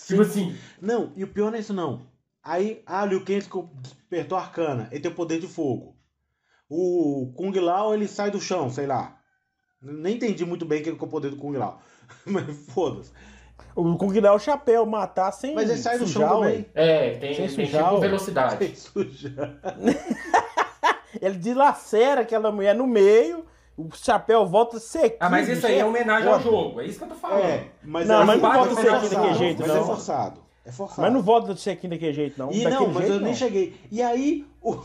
Tipo 0.07 0.21
assim, 0.21 0.55
Não, 0.79 1.11
e 1.15 1.23
o 1.23 1.27
pior 1.27 1.49
não 1.49 1.57
é 1.57 1.61
isso 1.61 1.73
não. 1.73 2.07
Aí, 2.43 2.83
ah, 2.85 3.03
Liu 3.05 3.25
Kang 3.25 3.43
despertou 3.81 4.37
a 4.37 4.41
arcana, 4.41 4.87
ele 4.91 5.01
tem 5.01 5.11
o 5.11 5.15
poder 5.15 5.39
de 5.39 5.47
fogo. 5.47 5.97
O 6.69 7.33
Kung 7.35 7.51
Lao, 7.59 7.93
ele 7.93 8.07
sai 8.07 8.29
do 8.29 8.39
chão, 8.39 8.69
sei 8.69 8.85
lá. 8.85 9.19
Nem 9.81 10.15
entendi 10.15 10.45
muito 10.45 10.63
bem 10.63 10.79
o 10.79 10.83
que 10.83 10.89
é 10.89 10.93
o 10.93 11.07
poder 11.07 11.31
do 11.31 11.37
Kung 11.37 11.57
Lao. 11.57 11.81
Mas 12.25 12.45
foda-se. 12.71 13.11
O 13.75 13.97
Kung 13.97 14.19
Lao 14.19 14.33
é 14.33 14.35
o 14.35 14.39
chapéu, 14.39 14.85
matar 14.85 15.31
sem 15.31 15.55
Mas 15.55 15.69
ele 15.69 15.79
sai 15.79 15.97
do 15.97 16.05
sujar, 16.05 16.29
chão 16.29 16.41
também. 16.41 16.65
é, 16.75 17.17
tem, 17.17 17.33
Sem 17.33 17.47
tem 17.47 17.65
sujar, 17.65 17.89
tipo 17.89 18.01
velocidade. 18.01 18.57
Sem 18.63 18.75
sujar. 18.75 19.59
Ele 21.19 21.37
dilacera 21.39 22.21
aquela 22.21 22.51
mulher 22.51 22.75
no 22.75 22.85
meio, 22.85 23.43
o 23.79 23.89
chapéu 23.95 24.45
volta 24.45 24.77
sequinho. 24.77 25.17
Ah, 25.21 25.29
mas 25.29 25.47
isso 25.47 25.65
aí 25.65 25.79
é 25.79 25.85
homenagem 25.85 26.27
ao 26.29 26.41
jogo, 26.41 26.81
é 26.81 26.85
isso 26.85 26.97
que 26.97 27.05
eu 27.05 27.09
tô 27.09 27.15
falando. 27.15 27.45
É, 27.45 27.67
mas 27.81 28.05
Não, 28.05 28.21
é 28.21 28.25
mas 28.25 28.41
não 28.41 28.51
volta 28.53 28.75
sequinho 28.75 29.09
daquele 29.09 29.33
jeito, 29.35 29.59
mas 29.61 29.67
não. 29.69 29.77
é 29.77 29.83
forçado. 29.85 30.41
É 30.65 30.71
forçado. 30.71 31.01
Mas 31.01 31.13
não 31.13 31.21
volta 31.21 31.55
sequinho 31.55 31.91
daquele 31.91 32.13
jeito, 32.13 32.37
não. 32.37 32.51
E 32.51 32.63
daquele 32.63 32.75
não, 32.75 32.87
mas 32.87 32.97
jeito, 32.97 33.13
eu 33.13 33.19
nem 33.21 33.29
não. 33.29 33.35
cheguei. 33.35 33.79
E 33.89 34.01
aí, 34.01 34.45
o, 34.61 34.77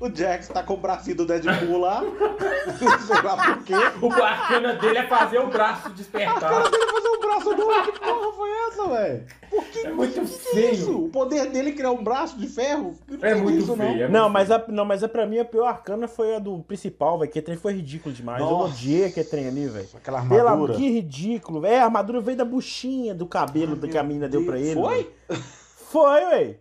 O 0.00 0.08
Jax 0.14 0.48
tá 0.48 0.62
com 0.62 0.74
o 0.74 0.76
bracinho 0.76 1.16
do 1.16 1.26
Deadpool 1.26 1.78
lá. 1.78 2.02
Sei 3.06 3.22
lá 3.22 3.36
por 3.36 3.64
quê. 3.64 3.74
O 4.00 4.08
bacana 4.08 4.74
dele 4.74 4.98
é 4.98 5.06
fazer 5.08 5.38
o 5.38 5.48
braço 5.48 5.88
O 5.88 5.92
despertar. 5.92 6.38
cara 6.40 6.68
dele 6.70 6.86
fazer 6.86 7.08
um 7.08 7.20
braço 7.20 7.56
novo. 7.56 7.92
Que 7.92 7.98
porra 8.00 8.32
foi 8.32 8.50
essa, 8.68 8.88
velho? 8.88 9.26
Por 9.50 9.64
que, 9.64 9.78
É 9.80 9.90
muito 9.90 10.12
que 10.14 10.20
que 10.20 10.48
é 10.48 10.52
feio. 10.52 10.72
isso? 10.72 11.04
O 11.04 11.08
poder 11.08 11.46
dele 11.50 11.70
é 11.70 11.72
criar 11.72 11.90
um 11.90 12.04
braço 12.04 12.38
de 12.38 12.46
ferro? 12.46 12.94
Eu 13.08 13.18
não 13.18 13.28
É 13.28 13.34
muito 13.34 13.58
isso, 13.58 13.76
não. 13.76 13.76
feio. 13.76 14.02
é 14.04 14.08
Não, 14.08 14.28
mas, 14.28 14.50
a, 14.52 14.64
não, 14.68 14.84
mas 14.84 15.02
a, 15.02 15.08
pra 15.08 15.26
mim 15.26 15.38
a 15.40 15.44
pior 15.44 15.66
arcana 15.66 16.06
foi 16.06 16.36
a 16.36 16.38
do 16.38 16.58
principal, 16.60 17.18
velho. 17.18 17.30
Que 17.32 17.42
trem 17.42 17.56
foi 17.56 17.72
ridículo 17.72 18.14
demais. 18.14 18.40
Eu 18.40 18.46
Nossa. 18.50 18.74
odiei 18.74 19.06
aquele 19.06 19.26
trem 19.28 19.48
ali, 19.48 19.66
velho. 19.66 19.88
Aquela 19.96 20.22
Pela, 20.22 20.50
armadura. 20.52 20.74
que 20.74 20.88
ridículo. 20.90 21.66
É, 21.66 21.80
a 21.80 21.84
armadura 21.86 22.20
veio 22.20 22.36
da 22.38 22.44
buchinha 22.44 23.14
do 23.14 23.26
cabelo 23.26 23.76
que 23.76 23.98
a 23.98 24.02
menina 24.04 24.28
deu 24.28 24.44
pra 24.44 24.58
ele. 24.60 24.74
Foi? 24.80 24.96
velho. 25.28 25.42
Foi, 25.90 26.20
velho. 26.26 26.56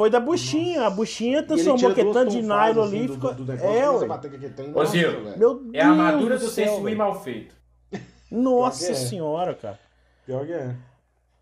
Foi 0.00 0.08
da 0.08 0.18
buchinha. 0.18 0.86
A 0.86 0.88
buchinha 0.90 1.42
transformou 1.42 1.90
aquele 1.90 2.10
duas 2.10 2.16
tanto 2.16 2.30
de 2.30 2.40
nylon 2.40 2.84
assim, 2.84 2.96
ali. 2.96 3.06
do- 3.06 3.12
ficou- 3.12 3.34
do 3.34 3.44
negócio, 3.44 3.68
É, 3.68 3.90
ué. 3.90 4.18
trem. 4.54 4.70
Ô, 4.70 4.84
Deus 5.36 5.60
É 5.74 5.82
a 5.82 5.90
armadura 5.90 6.38
do 6.38 6.44
do 6.46 6.50
céu, 6.50 6.74
Sensui 6.76 6.94
mal 6.94 7.20
feito. 7.22 7.54
Nossa 8.30 8.86
que 8.86 8.92
é. 8.92 8.94
senhora, 8.94 9.54
cara. 9.54 9.78
Pior 10.24 10.46
que 10.46 10.52
é. 10.54 10.74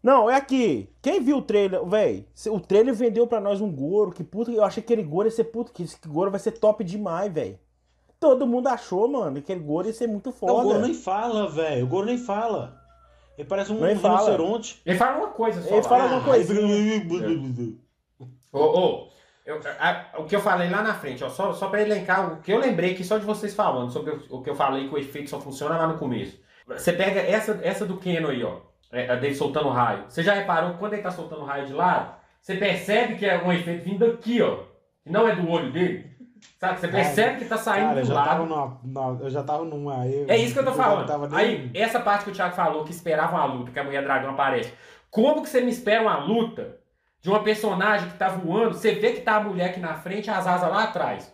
Não, 0.02 0.28
é 0.28 0.34
aqui. 0.34 0.88
Quem 1.00 1.20
viu 1.20 1.36
o 1.36 1.42
trailer, 1.42 1.84
velho? 1.84 2.24
O 2.50 2.58
trailer 2.58 2.94
vendeu 2.94 3.28
pra 3.28 3.40
nós 3.40 3.60
um 3.60 3.70
Goro. 3.70 4.10
Que 4.10 4.24
puta, 4.24 4.50
eu 4.50 4.64
achei 4.64 4.82
que 4.82 4.92
aquele 4.92 5.06
Goro 5.08 5.28
ia 5.28 5.30
ser 5.30 5.44
puto. 5.44 5.70
Que 5.70 5.84
esse 5.84 5.96
Goro 6.08 6.28
vai 6.32 6.40
ser 6.40 6.50
top 6.50 6.82
demais, 6.82 7.32
velho. 7.32 7.56
Todo 8.18 8.44
mundo 8.44 8.66
achou, 8.66 9.06
mano, 9.06 9.34
que 9.34 9.38
aquele 9.38 9.60
Goro 9.60 9.86
ia 9.86 9.92
ser 9.94 10.08
muito 10.08 10.32
foda. 10.32 10.52
Não, 10.52 10.60
o 10.60 10.64
Goro 10.64 10.80
nem 10.80 10.94
fala, 10.94 11.48
velho. 11.48 11.84
O 11.84 11.88
Goro 11.88 12.06
nem 12.06 12.18
fala. 12.18 12.76
Ele 13.38 13.46
parece 13.46 13.70
um 13.70 13.78
rinoceronte. 13.80 14.80
Ele 14.84 14.98
fala 14.98 15.18
uma 15.18 15.28
coisa 15.28 15.62
só. 15.62 15.72
Ele 15.74 15.82
fala 15.84 16.06
uma 16.06 16.16
Ah, 16.18 16.24
coisinha. 16.24 16.66
aí- 16.66 17.78
Ô, 18.52 18.58
ô, 18.60 19.08
eu- 19.44 19.60
a- 19.80 20.04
o 20.18 20.24
que 20.24 20.34
eu 20.36 20.40
falei 20.40 20.68
lá 20.70 20.82
na 20.82 20.94
frente, 20.94 21.22
ó, 21.24 21.28
só, 21.28 21.52
só 21.52 21.68
pra 21.68 21.82
elencar 21.82 22.32
o 22.32 22.36
que 22.42 22.52
eu 22.52 22.58
lembrei 22.58 22.92
aqui 22.92 23.04
só 23.04 23.18
de 23.18 23.24
vocês 23.24 23.54
falando, 23.54 23.90
sobre 23.90 24.10
o, 24.12 24.22
o 24.30 24.42
que 24.42 24.50
eu 24.50 24.54
falei 24.54 24.88
que 24.88 24.94
o 24.94 24.98
efeito 24.98 25.30
só 25.30 25.40
funciona 25.40 25.76
lá 25.76 25.86
no 25.86 25.98
começo. 25.98 26.38
Você 26.66 26.92
pega 26.92 27.20
essa, 27.20 27.58
essa 27.62 27.86
do 27.86 27.96
Keno 27.96 28.28
aí, 28.28 28.44
ó, 28.44 28.56
é, 28.92 29.16
dele 29.16 29.34
soltando 29.34 29.68
raio. 29.70 30.04
Você 30.08 30.22
já 30.22 30.34
reparou 30.34 30.72
que 30.72 30.78
quando 30.78 30.92
ele 30.94 31.02
tá 31.02 31.10
soltando 31.10 31.44
raio 31.44 31.66
de 31.66 31.72
lado, 31.72 32.14
você 32.40 32.56
percebe 32.56 33.16
que 33.16 33.24
é 33.26 33.42
um 33.42 33.52
efeito 33.52 33.84
vindo 33.84 34.06
daqui, 34.06 34.40
ó, 34.42 34.58
que 35.02 35.10
não 35.10 35.26
é 35.26 35.34
do 35.34 35.48
olho 35.50 35.72
dele. 35.72 36.08
Sabe? 36.60 36.78
Você 36.78 36.88
percebe 36.88 37.38
que 37.38 37.44
tá 37.46 37.56
saindo 37.56 37.88
Cara, 37.88 38.00
eu 38.00 38.06
do 38.06 38.12
lado. 38.12 38.28
tava 38.28 38.44
numa, 38.46 39.18
eu 39.20 39.30
já 39.30 39.42
tava 39.42 39.64
numa. 39.64 40.02
aí- 40.02 40.24
É 40.28 40.36
isso 40.36 40.52
que 40.54 40.60
eu 40.60 40.64
tô 40.64 40.70
já 40.70 40.76
falando. 40.76 41.06
Aí, 41.36 41.70
essa 41.74 42.00
parte 42.00 42.24
que 42.24 42.30
o 42.30 42.34
Thiago 42.34 42.54
falou, 42.54 42.84
que 42.84 42.90
esperava 42.92 43.34
uma 43.36 43.44
luta, 43.44 43.72
que 43.72 43.78
a 43.78 43.84
mulher 43.84 44.02
dragão 44.04 44.30
aparece. 44.30 44.72
Como 45.10 45.42
que 45.42 45.48
você 45.48 45.60
me 45.60 45.70
espera 45.70 46.02
uma 46.02 46.18
luta 46.18 46.77
de 47.20 47.28
uma 47.28 47.42
personagem 47.42 48.08
que 48.10 48.16
tá 48.16 48.28
voando, 48.28 48.74
você 48.74 48.92
vê 48.92 49.12
que 49.12 49.20
tá 49.20 49.36
a 49.36 49.40
mulher 49.42 49.70
aqui 49.70 49.80
na 49.80 49.94
frente 49.94 50.26
e 50.26 50.30
as 50.30 50.46
asas 50.46 50.70
lá 50.70 50.84
atrás? 50.84 51.32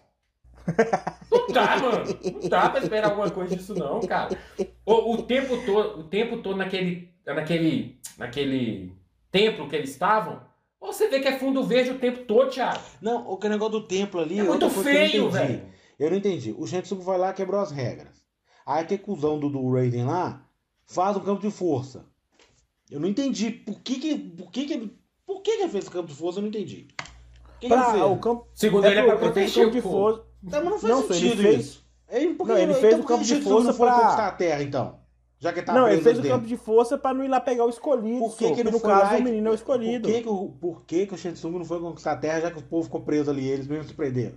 Não 1.31 1.47
dá, 1.49 1.77
mano. 1.77 2.05
Não 2.41 2.49
dá 2.49 2.71
pra 2.71 2.81
esperar 2.81 3.11
alguma 3.11 3.31
coisa 3.31 3.57
disso, 3.57 3.75
não, 3.75 4.01
cara. 4.01 4.39
O, 4.87 5.15
o 5.15 5.23
tempo 5.23 5.57
todo, 5.65 6.01
o 6.01 6.05
tempo 6.05 6.39
todo 6.39 6.57
naquele, 6.57 7.13
naquele, 7.27 8.01
naquele 8.17 8.93
templo 9.31 9.69
que 9.69 9.77
eles 9.77 9.91
estavam, 9.91 10.41
você 10.81 11.09
vê 11.09 11.21
que 11.21 11.29
é 11.29 11.39
fundo 11.39 11.65
verde 11.65 11.91
o 11.91 11.99
tempo 11.99 12.25
todo, 12.25 12.51
Thiago. 12.51 12.81
Não, 13.01 13.29
o 13.29 13.37
que 13.37 13.49
negócio 13.49 13.81
do 13.81 13.87
templo 13.87 14.21
ali. 14.21 14.39
É 14.39 14.43
muito 14.43 14.71
feio, 14.71 15.31
velho. 15.31 15.67
Eu 15.99 16.11
não 16.11 16.17
entendi. 16.17 16.55
O 16.57 16.67
Shinsuke 16.67 17.05
vai 17.05 17.19
lá 17.19 17.33
quebrou 17.33 17.61
as 17.61 17.71
regras. 17.71 18.23
Aí 18.67 18.83
aquele 18.83 19.03
cuzão 19.03 19.39
do, 19.39 19.49
do 19.49 19.73
Raiden 19.73 20.05
lá 20.05 20.47
faz 20.87 21.17
um 21.17 21.21
campo 21.21 21.43
de 21.43 21.51
força. 21.51 22.07
Eu 22.91 23.01
não 23.01 23.09
entendi. 23.09 23.51
Por 23.51 23.81
que 23.81 23.99
que. 23.99 24.19
Por 24.19 24.51
que 24.51 24.67
que, 24.67 24.91
por 25.27 25.43
que, 25.43 25.51
ele 25.51 25.69
fez 25.69 25.85
esse 25.85 25.91
campo 25.91 26.09
de 26.09 26.15
força? 26.15 26.39
Eu 26.39 26.43
não 26.43 26.49
entendi. 26.49 26.87
O 27.57 27.59
que, 27.61 27.67
ele 27.67 27.75
Pra, 27.75 28.07
o 28.07 28.19
campo, 28.19 28.47
Segundo 28.55 28.85
ele, 28.87 28.99
é 28.99 29.03
pra 29.03 29.13
ele 29.13 29.19
proteger 29.21 29.65
campo 29.65 29.73
de 29.73 29.79
o 29.79 29.83
força. 29.83 30.23
Não, 30.43 30.65
mas 30.65 30.65
não 30.65 30.79
faz 30.79 30.83
Não, 30.83 30.99
ele 31.05 31.15
sentido 31.15 31.43
fez- 31.43 31.61
isso. 31.61 31.85
Ele, 32.09 32.35
por 32.35 32.47
que- 32.47 32.53
Não, 32.53 32.59
ele 32.59 32.71
então 32.73 32.81
fez 32.83 32.95
o 32.95 32.97
por 32.99 33.03
que 33.07 33.13
campo 33.13 33.25
de 33.25 33.41
força 33.43 33.75
pra- 33.75 33.93
conquistar 33.95 34.27
a 34.29 34.33
terra, 34.33 34.63
então? 34.63 35.05
Já 35.39 35.53
que 35.53 35.59
ele 35.59 35.67
tá 35.67 35.73
Não, 35.75 35.89
ele 35.89 36.01
fez 36.01 36.19
o 36.19 36.23
dentro. 36.23 36.37
campo 36.39 36.47
de 36.49 36.57
força 36.57 36.97
pra 36.99 37.13
não 37.13 37.25
ir 37.25 37.29
lá 37.29 37.41
pegar 37.41 37.65
o 37.65 37.69
escolhido. 37.71 38.19
Por 38.19 38.37
que, 38.37 38.55
que 38.55 38.65
no 38.65 38.71
não 38.71 38.81
foi 38.81 38.91
caso 38.91 39.13
lá 39.13 39.19
o 39.19 39.23
menino 39.23 39.49
é 39.49 39.51
o 39.51 39.55
escolhido. 39.55 40.09
Por 40.09 40.15
que, 40.15 40.23
que, 40.23 40.29
o, 40.29 40.49
por 40.61 40.83
que, 40.85 41.07
que 41.07 41.15
o 41.15 41.51
não 41.51 41.65
foi 41.65 41.81
conquistar 41.81 42.13
a 42.13 42.17
terra 42.17 42.41
já 42.41 42.51
que 42.51 42.59
o 42.59 42.63
povo 42.63 42.85
ficou 42.85 43.01
preso 43.03 43.31
ali? 43.31 43.47
Eles 43.47 43.67
mesmos 43.67 43.89
se 43.89 43.95
prenderam. 43.95 44.37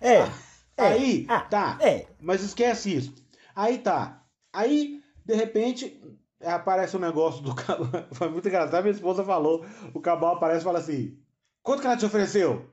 É. 0.00 0.14
é. 0.16 0.28
Aí, 0.76 1.26
Ah, 1.28 1.40
tá. 1.40 1.78
É. 1.80 2.06
Mas 2.20 2.42
esquece 2.42 2.94
isso. 2.94 3.14
Aí 3.54 3.78
tá. 3.78 4.22
Aí, 4.52 5.00
de 5.24 5.34
repente, 5.34 6.00
aparece 6.44 6.96
um 6.96 7.00
negócio 7.00 7.42
do 7.42 7.54
cabal. 7.54 7.88
Foi 8.12 8.28
muito 8.28 8.46
engraçado. 8.48 8.82
Minha 8.82 8.94
esposa 8.94 9.24
falou. 9.24 9.64
O 9.94 10.00
cabal 10.00 10.36
aparece 10.36 10.60
e 10.60 10.64
fala 10.64 10.78
assim: 10.78 11.18
Quanto 11.62 11.80
que 11.80 11.86
ela 11.86 11.96
te 11.96 12.06
ofereceu? 12.06 12.66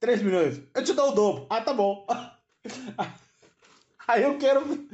3 0.00 0.22
milhões. 0.22 0.62
Eu 0.74 0.84
te 0.84 0.92
dou 0.92 1.10
o 1.10 1.14
dobro. 1.14 1.46
Ah, 1.50 1.60
tá 1.60 1.72
bom. 1.72 2.06
Aí 4.06 4.22
eu 4.22 4.38
quero. 4.38 4.62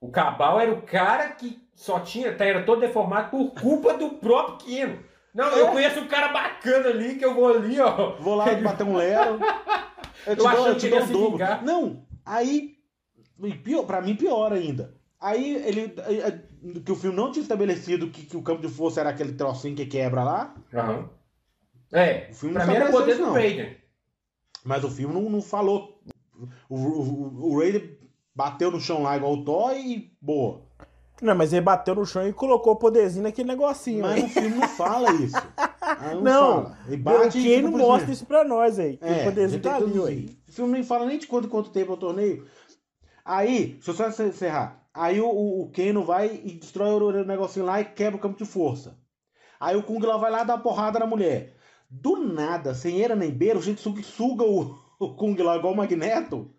O 0.00 0.10
Cabal 0.10 0.60
era 0.60 0.70
o 0.70 0.82
cara 0.82 1.30
que 1.30 1.58
só 1.74 1.98
tinha, 1.98 2.36
tá, 2.36 2.44
era 2.44 2.62
todo 2.64 2.82
deformado 2.82 3.30
por 3.30 3.54
culpa 3.54 3.94
do 3.96 4.10
próprio 4.10 4.58
Keno. 4.58 4.98
Não, 5.34 5.46
eu 5.56 5.68
É. 5.68 5.70
conheço 5.70 6.00
um 6.00 6.06
cara 6.08 6.28
bacana 6.28 6.88
ali 6.90 7.14
que 7.14 7.24
eu 7.24 7.32
vou 7.34 7.54
ali, 7.54 7.80
ó. 7.80 8.14
Vou 8.16 8.34
lá 8.34 8.44
bater 8.56 8.84
um 8.84 8.96
lero. 8.96 9.38
Eu 10.26 10.36
te 10.36 10.44
Eu 10.44 10.50
dou, 10.50 10.66
eu 10.68 10.76
te 10.76 10.90
dou 10.90 11.00
o 11.02 11.06
dobro. 11.06 11.30
vingar. 11.30 11.64
Não, 11.64 12.04
aí. 12.22 12.76
Pior, 13.64 13.84
pra 13.84 14.02
mim, 14.02 14.14
pior 14.14 14.52
ainda. 14.52 14.94
Aí 15.18 15.54
ele. 15.66 15.94
Que 16.84 16.92
o 16.92 16.96
filme 16.96 17.16
não 17.16 17.30
tinha 17.30 17.42
estabelecido 17.42 18.08
que, 18.10 18.24
que 18.26 18.36
o 18.36 18.42
campo 18.42 18.62
de 18.62 18.68
força 18.68 19.00
era 19.00 19.10
aquele 19.10 19.32
trocinho 19.34 19.76
que 19.76 19.84
quebra 19.86 20.24
lá. 20.24 20.54
Aham. 20.72 21.08
É, 21.92 22.28
O 22.30 22.34
filme 22.34 22.54
pra 22.54 22.64
não 22.66 22.72
mim 22.72 22.80
era 22.80 22.90
poder 22.90 23.12
isso, 23.12 23.20
do 23.20 23.26
não. 23.26 23.32
Raiden. 23.34 23.76
Mas 24.64 24.82
o 24.82 24.90
filme 24.90 25.14
não, 25.14 25.28
não 25.30 25.42
falou. 25.42 26.00
O, 26.68 26.76
o, 26.76 27.52
o 27.52 27.58
Raider 27.58 27.98
bateu 28.34 28.70
no 28.70 28.80
chão 28.80 29.02
lá 29.02 29.16
igual 29.16 29.34
o 29.34 29.44
Thor 29.44 29.72
e 29.76 30.10
boa. 30.20 30.62
Não, 31.22 31.34
mas 31.34 31.52
ele 31.52 31.62
bateu 31.62 31.94
no 31.94 32.04
chão 32.04 32.26
e 32.26 32.32
colocou 32.32 32.72
o 32.72 32.76
poderzinho 32.76 33.22
naquele 33.22 33.48
negocinho. 33.48 34.02
Mas 34.02 34.14
aí. 34.16 34.22
no 34.22 34.28
filme 34.28 34.48
não 34.56 34.68
fala 34.68 35.12
isso. 35.12 35.36
Ah, 35.86 36.14
Não, 36.14 36.22
Não, 36.22 36.62
fala. 36.64 36.78
Ele 36.88 36.96
o 36.96 37.04
bate 37.04 37.38
e 37.38 37.62
por 37.62 37.70
mostra 37.72 38.10
isso 38.10 38.24
pra 38.24 38.42
nós 38.42 38.78
aí. 38.78 38.96
que 38.96 39.04
É, 39.04 39.20
o 39.20 39.24
poderzinho 39.24 39.62
tá 39.62 39.76
ali, 39.76 39.90
isso. 40.24 40.36
O 40.48 40.52
filme 40.52 40.72
nem 40.72 40.82
fala 40.82 41.04
nem 41.04 41.18
de 41.18 41.26
quanto, 41.26 41.46
quanto 41.46 41.70
tempo 41.70 41.92
é 41.92 41.94
o 41.94 41.98
torneio. 41.98 42.46
Aí, 43.22 43.74
deixa 43.84 43.90
eu 43.90 44.10
só 44.12 44.24
encerrar. 44.24 44.82
Aí 44.94 45.20
o, 45.20 45.28
o, 45.28 46.04
vai 46.04 46.40
e 46.44 46.52
destrói 46.52 46.90
o, 46.90 47.24
negocinho 47.24 47.66
lá 47.66 47.80
e 47.80 47.84
quebra 47.84 48.16
o 48.16 48.20
campo 48.20 48.38
de 48.38 48.44
força. 48.44 48.96
Aí 49.58 49.74
o 49.74 49.82
Kung 49.82 49.98
Lao 49.98 50.20
vai 50.20 50.30
lá 50.30 50.44
dar 50.44 50.58
porrada 50.58 51.00
na 51.00 51.06
mulher. 51.06 51.56
Do 51.90 52.16
nada, 52.16 52.74
sem 52.74 53.02
era 53.02 53.16
nem 53.16 53.30
beira, 53.30 53.58
o 53.58 53.62
Shinsuke 53.62 54.04
suga 54.04 54.44
o, 54.44 54.78
o 55.00 55.14
Kung 55.16 55.34
Lao 55.36 55.58
igual 55.58 55.72
o 55.72 55.76
Magneto 55.76 56.54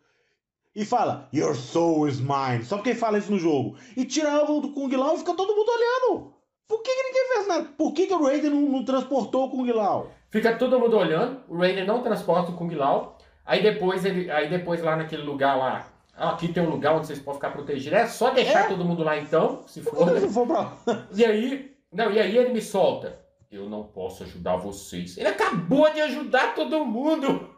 e 0.75 0.83
fala, 0.83 1.29
Your 1.33 1.55
soul 1.55 2.07
is 2.09 2.19
mine. 2.19 2.65
Só 2.65 2.75
porque 2.75 2.93
fala 2.93 3.17
isso 3.17 3.31
no 3.31 3.39
jogo. 3.39 3.77
E 3.95 4.03
tira 4.03 4.29
a 4.29 4.39
alma 4.39 4.61
do 4.61 4.73
Kung 4.73 4.93
Lao 4.93 5.15
e 5.15 5.19
fica 5.19 5.33
todo 5.33 5.55
mundo 5.55 5.71
olhando. 5.71 6.33
Por 6.67 6.81
que, 6.81 6.93
que 6.93 7.03
ninguém 7.03 7.27
fez 7.33 7.47
nada? 7.47 7.69
Por 7.77 7.93
que, 7.93 8.07
que 8.07 8.13
o 8.13 8.23
Raiden 8.23 8.49
não, 8.49 8.61
não 8.63 8.83
transportou 8.83 9.45
o 9.45 9.49
Kung 9.49 9.71
Lao? 9.71 10.11
Fica 10.29 10.57
todo 10.57 10.79
mundo 10.79 10.97
olhando, 10.97 11.41
o 11.47 11.57
Raiden 11.57 11.85
não 11.85 12.03
transporta 12.03 12.51
o 12.51 12.55
Kung 12.55 12.73
Lao. 12.75 13.17
Aí 13.45 13.63
depois 13.63 14.03
ele, 14.03 14.29
aí 14.29 14.49
depois 14.49 14.81
lá 14.81 14.97
naquele 14.97 15.21
lugar 15.21 15.55
lá, 15.55 15.87
aqui 16.17 16.47
tem 16.47 16.63
um 16.63 16.69
lugar 16.69 16.95
onde 16.95 17.07
vocês 17.07 17.19
podem 17.19 17.39
ficar 17.39 17.51
protegidos. 17.51 17.97
É 17.99 18.07
só 18.07 18.29
deixar 18.31 18.65
É. 18.65 18.67
todo 18.67 18.85
mundo 18.85 19.03
lá 19.03 19.17
então, 19.17 19.63
se 19.67 19.81
for. 19.81 20.05
não 20.05 20.47
pra 20.47 20.73
E 21.13 21.25
aí, 21.25 21.71
não, 21.91 22.11
e 22.11 22.19
aí 22.19 22.37
ele 22.37 22.49
me 22.53 22.61
solta. 22.61 23.19
Eu 23.51 23.69
não 23.69 23.83
posso 23.83 24.23
ajudar 24.23 24.57
vocês. 24.57 25.17
Ele 25.17 25.27
acabou 25.29 25.91
de 25.93 26.01
ajudar 26.01 26.55
todo 26.55 26.85
mundo. 26.85 27.49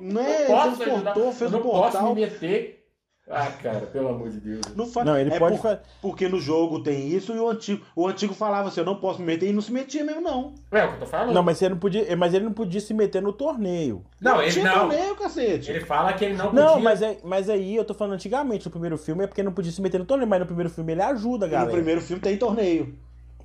Não 0.00 0.22
é, 0.22 0.46
posso 0.46 0.82
ele 0.82 0.90
transportou, 0.90 1.22
ajudar. 1.22 1.32
fez 1.38 1.52
eu 1.52 1.58
não 1.58 1.62
posso 1.70 2.02
me 2.02 2.14
meter. 2.20 2.83
Ah, 3.30 3.50
cara, 3.62 3.86
pelo 3.86 4.08
amor 4.08 4.28
de 4.28 4.38
Deus. 4.38 4.60
Não, 4.76 4.86
faz, 4.86 5.06
Não, 5.06 5.18
ele 5.18 5.32
é 5.32 5.38
pode 5.38 5.56
por- 5.56 5.62
fazer. 5.62 5.80
Porque 6.02 6.28
no 6.28 6.38
jogo 6.38 6.82
tem 6.82 7.08
isso 7.08 7.32
e 7.32 7.38
o 7.38 7.48
antigo, 7.48 7.82
o 7.96 8.06
antigo 8.06 8.34
falava 8.34 8.68
assim, 8.68 8.80
eu 8.80 8.84
não 8.86 8.96
posso 8.96 9.20
me 9.20 9.24
meter 9.26 9.48
e 9.48 9.52
não 9.52 9.62
se 9.62 9.72
metia 9.72 10.04
mesmo, 10.04 10.20
não. 10.20 10.52
É 10.70 10.84
o 10.84 10.88
que 10.88 10.94
eu 10.96 11.00
tô 11.00 11.06
falando. 11.06 11.32
Não, 11.32 11.42
mas 11.42 11.62
ele 11.62 11.72
não 11.72 11.80
podia, 11.80 12.14
mas 12.16 12.34
ele 12.34 12.44
não 12.44 12.52
podia 12.52 12.80
se 12.82 12.92
meter 12.92 13.22
no 13.22 13.32
torneio. 13.32 14.04
não, 14.20 14.42
ele 14.42 14.52
tinha 14.52 14.64
não. 14.66 14.88
torneio, 14.90 15.16
cacete. 15.16 15.70
Ele 15.70 15.80
fala 15.80 16.12
que 16.12 16.24
ele 16.26 16.34
não 16.34 16.50
podia. 16.50 16.64
Não, 16.64 16.80
mas, 16.80 17.00
é, 17.00 17.18
mas 17.24 17.48
aí 17.48 17.74
eu 17.74 17.84
tô 17.84 17.94
falando 17.94 18.12
antigamente, 18.14 18.66
no 18.66 18.70
primeiro 18.70 18.98
filme 18.98 19.24
é 19.24 19.26
porque 19.26 19.42
não 19.42 19.52
podia 19.52 19.72
se 19.72 19.80
meter 19.80 19.98
no 19.98 20.04
torneio, 20.04 20.28
mas 20.28 20.40
no 20.40 20.46
primeiro 20.46 20.68
filme 20.68 20.92
ele 20.92 21.02
ajuda, 21.02 21.46
E 21.46 21.50
galera. 21.50 21.70
no 21.70 21.74
primeiro 21.76 22.00
filme 22.02 22.20
tem 22.20 22.36
torneio. 22.36 22.94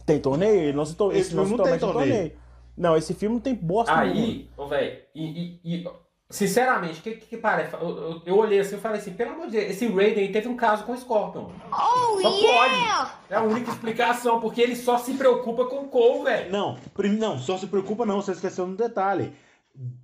Tem 0.06 0.20
torneio? 0.20 0.60
Ele 0.62 0.74
não 0.74 0.86
se 0.86 0.94
to... 0.96 1.10
Esse 1.12 1.20
Esse 1.22 1.36
não 1.36 1.44
se 1.44 1.50
filme 1.50 1.64
não 1.64 1.70
tem 1.72 1.80
torneio. 1.80 2.12
torneio. 2.14 2.32
Não, 2.76 2.98
esse 2.98 3.14
filme 3.14 3.36
não 3.36 3.42
tem 3.42 3.56
bosta. 3.56 3.94
Aí, 3.98 4.50
ô, 4.58 4.68
velho, 4.68 4.98
e, 5.16 5.24
e- 5.26 5.60
e, 5.64 5.88
sinceramente, 6.30 7.00
o 7.00 7.04
que, 7.04 7.12
que, 7.16 7.26
que 7.28 7.38
parece? 7.38 7.74
Eu, 7.74 7.90
eu- 7.90 8.22
eu 8.26 8.38
olhei 8.38 8.60
assim 8.60 8.76
e 8.76 8.80
falei 8.80 9.00
assim, 9.00 9.14
pelo 9.14 9.32
amor 9.32 9.48
de 9.48 9.54
Deus, 9.54 9.72
esse 9.72 9.88
Raiden 9.88 10.26
aí 10.26 10.32
teve 10.32 10.48
um 10.48 10.56
caso 10.56 10.84
com 10.84 10.92
o 10.94 10.98
Scorpion. 10.98 11.50
Oh, 11.72 12.22
Só 12.22 12.30
yeah! 12.38 13.06
pode. 13.06 13.12
É 13.30 13.36
a 13.36 13.42
única 13.42 13.72
explicação, 13.72 14.40
porque 14.40 14.62
ele 14.62 14.76
só 14.76 14.98
se 14.98 15.14
preocupa 15.16 15.66
com 15.66 15.80
o 15.82 15.88
Cole, 15.88 16.24
velho. 16.26 16.52
Não, 16.52 16.78
não, 17.18 17.38
só 17.40 17.58
se 17.58 17.68
preocupa 17.68 18.06
não, 18.06 18.22
você 18.22 18.32
esqueceu 18.34 18.66
um 18.66 18.76
detalhe. 18.76 19.34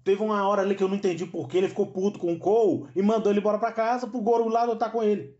Teve 0.03 0.23
uma 0.23 0.47
hora 0.47 0.61
ali 0.61 0.73
que 0.73 0.83
eu 0.83 0.87
não 0.87 0.95
entendi 0.95 1.25
por 1.25 1.47
ele 1.53 1.67
ficou 1.67 1.87
puto 1.87 2.17
com 2.17 2.31
o 2.33 2.39
Cole 2.39 2.87
e 2.95 3.01
mandou 3.01 3.31
ele 3.31 3.39
embora 3.39 3.57
pra 3.57 3.71
casa 3.71 4.07
pro 4.07 4.21
Goro 4.21 4.47
lá 4.47 4.63
lutar 4.63 4.91
com 4.91 5.03
ele. 5.03 5.35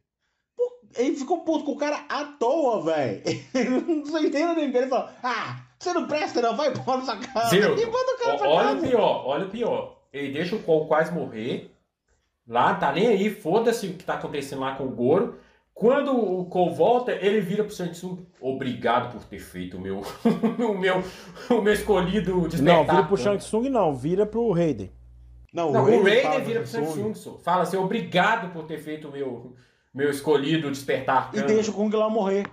Ele 0.98 1.16
ficou 1.16 1.40
puto 1.42 1.64
com 1.66 1.72
o 1.74 1.78
cara 1.78 2.06
à 2.08 2.24
toa, 2.26 2.82
velho. 2.84 3.22
Não 3.88 4.06
sei 4.06 4.28
entende 4.28 4.56
ninguém. 4.62 4.82
Ele 4.82 4.88
falou, 4.88 5.10
ah, 5.24 5.58
você 5.78 5.92
não 5.94 6.08
presta 6.08 6.42
não, 6.42 6.56
vai 6.56 6.70
embora 6.72 7.02
sua 7.02 7.18
casa. 7.18 7.50
Zero. 7.50 7.78
E 7.80 7.86
manda 7.86 8.14
o 8.14 8.18
cara 8.24 8.38
pra 8.38 8.48
Olha 8.50 8.72
o 8.72 8.76
casa. 8.76 8.88
pior, 8.88 9.28
olha 9.28 9.46
o 9.46 9.50
pior. 9.50 9.95
Ele 10.16 10.32
deixa 10.32 10.56
o 10.56 10.64
Cole 10.64 10.88
quase 10.88 11.14
morrer. 11.14 11.72
Lá, 12.48 12.74
tá 12.76 12.92
nem 12.94 13.08
aí, 13.08 13.30
foda-se 13.30 13.88
o 13.88 13.94
que 13.94 14.06
tá 14.06 14.14
acontecendo 14.14 14.62
lá 14.62 14.76
com 14.76 14.86
o 14.86 14.92
Goro. 14.92 15.36
Quando 15.74 16.16
o 16.16 16.46
Cole 16.46 16.74
volta, 16.74 17.12
ele 17.12 17.42
vira 17.42 17.66
pro 17.66 17.76
Shang 17.76 17.92
Tsung. 17.92 18.26
Obrigado 18.40 19.12
por 19.12 19.26
ter 19.26 19.40
feito 19.40 19.76
o 19.76 19.82
meu, 19.82 19.98
o 20.58 20.78
meu, 20.78 21.04
o 21.50 21.62
meu 21.62 21.74
escolhido 21.74 22.34
Não, 22.34 22.48
despertar. 22.48 22.86
vira 22.86 23.04
pro 23.04 23.18
Shang 23.18 23.38
Tsung 23.40 23.68
não, 23.68 23.94
vira 23.94 24.26
pro 24.26 24.52
Raiden. 24.52 24.90
Não, 25.52 25.74
Não, 25.74 25.82
o 25.82 25.84
Raiden 25.84 26.04
Raiden 26.04 26.24
fala 26.24 26.40
vira 26.40 26.60
pro 26.62 26.70
Shang 26.70 27.12
Tsung. 27.12 27.38
Fala 27.40 27.64
assim, 27.64 27.76
obrigado 27.76 28.54
por 28.54 28.64
ter 28.64 28.78
feito 28.78 29.10
o 29.10 29.12
meu, 29.12 29.54
meu 29.94 30.10
escolhido 30.10 30.72
despertar. 30.72 31.30
E 31.34 31.42
deixa 31.42 31.72
o 31.72 31.74
Kung 31.74 31.94
Lao 31.94 32.10
morrer. 32.10 32.46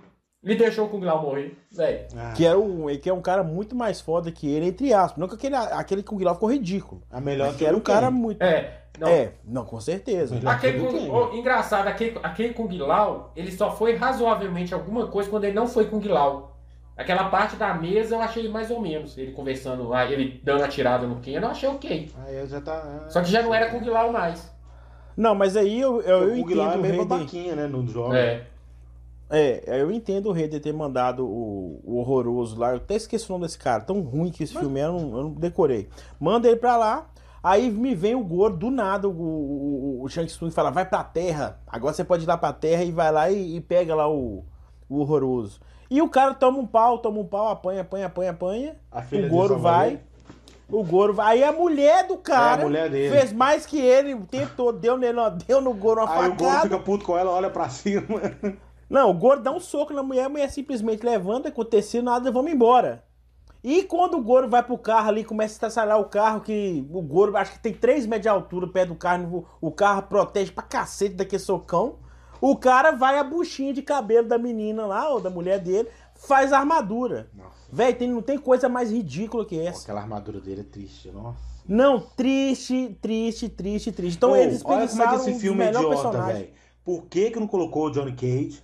Me 0.43 0.55
deixou 0.55 0.87
o 0.87 0.89
Kung 0.89 1.05
Lao 1.05 1.21
morrer, 1.21 1.57
velho. 1.71 2.05
Ah, 2.17 2.33
Que 2.35 2.45
é, 2.45 2.53
um, 2.53 2.87
que 2.97 3.09
é 3.09 3.13
um 3.13 3.21
cara 3.21 3.43
muito 3.43 3.73
mais 3.73 4.01
foda 4.01 4.29
que 4.29 4.49
ele, 4.49 4.67
entre 4.67 4.93
aspas. 4.93 5.17
Não 5.17 5.27
que 5.27 5.35
aquele, 5.35 5.55
aquele 5.55 6.03
Kung 6.03 6.21
Lao 6.21 6.33
ficou 6.33 6.51
ridículo. 6.51 7.01
a 7.09 7.21
melhor 7.21 7.47
Mas 7.47 7.55
que 7.55 7.65
era 7.65 7.77
um 7.77 7.79
cara 7.79 8.11
muito. 8.11 8.41
É, 8.41 8.81
não. 8.99 9.07
É, 9.07 9.31
não, 9.45 9.63
com 9.63 9.79
certeza. 9.79 10.35
Melhor 10.35 10.53
Aquele 10.53 10.79
o 10.79 11.13
oh, 11.13 11.35
engraçado, 11.35 11.87
aquele, 11.87 12.19
aquele 12.21 12.53
Kung 12.53 12.77
Lao, 12.77 13.31
ele 13.35 13.51
só 13.53 13.71
foi 13.71 13.95
razoavelmente 13.95 14.73
alguma 14.73 15.07
coisa 15.07 15.29
quando 15.29 15.45
ele 15.45 15.55
não 15.55 15.65
foi 15.65 15.85
Kung 15.85 16.05
Lao. 16.05 16.51
Aquela 16.95 17.29
parte 17.29 17.55
da 17.55 17.73
mesa 17.73 18.15
eu 18.15 18.21
achei 18.21 18.47
mais 18.49 18.69
ou 18.69 18.79
menos. 18.81 19.17
Ele 19.17 19.31
conversando 19.31 19.87
lá, 19.87 20.05
ele 20.05 20.39
dando 20.43 20.63
a 20.63 20.67
tirada 20.67 21.07
no 21.07 21.21
Ken, 21.21 21.39
eu 21.39 21.47
achei 21.47 21.67
ok. 21.67 22.11
Aí 22.25 22.45
já 22.47 22.61
tá. 22.61 23.05
Só 23.07 23.21
que 23.21 23.31
já 23.31 23.41
não 23.41 23.53
era 23.53 23.71
Kung 23.71 23.83
Lao 23.89 24.11
mais. 24.11 24.51
Não, 25.15 25.33
mas 25.33 25.55
aí 25.55 25.79
eu, 25.79 26.01
eu, 26.01 26.29
eu 26.29 26.41
o 26.41 26.43
Kung 26.43 26.53
Lao 26.53 26.67
é 26.67 26.69
entendo 26.69 26.79
o 26.79 26.81
meio 26.81 26.93
Raiden. 26.95 27.07
babaquinha, 27.07 27.55
né? 27.55 27.67
No 27.67 27.87
jogo. 27.87 28.13
É. 28.13 28.43
É, 29.35 29.63
eu 29.81 29.91
entendo 29.91 30.29
o 30.29 30.31
Raiden 30.31 30.59
ter 30.59 30.71
mandado 30.71 31.25
o, 31.25 31.81
o 31.83 31.97
horroroso 31.97 32.59
lá. 32.59 32.69
Eu 32.71 32.77
até 32.77 32.95
esqueci 32.95 33.27
o 33.27 33.33
nome 33.33 33.45
desse 33.45 33.57
cara. 33.57 33.81
Tão 33.81 33.99
ruim 34.01 34.29
que 34.29 34.43
esse 34.43 34.55
filme 34.55 34.79
é, 34.79 34.85
eu 34.85 34.93
não, 34.93 35.17
eu 35.17 35.23
não 35.23 35.31
decorei. 35.31 35.89
Manda 36.19 36.47
ele 36.47 36.57
pra 36.57 36.77
lá. 36.77 37.07
Aí 37.41 37.71
me 37.71 37.95
vem 37.95 38.13
o 38.15 38.23
Goro, 38.23 38.55
do 38.55 38.69
nada, 38.71 39.09
o, 39.09 39.11
o, 39.11 40.03
o 40.03 40.07
Shang 40.07 40.27
Tsung 40.27 40.51
fala, 40.51 40.69
vai 40.69 40.85
pra 40.85 41.03
terra. 41.03 41.59
Agora 41.67 41.93
você 41.93 42.03
pode 42.03 42.23
ir 42.23 42.27
lá 42.27 42.37
pra 42.37 42.53
terra 42.53 42.83
e 42.83 42.91
vai 42.91 43.11
lá 43.11 43.29
e, 43.31 43.57
e 43.57 43.59
pega 43.59 43.93
lá 43.95 44.07
o, 44.07 44.45
o 44.87 44.99
horroroso. 44.99 45.59
E 45.89 46.01
o 46.01 46.07
cara 46.07 46.33
toma 46.35 46.59
um 46.59 46.65
pau, 46.65 46.99
toma 46.99 47.19
um 47.19 47.25
pau, 47.25 47.49
apanha, 47.49 47.81
apanha, 47.81 48.05
apanha, 48.05 48.31
apanha. 48.31 48.75
O 48.93 49.29
Goro 49.29 49.57
vai. 49.59 49.99
O 50.69 50.83
Goro 50.83 51.13
vai. 51.13 51.39
Aí 51.39 51.43
a 51.43 51.51
mulher 51.51 52.07
do 52.07 52.17
cara 52.17 52.61
É, 52.61 52.63
a 52.63 52.65
mulher 52.65 52.89
dele. 52.89 53.15
fez 53.17 53.33
mais 53.33 53.65
que 53.65 53.77
ele, 53.81 54.15
tentou, 54.27 54.71
deu, 54.71 54.97
nele, 54.97 55.19
deu 55.45 55.59
no 55.59 55.73
Goro 55.73 56.01
uma 56.01 56.13
Aí 56.13 56.29
o 56.29 56.35
Goro 56.35 56.49
facada. 56.49 56.61
fica 56.69 56.79
puto 56.79 57.03
com 57.03 57.17
ela, 57.17 57.31
olha 57.31 57.49
pra 57.49 57.67
cima. 57.67 58.03
Não, 58.93 59.09
o 59.09 59.13
Goro 59.15 59.41
dá 59.41 59.51
um 59.51 59.59
soco 59.59 59.91
na 59.91 60.03
mulher, 60.03 60.25
a 60.25 60.29
mulher 60.29 60.51
simplesmente 60.51 61.03
levanta, 61.03 61.49
aconteceu 61.49 62.03
nada, 62.03 62.31
vamos 62.31 62.51
embora. 62.51 63.03
E 63.63 63.81
quando 63.81 64.17
o 64.17 64.21
Goro 64.21 64.47
vai 64.47 64.61
pro 64.61 64.77
carro 64.77 65.09
ali, 65.09 65.23
começa 65.23 65.53
a 65.53 65.55
estraçalhar 65.55 65.99
o 65.99 66.05
carro, 66.05 66.41
que 66.41 66.85
o 66.91 67.01
Goro 67.01 67.35
acho 67.35 67.53
que 67.53 67.59
tem 67.59 67.73
3 67.73 68.05
metros 68.05 68.21
de 68.21 68.29
altura 68.29 68.67
perto 68.67 68.89
do 68.89 68.95
carro, 68.95 69.47
o 69.59 69.71
carro 69.71 70.03
protege 70.03 70.51
pra 70.51 70.61
cacete 70.61 71.15
daquele 71.15 71.41
socão. 71.41 71.95
O 72.39 72.55
cara 72.55 72.91
vai 72.91 73.17
a 73.17 73.23
buchinha 73.23 73.73
de 73.73 73.81
cabelo 73.81 74.27
da 74.27 74.37
menina 74.37 74.85
lá, 74.85 75.09
ou 75.09 75.19
da 75.19 75.31
mulher 75.31 75.57
dele, 75.57 75.89
faz 76.13 76.53
a 76.53 76.59
armadura. 76.59 77.31
Véi, 77.71 77.95
tem, 77.95 78.11
não 78.11 78.21
tem 78.21 78.37
coisa 78.37 78.69
mais 78.69 78.91
ridícula 78.91 79.43
que 79.43 79.57
Pô, 79.57 79.67
essa. 79.67 79.81
Aquela 79.85 80.01
armadura 80.01 80.39
dele 80.39 80.61
é 80.61 80.65
triste, 80.65 81.09
nossa. 81.09 81.39
Não, 81.67 81.99
triste, 81.99 82.95
triste, 83.01 83.49
triste, 83.49 83.91
triste. 83.91 84.17
Então 84.17 84.33
Ô, 84.33 84.35
eles 84.35 84.61
olha 84.63 84.87
como 84.87 85.01
é 85.01 85.07
que 85.07 85.15
esse 85.15 85.39
filme 85.39 85.63
é 85.63 85.69
idiota, 85.69 86.21
velho. 86.21 86.49
Por 86.85 87.07
que 87.07 87.31
que 87.31 87.39
não 87.39 87.47
colocou 87.47 87.87
o 87.87 87.89
Johnny 87.89 88.11
Cage 88.11 88.61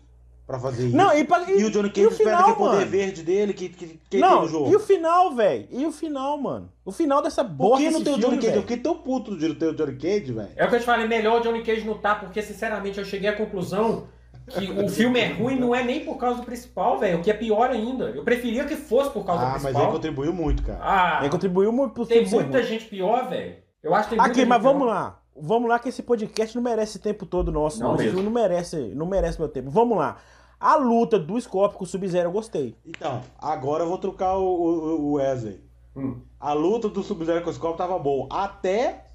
pra 0.50 0.60
fazer 0.60 0.88
isso? 0.88 0.95
Não, 0.97 1.16
e, 1.16 1.24
pra- 1.24 1.43
E 1.52 1.64
o 1.64 1.70
Johnny 1.70 1.89
e 1.89 1.91
Cage 1.91 2.08
o 2.08 2.10
espera 2.10 2.30
final, 2.38 2.41
aquele 2.41 2.56
poder 2.58 2.78
mano? 2.80 2.89
verde 2.91 3.22
dele 3.22 3.54
que, 3.54 3.70
que, 3.70 3.86
que 3.88 3.97
tem 4.10 4.20
Não, 4.20 4.41
no 4.41 4.47
jogo. 4.47 4.72
e 4.72 4.76
o 4.76 4.80
final, 4.80 5.36
velho? 5.36 5.68
E 5.70 5.86
o 5.86 5.91
final, 5.91 6.38
mano? 6.39 6.70
O 6.84 6.91
final 6.91 7.22
dessa 7.22 7.43
Por 7.43 7.54
bosta 7.54 7.86
que 7.86 7.91
não 7.91 8.04
tem 8.04 8.14
o 8.16 8.18
Johnny 8.18 8.38
Cage? 8.39 8.56
Eu 8.56 8.62
fiquei 8.62 8.78
tão 8.78 8.95
puto 8.95 9.38
de 9.38 9.47
não 9.47 9.54
ter 9.56 9.68
o 9.68 9.76
Johnny 9.76 9.95
Cage, 9.95 10.34
velho. 10.34 10.50
É 10.56 10.66
o 10.66 10.70
que 10.70 10.76
eu 10.76 10.80
te 10.80 10.86
falei, 10.86 11.08
melhor 11.08 11.39
o 11.39 11.43
Johnny 11.43 11.62
Cage 11.64 11.86
não 11.86 11.97
tá, 12.00 12.16
porque 12.16 12.41
sinceramente 12.41 12.97
eu 12.97 13.06
cheguei 13.06 13.30
à 13.30 13.34
conclusão 13.38 14.08
que 14.47 14.72
o 14.72 14.89
filme 14.89 15.20
é 15.20 15.28
ruim 15.32 15.60
não 15.60 15.76
é 15.76 15.84
nem 15.84 16.04
por 16.04 16.18
causa 16.18 16.39
do 16.39 16.43
principal, 16.45 16.97
velho. 16.97 17.20
O 17.20 17.22
que 17.22 17.30
é 17.30 17.34
pior 17.36 17.70
ainda. 17.70 18.06
Eu 18.06 18.24
preferia 18.24 18.66
que 18.66 18.76
fosse 18.76 19.12
por 19.12 19.24
causa 19.24 19.41
do 19.43 19.47
Ah, 19.47 19.52
mas 19.52 19.64
ele 19.66 19.74
principal. 19.74 19.91
contribuiu 19.93 20.34
muito, 20.34 20.64
cara. 20.64 20.80
Ah, 20.82 21.20
Ele 21.22 21.30
contribuiu 21.30 21.72
muito 21.72 21.93
pro 21.93 22.06
tem 22.08 22.28
muita 22.28 22.58
ruim. 22.58 22.64
gente 22.68 22.86
pior, 22.86 23.30
velho. 23.30 23.58
Eu 23.84 23.93
acho 23.93 24.06
que 24.10 24.16
tem 24.16 24.18
muita 24.20 24.32
Aqui, 24.32 24.45
mas 24.45 24.64
vamos 24.64 24.88
lá. 24.88 25.20
Vamos 25.41 25.70
lá 25.70 25.80
que 25.80 25.88
esse 25.88 26.04
podcast 26.04 26.54
não 26.56 26.62
merece 26.62 26.93
esse 26.93 27.00
tempo 27.00 27.26
todo 27.26 27.50
nosso, 27.50 27.80
Não 27.80 27.89
não. 27.89 27.95
Esse 27.95 28.04
mesmo. 28.06 28.18
filme 28.20 28.26
não 28.36 28.41
merece, 28.41 28.76
não 28.93 29.06
merece 29.06 29.39
meu 29.39 29.47
tempo. 29.47 29.70
Vamos 29.70 29.97
lá. 29.97 30.18
A 30.60 30.76
luta 30.76 31.18
do 31.18 31.39
Scorpio 31.39 31.78
com 31.78 31.84
o 31.86 31.88
Sub-Zero 31.88 32.28
eu 32.28 32.34
gostei. 32.34 32.76
Então, 32.86 33.22
agora 33.38 33.84
eu 33.84 33.88
vou 33.88 33.97
trocar 33.97 34.36
o, 34.38 34.43
o, 34.43 35.01
o 35.01 35.12
Wesley. 35.14 35.64
Hum. 35.95 36.20
A 36.39 36.53
luta 36.53 36.89
do 36.89 37.01
Sub-Zero 37.01 37.43
com 37.43 37.49
o 37.49 37.53
Scorpio 37.53 37.78
tava 37.78 37.97
boa. 37.97 38.28
Até 38.30 39.05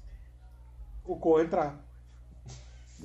o 1.05 1.15
Cole 1.15 1.45
entrar. 1.45 1.79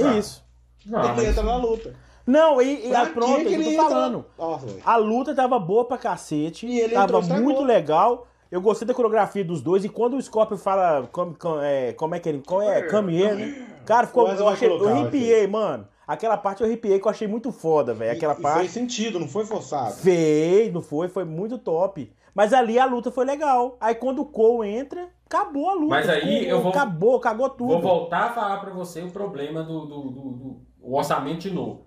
Ah. 0.00 0.16
Isso. 0.16 0.42
Não, 0.86 1.00
ele 1.04 1.12
mas- 1.16 1.24
entra 1.24 1.42
na 1.42 1.56
luta. 1.56 1.94
Não, 2.26 2.62
e, 2.62 2.86
e 2.88 2.94
ah, 2.94 3.06
pronto, 3.06 3.40
que 3.40 3.48
é 3.48 3.48
eu 3.48 3.52
ele 3.54 3.64
tô 3.64 3.70
entra? 3.70 3.84
falando. 3.88 4.24
Nossa, 4.38 4.66
velho. 4.66 4.82
A 4.84 4.96
luta 4.96 5.34
tava 5.34 5.58
boa 5.58 5.84
pra 5.84 5.98
cacete. 5.98 6.66
E 6.66 6.78
ele 6.78 6.94
tava 6.94 7.18
entrou, 7.18 7.40
muito 7.40 7.62
legal. 7.62 8.26
Eu 8.50 8.60
gostei 8.60 8.86
da 8.86 8.94
coreografia 8.94 9.44
dos 9.44 9.60
dois. 9.60 9.84
E 9.84 9.88
quando 9.88 10.16
o 10.16 10.22
Scorpio 10.22 10.56
fala 10.56 11.08
como, 11.10 11.34
como, 11.36 11.60
é, 11.60 11.92
como 11.92 12.14
é 12.14 12.20
que 12.20 12.28
ele. 12.28 12.42
Qual 12.46 12.62
é? 12.62 12.78
Here, 12.80 13.34
né? 13.34 13.66
Cara, 13.84 14.06
ficou. 14.06 14.28
Eu, 14.28 14.48
achei, 14.48 14.68
eu 14.68 14.88
arrepiei, 14.88 15.46
mano. 15.46 15.86
Aquela 16.12 16.36
parte 16.36 16.60
eu 16.60 16.66
arrepiei 16.66 16.98
que 16.98 17.06
eu 17.06 17.10
achei 17.10 17.28
muito 17.28 17.52
foda, 17.52 17.94
velho. 17.94 18.12
Aquela 18.16 18.34
E- 18.38 18.42
parte. 18.42 18.58
Fez 18.60 18.70
sentido, 18.72 19.20
não 19.20 19.28
foi 19.28 19.44
forçado. 19.46 19.94
Fez, 19.94 20.72
não 20.72 20.82
foi? 20.82 21.08
Foi 21.08 21.24
muito 21.24 21.56
top. 21.58 22.12
Mas 22.34 22.52
ali 22.52 22.78
a 22.78 22.84
luta 22.84 23.10
foi 23.10 23.24
legal. 23.24 23.76
Aí 23.80 23.94
quando 23.94 24.20
o 24.22 24.26
Cole 24.26 24.68
entra, 24.68 25.08
acabou 25.26 25.68
a 25.70 25.74
luta. 25.74 25.86
Mas 25.88 26.08
aí 26.08 26.48
eu 26.48 26.60
vou- 26.60 26.70
Acabou, 26.72 27.20
cagou 27.20 27.48
tudo. 27.50 27.68
Vou 27.74 27.80
voltar 27.80 28.24
a 28.24 28.32
falar 28.32 28.58
pra 28.58 28.70
você 28.70 29.02
o 29.02 29.10
problema 29.10 29.62
do, 29.62 29.86
do, 29.86 30.02
do- 30.10 30.30
do- 30.32 30.60
o 30.80 30.96
orçamento 30.96 31.40
de 31.40 31.50
novo. 31.50 31.86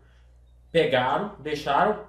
Pegaram, 0.71 1.35
deixaram, 1.39 1.99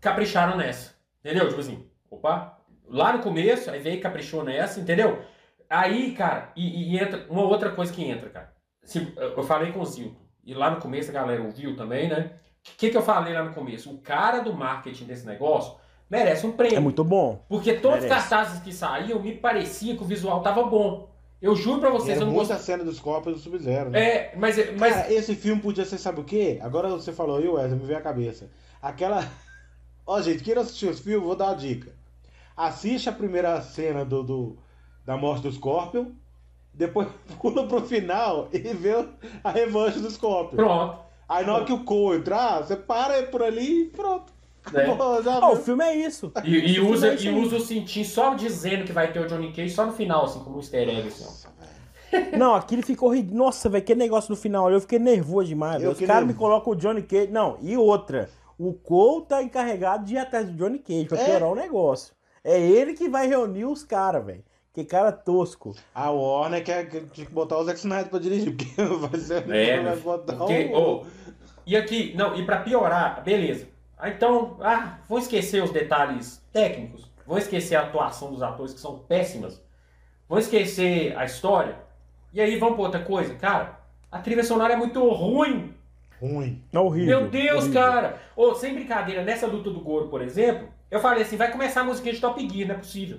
capricharam 0.00 0.56
nessa. 0.56 0.94
Entendeu? 1.24 1.48
Tipo 1.48 1.60
assim, 1.60 1.84
opa, 2.10 2.58
lá 2.86 3.12
no 3.12 3.22
começo, 3.22 3.70
aí 3.70 3.80
veio 3.80 3.96
e 3.96 4.00
caprichou 4.00 4.44
nessa, 4.44 4.80
entendeu? 4.80 5.18
Aí, 5.68 6.12
cara, 6.12 6.52
e, 6.56 6.94
e 6.94 6.98
entra 6.98 7.26
uma 7.28 7.42
outra 7.42 7.70
coisa 7.72 7.92
que 7.92 8.04
entra, 8.04 8.30
cara. 8.30 8.52
Se- 8.84 9.12
eu 9.16 9.42
falei 9.42 9.72
com 9.72 9.80
o 9.80 9.84
Zilton, 9.86 10.27
e 10.50 10.54
lá 10.54 10.70
no 10.70 10.80
começo 10.80 11.10
a 11.10 11.14
galera 11.14 11.42
ouviu 11.42 11.76
também, 11.76 12.08
né? 12.08 12.32
O 12.66 12.76
que, 12.78 12.90
que 12.90 12.96
eu 12.96 13.02
falei 13.02 13.32
lá 13.34 13.42
no 13.44 13.52
começo? 13.54 13.90
O 13.90 13.98
cara 13.98 14.40
do 14.40 14.52
marketing 14.54 15.04
desse 15.04 15.26
negócio 15.26 15.74
merece 16.10 16.46
um 16.46 16.52
prêmio. 16.52 16.76
É 16.76 16.80
muito 16.80 17.04
bom. 17.04 17.44
Porque 17.48 17.74
todos 17.74 17.98
os 17.98 18.04
Merece. 18.04 18.28
cartazes 18.28 18.62
que 18.62 18.72
saíam, 18.72 19.20
me 19.20 19.34
parecia 19.34 19.96
que 19.96 20.02
o 20.02 20.06
visual 20.06 20.42
tava 20.42 20.62
bom. 20.64 21.08
Eu 21.40 21.54
juro 21.54 21.80
pra 21.80 21.90
E 21.90 21.92
vocês, 21.92 22.10
era 22.16 22.20
eu 22.22 22.26
não 22.26 22.32
muita 22.32 22.54
gostei. 22.54 22.74
cena 22.74 22.84
do 22.84 22.92
Scorpio 22.92 23.30
e 23.30 23.34
do 23.34 23.38
Sub-Zero, 23.38 23.90
né? 23.90 24.00
É, 24.00 24.34
mas, 24.36 24.56
mas 24.76 24.94
Cara, 24.94 25.12
esse 25.12 25.34
filme 25.36 25.62
podia 25.62 25.84
ser, 25.84 25.98
sabe 25.98 26.20
o 26.20 26.24
quê? 26.24 26.58
Agora 26.62 26.88
você 26.88 27.12
falou 27.12 27.36
aí, 27.38 27.48
Wesley, 27.48 27.78
me 27.78 27.86
veio 27.86 27.98
a 27.98 28.02
cabeça. 28.02 28.50
Aquela. 28.82 29.24
Ó, 30.06 30.20
gente, 30.20 30.42
quem 30.42 30.54
não 30.54 30.62
assistiu 30.62 30.90
os 30.90 30.98
filmes, 31.00 31.24
vou 31.26 31.36
dar 31.36 31.46
uma 31.48 31.56
dica. 31.56 31.92
Assiste 32.56 33.08
a 33.08 33.12
primeira 33.12 33.60
cena 33.60 34.04
do, 34.04 34.22
do- 34.22 34.58
da 35.04 35.16
morte 35.16 35.42
do 35.42 35.52
Scorpion, 35.52 36.06
depois 36.78 37.08
pula 37.40 37.66
pro 37.66 37.80
final 37.82 38.48
e 38.52 38.58
vê 38.58 39.04
a 39.44 39.50
revanche 39.50 39.98
do 39.98 40.10
Scorpion. 40.10 40.56
pronto. 40.56 40.98
Aí 41.28 41.44
na 41.44 41.54
hora 41.56 41.64
que 41.66 41.72
o 41.74 41.84
Cole 41.84 42.18
entrar, 42.20 42.62
você 42.62 42.74
para 42.74 43.22
por 43.24 43.42
ali 43.42 43.82
e 43.82 43.84
pronto. 43.90 44.32
É. 44.74 44.84
Acabou, 44.84 45.22
já 45.22 45.34
Ah, 45.34 45.50
o 45.50 45.56
filme 45.56 45.84
é 45.84 45.94
isso. 45.96 46.32
E, 46.44 46.56
e 46.74 46.80
usa, 46.80 47.08
é 47.08 47.14
isso 47.14 47.26
e 47.26 47.30
usa 47.30 47.56
o 47.56 47.60
cintinho 47.60 48.04
só 48.04 48.34
dizendo 48.34 48.84
que 48.84 48.92
vai 48.92 49.12
ter 49.12 49.18
o 49.20 49.26
Johnny 49.26 49.52
Cage 49.52 49.70
só 49.70 49.84
no 49.84 49.92
final, 49.92 50.24
assim, 50.24 50.40
como 50.40 50.56
um 50.56 50.58
easter 50.60 50.88
egg, 50.88 51.08
assim, 51.08 51.24
ó. 51.24 51.26
Nossa, 51.26 51.48
velho. 51.58 52.38
Não, 52.38 52.54
aquilo 52.54 52.82
ficou 52.82 53.14
ridículo. 53.14 53.44
Nossa, 53.44 53.68
velho, 53.68 53.84
que 53.84 53.94
negócio 53.94 54.30
no 54.30 54.36
final 54.36 54.66
ali, 54.66 54.76
eu 54.76 54.80
fiquei 54.80 54.98
nervoso 54.98 55.48
demais. 55.48 55.82
Os 55.86 55.98
caras 56.00 56.26
me 56.26 56.34
colocam 56.34 56.72
o 56.72 56.76
Johnny 56.76 57.02
Cage. 57.02 57.28
Não, 57.30 57.56
e 57.60 57.76
outra. 57.76 58.28
O 58.58 58.72
Cole 58.72 59.24
tá 59.26 59.42
encarregado 59.42 60.04
de 60.04 60.14
ir 60.14 60.18
atrás 60.18 60.46
do 60.46 60.52
Johnny 60.52 60.78
Cage 60.78 61.04
pra 61.06 61.18
É. 61.18 61.24
piorar 61.26 61.50
o 61.50 61.54
negócio. 61.54 62.14
É 62.42 62.58
ele 62.60 62.94
que 62.94 63.08
vai 63.08 63.26
reunir 63.26 63.64
os 63.66 63.84
caras, 63.84 64.24
velho. 64.24 64.42
Que 64.78 64.84
cara 64.84 65.10
tosco. 65.10 65.74
A 65.92 66.08
Warner 66.08 66.62
quer, 66.62 66.88
quer 66.88 67.02
tinha 67.06 67.26
que 67.26 67.32
botar 67.32 67.58
o 67.58 67.64
Zack 67.64 67.80
Snyder 67.80 68.10
pra 68.10 68.20
dirigir, 68.20 68.54
porque 68.54 68.70
vai 68.80 69.18
ser. 69.18 69.50
É, 69.50 69.82
vai 69.82 69.92
meu, 69.92 70.00
botar 70.00 70.36
porque, 70.36 70.70
o. 70.72 70.78
ô, 70.78 71.06
e 71.66 71.76
aqui, 71.76 72.14
não, 72.16 72.36
e 72.36 72.46
pra 72.46 72.60
piorar, 72.60 73.20
beleza. 73.24 73.66
Ah, 73.98 74.08
então, 74.08 74.56
ah, 74.60 75.00
vou 75.08 75.18
esquecer 75.18 75.64
os 75.64 75.72
detalhes 75.72 76.40
técnicos, 76.52 77.10
vou 77.26 77.38
esquecer 77.38 77.74
a 77.74 77.80
atuação 77.80 78.30
dos 78.30 78.40
atores 78.40 78.72
que 78.72 78.78
são 78.78 79.00
péssimas, 79.00 79.60
vou 80.28 80.38
esquecer 80.38 81.12
a 81.18 81.24
história, 81.24 81.74
e 82.32 82.40
aí 82.40 82.56
vamos 82.56 82.76
pra 82.76 82.84
outra 82.84 83.00
coisa. 83.00 83.34
Cara, 83.34 83.80
a 84.12 84.20
trilha 84.20 84.44
sonora 84.44 84.74
é 84.74 84.76
muito 84.76 85.04
ruim. 85.08 85.74
Ruim. 86.20 86.62
É 86.72 86.78
horrível. 86.78 87.20
Meu 87.22 87.28
Deus, 87.28 87.64
horrível. 87.64 87.82
cara! 87.82 88.20
Ô, 88.36 88.54
sem 88.54 88.74
brincadeira, 88.74 89.24
nessa 89.24 89.48
luta 89.48 89.70
do 89.70 89.80
Goro, 89.80 90.06
por 90.06 90.22
exemplo, 90.22 90.68
eu 90.88 91.00
falei 91.00 91.24
assim, 91.24 91.36
vai 91.36 91.50
começar 91.50 91.80
a 91.80 91.84
musiquinha 91.84 92.14
de 92.14 92.20
Top 92.20 92.48
Gear, 92.48 92.68
não 92.68 92.76
é 92.76 92.78
possível. 92.78 93.18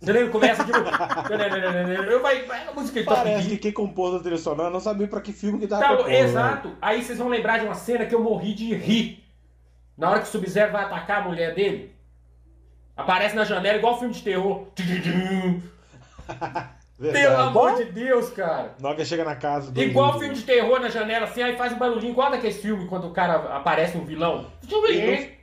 Você 0.00 0.12
lembra? 0.12 0.30
Começa 0.30 0.64
tipo... 0.64 0.78
eu 0.78 0.84
vai, 2.22 2.42
vai 2.42 2.68
a 2.68 2.72
música 2.72 3.00
de 3.00 3.06
Top 3.06 3.16
Parece 3.16 3.48
que 3.48 3.56
quem 3.56 3.72
compôs 3.72 4.14
a 4.14 4.20
trilha 4.20 4.36
sonora 4.36 4.70
não 4.70 4.80
sabia 4.80 5.08
pra 5.08 5.20
que 5.20 5.32
filme 5.32 5.58
que 5.58 5.66
tava 5.66 5.82
Tá, 5.82 5.96
compondo, 5.96 6.10
exato. 6.10 6.76
Aí 6.80 7.02
vocês 7.02 7.18
vão 7.18 7.28
lembrar 7.28 7.58
de 7.58 7.64
uma 7.64 7.74
cena 7.74 8.04
que 8.04 8.14
eu 8.14 8.22
morri 8.22 8.54
de 8.54 8.74
rir. 8.74 9.24
Na 9.96 10.10
hora 10.10 10.20
que 10.20 10.26
o 10.26 10.30
Sub-Zero 10.30 10.72
vai 10.72 10.84
atacar 10.84 11.22
a 11.22 11.28
mulher 11.28 11.54
dele, 11.54 11.94
aparece 12.96 13.36
na 13.36 13.44
janela 13.44 13.78
igual 13.78 13.98
filme 13.98 14.12
de 14.12 14.22
terror. 14.22 14.66
Pelo 16.98 17.36
amor 17.36 17.72
Bom? 17.72 17.76
de 17.76 17.84
Deus, 17.86 18.30
cara. 18.30 18.74
Na 18.80 18.88
hora 18.88 18.96
que 18.96 19.04
chega 19.04 19.24
na 19.24 19.34
casa 19.34 19.70
do. 19.70 19.82
Igual 19.82 20.18
filme 20.18 20.34
de 20.34 20.42
terror 20.42 20.80
na 20.80 20.88
janela, 20.88 21.26
assim, 21.26 21.42
aí 21.42 21.56
faz 21.56 21.72
um 21.72 21.78
barulhinho, 21.78 22.12
igual 22.12 22.30
daquele 22.30 22.54
filme 22.54 22.86
quando 22.86 23.08
o 23.08 23.10
cara 23.10 23.56
aparece 23.56 23.96
um 23.96 24.04
vilão. 24.04 24.46
Deixa 24.62 24.76
eu 24.76 24.82
ver. 24.82 25.33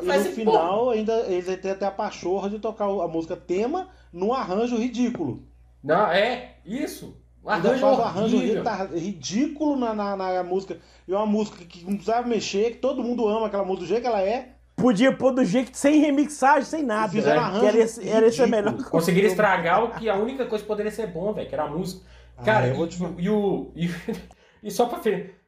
E 0.00 0.06
Eu 0.06 0.14
E 0.14 0.18
no 0.18 0.24
final, 0.24 0.90
ainda 0.90 1.12
eles 1.26 1.46
têm 1.60 1.70
até 1.70 1.86
a 1.86 1.90
pachorra 1.90 2.50
de 2.50 2.58
tocar 2.58 2.84
a 2.84 3.08
música 3.08 3.36
tema 3.36 3.88
num 4.12 4.32
arranjo 4.32 4.76
ridículo. 4.76 5.42
Não, 5.82 6.06
é, 6.10 6.56
isso. 6.64 7.16
Um 7.44 7.50
Ainda 7.50 7.68
arranjo 7.68 7.80
faz 7.80 7.98
um 7.98 8.02
arranjo 8.02 8.38
rita- 8.38 8.84
ridículo 8.92 9.76
na, 9.76 9.94
na, 9.94 10.16
na 10.16 10.42
música. 10.42 10.78
E 11.06 11.12
é 11.12 11.16
uma 11.16 11.26
música 11.26 11.64
que 11.64 11.84
não 11.84 11.94
precisava 11.94 12.26
mexer, 12.26 12.72
que 12.72 12.78
todo 12.78 13.02
mundo 13.04 13.26
ama 13.28 13.46
aquela 13.46 13.64
música 13.64 13.84
do 13.84 13.88
jeito 13.88 14.02
que 14.02 14.08
ela 14.08 14.20
é. 14.20 14.56
Podia 14.74 15.16
pôr 15.16 15.32
do 15.32 15.44
jeito, 15.44 15.74
sem 15.74 16.00
remixagem, 16.00 16.64
sem 16.64 16.82
nada. 16.82 17.10
Fizeram 17.10 17.40
né? 17.40 17.46
arranjo 17.46 17.60
Que 17.60 17.66
era 17.66 17.78
esse, 17.78 18.08
era 18.08 18.26
esse 18.26 18.46
melhor. 18.46 18.76
Conseguiram 18.90 19.28
estragar 19.28 19.84
o 19.84 19.90
que 19.92 20.08
a 20.08 20.16
única 20.16 20.44
coisa 20.46 20.62
que 20.62 20.68
poderia 20.68 20.90
ser 20.92 21.06
bom, 21.06 21.32
velho, 21.32 21.48
que 21.48 21.54
era 21.54 21.64
a 21.64 21.70
música. 21.70 22.04
Ah, 22.36 22.42
Cara, 22.42 22.74
vou 22.74 22.84
e, 22.84 22.88
te 22.88 22.98
e 23.18 23.30
o. 23.30 23.72
E, 23.74 23.88
e 24.62 24.70
só 24.70 24.86
pra 24.86 24.98
ver. 24.98 25.40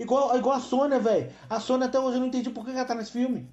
Igual, 0.00 0.36
igual 0.38 0.56
a 0.56 0.60
Sônia, 0.60 0.98
velho. 0.98 1.30
A 1.48 1.60
Sônia 1.60 1.86
até 1.86 2.00
hoje 2.00 2.16
eu 2.16 2.20
não 2.20 2.28
entendi 2.28 2.48
por 2.50 2.64
que 2.64 2.70
ela 2.70 2.84
tá 2.84 2.94
nesse 2.94 3.12
filme. 3.12 3.52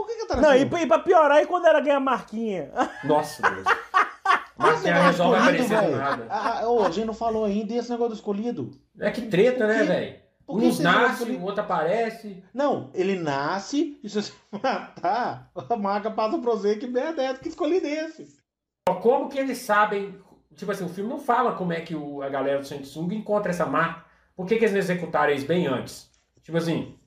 Por 0.00 0.06
que, 0.06 0.14
que 0.16 0.26
tá 0.26 0.36
Não, 0.36 0.54
e 0.54 0.62
e 0.62 0.86
pra 0.86 0.98
piorar, 0.98 1.42
e 1.42 1.46
quando 1.46 1.66
ela 1.66 1.80
ganha 1.80 1.98
a 1.98 2.00
marquinha? 2.00 2.70
Nossa, 3.04 3.42
Deus. 3.42 3.64
Mas 4.56 4.82
Mas 4.82 4.86
a 4.86 5.02
resolve 5.06 5.38
aparecer 5.38 5.80
do 5.90 5.96
nada. 5.96 6.26
Ah, 6.30 6.60
ah, 6.62 6.68
ô, 6.70 6.84
a 6.84 6.90
gente 6.90 7.06
não 7.06 7.14
falou 7.14 7.44
ainda 7.44 7.72
e 7.74 7.78
esse 7.78 7.90
negócio 7.90 8.10
do 8.14 8.16
escolhido. 8.16 8.70
É 8.98 9.10
que 9.10 9.22
treta, 9.22 9.66
né, 9.66 9.84
velho? 9.84 10.20
Por 10.46 10.58
que 10.58 10.66
Uns 10.66 10.76
você 10.78 10.82
falou 10.82 10.98
nascem, 11.00 11.14
escolhido? 11.16 11.42
o 11.42 11.46
outro 11.46 11.60
aparece. 11.62 12.44
Não, 12.52 12.90
ele 12.94 13.16
nasce 13.18 13.98
e 14.02 14.08
se 14.08 14.22
você 14.22 14.32
matar, 14.50 15.50
a 15.68 15.76
marca 15.76 16.10
passa 16.10 16.38
pra 16.38 16.50
você 16.50 16.76
que 16.76 16.86
merda 16.86 17.22
é 17.22 17.26
essa, 17.26 17.38
que 17.40 17.48
escolhido 17.50 17.86
é 17.86 18.06
esse? 18.06 18.26
Como 19.02 19.28
que 19.28 19.38
eles 19.38 19.58
sabem. 19.58 20.18
Tipo 20.56 20.72
assim, 20.72 20.84
o 20.84 20.88
filme 20.88 21.08
não 21.10 21.18
fala 21.20 21.52
como 21.52 21.72
é 21.72 21.80
que 21.80 21.94
o- 21.94 22.22
a 22.22 22.28
galera 22.28 22.58
do 22.58 22.66
Samsung 22.66 23.14
encontra 23.14 23.50
essa 23.50 23.64
marca. 23.66 24.04
Por 24.36 24.46
que, 24.46 24.56
que 24.56 24.64
eles 24.64 24.72
não 24.72 24.78
executaram 24.80 25.32
isso 25.32 25.46
bem 25.46 25.66
antes? 25.66 26.10
Tipo 26.42 26.58
assim, 26.58 26.98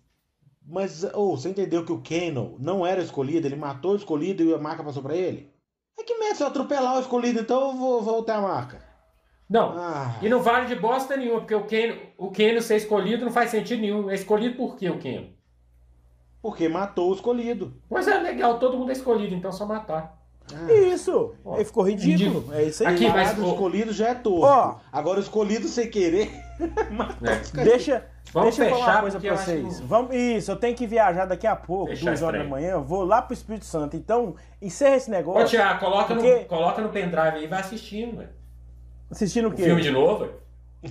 Mas, 0.66 1.04
ô, 1.14 1.36
você 1.36 1.50
entendeu 1.50 1.86
que 1.86 1.92
o 1.92 2.02
Kano 2.02 2.56
não 2.60 2.86
era 2.86 3.02
escolhido, 3.02 3.46
ele 3.48 3.56
matou 3.56 3.92
o 3.92 3.96
escolhido 3.98 4.44
e 4.44 4.54
a 4.54 4.58
marca 4.58 4.84
passou 4.84 5.04
pra 5.04 5.16
ele? 5.16 5.52
É 6.00 6.04
que 6.04 6.18
merda, 6.18 6.36
se 6.36 6.44
eu 6.44 6.48
atropelar 6.48 6.96
o 6.98 7.02
escolhido, 7.02 7.40
então 7.42 7.72
eu 7.72 7.78
vou 7.78 8.02
voltar 8.02 8.38
a 8.38 8.42
marca. 8.42 8.82
não. 9.50 9.74
Ah, 9.78 10.18
E 10.22 10.30
não 10.30 10.42
vale 10.42 10.68
de 10.68 10.76
bosta 10.76 11.16
nenhuma, 11.18 11.42
porque 11.42 11.54
o 11.56 11.66
Ken, 11.66 11.98
o 12.18 12.32
Ken 12.32 12.60
ser 12.62 12.78
escolhido 12.78 13.26
não 13.26 13.32
faz 13.32 13.52
sentido 13.52 13.82
nenhum. 13.82 14.10
É 14.10 14.16
escolhido 14.16 14.56
por 14.56 14.76
quê 14.78 14.90
o 14.90 14.98
Ken? 15.00 15.34
porque 16.42 16.68
matou 16.68 17.10
o 17.12 17.14
escolhido. 17.14 17.74
Pois 17.88 18.06
é, 18.06 18.18
legal, 18.20 18.60
todo 18.60 18.78
mundo 18.78 18.90
é 18.90 18.94
escolhido, 18.94 19.34
então 19.34 19.50
é 19.50 19.54
só 19.54 19.66
matar. 19.66 20.22
Ah, 20.54 20.74
Isso. 20.74 21.36
Ó, 21.46 21.56
Aí 21.56 21.64
ficou 21.64 21.84
ridículo. 21.88 22.54
É 22.54 22.64
isso 22.64 22.86
aí. 22.86 22.94
Aqui, 22.96 23.08
mas- 23.08 23.38
o 23.40 23.46
escolhido 23.46 23.94
já 23.94 24.10
é 24.10 24.14
tosco. 24.14 24.46
Ó. 24.46 24.76
Agora 24.92 25.20
o 25.20 25.24
escolhido 25.24 25.68
sem 25.70 25.90
querer. 25.90 26.30
É. 27.24 27.64
Deixa, 27.64 28.06
Vamos 28.32 28.56
deixa 28.56 28.64
eu 28.64 28.70
falar 28.76 28.86
fechar, 28.86 28.96
uma 28.96 29.02
coisa 29.02 29.20
pra 29.20 29.38
vocês. 29.38 29.80
que- 29.80 29.86
Vamos, 29.86 30.16
isso, 30.16 30.52
eu 30.52 30.56
tenho 30.56 30.76
que 30.76 30.88
viajar 30.88 31.26
daqui 31.26 31.46
a 31.46 31.56
pouco, 31.56 31.88
Fechar 31.92 32.06
duas 32.06 32.22
horas 32.24 32.42
da 32.44 32.48
manhã. 32.50 32.72
Eu 32.72 32.82
vou 32.84 33.04
lá 33.04 33.22
pro 33.22 33.34
Espírito 33.34 33.66
Santo. 33.66 33.96
Então, 33.96 34.36
encerra 34.62 34.96
esse 34.96 35.10
Ô, 35.10 35.14
negócio. 35.14 35.48
Tiago, 35.50 35.80
coloca, 35.80 36.14
Porque- 36.16 36.40
no, 36.40 36.46
coloca 36.46 36.82
no 36.82 36.90
pendrive 36.90 37.38
aí 37.38 37.44
e 37.44 37.48
vai 37.48 37.60
assistindo, 37.60 38.18
velho. 38.18 38.30
Assistindo 39.12 39.46
o 39.46 39.50
O 39.50 39.54
quê? 39.54 39.64
filme 39.64 39.82
de 39.82 39.92
novo, 39.92 40.20
velho. 40.26 40.34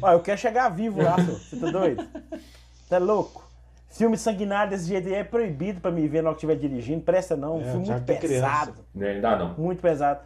Ó, 0.00 0.12
eu 0.12 0.20
quero 0.20 0.38
chegar 0.38 0.68
vivo 0.68 1.02
lá, 1.02 1.16
senhor. 1.16 1.38
Você 1.38 1.56
tá 1.56 1.70
doido? 1.70 2.06
Tá 2.88 2.98
louco? 2.98 3.42
Filme 3.88 4.16
sanguinário 4.18 4.70
desse 4.70 4.86
jeito 4.86 5.08
aí 5.08 5.14
é 5.14 5.24
proibido 5.24 5.80
pra 5.80 5.90
me 5.90 6.06
ver 6.06 6.22
na 6.22 6.28
hora 6.28 6.36
que 6.38 6.44
estiver 6.46 6.56
dirigindo. 6.56 7.00
Presta 7.02 7.34
não. 7.36 7.56
Um 7.56 7.60
É, 7.62 7.64
filme 7.70 7.84
já 7.86 7.94
muito 7.94 8.06
pesado. 8.20 8.74
Né, 8.94 9.10
Ainda 9.12 9.36
não. 9.36 9.54
Muito 9.54 9.80
pesado. 9.80 10.20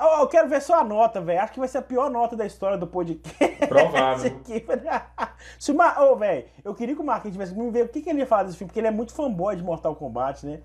Eu, 0.00 0.20
eu 0.20 0.26
quero 0.28 0.48
ver 0.48 0.60
só 0.62 0.80
a 0.80 0.84
nota, 0.84 1.20
velho. 1.20 1.40
Acho 1.40 1.52
que 1.52 1.58
vai 1.58 1.68
ser 1.68 1.78
a 1.78 1.82
pior 1.82 2.10
nota 2.10 2.34
da 2.36 2.46
história 2.46 2.78
do 2.78 2.86
podcast. 2.86 3.66
Provável. 3.66 4.36
aqui. 4.40 4.64
Se 5.58 5.72
o 5.72 5.74
Mar... 5.74 6.00
Ô, 6.02 6.16
velho, 6.16 6.44
eu 6.64 6.74
queria 6.74 6.94
que 6.94 7.00
o 7.00 7.04
Marquinhos 7.04 7.34
tivesse 7.34 7.52
comigo 7.52 7.70
ver 7.72 7.84
o 7.84 7.88
que, 7.88 8.00
que 8.00 8.08
ele 8.10 8.20
ia 8.20 8.26
falar 8.26 8.44
desse 8.44 8.56
filme, 8.56 8.68
porque 8.68 8.80
ele 8.80 8.86
é 8.88 8.90
muito 8.90 9.12
fanboy 9.12 9.54
de 9.56 9.62
Mortal 9.62 9.94
Kombat, 9.94 10.46
né? 10.46 10.60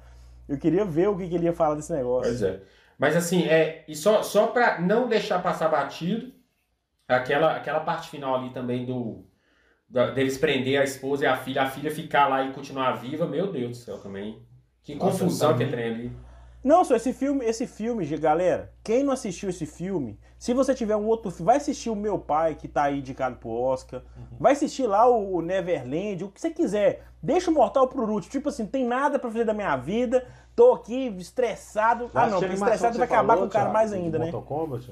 Eu 0.48 0.58
queria 0.58 0.86
ver 0.86 1.10
o 1.10 1.18
que, 1.18 1.28
que 1.28 1.36
ele 1.36 1.46
ia 1.46 1.54
falar 1.54 1.76
desse 1.76 1.92
negócio. 1.94 2.30
Pois 2.32 2.42
é. 2.42 2.62
Mas 2.98 3.16
assim, 3.16 3.44
é, 3.46 3.84
e 3.88 3.96
só, 3.96 4.24
só 4.24 4.48
pra 4.48 4.80
não 4.80 5.08
deixar 5.08 5.42
passar 5.42 5.68
batido, 5.70 6.32
aquela, 7.08 7.56
aquela 7.56 7.80
parte 7.82 8.10
final 8.10 8.36
ali 8.36 8.52
também 8.52 8.86
do. 8.86 9.26
da- 9.90 10.12
deles 10.12 10.38
prender 10.38 10.80
a 10.80 10.84
esposa 10.84 11.26
e 11.26 11.28
a 11.28 11.36
filha, 11.36 11.64
a 11.64 11.70
filha 11.70 11.92
ficar 11.92 12.28
lá 12.28 12.44
e 12.44 12.54
continuar 12.54 12.94
viva, 12.94 13.26
meu 13.26 13.52
Deus 13.52 13.72
do 13.72 13.76
céu 13.78 13.98
também. 13.98 14.42
Que 14.84 14.96
Nossa, 14.96 15.20
confusão 15.20 15.52
tá 15.52 15.58
que 15.58 15.64
muito- 15.66 15.76
tem 15.78 15.86
ali. 15.86 16.12
Não, 16.66 16.84
só 16.84 16.96
esse 16.96 17.14
filme, 17.14 17.46
esse 17.46 17.68
filme, 17.68 18.04
galera, 18.18 18.74
quem 18.84 19.04
não 19.04 19.14
assistiu 19.14 19.52
esse 19.52 19.68
filme, 19.68 20.20
se 20.40 20.52
você 20.52 20.74
tiver 20.74 20.96
um 20.96 21.06
outro 21.06 21.30
filme, 21.30 21.46
vai 21.46 21.58
assistir 21.58 21.92
o 21.92 21.96
Meu 21.96 22.18
Pai, 22.18 22.56
que 22.56 22.68
tá 22.68 22.86
aí 22.86 22.98
indicado 22.98 23.36
pro 23.36 23.52
Oscar, 23.52 24.02
vai 24.40 24.54
assistir 24.54 24.88
lá 24.88 25.08
o, 25.08 25.36
o 25.36 25.42
Neverland, 25.44 26.24
o 26.24 26.30
que 26.30 26.42
você 26.42 26.50
quiser. 26.50 27.04
Deixa 27.22 27.52
o 27.52 27.54
Mortal 27.54 27.88
pro 27.88 28.12
último. 28.12 28.32
Tipo 28.32 28.50
assim, 28.50 28.66
tem 28.66 28.84
nada 28.84 29.20
pra 29.20 29.30
fazer 29.30 29.44
da 29.44 29.54
minha 29.54 29.78
vida, 29.78 30.28
tô 30.56 30.74
aqui 30.74 31.06
estressado. 31.20 32.10
Ah, 32.16 32.26
não, 32.26 32.40
estressado 32.40 32.98
vai 32.98 33.06
acabar 33.06 33.36
falou, 33.36 33.44
com 33.44 33.48
o 33.48 33.52
cara 33.52 33.66
Thiago, 33.66 33.74
mais 33.74 33.94
ainda, 33.94 34.18
né? 34.18 34.32
Mortal 34.32 34.42
Kombat. 34.42 34.92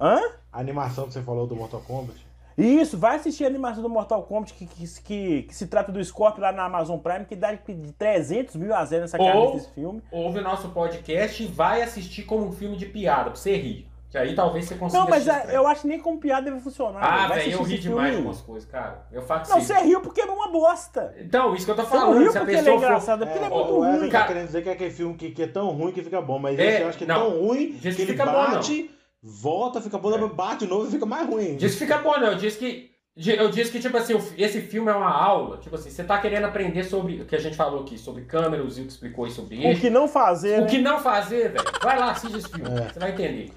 Hã? 0.00 0.20
A 0.52 0.58
animação 0.58 1.06
que 1.06 1.12
você 1.12 1.22
falou 1.22 1.46
do 1.46 1.54
Mortal 1.54 1.80
Kombat. 1.86 2.27
Isso, 2.58 2.98
vai 2.98 3.16
assistir 3.16 3.44
a 3.44 3.46
animação 3.46 3.82
do 3.82 3.88
Mortal 3.88 4.22
Kombat 4.24 4.52
que, 4.54 4.66
que, 4.66 4.84
que, 5.02 5.42
que 5.44 5.54
se 5.54 5.66
trata 5.68 5.92
do 5.92 6.02
Scorpio 6.04 6.42
lá 6.42 6.50
na 6.50 6.64
Amazon 6.64 6.98
Prime, 6.98 7.24
que 7.24 7.36
dá 7.36 7.52
de 7.52 7.92
300 7.96 8.56
mil 8.56 8.74
a 8.74 8.84
zero 8.84 9.02
nessa 9.02 9.16
Ou- 9.20 9.26
camisa 9.32 9.52
desse 9.54 9.70
filme. 9.74 10.02
Ouve 10.10 10.40
o 10.40 10.42
nosso 10.42 10.68
podcast 10.70 11.42
e 11.42 11.46
vai 11.46 11.82
assistir 11.82 12.24
como 12.24 12.46
um 12.46 12.52
filme 12.52 12.76
de 12.76 12.86
piada, 12.86 13.30
pra 13.30 13.36
você 13.36 13.56
rir. 13.56 13.86
Que 14.10 14.16
aí 14.16 14.34
talvez 14.34 14.64
você 14.64 14.74
consiga 14.74 15.02
Não, 15.02 15.10
mas 15.10 15.28
assistir 15.28 15.50
é, 15.52 15.56
eu 15.58 15.66
acho 15.68 15.82
que 15.82 15.86
nem 15.88 15.98
como 16.00 16.18
piada 16.18 16.50
deve 16.50 16.60
funcionar. 16.60 16.98
Ah, 17.02 17.28
velho, 17.28 17.52
eu 17.52 17.62
ri 17.62 17.78
demais 17.78 17.82
de 17.82 17.88
filme. 17.88 18.16
algumas 18.16 18.40
coisas, 18.40 18.66
cara. 18.66 19.06
Eu 19.12 19.20
faço 19.20 19.50
Não, 19.50 19.60
você 19.60 19.74
riu 19.80 20.00
porque 20.00 20.22
é 20.22 20.24
uma 20.24 20.48
bosta. 20.50 21.14
Então, 21.20 21.54
isso 21.54 21.66
que 21.66 21.70
eu 21.72 21.76
tô 21.76 21.82
Você 21.82 21.90
falando. 21.90 22.18
riu 22.18 22.32
Se 22.32 22.38
a 22.38 22.40
porque 22.40 22.52
ele 22.56 22.60
é 22.60 22.62
pessoa 22.64 22.78
for... 22.80 22.86
engraçado, 22.86 23.22
é 23.22 23.26
porque 23.26 23.38
ele 23.44 23.52
é 23.52 23.54
Ó, 23.54 23.58
muito 23.58 23.72
o 23.74 23.78
Wesley 23.80 23.98
ruim. 24.00 24.08
tá 24.10 24.12
Cara- 24.18 24.28
querendo 24.28 24.46
dizer 24.46 24.62
que 24.62 24.68
é 24.70 24.72
aquele 24.72 24.90
filme 24.90 25.14
que, 25.14 25.30
que 25.30 25.42
é 25.42 25.46
tão 25.46 25.68
ruim 25.72 25.92
que 25.92 26.02
fica 26.02 26.22
bom, 26.22 26.38
mas 26.38 26.58
É, 26.58 26.66
esse 26.72 26.82
eu 26.82 26.88
acho 26.88 26.96
que 26.98 27.04
é 27.04 27.06
não. 27.06 27.14
tão 27.30 27.38
ruim 27.38 27.72
que 27.74 27.86
ele 27.86 28.06
fica 28.06 28.24
bom, 28.24 28.32
não. 28.32 28.50
bate, 28.54 28.90
volta, 29.28 29.80
fica 29.80 29.98
bom, 29.98 30.10
depois 30.10 30.32
bate 30.32 30.64
de 30.64 30.70
novo 30.70 30.86
e 30.86 30.90
fica 30.90 31.04
mais 31.06 31.28
ruim. 31.28 31.56
Diz 31.56 31.74
que 31.74 31.80
fica 31.80 31.98
bom, 31.98 32.18
não. 32.18 32.28
Eu 32.28 32.34
disse 32.36 32.58
que. 32.58 32.88
Eu 33.16 33.50
disse 33.50 33.72
que, 33.72 33.80
tipo 33.80 33.96
assim, 33.96 34.14
esse 34.36 34.60
filme 34.60 34.90
é 34.90 34.94
uma 34.94 35.10
aula. 35.10 35.56
Tipo 35.58 35.74
assim, 35.74 35.90
você 35.90 36.04
tá 36.04 36.18
querendo 36.20 36.44
aprender 36.44 36.84
sobre 36.84 37.20
o 37.20 37.24
que 37.24 37.34
a 37.34 37.40
gente 37.40 37.56
falou 37.56 37.80
aqui, 37.80 37.98
sobre 37.98 38.22
câmera, 38.24 38.62
o 38.62 38.70
Zico 38.70 38.86
explicou 38.86 39.24
aí 39.24 39.30
sobre 39.32 39.56
O 39.72 39.76
que 39.80 39.90
não 39.90 40.06
fazer, 40.06 40.58
O 40.58 40.60
né? 40.62 40.66
que 40.68 40.78
não 40.78 41.00
fazer, 41.00 41.50
velho. 41.50 41.64
Vai 41.82 41.98
lá, 41.98 42.12
assiste 42.12 42.38
esse 42.38 42.48
filme. 42.48 42.70
É. 42.70 42.88
Você 42.92 42.98
vai 43.00 43.10
entender. 43.10 43.52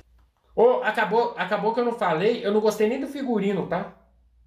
Ô, 0.55 0.81
acabou, 0.83 1.35
acabou 1.37 1.73
que 1.75 1.79
eu 1.79 1.85
não 1.85 1.93
falei, 1.93 2.43
eu 2.43 2.51
não 2.51 2.59
gostei 2.59 2.89
nem 2.89 2.99
do 2.99 3.07
figurino, 3.07 3.67
tá? 3.67 3.93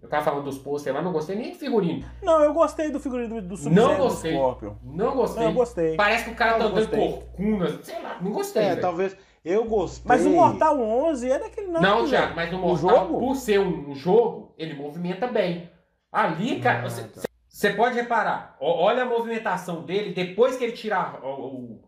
Eu 0.02 0.08
tava 0.08 0.22
falando 0.24 0.44
dos 0.44 0.58
posters 0.58 0.94
lá, 0.94 1.00
não 1.00 1.12
gostei 1.12 1.36
nem 1.36 1.52
do 1.52 1.58
figurino. 1.58 2.04
Não, 2.20 2.42
eu 2.42 2.52
gostei 2.52 2.90
do 2.90 2.98
figurino 3.00 3.40
do, 3.40 3.56
do 3.56 3.70
Não 3.70 3.92
do 3.92 4.02
gostei. 4.02 4.32
Scorpion. 4.32 4.74
Não 4.82 5.14
gostei. 5.14 5.42
Não, 5.44 5.50
eu 5.50 5.54
gostei. 5.54 5.96
Parece 5.96 6.24
que 6.24 6.30
o 6.30 6.34
cara 6.34 6.58
Não, 6.58 6.72
tá 6.72 6.80
andando 6.80 6.90
corcunda, 6.90 7.78
sei 7.82 8.02
lá, 8.02 8.18
não 8.20 8.32
gostei. 8.32 8.62
É, 8.64 8.68
velho. 8.70 8.80
talvez. 8.82 9.16
Eu 9.44 9.64
gostei. 9.64 10.04
Mas 10.06 10.24
o 10.24 10.30
Mortal 10.30 10.80
11 10.80 11.30
é 11.30 11.38
daquele 11.38 11.66
não. 11.68 11.80
Não, 11.80 11.96
velho. 11.98 12.08
Thiago, 12.08 12.34
mas 12.36 12.50
no 12.50 12.58
O 12.58 12.60
Mortal, 12.62 12.90
jogo? 12.90 13.18
por 13.18 13.36
ser 13.36 13.60
um 13.60 13.94
jogo, 13.94 14.54
ele 14.56 14.74
movimenta 14.74 15.26
bem. 15.26 15.70
Ali, 16.10 16.60
cara, 16.60 16.78
Ah, 16.78 16.82
você, 16.88 17.02
tá. 17.04 17.22
você 17.48 17.70
pode 17.74 17.94
reparar, 17.96 18.56
olha 18.60 19.02
a 19.02 19.06
movimentação 19.06 19.82
dele 19.82 20.14
depois 20.14 20.56
que 20.56 20.64
ele 20.64 20.72
tirar 20.72 21.20
o, 21.22 21.28
o- 21.28 21.80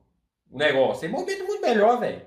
o 0.50 0.58
negócio. 0.58 1.06
Ele 1.06 1.12
movimenta 1.14 1.44
muito 1.44 1.62
melhor, 1.62 1.98
velho. 1.98 2.22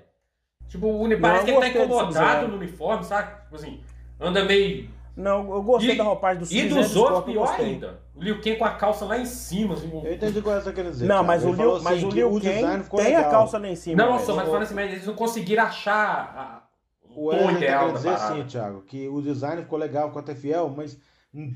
Tipo, 0.68 0.86
o 0.88 1.06
Não, 1.06 1.20
parece 1.20 1.44
que 1.44 1.50
ele 1.50 1.60
tá 1.60 1.68
incomodado 1.68 2.48
no 2.48 2.56
uniforme, 2.56 3.04
sabe? 3.04 3.40
Tipo 3.42 3.54
assim, 3.56 3.80
anda 4.18 4.44
meio. 4.44 4.88
Não, 5.20 5.52
eu 5.54 5.62
gostei 5.62 5.94
E- 5.94 5.98
da 5.98 6.04
roupagem 6.04 6.38
do 6.38 6.44
E 6.44 6.46
Sub-Zero 6.46 6.74
dos 6.74 6.92
do 6.94 7.00
outros, 7.02 7.24
pior 7.24 7.46
gostei. 7.46 7.66
ainda. 7.66 8.00
O 8.14 8.22
Liu 8.22 8.36
Kang 8.40 8.56
com 8.56 8.64
a 8.64 8.70
calça 8.70 9.04
lá 9.04 9.18
em 9.18 9.24
cima, 9.26 9.74
assim. 9.74 9.90
Eu 10.04 10.12
entendi 10.14 10.38
o 10.38 10.42
que 10.42 10.48
você 10.48 10.72
quer 10.72 10.84
dizer. 10.84 11.06
Não, 11.06 11.14
Thiago. 11.16 11.26
mas 11.26 11.44
o 11.44 11.48
Ele 11.48 11.56
Liu, 11.56 11.72
mas 11.82 11.86
assim 11.98 12.06
o 12.06 12.10
Liu 12.10 12.30
Kang 12.32 12.40
tem 12.42 13.14
a 13.14 13.18
legal. 13.18 13.30
calça 13.30 13.58
lá 13.58 13.68
em 13.68 13.76
cima. 13.76 13.96
Não, 14.02 14.12
velho. 14.14 14.26
só, 14.26 14.34
mas 14.36 14.46
falando 14.46 14.62
assim, 14.62 14.74
mas 14.74 14.92
eles 14.92 15.06
não 15.06 15.14
conseguiram 15.14 15.64
achar 15.64 16.34
a- 16.36 16.62
O 17.14 17.28
o 17.28 17.32
ideal 17.32 17.58
querendo 17.58 17.86
da 17.88 17.92
dizer 17.92 18.08
assim, 18.10 18.42
Thiago, 18.44 18.82
que 18.82 19.08
o 19.08 19.20
design 19.20 19.62
ficou 19.62 19.78
legal, 19.78 20.06
ficou 20.08 20.20
até 20.22 20.34
fiel, 20.34 20.72
mas 20.76 20.98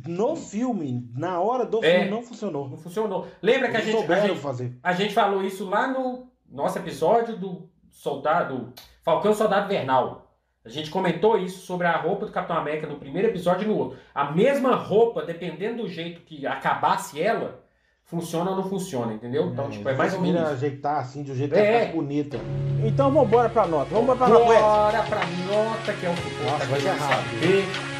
no 0.07 0.37
filme, 0.37 1.11
na 1.17 1.41
hora 1.41 1.65
do 1.65 1.85
É. 1.85 1.91
filme, 2.01 2.11
não 2.11 2.23
funcionou. 2.23 2.69
Não 2.69 2.77
funcionou. 2.77 3.27
Lembra 3.43 3.71
que 3.71 3.77
a 3.77 3.81
gente, 3.81 4.13
a 4.13 4.21
gente, 4.27 4.39
fazer. 4.41 4.77
A 4.83 4.93
gente 4.93 5.13
falou 5.15 5.43
isso 5.43 5.69
lá 5.69 5.87
no 5.89 6.27
nosso 6.51 6.79
episódio 6.79 7.37
do 7.37 7.69
Soldado. 7.91 8.73
Falcão 9.03 9.33
Soldado 9.35 9.69
Vernal. 9.69 10.24
A 10.65 10.69
gente 10.71 10.91
comentou 10.91 11.37
isso 11.39 11.67
sobre 11.67 11.87
a 11.87 11.97
roupa 11.97 12.25
do 12.27 12.33
Capitão 12.33 12.57
América 12.57 12.87
no 12.87 12.97
primeiro 12.97 13.29
episódio 13.29 13.65
e 13.65 13.69
no 13.69 13.77
outro. 13.77 13.99
A 14.15 14.33
mesma 14.33 14.75
roupa, 14.75 15.23
dependendo 15.23 15.83
do 15.83 15.89
jeito 15.89 16.23
que 16.23 16.47
acabasse 16.47 17.21
ela, 17.23 17.61
funciona 18.05 18.51
ou 18.51 18.57
não 18.57 18.69
funciona, 18.69 19.13
entendeu? 19.13 19.47
Então, 19.49 19.69
tipo, 19.69 19.87
é 19.89 19.95
mais 19.95 20.15
ou 20.15 20.21
menos. 20.23 20.41
Ajeitar 20.41 20.99
assim, 21.01 21.23
de 21.23 21.33
um 21.33 21.35
jeito 21.35 21.53
que 21.53 21.61
É. 21.61 21.67
ela 21.67 21.79
ficasse 21.81 21.97
bonita. 21.97 22.39
Então 22.83 23.11
vambora 23.11 23.49
pra 23.51 23.67
nota. 23.67 23.91
Vambora 23.95 24.17
pra 24.19 24.29
nota. 24.29 24.45
Bora 24.45 25.03
pra 25.03 25.19
nota, 25.21 25.93
que 25.93 26.07
é 26.07 26.11
o 26.11 26.15
que 26.15 26.23
povo 26.31 26.45
Nossa, 26.45 26.59
tá 26.59 26.65
vai 26.65 26.81
ser 26.81 26.87
querendo 26.87 27.01
rápido. 27.01 27.41
saber. 27.41 27.94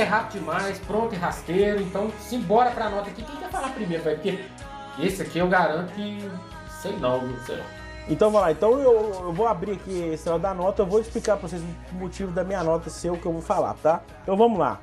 Ser 0.00 0.04
rápido 0.04 0.40
demais, 0.40 0.78
pronto 0.78 1.14
e 1.14 1.18
rasteiro. 1.18 1.80
Então, 1.82 2.10
simbora 2.20 2.70
pra 2.70 2.88
nota 2.88 3.10
aqui. 3.10 3.22
Quem 3.22 3.36
quer 3.36 3.50
falar 3.50 3.70
primeiro, 3.70 4.02
velho? 4.02 4.16
Porque 4.16 4.38
esse 4.98 5.22
aqui 5.22 5.38
eu 5.38 5.48
garanto 5.48 5.92
que. 5.92 6.30
Sei 6.80 6.96
não, 6.96 7.20
viu? 7.20 7.38
Sei. 7.40 7.62
Então 8.08 8.30
vai 8.30 8.40
lá, 8.42 8.52
então 8.52 8.80
eu, 8.80 9.12
eu 9.26 9.32
vou 9.32 9.46
abrir 9.46 9.72
aqui 9.72 9.92
esse 9.92 10.24
negócio 10.24 10.40
da 10.40 10.54
nota, 10.54 10.82
eu 10.82 10.86
vou 10.86 11.00
explicar 11.00 11.36
pra 11.36 11.46
vocês 11.46 11.62
o 11.92 11.94
motivo 11.94 12.32
da 12.32 12.42
minha 12.42 12.64
nota 12.64 12.88
ser 12.90 13.10
o 13.10 13.16
que 13.16 13.26
eu 13.26 13.32
vou 13.32 13.42
falar, 13.42 13.74
tá? 13.74 14.02
Então 14.22 14.36
vamos 14.36 14.58
lá. 14.58 14.80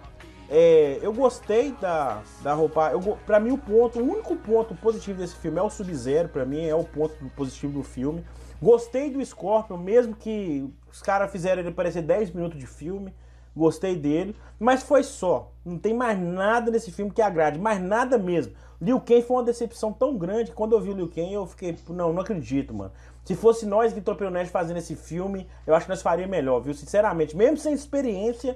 É, 0.50 1.00
eu 1.02 1.12
gostei 1.12 1.74
da, 1.74 2.22
da 2.42 2.54
roupa. 2.54 2.92
Eu, 2.92 3.02
pra 3.26 3.40
mim, 3.40 3.52
o 3.52 3.58
ponto, 3.58 4.00
o 4.00 4.04
único 4.04 4.36
ponto 4.36 4.76
positivo 4.76 5.18
desse 5.18 5.36
filme 5.36 5.60
é 5.60 5.62
o 5.62 5.70
Sub-Zero. 5.70 6.30
Pra 6.30 6.46
mim, 6.46 6.66
é 6.66 6.76
o 6.76 6.84
ponto 6.84 7.16
positivo 7.36 7.74
do 7.74 7.84
filme. 7.84 8.24
Gostei 8.62 9.10
do 9.10 9.24
Scorpion, 9.26 9.78
mesmo 9.78 10.16
que 10.16 10.72
os 10.90 11.02
caras 11.02 11.32
fizeram 11.32 11.62
ele 11.62 11.72
parecer 11.72 12.02
10 12.02 12.32
minutos 12.32 12.58
de 12.58 12.68
filme. 12.68 13.14
Gostei 13.58 13.96
dele, 13.96 14.36
mas 14.60 14.84
foi 14.84 15.04
só. 15.04 15.52
Não 15.66 15.78
tem 15.78 15.94
mais 15.94 16.18
nada 16.18 16.72
nesse 16.72 16.92
filme 16.92 17.12
que 17.12 17.22
agrade, 17.22 17.60
mais 17.60 17.82
nada 17.82 18.18
mesmo. 18.18 18.54
Liu 18.80 19.02
Kang 19.02 19.24
foi 19.24 19.38
uma 19.38 19.44
decepção 19.44 19.92
tão 19.92 20.16
grande 20.16 20.52
que 20.52 20.56
quando 20.56 20.74
eu 20.74 20.80
vi 20.80 20.92
o 20.92 20.94
Liu 20.94 21.10
Kang 21.10 21.34
eu 21.34 21.48
fiquei, 21.48 21.76
não, 21.90 22.14
não 22.14 22.22
acredito, 22.22 22.74
mano. 22.74 22.92
Se 23.28 23.36
fosse 23.36 23.66
nós 23.66 23.92
que 23.92 24.00
Nerd 24.32 24.50
fazendo 24.50 24.78
esse 24.78 24.96
filme, 24.96 25.46
eu 25.66 25.76
acho 25.76 25.86
que 25.86 25.90
nós 25.92 26.02
faríamos 26.02 26.32
melhor, 26.32 26.62
viu? 26.62 26.74
Sinceramente, 26.74 27.36
mesmo 27.36 27.58
sem 27.58 27.74
experiência, 27.74 28.56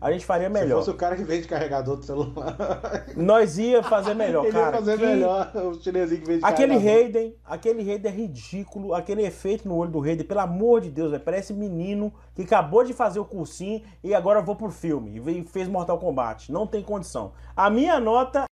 a 0.00 0.12
gente 0.12 0.24
faria 0.24 0.46
Se 0.46 0.52
melhor. 0.52 0.76
fosse 0.78 0.90
o 0.90 0.94
cara 0.94 1.16
que 1.16 1.24
vende 1.24 1.48
carregador 1.48 1.96
do 1.96 2.04
celular, 2.06 3.04
Nós 3.16 3.58
ia 3.58 3.82
fazer 3.82 4.14
melhor, 4.14 4.44
ele 4.46 4.52
cara. 4.52 4.66
ia 4.76 4.78
fazer 4.78 4.96
Que- 4.96 5.04
melhor 5.06 5.50
o 5.56 5.74
chinesinho 5.74 6.20
que 6.20 6.26
vende 6.28 6.44
Aquele 6.44 6.74
carregador. 6.74 7.02
Raiden, 7.02 7.34
aquele 7.44 7.82
Raiden 7.84 8.12
é 8.12 8.14
ridículo, 8.14 8.94
aquele 8.94 9.22
efeito 9.26 9.66
no 9.66 9.74
olho 9.76 9.90
do 9.90 9.98
Raiden, 9.98 10.24
pelo 10.24 10.38
amor 10.38 10.80
de 10.82 10.88
Deus, 10.90 11.10
velho, 11.10 11.24
parece 11.24 11.52
menino 11.52 12.12
que 12.32 12.42
acabou 12.42 12.84
de 12.84 12.92
fazer 12.92 13.18
o 13.18 13.24
cursinho 13.24 13.82
e 14.04 14.14
agora 14.14 14.40
vou 14.40 14.54
pro 14.54 14.70
filme 14.70 15.20
e 15.26 15.42
fez 15.48 15.66
Mortal 15.66 15.98
Kombat. 15.98 16.52
Não 16.52 16.64
tem 16.64 16.80
condição. 16.80 17.32
A 17.56 17.68
minha 17.68 17.98
nota 17.98 18.44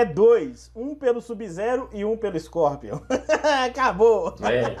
é 0.00 0.04
dois, 0.04 0.70
um 0.74 0.94
pelo 0.94 1.20
Sub-Zero 1.20 1.88
e 1.92 2.04
um 2.04 2.16
pelo 2.16 2.38
Scorpion. 2.38 2.98
Acabou. 3.66 4.34
É. 4.42 4.76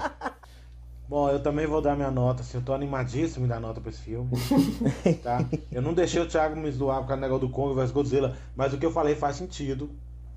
Bom, 1.08 1.28
eu 1.28 1.40
também 1.42 1.66
vou 1.66 1.80
dar 1.82 1.94
minha 1.94 2.10
nota, 2.10 2.40
assim, 2.42 2.56
eu 2.58 2.64
tô 2.64 2.72
animadíssimo 2.72 3.44
em 3.44 3.48
dar 3.48 3.60
nota 3.60 3.80
pra 3.80 3.90
esse 3.90 4.00
filme. 4.00 4.30
tá? 5.22 5.44
Eu 5.70 5.82
não 5.82 5.92
deixei 5.92 6.20
o 6.20 6.26
Thiago 6.26 6.56
me 6.56 6.70
zoar 6.70 7.00
por 7.02 7.08
causa 7.08 7.20
do 7.20 7.22
negócio 7.22 7.46
do 7.46 7.52
Kong 7.52 7.74
vs 7.74 7.90
Godzilla, 7.92 8.36
mas 8.56 8.72
o 8.72 8.78
que 8.78 8.86
eu 8.86 8.90
falei 8.90 9.14
faz 9.14 9.36
sentido. 9.36 9.90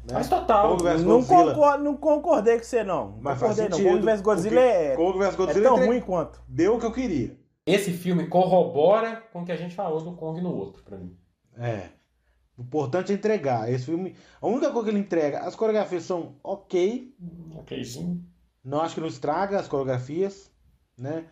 Né? 0.03 0.13
Faz 0.13 0.28
total. 0.30 0.71
Kong 0.78 0.84
vs 0.84 1.03
Não, 1.03 1.23
concor- 1.23 1.78
não 1.80 1.95
concordei 1.97 2.57
com 2.57 2.63
você, 2.63 2.84
não. 2.84 3.11
Não 3.11 3.17
Mas 3.21 3.39
faz 3.39 3.55
concordei, 3.55 3.69
não. 3.69 3.78
sentido. 3.78 3.93
Kong 4.01 4.05
vs 4.11 4.21
Godzilla 4.21 4.59
é, 4.59 4.95
Kong 4.95 5.17
vs 5.17 5.34
é 5.34 5.38
Godzilla 5.38 5.63
tão 5.69 5.75
entre- 5.78 5.88
ruim 5.88 6.01
quanto. 6.01 6.41
deu 6.47 6.75
o 6.75 6.80
que 6.80 6.86
eu 6.86 6.91
queria. 6.93 7.38
Esse 7.65 7.91
filme 7.91 8.28
corrobora 8.28 9.23
com 9.34 9.41
o 9.41 9.45
que 9.45 9.51
a 9.51 9.57
gente 9.57 9.73
falou 9.73 10.01
do 10.01 10.13
Kong 10.13 10.39
no 10.41 10.53
outro, 10.53 10.84
pra 10.84 10.97
mim. 10.97 11.15
É. 11.57 11.84
O 12.58 12.64
importante 12.64 13.12
é 13.12 13.16
entregar. 13.16 13.72
Esse 13.72 13.86
filme. 13.86 14.16
A 14.41 14.47
única 14.47 14.72
coisa 14.72 14.86
que 14.86 14.95
ele 14.95 14.99
entrega, 15.03 15.41
as 15.41 15.55
coreografias 15.55 16.03
são 16.03 16.36
ok. 16.43 17.14
Ok, 17.55 17.84
sim. 17.86 18.24
Não 18.64 18.82
acho 18.82 18.95
que 18.95 19.01
não 19.01 19.08
estraga 19.08 19.60
as 19.60 19.68
coreografias, 19.68 20.51
né? 20.97 21.26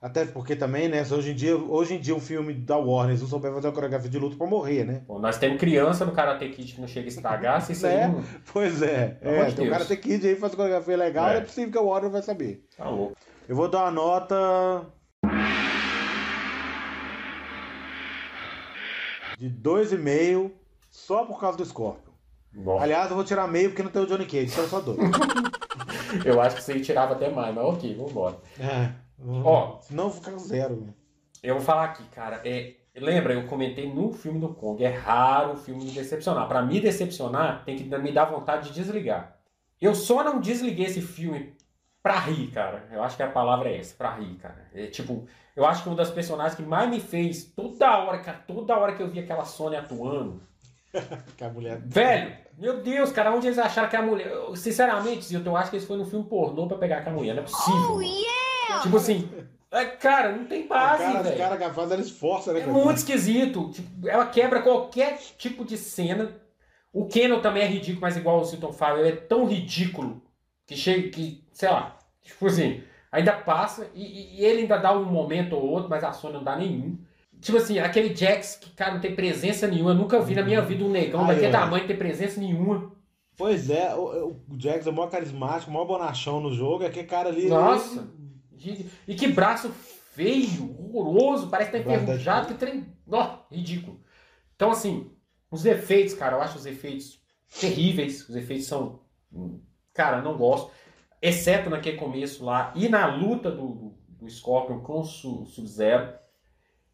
Até 0.00 0.24
porque 0.24 0.56
também, 0.56 0.88
né? 0.88 1.02
Hoje 1.02 1.32
em 1.32 1.34
dia, 1.34 1.54
hoje 1.54 1.94
em 1.94 2.00
dia 2.00 2.16
um 2.16 2.20
filme 2.20 2.54
da 2.54 2.78
Warner, 2.78 3.16
se 3.16 3.22
não 3.22 3.28
souber 3.28 3.52
fazer 3.52 3.66
uma 3.66 3.74
coreografia 3.74 4.08
de 4.08 4.18
luta 4.18 4.34
pra 4.34 4.46
morrer, 4.46 4.82
né? 4.84 5.02
Bom, 5.06 5.18
nós 5.18 5.36
temos 5.36 5.60
criança 5.60 6.06
no 6.06 6.12
Karate 6.12 6.48
Kid 6.48 6.72
que 6.72 6.80
não 6.80 6.88
chega 6.88 7.06
a 7.06 7.10
estragar, 7.10 7.60
se 7.60 7.72
isso 7.72 7.86
aí 7.86 7.96
Né? 7.98 8.08
não... 8.08 8.24
Pois 8.50 8.80
é. 8.80 9.18
É, 9.20 9.44
de 9.44 9.56
tem 9.56 9.68
cara 9.68 9.84
ter 9.84 9.96
Kid 9.98 10.26
aí 10.26 10.36
faz 10.36 10.54
coreografia 10.54 10.96
legal, 10.96 11.28
É. 11.28 11.36
é. 11.36 11.40
possível 11.42 11.70
que 11.70 11.76
a 11.76 11.82
Warner 11.82 12.10
vai 12.10 12.22
saber. 12.22 12.64
Tá 12.74 12.88
louco. 12.88 13.14
Eu 13.46 13.54
vou 13.54 13.68
dar 13.68 13.82
uma 13.82 13.90
nota. 13.90 14.86
De 19.36 19.50
2,5 19.50 20.50
só 20.90 21.24
por 21.24 21.40
causa 21.40 21.56
do 21.56 21.64
Scorpion. 21.64 22.12
Bom, 22.52 22.80
Aliás, 22.80 23.08
eu 23.08 23.16
vou 23.16 23.24
tirar 23.24 23.46
meio 23.46 23.70
porque 23.70 23.82
não 23.82 23.90
tem 23.90 24.02
o 24.02 24.06
Johnny 24.06 24.26
Cage, 24.26 24.50
então 24.52 24.66
só 24.68 24.80
dois. 24.80 24.98
eu 26.26 26.40
acho 26.40 26.56
que 26.56 26.62
você 26.62 26.80
tirava 26.80 27.14
até 27.14 27.30
mais, 27.30 27.54
mas 27.54 27.64
ok, 27.64 27.94
vambora. 27.94 28.36
é. 28.58 28.92
Ó. 29.44 29.78
Senão 29.80 30.10
fica 30.10 30.36
zero. 30.38 30.94
Eu 31.42 31.56
vou 31.56 31.62
falar 31.62 31.84
aqui, 31.84 32.02
cara. 32.04 32.40
É, 32.44 32.74
lembra, 32.96 33.34
eu 33.34 33.46
comentei 33.46 33.92
no 33.92 34.12
filme 34.12 34.40
do 34.40 34.48
Kong. 34.48 34.82
É 34.82 34.88
raro 34.88 35.52
o 35.52 35.56
filme 35.56 35.84
me 35.84 35.90
decepcionar. 35.90 36.48
Pra 36.48 36.62
me 36.62 36.80
decepcionar, 36.80 37.64
tem 37.64 37.76
que 37.76 37.84
me 37.84 38.12
dar 38.12 38.24
vontade 38.24 38.68
de 38.68 38.74
desligar. 38.74 39.36
Eu 39.80 39.94
só 39.94 40.24
não 40.24 40.40
desliguei 40.40 40.86
esse 40.86 41.00
filme 41.00 41.54
pra 42.02 42.18
rir, 42.18 42.48
cara. 42.48 42.88
Eu 42.90 43.02
acho 43.02 43.16
que 43.16 43.22
a 43.22 43.30
palavra 43.30 43.68
é 43.68 43.78
essa, 43.78 43.94
pra 43.94 44.14
rir, 44.14 44.36
cara. 44.36 44.68
É 44.74 44.86
tipo, 44.86 45.26
eu 45.54 45.64
acho 45.66 45.82
que 45.82 45.88
uma 45.88 45.96
das 45.96 46.10
personagens 46.10 46.54
que 46.54 46.62
mais 46.62 46.88
me 46.88 47.00
fez 47.00 47.44
toda 47.44 47.98
hora, 47.98 48.18
cara, 48.18 48.42
toda 48.46 48.76
hora 48.76 48.94
que 48.94 49.02
eu 49.02 49.10
vi 49.10 49.20
aquela 49.20 49.44
Sônia 49.44 49.80
atuando. 49.80 50.42
Que 51.36 51.44
a 51.44 51.48
mulher. 51.50 51.80
Velho, 51.84 52.32
meu 52.58 52.82
Deus, 52.82 53.12
cara, 53.12 53.32
onde 53.32 53.46
eles 53.46 53.58
acharam 53.58 53.88
que 53.88 53.96
a 53.96 54.02
mulher. 54.02 54.26
Eu, 54.28 54.54
sinceramente, 54.56 55.24
Zilton, 55.24 55.50
eu 55.50 55.56
acho 55.56 55.70
que 55.70 55.76
eles 55.76 55.86
foram 55.86 56.00
no 56.04 56.10
filme 56.10 56.24
pornô 56.26 56.66
pra 56.66 56.78
pegar 56.78 56.98
aquela 56.98 57.16
mulher. 57.16 57.34
Não 57.34 57.42
é 57.42 57.46
possível. 57.46 57.80
mano. 57.96 58.82
Tipo 58.82 58.96
assim, 58.96 59.28
é, 59.70 59.84
cara, 59.84 60.32
não 60.32 60.44
tem 60.46 60.66
base, 60.66 61.02
cara, 61.02 61.18
os 61.20 61.24
velho. 61.26 61.38
caras 61.38 61.58
que 61.58 61.70
fazem, 61.74 61.92
ela 61.94 62.02
esforça, 62.02 62.52
né? 62.52 62.60
É 62.60 62.66
muito 62.66 62.96
esquisito. 62.98 63.70
Tipo, 63.70 64.08
ela 64.08 64.26
quebra 64.26 64.62
qualquer 64.62 65.18
tipo 65.38 65.64
de 65.64 65.76
cena. 65.76 66.32
O 66.92 67.06
Kenan 67.06 67.40
também 67.40 67.62
é 67.62 67.66
ridículo, 67.66 68.00
mas 68.00 68.16
igual 68.16 68.40
o 68.40 68.44
Silton 68.44 68.72
fala, 68.72 68.98
ele 68.98 69.10
é 69.10 69.16
tão 69.16 69.46
ridículo 69.46 70.20
que 70.66 70.76
chega 70.76 71.08
que, 71.08 71.44
sei 71.52 71.68
lá, 71.68 71.96
tipo 72.20 72.46
assim, 72.46 72.82
ainda 73.12 73.32
passa 73.32 73.88
e, 73.94 74.02
e- 74.04 74.40
e 74.40 74.44
ele 74.44 74.62
ainda 74.62 74.76
dá 74.76 74.92
um 74.92 75.04
momento 75.04 75.54
ou 75.54 75.62
outro, 75.68 75.88
mas 75.88 76.02
a 76.02 76.12
Sônia 76.12 76.38
não 76.38 76.44
dá 76.44 76.56
nenhum. 76.56 76.98
Tipo 77.40 77.58
assim, 77.58 77.78
aquele 77.78 78.14
Jax 78.14 78.56
que, 78.56 78.70
cara, 78.70 78.94
não 78.94 79.00
tem 79.00 79.14
presença 79.14 79.66
nenhuma. 79.66 79.90
Eu 79.92 79.94
nunca 79.96 80.20
vi 80.20 80.34
na 80.34 80.42
minha 80.42 80.60
vida 80.60 80.84
um 80.84 80.90
negão 80.90 81.24
Ah, 81.24 81.28
daquele 81.28 81.46
é. 81.46 81.50
tamanho 81.50 81.86
ter 81.86 81.96
presença 81.96 82.38
nenhuma. 82.40 82.92
Pois 83.36 83.70
é, 83.70 83.94
o, 83.94 84.36
o 84.48 84.58
Jax 84.58 84.86
é 84.86 84.90
o 84.90 84.92
maior 84.92 85.08
carismático, 85.08 85.70
o 85.70 85.74
maior 85.74 85.86
bonachão 85.86 86.40
no 86.40 86.52
jogo. 86.52 86.84
É 86.84 86.90
que 86.90 87.02
cara 87.04 87.30
ali. 87.30 87.48
Nossa! 87.48 88.06
E, 88.58 88.86
e 89.08 89.14
que 89.14 89.28
braço 89.28 89.70
feio, 89.70 90.76
horroroso, 90.92 91.48
parece 91.48 91.70
que 91.70 91.78
tá 91.78 91.94
enferrujado, 91.94 92.48
que 92.48 92.54
trem. 92.54 92.86
Ó, 93.10 93.38
ridículo. 93.50 94.00
Então, 94.54 94.70
assim, 94.70 95.10
os 95.50 95.64
efeitos, 95.64 96.12
cara, 96.12 96.36
eu 96.36 96.42
acho 96.42 96.58
os 96.58 96.66
efeitos 96.66 97.18
terríveis. 97.58 98.28
Os 98.28 98.36
efeitos 98.36 98.66
são. 98.66 99.00
hum, 99.32 99.60
Cara, 99.94 100.20
não 100.20 100.36
gosto. 100.36 100.70
Exceto 101.22 101.70
naquele 101.70 101.96
começo 101.96 102.44
lá 102.44 102.72
e 102.76 102.88
na 102.88 103.06
luta 103.06 103.50
do, 103.50 103.68
do, 103.68 103.94
do 104.08 104.28
Scorpion 104.30 104.80
com 104.80 105.00
o 105.00 105.04
Su- 105.04 105.46
Sub-Zero. 105.46 106.19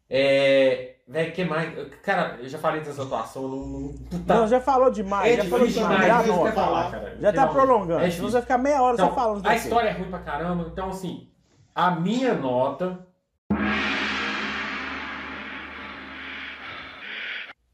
É. 0.09 0.93
Velho, 1.09 1.31
que 1.31 1.45
mais? 1.45 1.73
Cara, 2.03 2.37
eu 2.41 2.49
já 2.49 2.57
falei 2.59 2.81
dessa 2.81 3.03
atuação, 3.03 3.47
não. 3.47 3.57
não 3.65 3.93
puta, 3.93 4.35
Não, 4.35 4.45
já 4.47 4.59
falou 4.59 4.91
demais, 4.91 5.33
é 5.39 5.41
já 5.43 5.49
falou 5.49 5.65
demais. 5.67 5.89
demais, 5.89 6.07
Já, 6.07 6.19
é 6.21 6.23
anota. 6.35 6.51
falar, 6.51 6.91
cara. 6.91 7.17
já 7.21 7.33
tá 7.33 7.47
prolongando, 7.47 7.93
É 7.93 7.95
senão 7.95 8.05
difícil. 8.09 8.25
você 8.25 8.31
vai 8.33 8.41
ficar 8.41 8.57
meia 8.57 8.81
hora 8.81 8.97
só 8.97 9.03
Então, 9.03 9.15
falando 9.15 9.37
a 9.37 9.41
daqui. 9.49 9.55
história 9.55 9.87
é 9.89 9.91
ruim 9.93 10.09
pra 10.09 10.19
caramba. 10.19 10.67
Então, 10.69 10.89
assim, 10.89 11.29
a 11.73 11.91
minha 11.91 12.33
nota 12.33 13.07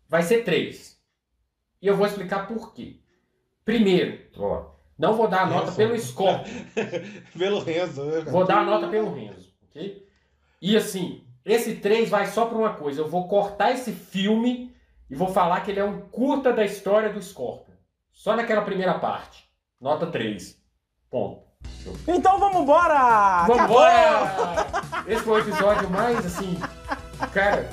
vai 0.07 0.21
ser 0.21 0.43
3. 0.43 0.97
E 1.81 1.87
eu 1.87 1.95
vou 1.97 2.05
explicar 2.05 2.47
por 2.47 2.73
quê. 2.73 2.99
Primeiro, 3.65 4.19
ó, 4.37 4.65
não 4.97 5.13
vou 5.13 5.27
dar 5.27 5.41
a 5.43 5.45
nota 5.47 5.65
Renzo. 5.65 5.77
pelo 5.77 5.99
Scorpio. 5.99 6.53
Pelo 7.37 7.59
Renzo, 7.63 8.03
né? 8.05 8.19
Vou 8.21 8.45
dar 8.45 8.59
a 8.59 8.63
nota 8.63 8.87
pelo 8.89 9.13
Renzo, 9.13 9.51
ok? 9.69 10.07
E 10.61 10.77
assim, 10.77 11.22
esse 11.45 11.75
3 11.75 12.09
vai 12.09 12.27
só 12.27 12.45
pra 12.45 12.57
uma 12.57 12.73
coisa. 12.73 13.01
Eu 13.01 13.09
vou 13.09 13.27
cortar 13.27 13.71
esse 13.71 13.91
filme 13.91 14.73
e 15.09 15.15
vou 15.15 15.27
falar 15.27 15.61
que 15.61 15.71
ele 15.71 15.79
é 15.79 15.83
um 15.83 16.01
curta 16.01 16.53
da 16.53 16.63
história 16.63 17.11
do 17.11 17.21
Scorpion. 17.21 17.73
Só 18.11 18.35
naquela 18.35 18.61
primeira 18.61 18.97
parte. 18.99 19.49
Nota 19.79 20.07
3. 20.07 20.57
Ponto. 21.09 21.43
Então 22.07 22.39
vamos 22.39 22.61
embora! 22.61 23.43
Acabou! 23.43 23.57
Vambora! 23.57 24.67
Esse 25.07 25.23
foi 25.23 25.41
o 25.41 25.43
episódio 25.43 25.89
mais 25.89 26.25
assim. 26.25 26.59
Cara, 27.33 27.69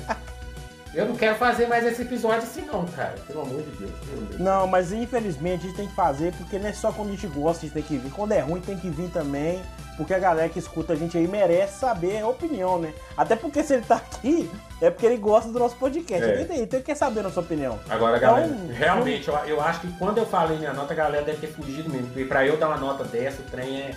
eu 0.93 1.05
não 1.05 1.15
quero 1.15 1.35
fazer 1.37 1.67
mais 1.67 1.85
esse 1.85 2.01
episódio 2.01 2.39
assim, 2.39 2.63
não, 2.63 2.85
cara. 2.85 3.15
Pelo 3.25 3.41
amor 3.41 3.61
de 3.61 3.71
Deus. 3.77 4.39
Não, 4.39 4.67
mas 4.67 4.91
infelizmente 4.91 5.63
a 5.63 5.67
gente 5.67 5.75
tem 5.77 5.87
que 5.87 5.95
fazer, 5.95 6.33
porque 6.33 6.59
não 6.59 6.67
é 6.67 6.73
só 6.73 6.91
quando 6.91 7.09
a 7.09 7.11
gente 7.11 7.27
gosta, 7.27 7.59
a 7.59 7.69
gente 7.69 7.73
tem 7.73 7.83
que 7.83 7.97
vir. 7.97 8.11
Quando 8.11 8.33
é 8.33 8.39
ruim, 8.39 8.59
tem 8.59 8.77
que 8.77 8.89
vir 8.89 9.09
também, 9.09 9.61
porque 9.95 10.13
a 10.13 10.19
galera 10.19 10.49
que 10.49 10.59
escuta 10.59 10.93
a 10.93 10.95
gente 10.95 11.17
aí 11.17 11.27
merece 11.27 11.79
saber 11.79 12.21
a 12.21 12.27
opinião, 12.27 12.77
né? 12.79 12.93
Até 13.15 13.35
porque 13.35 13.63
se 13.63 13.73
ele 13.75 13.83
tá 13.83 13.95
aqui, 13.97 14.49
é 14.81 14.89
porque 14.89 15.05
ele 15.05 15.17
gosta 15.17 15.49
do 15.49 15.59
nosso 15.59 15.75
podcast. 15.77 16.23
É. 16.25 16.29
Alguém 16.29 16.45
tem, 16.45 16.61
então 16.63 16.77
ele 16.79 16.85
quer 16.85 16.95
saber 16.95 17.21
a 17.21 17.23
nossa 17.23 17.39
opinião. 17.39 17.79
Agora, 17.89 18.17
Então, 18.17 18.29
galera, 18.29 18.55
realmente, 18.73 19.27
eu, 19.29 19.35
eu 19.45 19.61
acho 19.61 19.81
que 19.81 19.91
quando 19.93 20.17
eu 20.17 20.25
falei 20.25 20.57
minha 20.57 20.73
nota, 20.73 20.93
a 20.93 20.95
galera 20.95 21.23
deve 21.23 21.37
ter 21.37 21.53
fugido 21.53 21.89
mesmo. 21.89 22.07
Porque 22.07 22.25
pra 22.25 22.45
eu 22.45 22.57
dar 22.57 22.67
uma 22.67 22.77
nota 22.77 23.03
dessa, 23.05 23.41
o 23.41 23.45
trem 23.45 23.81
é. 23.81 23.91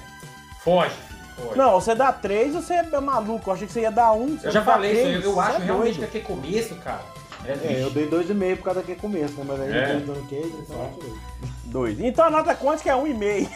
Foge, 0.62 0.94
foge. 1.36 1.58
Não, 1.58 1.72
você 1.80 1.94
dá 1.94 2.12
três, 2.12 2.54
você 2.54 2.74
é 2.74 3.00
maluco. 3.00 3.50
Eu 3.50 3.54
achei 3.54 3.66
que 3.66 3.72
você 3.72 3.80
ia 3.80 3.90
dar 3.90 4.12
um. 4.12 4.38
eu 4.42 4.50
já 4.50 4.62
falei 4.62 4.92
isso, 4.92 5.02
três, 5.02 5.16
eu, 5.24 5.30
eu 5.30 5.34
você 5.34 5.40
acho 5.40 5.56
é 5.62 5.64
realmente 5.64 5.92
que 5.94 5.98
doido. 6.00 6.08
aquele 6.08 6.24
começo, 6.24 6.74
cara. 6.76 7.00
É, 7.46 7.52
É, 7.52 7.82
eu 7.82 7.90
dei 7.90 8.08
2,5 8.08 8.56
por 8.56 8.64
causa 8.64 8.80
daquele 8.80 8.98
começo, 9.00 9.34
né? 9.34 9.44
Mas 9.46 9.60
aí 9.60 9.72
É. 9.72 9.92
eu 9.94 10.00
dei 10.00 10.06
Johnny 10.14 10.26
Cage, 10.28 10.54
então 10.62 10.90
eu. 11.02 11.18
Dois. 11.66 12.00
Então 12.00 12.24
a 12.24 12.30
nota 12.30 12.54
quântica 12.54 12.90
é 12.90 12.96
um 12.96 13.06
e 13.06 13.12
meio. 13.14 13.48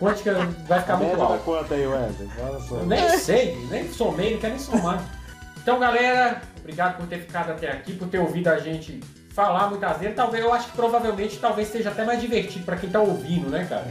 quântica 0.00 0.34
vai 0.66 0.80
ficar 0.80 0.94
A 0.94 0.96
muito 0.96 1.20
alta. 1.20 1.38
quanto 1.44 1.74
aí, 1.74 1.86
Wesley? 1.86 2.28
Eu 2.70 2.86
nem 2.86 3.18
sei, 3.18 3.66
nem 3.70 3.92
somei, 3.92 4.32
não 4.34 4.40
quero 4.40 4.54
nem 4.54 4.62
somar. 4.62 5.02
Então, 5.62 5.78
galera, 5.78 6.42
obrigado 6.58 6.96
por 6.96 7.06
ter 7.06 7.18
ficado 7.20 7.50
até 7.52 7.70
aqui, 7.70 7.92
por 7.94 8.08
ter 8.08 8.18
ouvido 8.18 8.48
a 8.48 8.58
gente 8.58 9.00
falar 9.32 9.68
muitas 9.70 9.96
vezes. 9.98 10.16
Talvez, 10.16 10.44
eu 10.44 10.52
acho 10.52 10.66
que 10.68 10.76
provavelmente 10.76 11.38
talvez 11.38 11.68
seja 11.68 11.90
até 11.90 12.04
mais 12.04 12.20
divertido 12.20 12.64
pra 12.64 12.76
quem 12.76 12.90
tá 12.90 13.00
ouvindo, 13.00 13.48
né, 13.48 13.64
cara? 13.68 13.86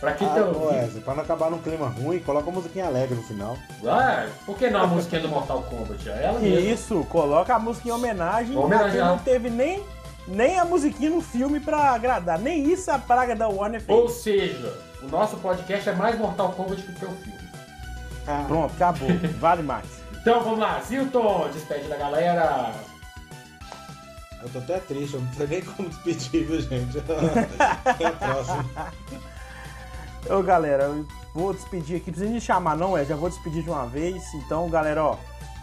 Pra 0.00 0.12
quem 0.12 0.28
Ah, 0.28 0.30
tá 0.34 0.40
ô, 0.42 0.46
ouvindo. 0.48 0.66
Wesley, 0.66 1.02
pra 1.02 1.14
não 1.14 1.22
acabar 1.24 1.50
num 1.50 1.58
clima 1.58 1.88
ruim, 1.88 2.20
coloca 2.20 2.48
uma 2.48 2.60
musiquinha 2.60 2.86
alegre 2.86 3.16
no 3.16 3.22
final. 3.22 3.56
Ah, 3.84 4.26
por 4.46 4.56
que 4.56 4.70
não 4.70 4.82
a 4.82 4.86
musiquinha 4.86 5.20
do 5.22 5.28
Mortal 5.28 5.62
Kombat? 5.62 6.08
É 6.08 6.24
ela 6.24 6.38
mesmo. 6.38 6.70
Isso, 6.70 7.04
coloca 7.10 7.54
a 7.54 7.58
música 7.58 7.88
em 7.88 7.92
homenagem. 7.92 8.54
Porque 8.54 8.98
Não 8.98 9.18
teve 9.18 9.50
nem, 9.50 9.82
nem 10.28 10.56
a 10.58 10.64
musiquinha 10.64 11.10
no 11.10 11.20
filme 11.20 11.58
pra 11.58 11.90
agradar. 11.94 12.38
Nem 12.38 12.62
isso 12.70 12.88
a 12.92 12.98
praga 12.98 13.34
da 13.34 13.48
Warner 13.48 13.80
fez. 13.80 13.98
Ou 13.98 14.08
seja, 14.08 14.72
o 15.02 15.08
nosso 15.08 15.36
podcast 15.38 15.88
é 15.88 15.92
mais 15.92 16.16
Mortal 16.16 16.52
Kombat 16.52 16.80
que 16.82 16.92
o 17.04 17.10
filme. 17.10 17.38
Ah, 18.26 18.44
Pronto, 18.46 18.72
acabou. 18.74 19.08
Vale 19.40 19.62
mais. 19.62 19.86
Então 20.20 20.42
vamos 20.44 20.60
lá, 20.60 20.78
Zilton, 20.80 21.48
despede 21.52 21.88
da 21.88 21.96
galera. 21.96 22.72
eu 24.42 24.48
tô 24.50 24.58
até 24.58 24.78
triste, 24.78 25.14
eu 25.14 25.20
não 25.22 25.32
sei 25.32 25.46
nem 25.48 25.62
como 25.62 25.88
despedir, 25.88 26.44
viu, 26.44 26.60
gente? 26.60 26.98
Até 27.84 28.06
a 28.06 28.12
próxima. 28.12 28.64
Ô, 30.28 30.42
galera, 30.42 30.84
eu 30.84 31.06
vou 31.34 31.52
despedir 31.52 31.96
aqui. 31.96 32.10
Precisa 32.10 32.32
de 32.32 32.40
chamar, 32.40 32.76
não 32.76 32.96
é? 32.96 33.04
Já 33.04 33.16
vou 33.16 33.28
despedir 33.28 33.62
de 33.62 33.70
uma 33.70 33.86
vez. 33.86 34.32
Então, 34.34 34.68
galera, 34.68 35.04
ó, 35.04 35.16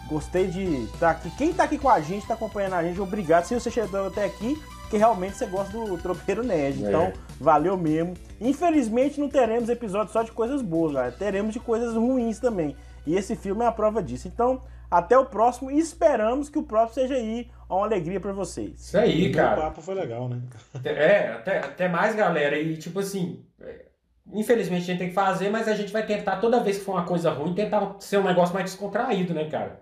gostei 0.08 0.46
de 0.46 0.84
estar 0.84 1.10
aqui. 1.10 1.30
Quem 1.36 1.52
tá 1.52 1.64
aqui 1.64 1.78
com 1.78 1.88
a 1.88 2.00
gente, 2.00 2.26
tá 2.26 2.34
acompanhando 2.34 2.74
a 2.74 2.82
gente, 2.82 3.00
obrigado. 3.00 3.44
Se 3.44 3.54
você 3.54 3.70
chegou 3.70 4.06
até 4.06 4.24
aqui, 4.24 4.60
porque 4.82 4.96
realmente 4.96 5.36
você 5.36 5.46
gosta 5.46 5.72
do 5.72 5.98
Tropeiro 5.98 6.42
Nerd. 6.44 6.84
É. 6.84 6.88
Então, 6.88 7.12
valeu 7.40 7.76
mesmo. 7.76 8.14
Infelizmente, 8.40 9.20
não 9.20 9.28
teremos 9.28 9.68
episódio 9.68 10.12
só 10.12 10.22
de 10.22 10.32
coisas 10.32 10.62
boas, 10.62 10.92
galera. 10.92 11.12
Teremos 11.12 11.52
de 11.52 11.60
coisas 11.60 11.94
ruins 11.94 12.38
também. 12.38 12.76
E 13.06 13.16
esse 13.16 13.36
filme 13.36 13.64
é 13.64 13.68
a 13.68 13.72
prova 13.72 14.02
disso. 14.02 14.28
Então, 14.28 14.62
até 14.90 15.18
o 15.18 15.24
próximo 15.24 15.70
e 15.70 15.78
esperamos 15.78 16.48
que 16.48 16.58
o 16.58 16.62
próximo 16.62 16.94
seja 17.02 17.14
aí 17.14 17.50
uma 17.68 17.84
alegria 17.84 18.20
pra 18.20 18.32
vocês. 18.32 18.80
Isso 18.80 18.98
aí, 18.98 19.30
o 19.30 19.34
cara. 19.34 19.60
papo 19.60 19.82
foi 19.82 19.94
legal, 19.94 20.28
né? 20.28 20.40
É, 20.84 21.32
até, 21.32 21.58
até 21.58 21.88
mais, 21.88 22.14
galera. 22.14 22.56
E 22.58 22.76
tipo 22.76 23.00
assim, 23.00 23.44
é, 23.60 23.85
infelizmente 24.32 24.82
a 24.82 24.86
gente 24.86 24.98
tem 24.98 25.08
que 25.08 25.14
fazer, 25.14 25.50
mas 25.50 25.68
a 25.68 25.74
gente 25.74 25.92
vai 25.92 26.04
tentar, 26.06 26.36
toda 26.36 26.60
vez 26.60 26.78
que 26.78 26.84
for 26.84 26.92
uma 26.92 27.04
coisa 27.04 27.30
ruim, 27.30 27.54
tentar 27.54 27.96
ser 28.00 28.18
um 28.18 28.24
negócio 28.24 28.54
mais 28.54 28.70
descontraído, 28.70 29.34
né, 29.34 29.48
cara? 29.50 29.80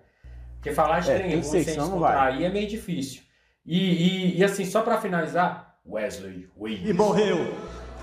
Porque 0.57 0.73
falar 0.73 1.01
de 1.01 1.11
É, 1.11 1.19
trem 1.19 1.31
ruim 1.33 1.43
sem 1.43 1.65
senão 1.65 1.89
não 1.91 1.99
vai. 1.99 2.13
descontrair 2.13 2.47
é 2.47 2.51
meio 2.53 2.69
difícil. 2.69 3.23
E, 3.67 4.35
e, 4.35 4.39
e, 4.39 4.45
assim, 4.45 4.65
só 4.65 4.83
pra 4.83 5.01
finalizar, 5.01 5.75
Wesley 5.87 6.49
Wings. 6.57 6.89
E 6.89 6.93
morreu. 6.93 7.55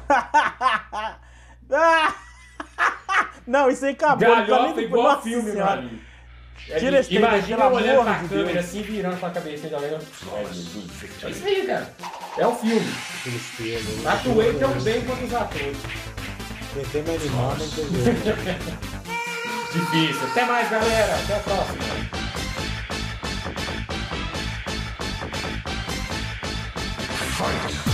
Não, 3.48 3.70
isso 3.70 3.86
aí 3.86 3.94
acabou. 3.94 4.28
tá 4.28 4.42
Galhofa 4.44 4.82
igual 4.82 5.04
Nossa 5.04 5.22
filme, 5.24 5.52
Senhora. 5.52 5.82
mano. 5.82 6.00
Tira 6.80 7.00
esse 7.00 7.16
Imagina 7.16 7.68
olhando 7.68 8.04
pra 8.04 8.14
de 8.22 8.30
câmera 8.30 8.54
Deus. 8.54 8.66
assim, 8.66 8.82
virando 8.84 9.18
pra 9.20 9.30
cabeça, 9.32 9.68
galera. 9.68 10.00
É 10.38 10.44
isso 11.30 11.46
aí, 11.46 11.66
cara. 11.66 11.90
É 12.38 12.48
o 12.48 12.56
filme. 12.56 12.86
Atuei 14.06 14.54
tão 14.60 14.72
bem 14.82 15.02
quanto 15.06 15.24
os 15.26 15.34
atores. 15.34 15.78
Tentei 16.74 17.02
me 17.02 17.16
animar, 17.16 17.58
não 17.58 17.68
jeito. 17.68 17.92
Difícil. 19.74 20.28
Até 20.28 20.46
mais, 20.46 20.70
galera. 20.70 21.16
Até 21.16 21.36
a 21.36 21.40
próxima. 21.40 21.84
Fight! 27.38 27.91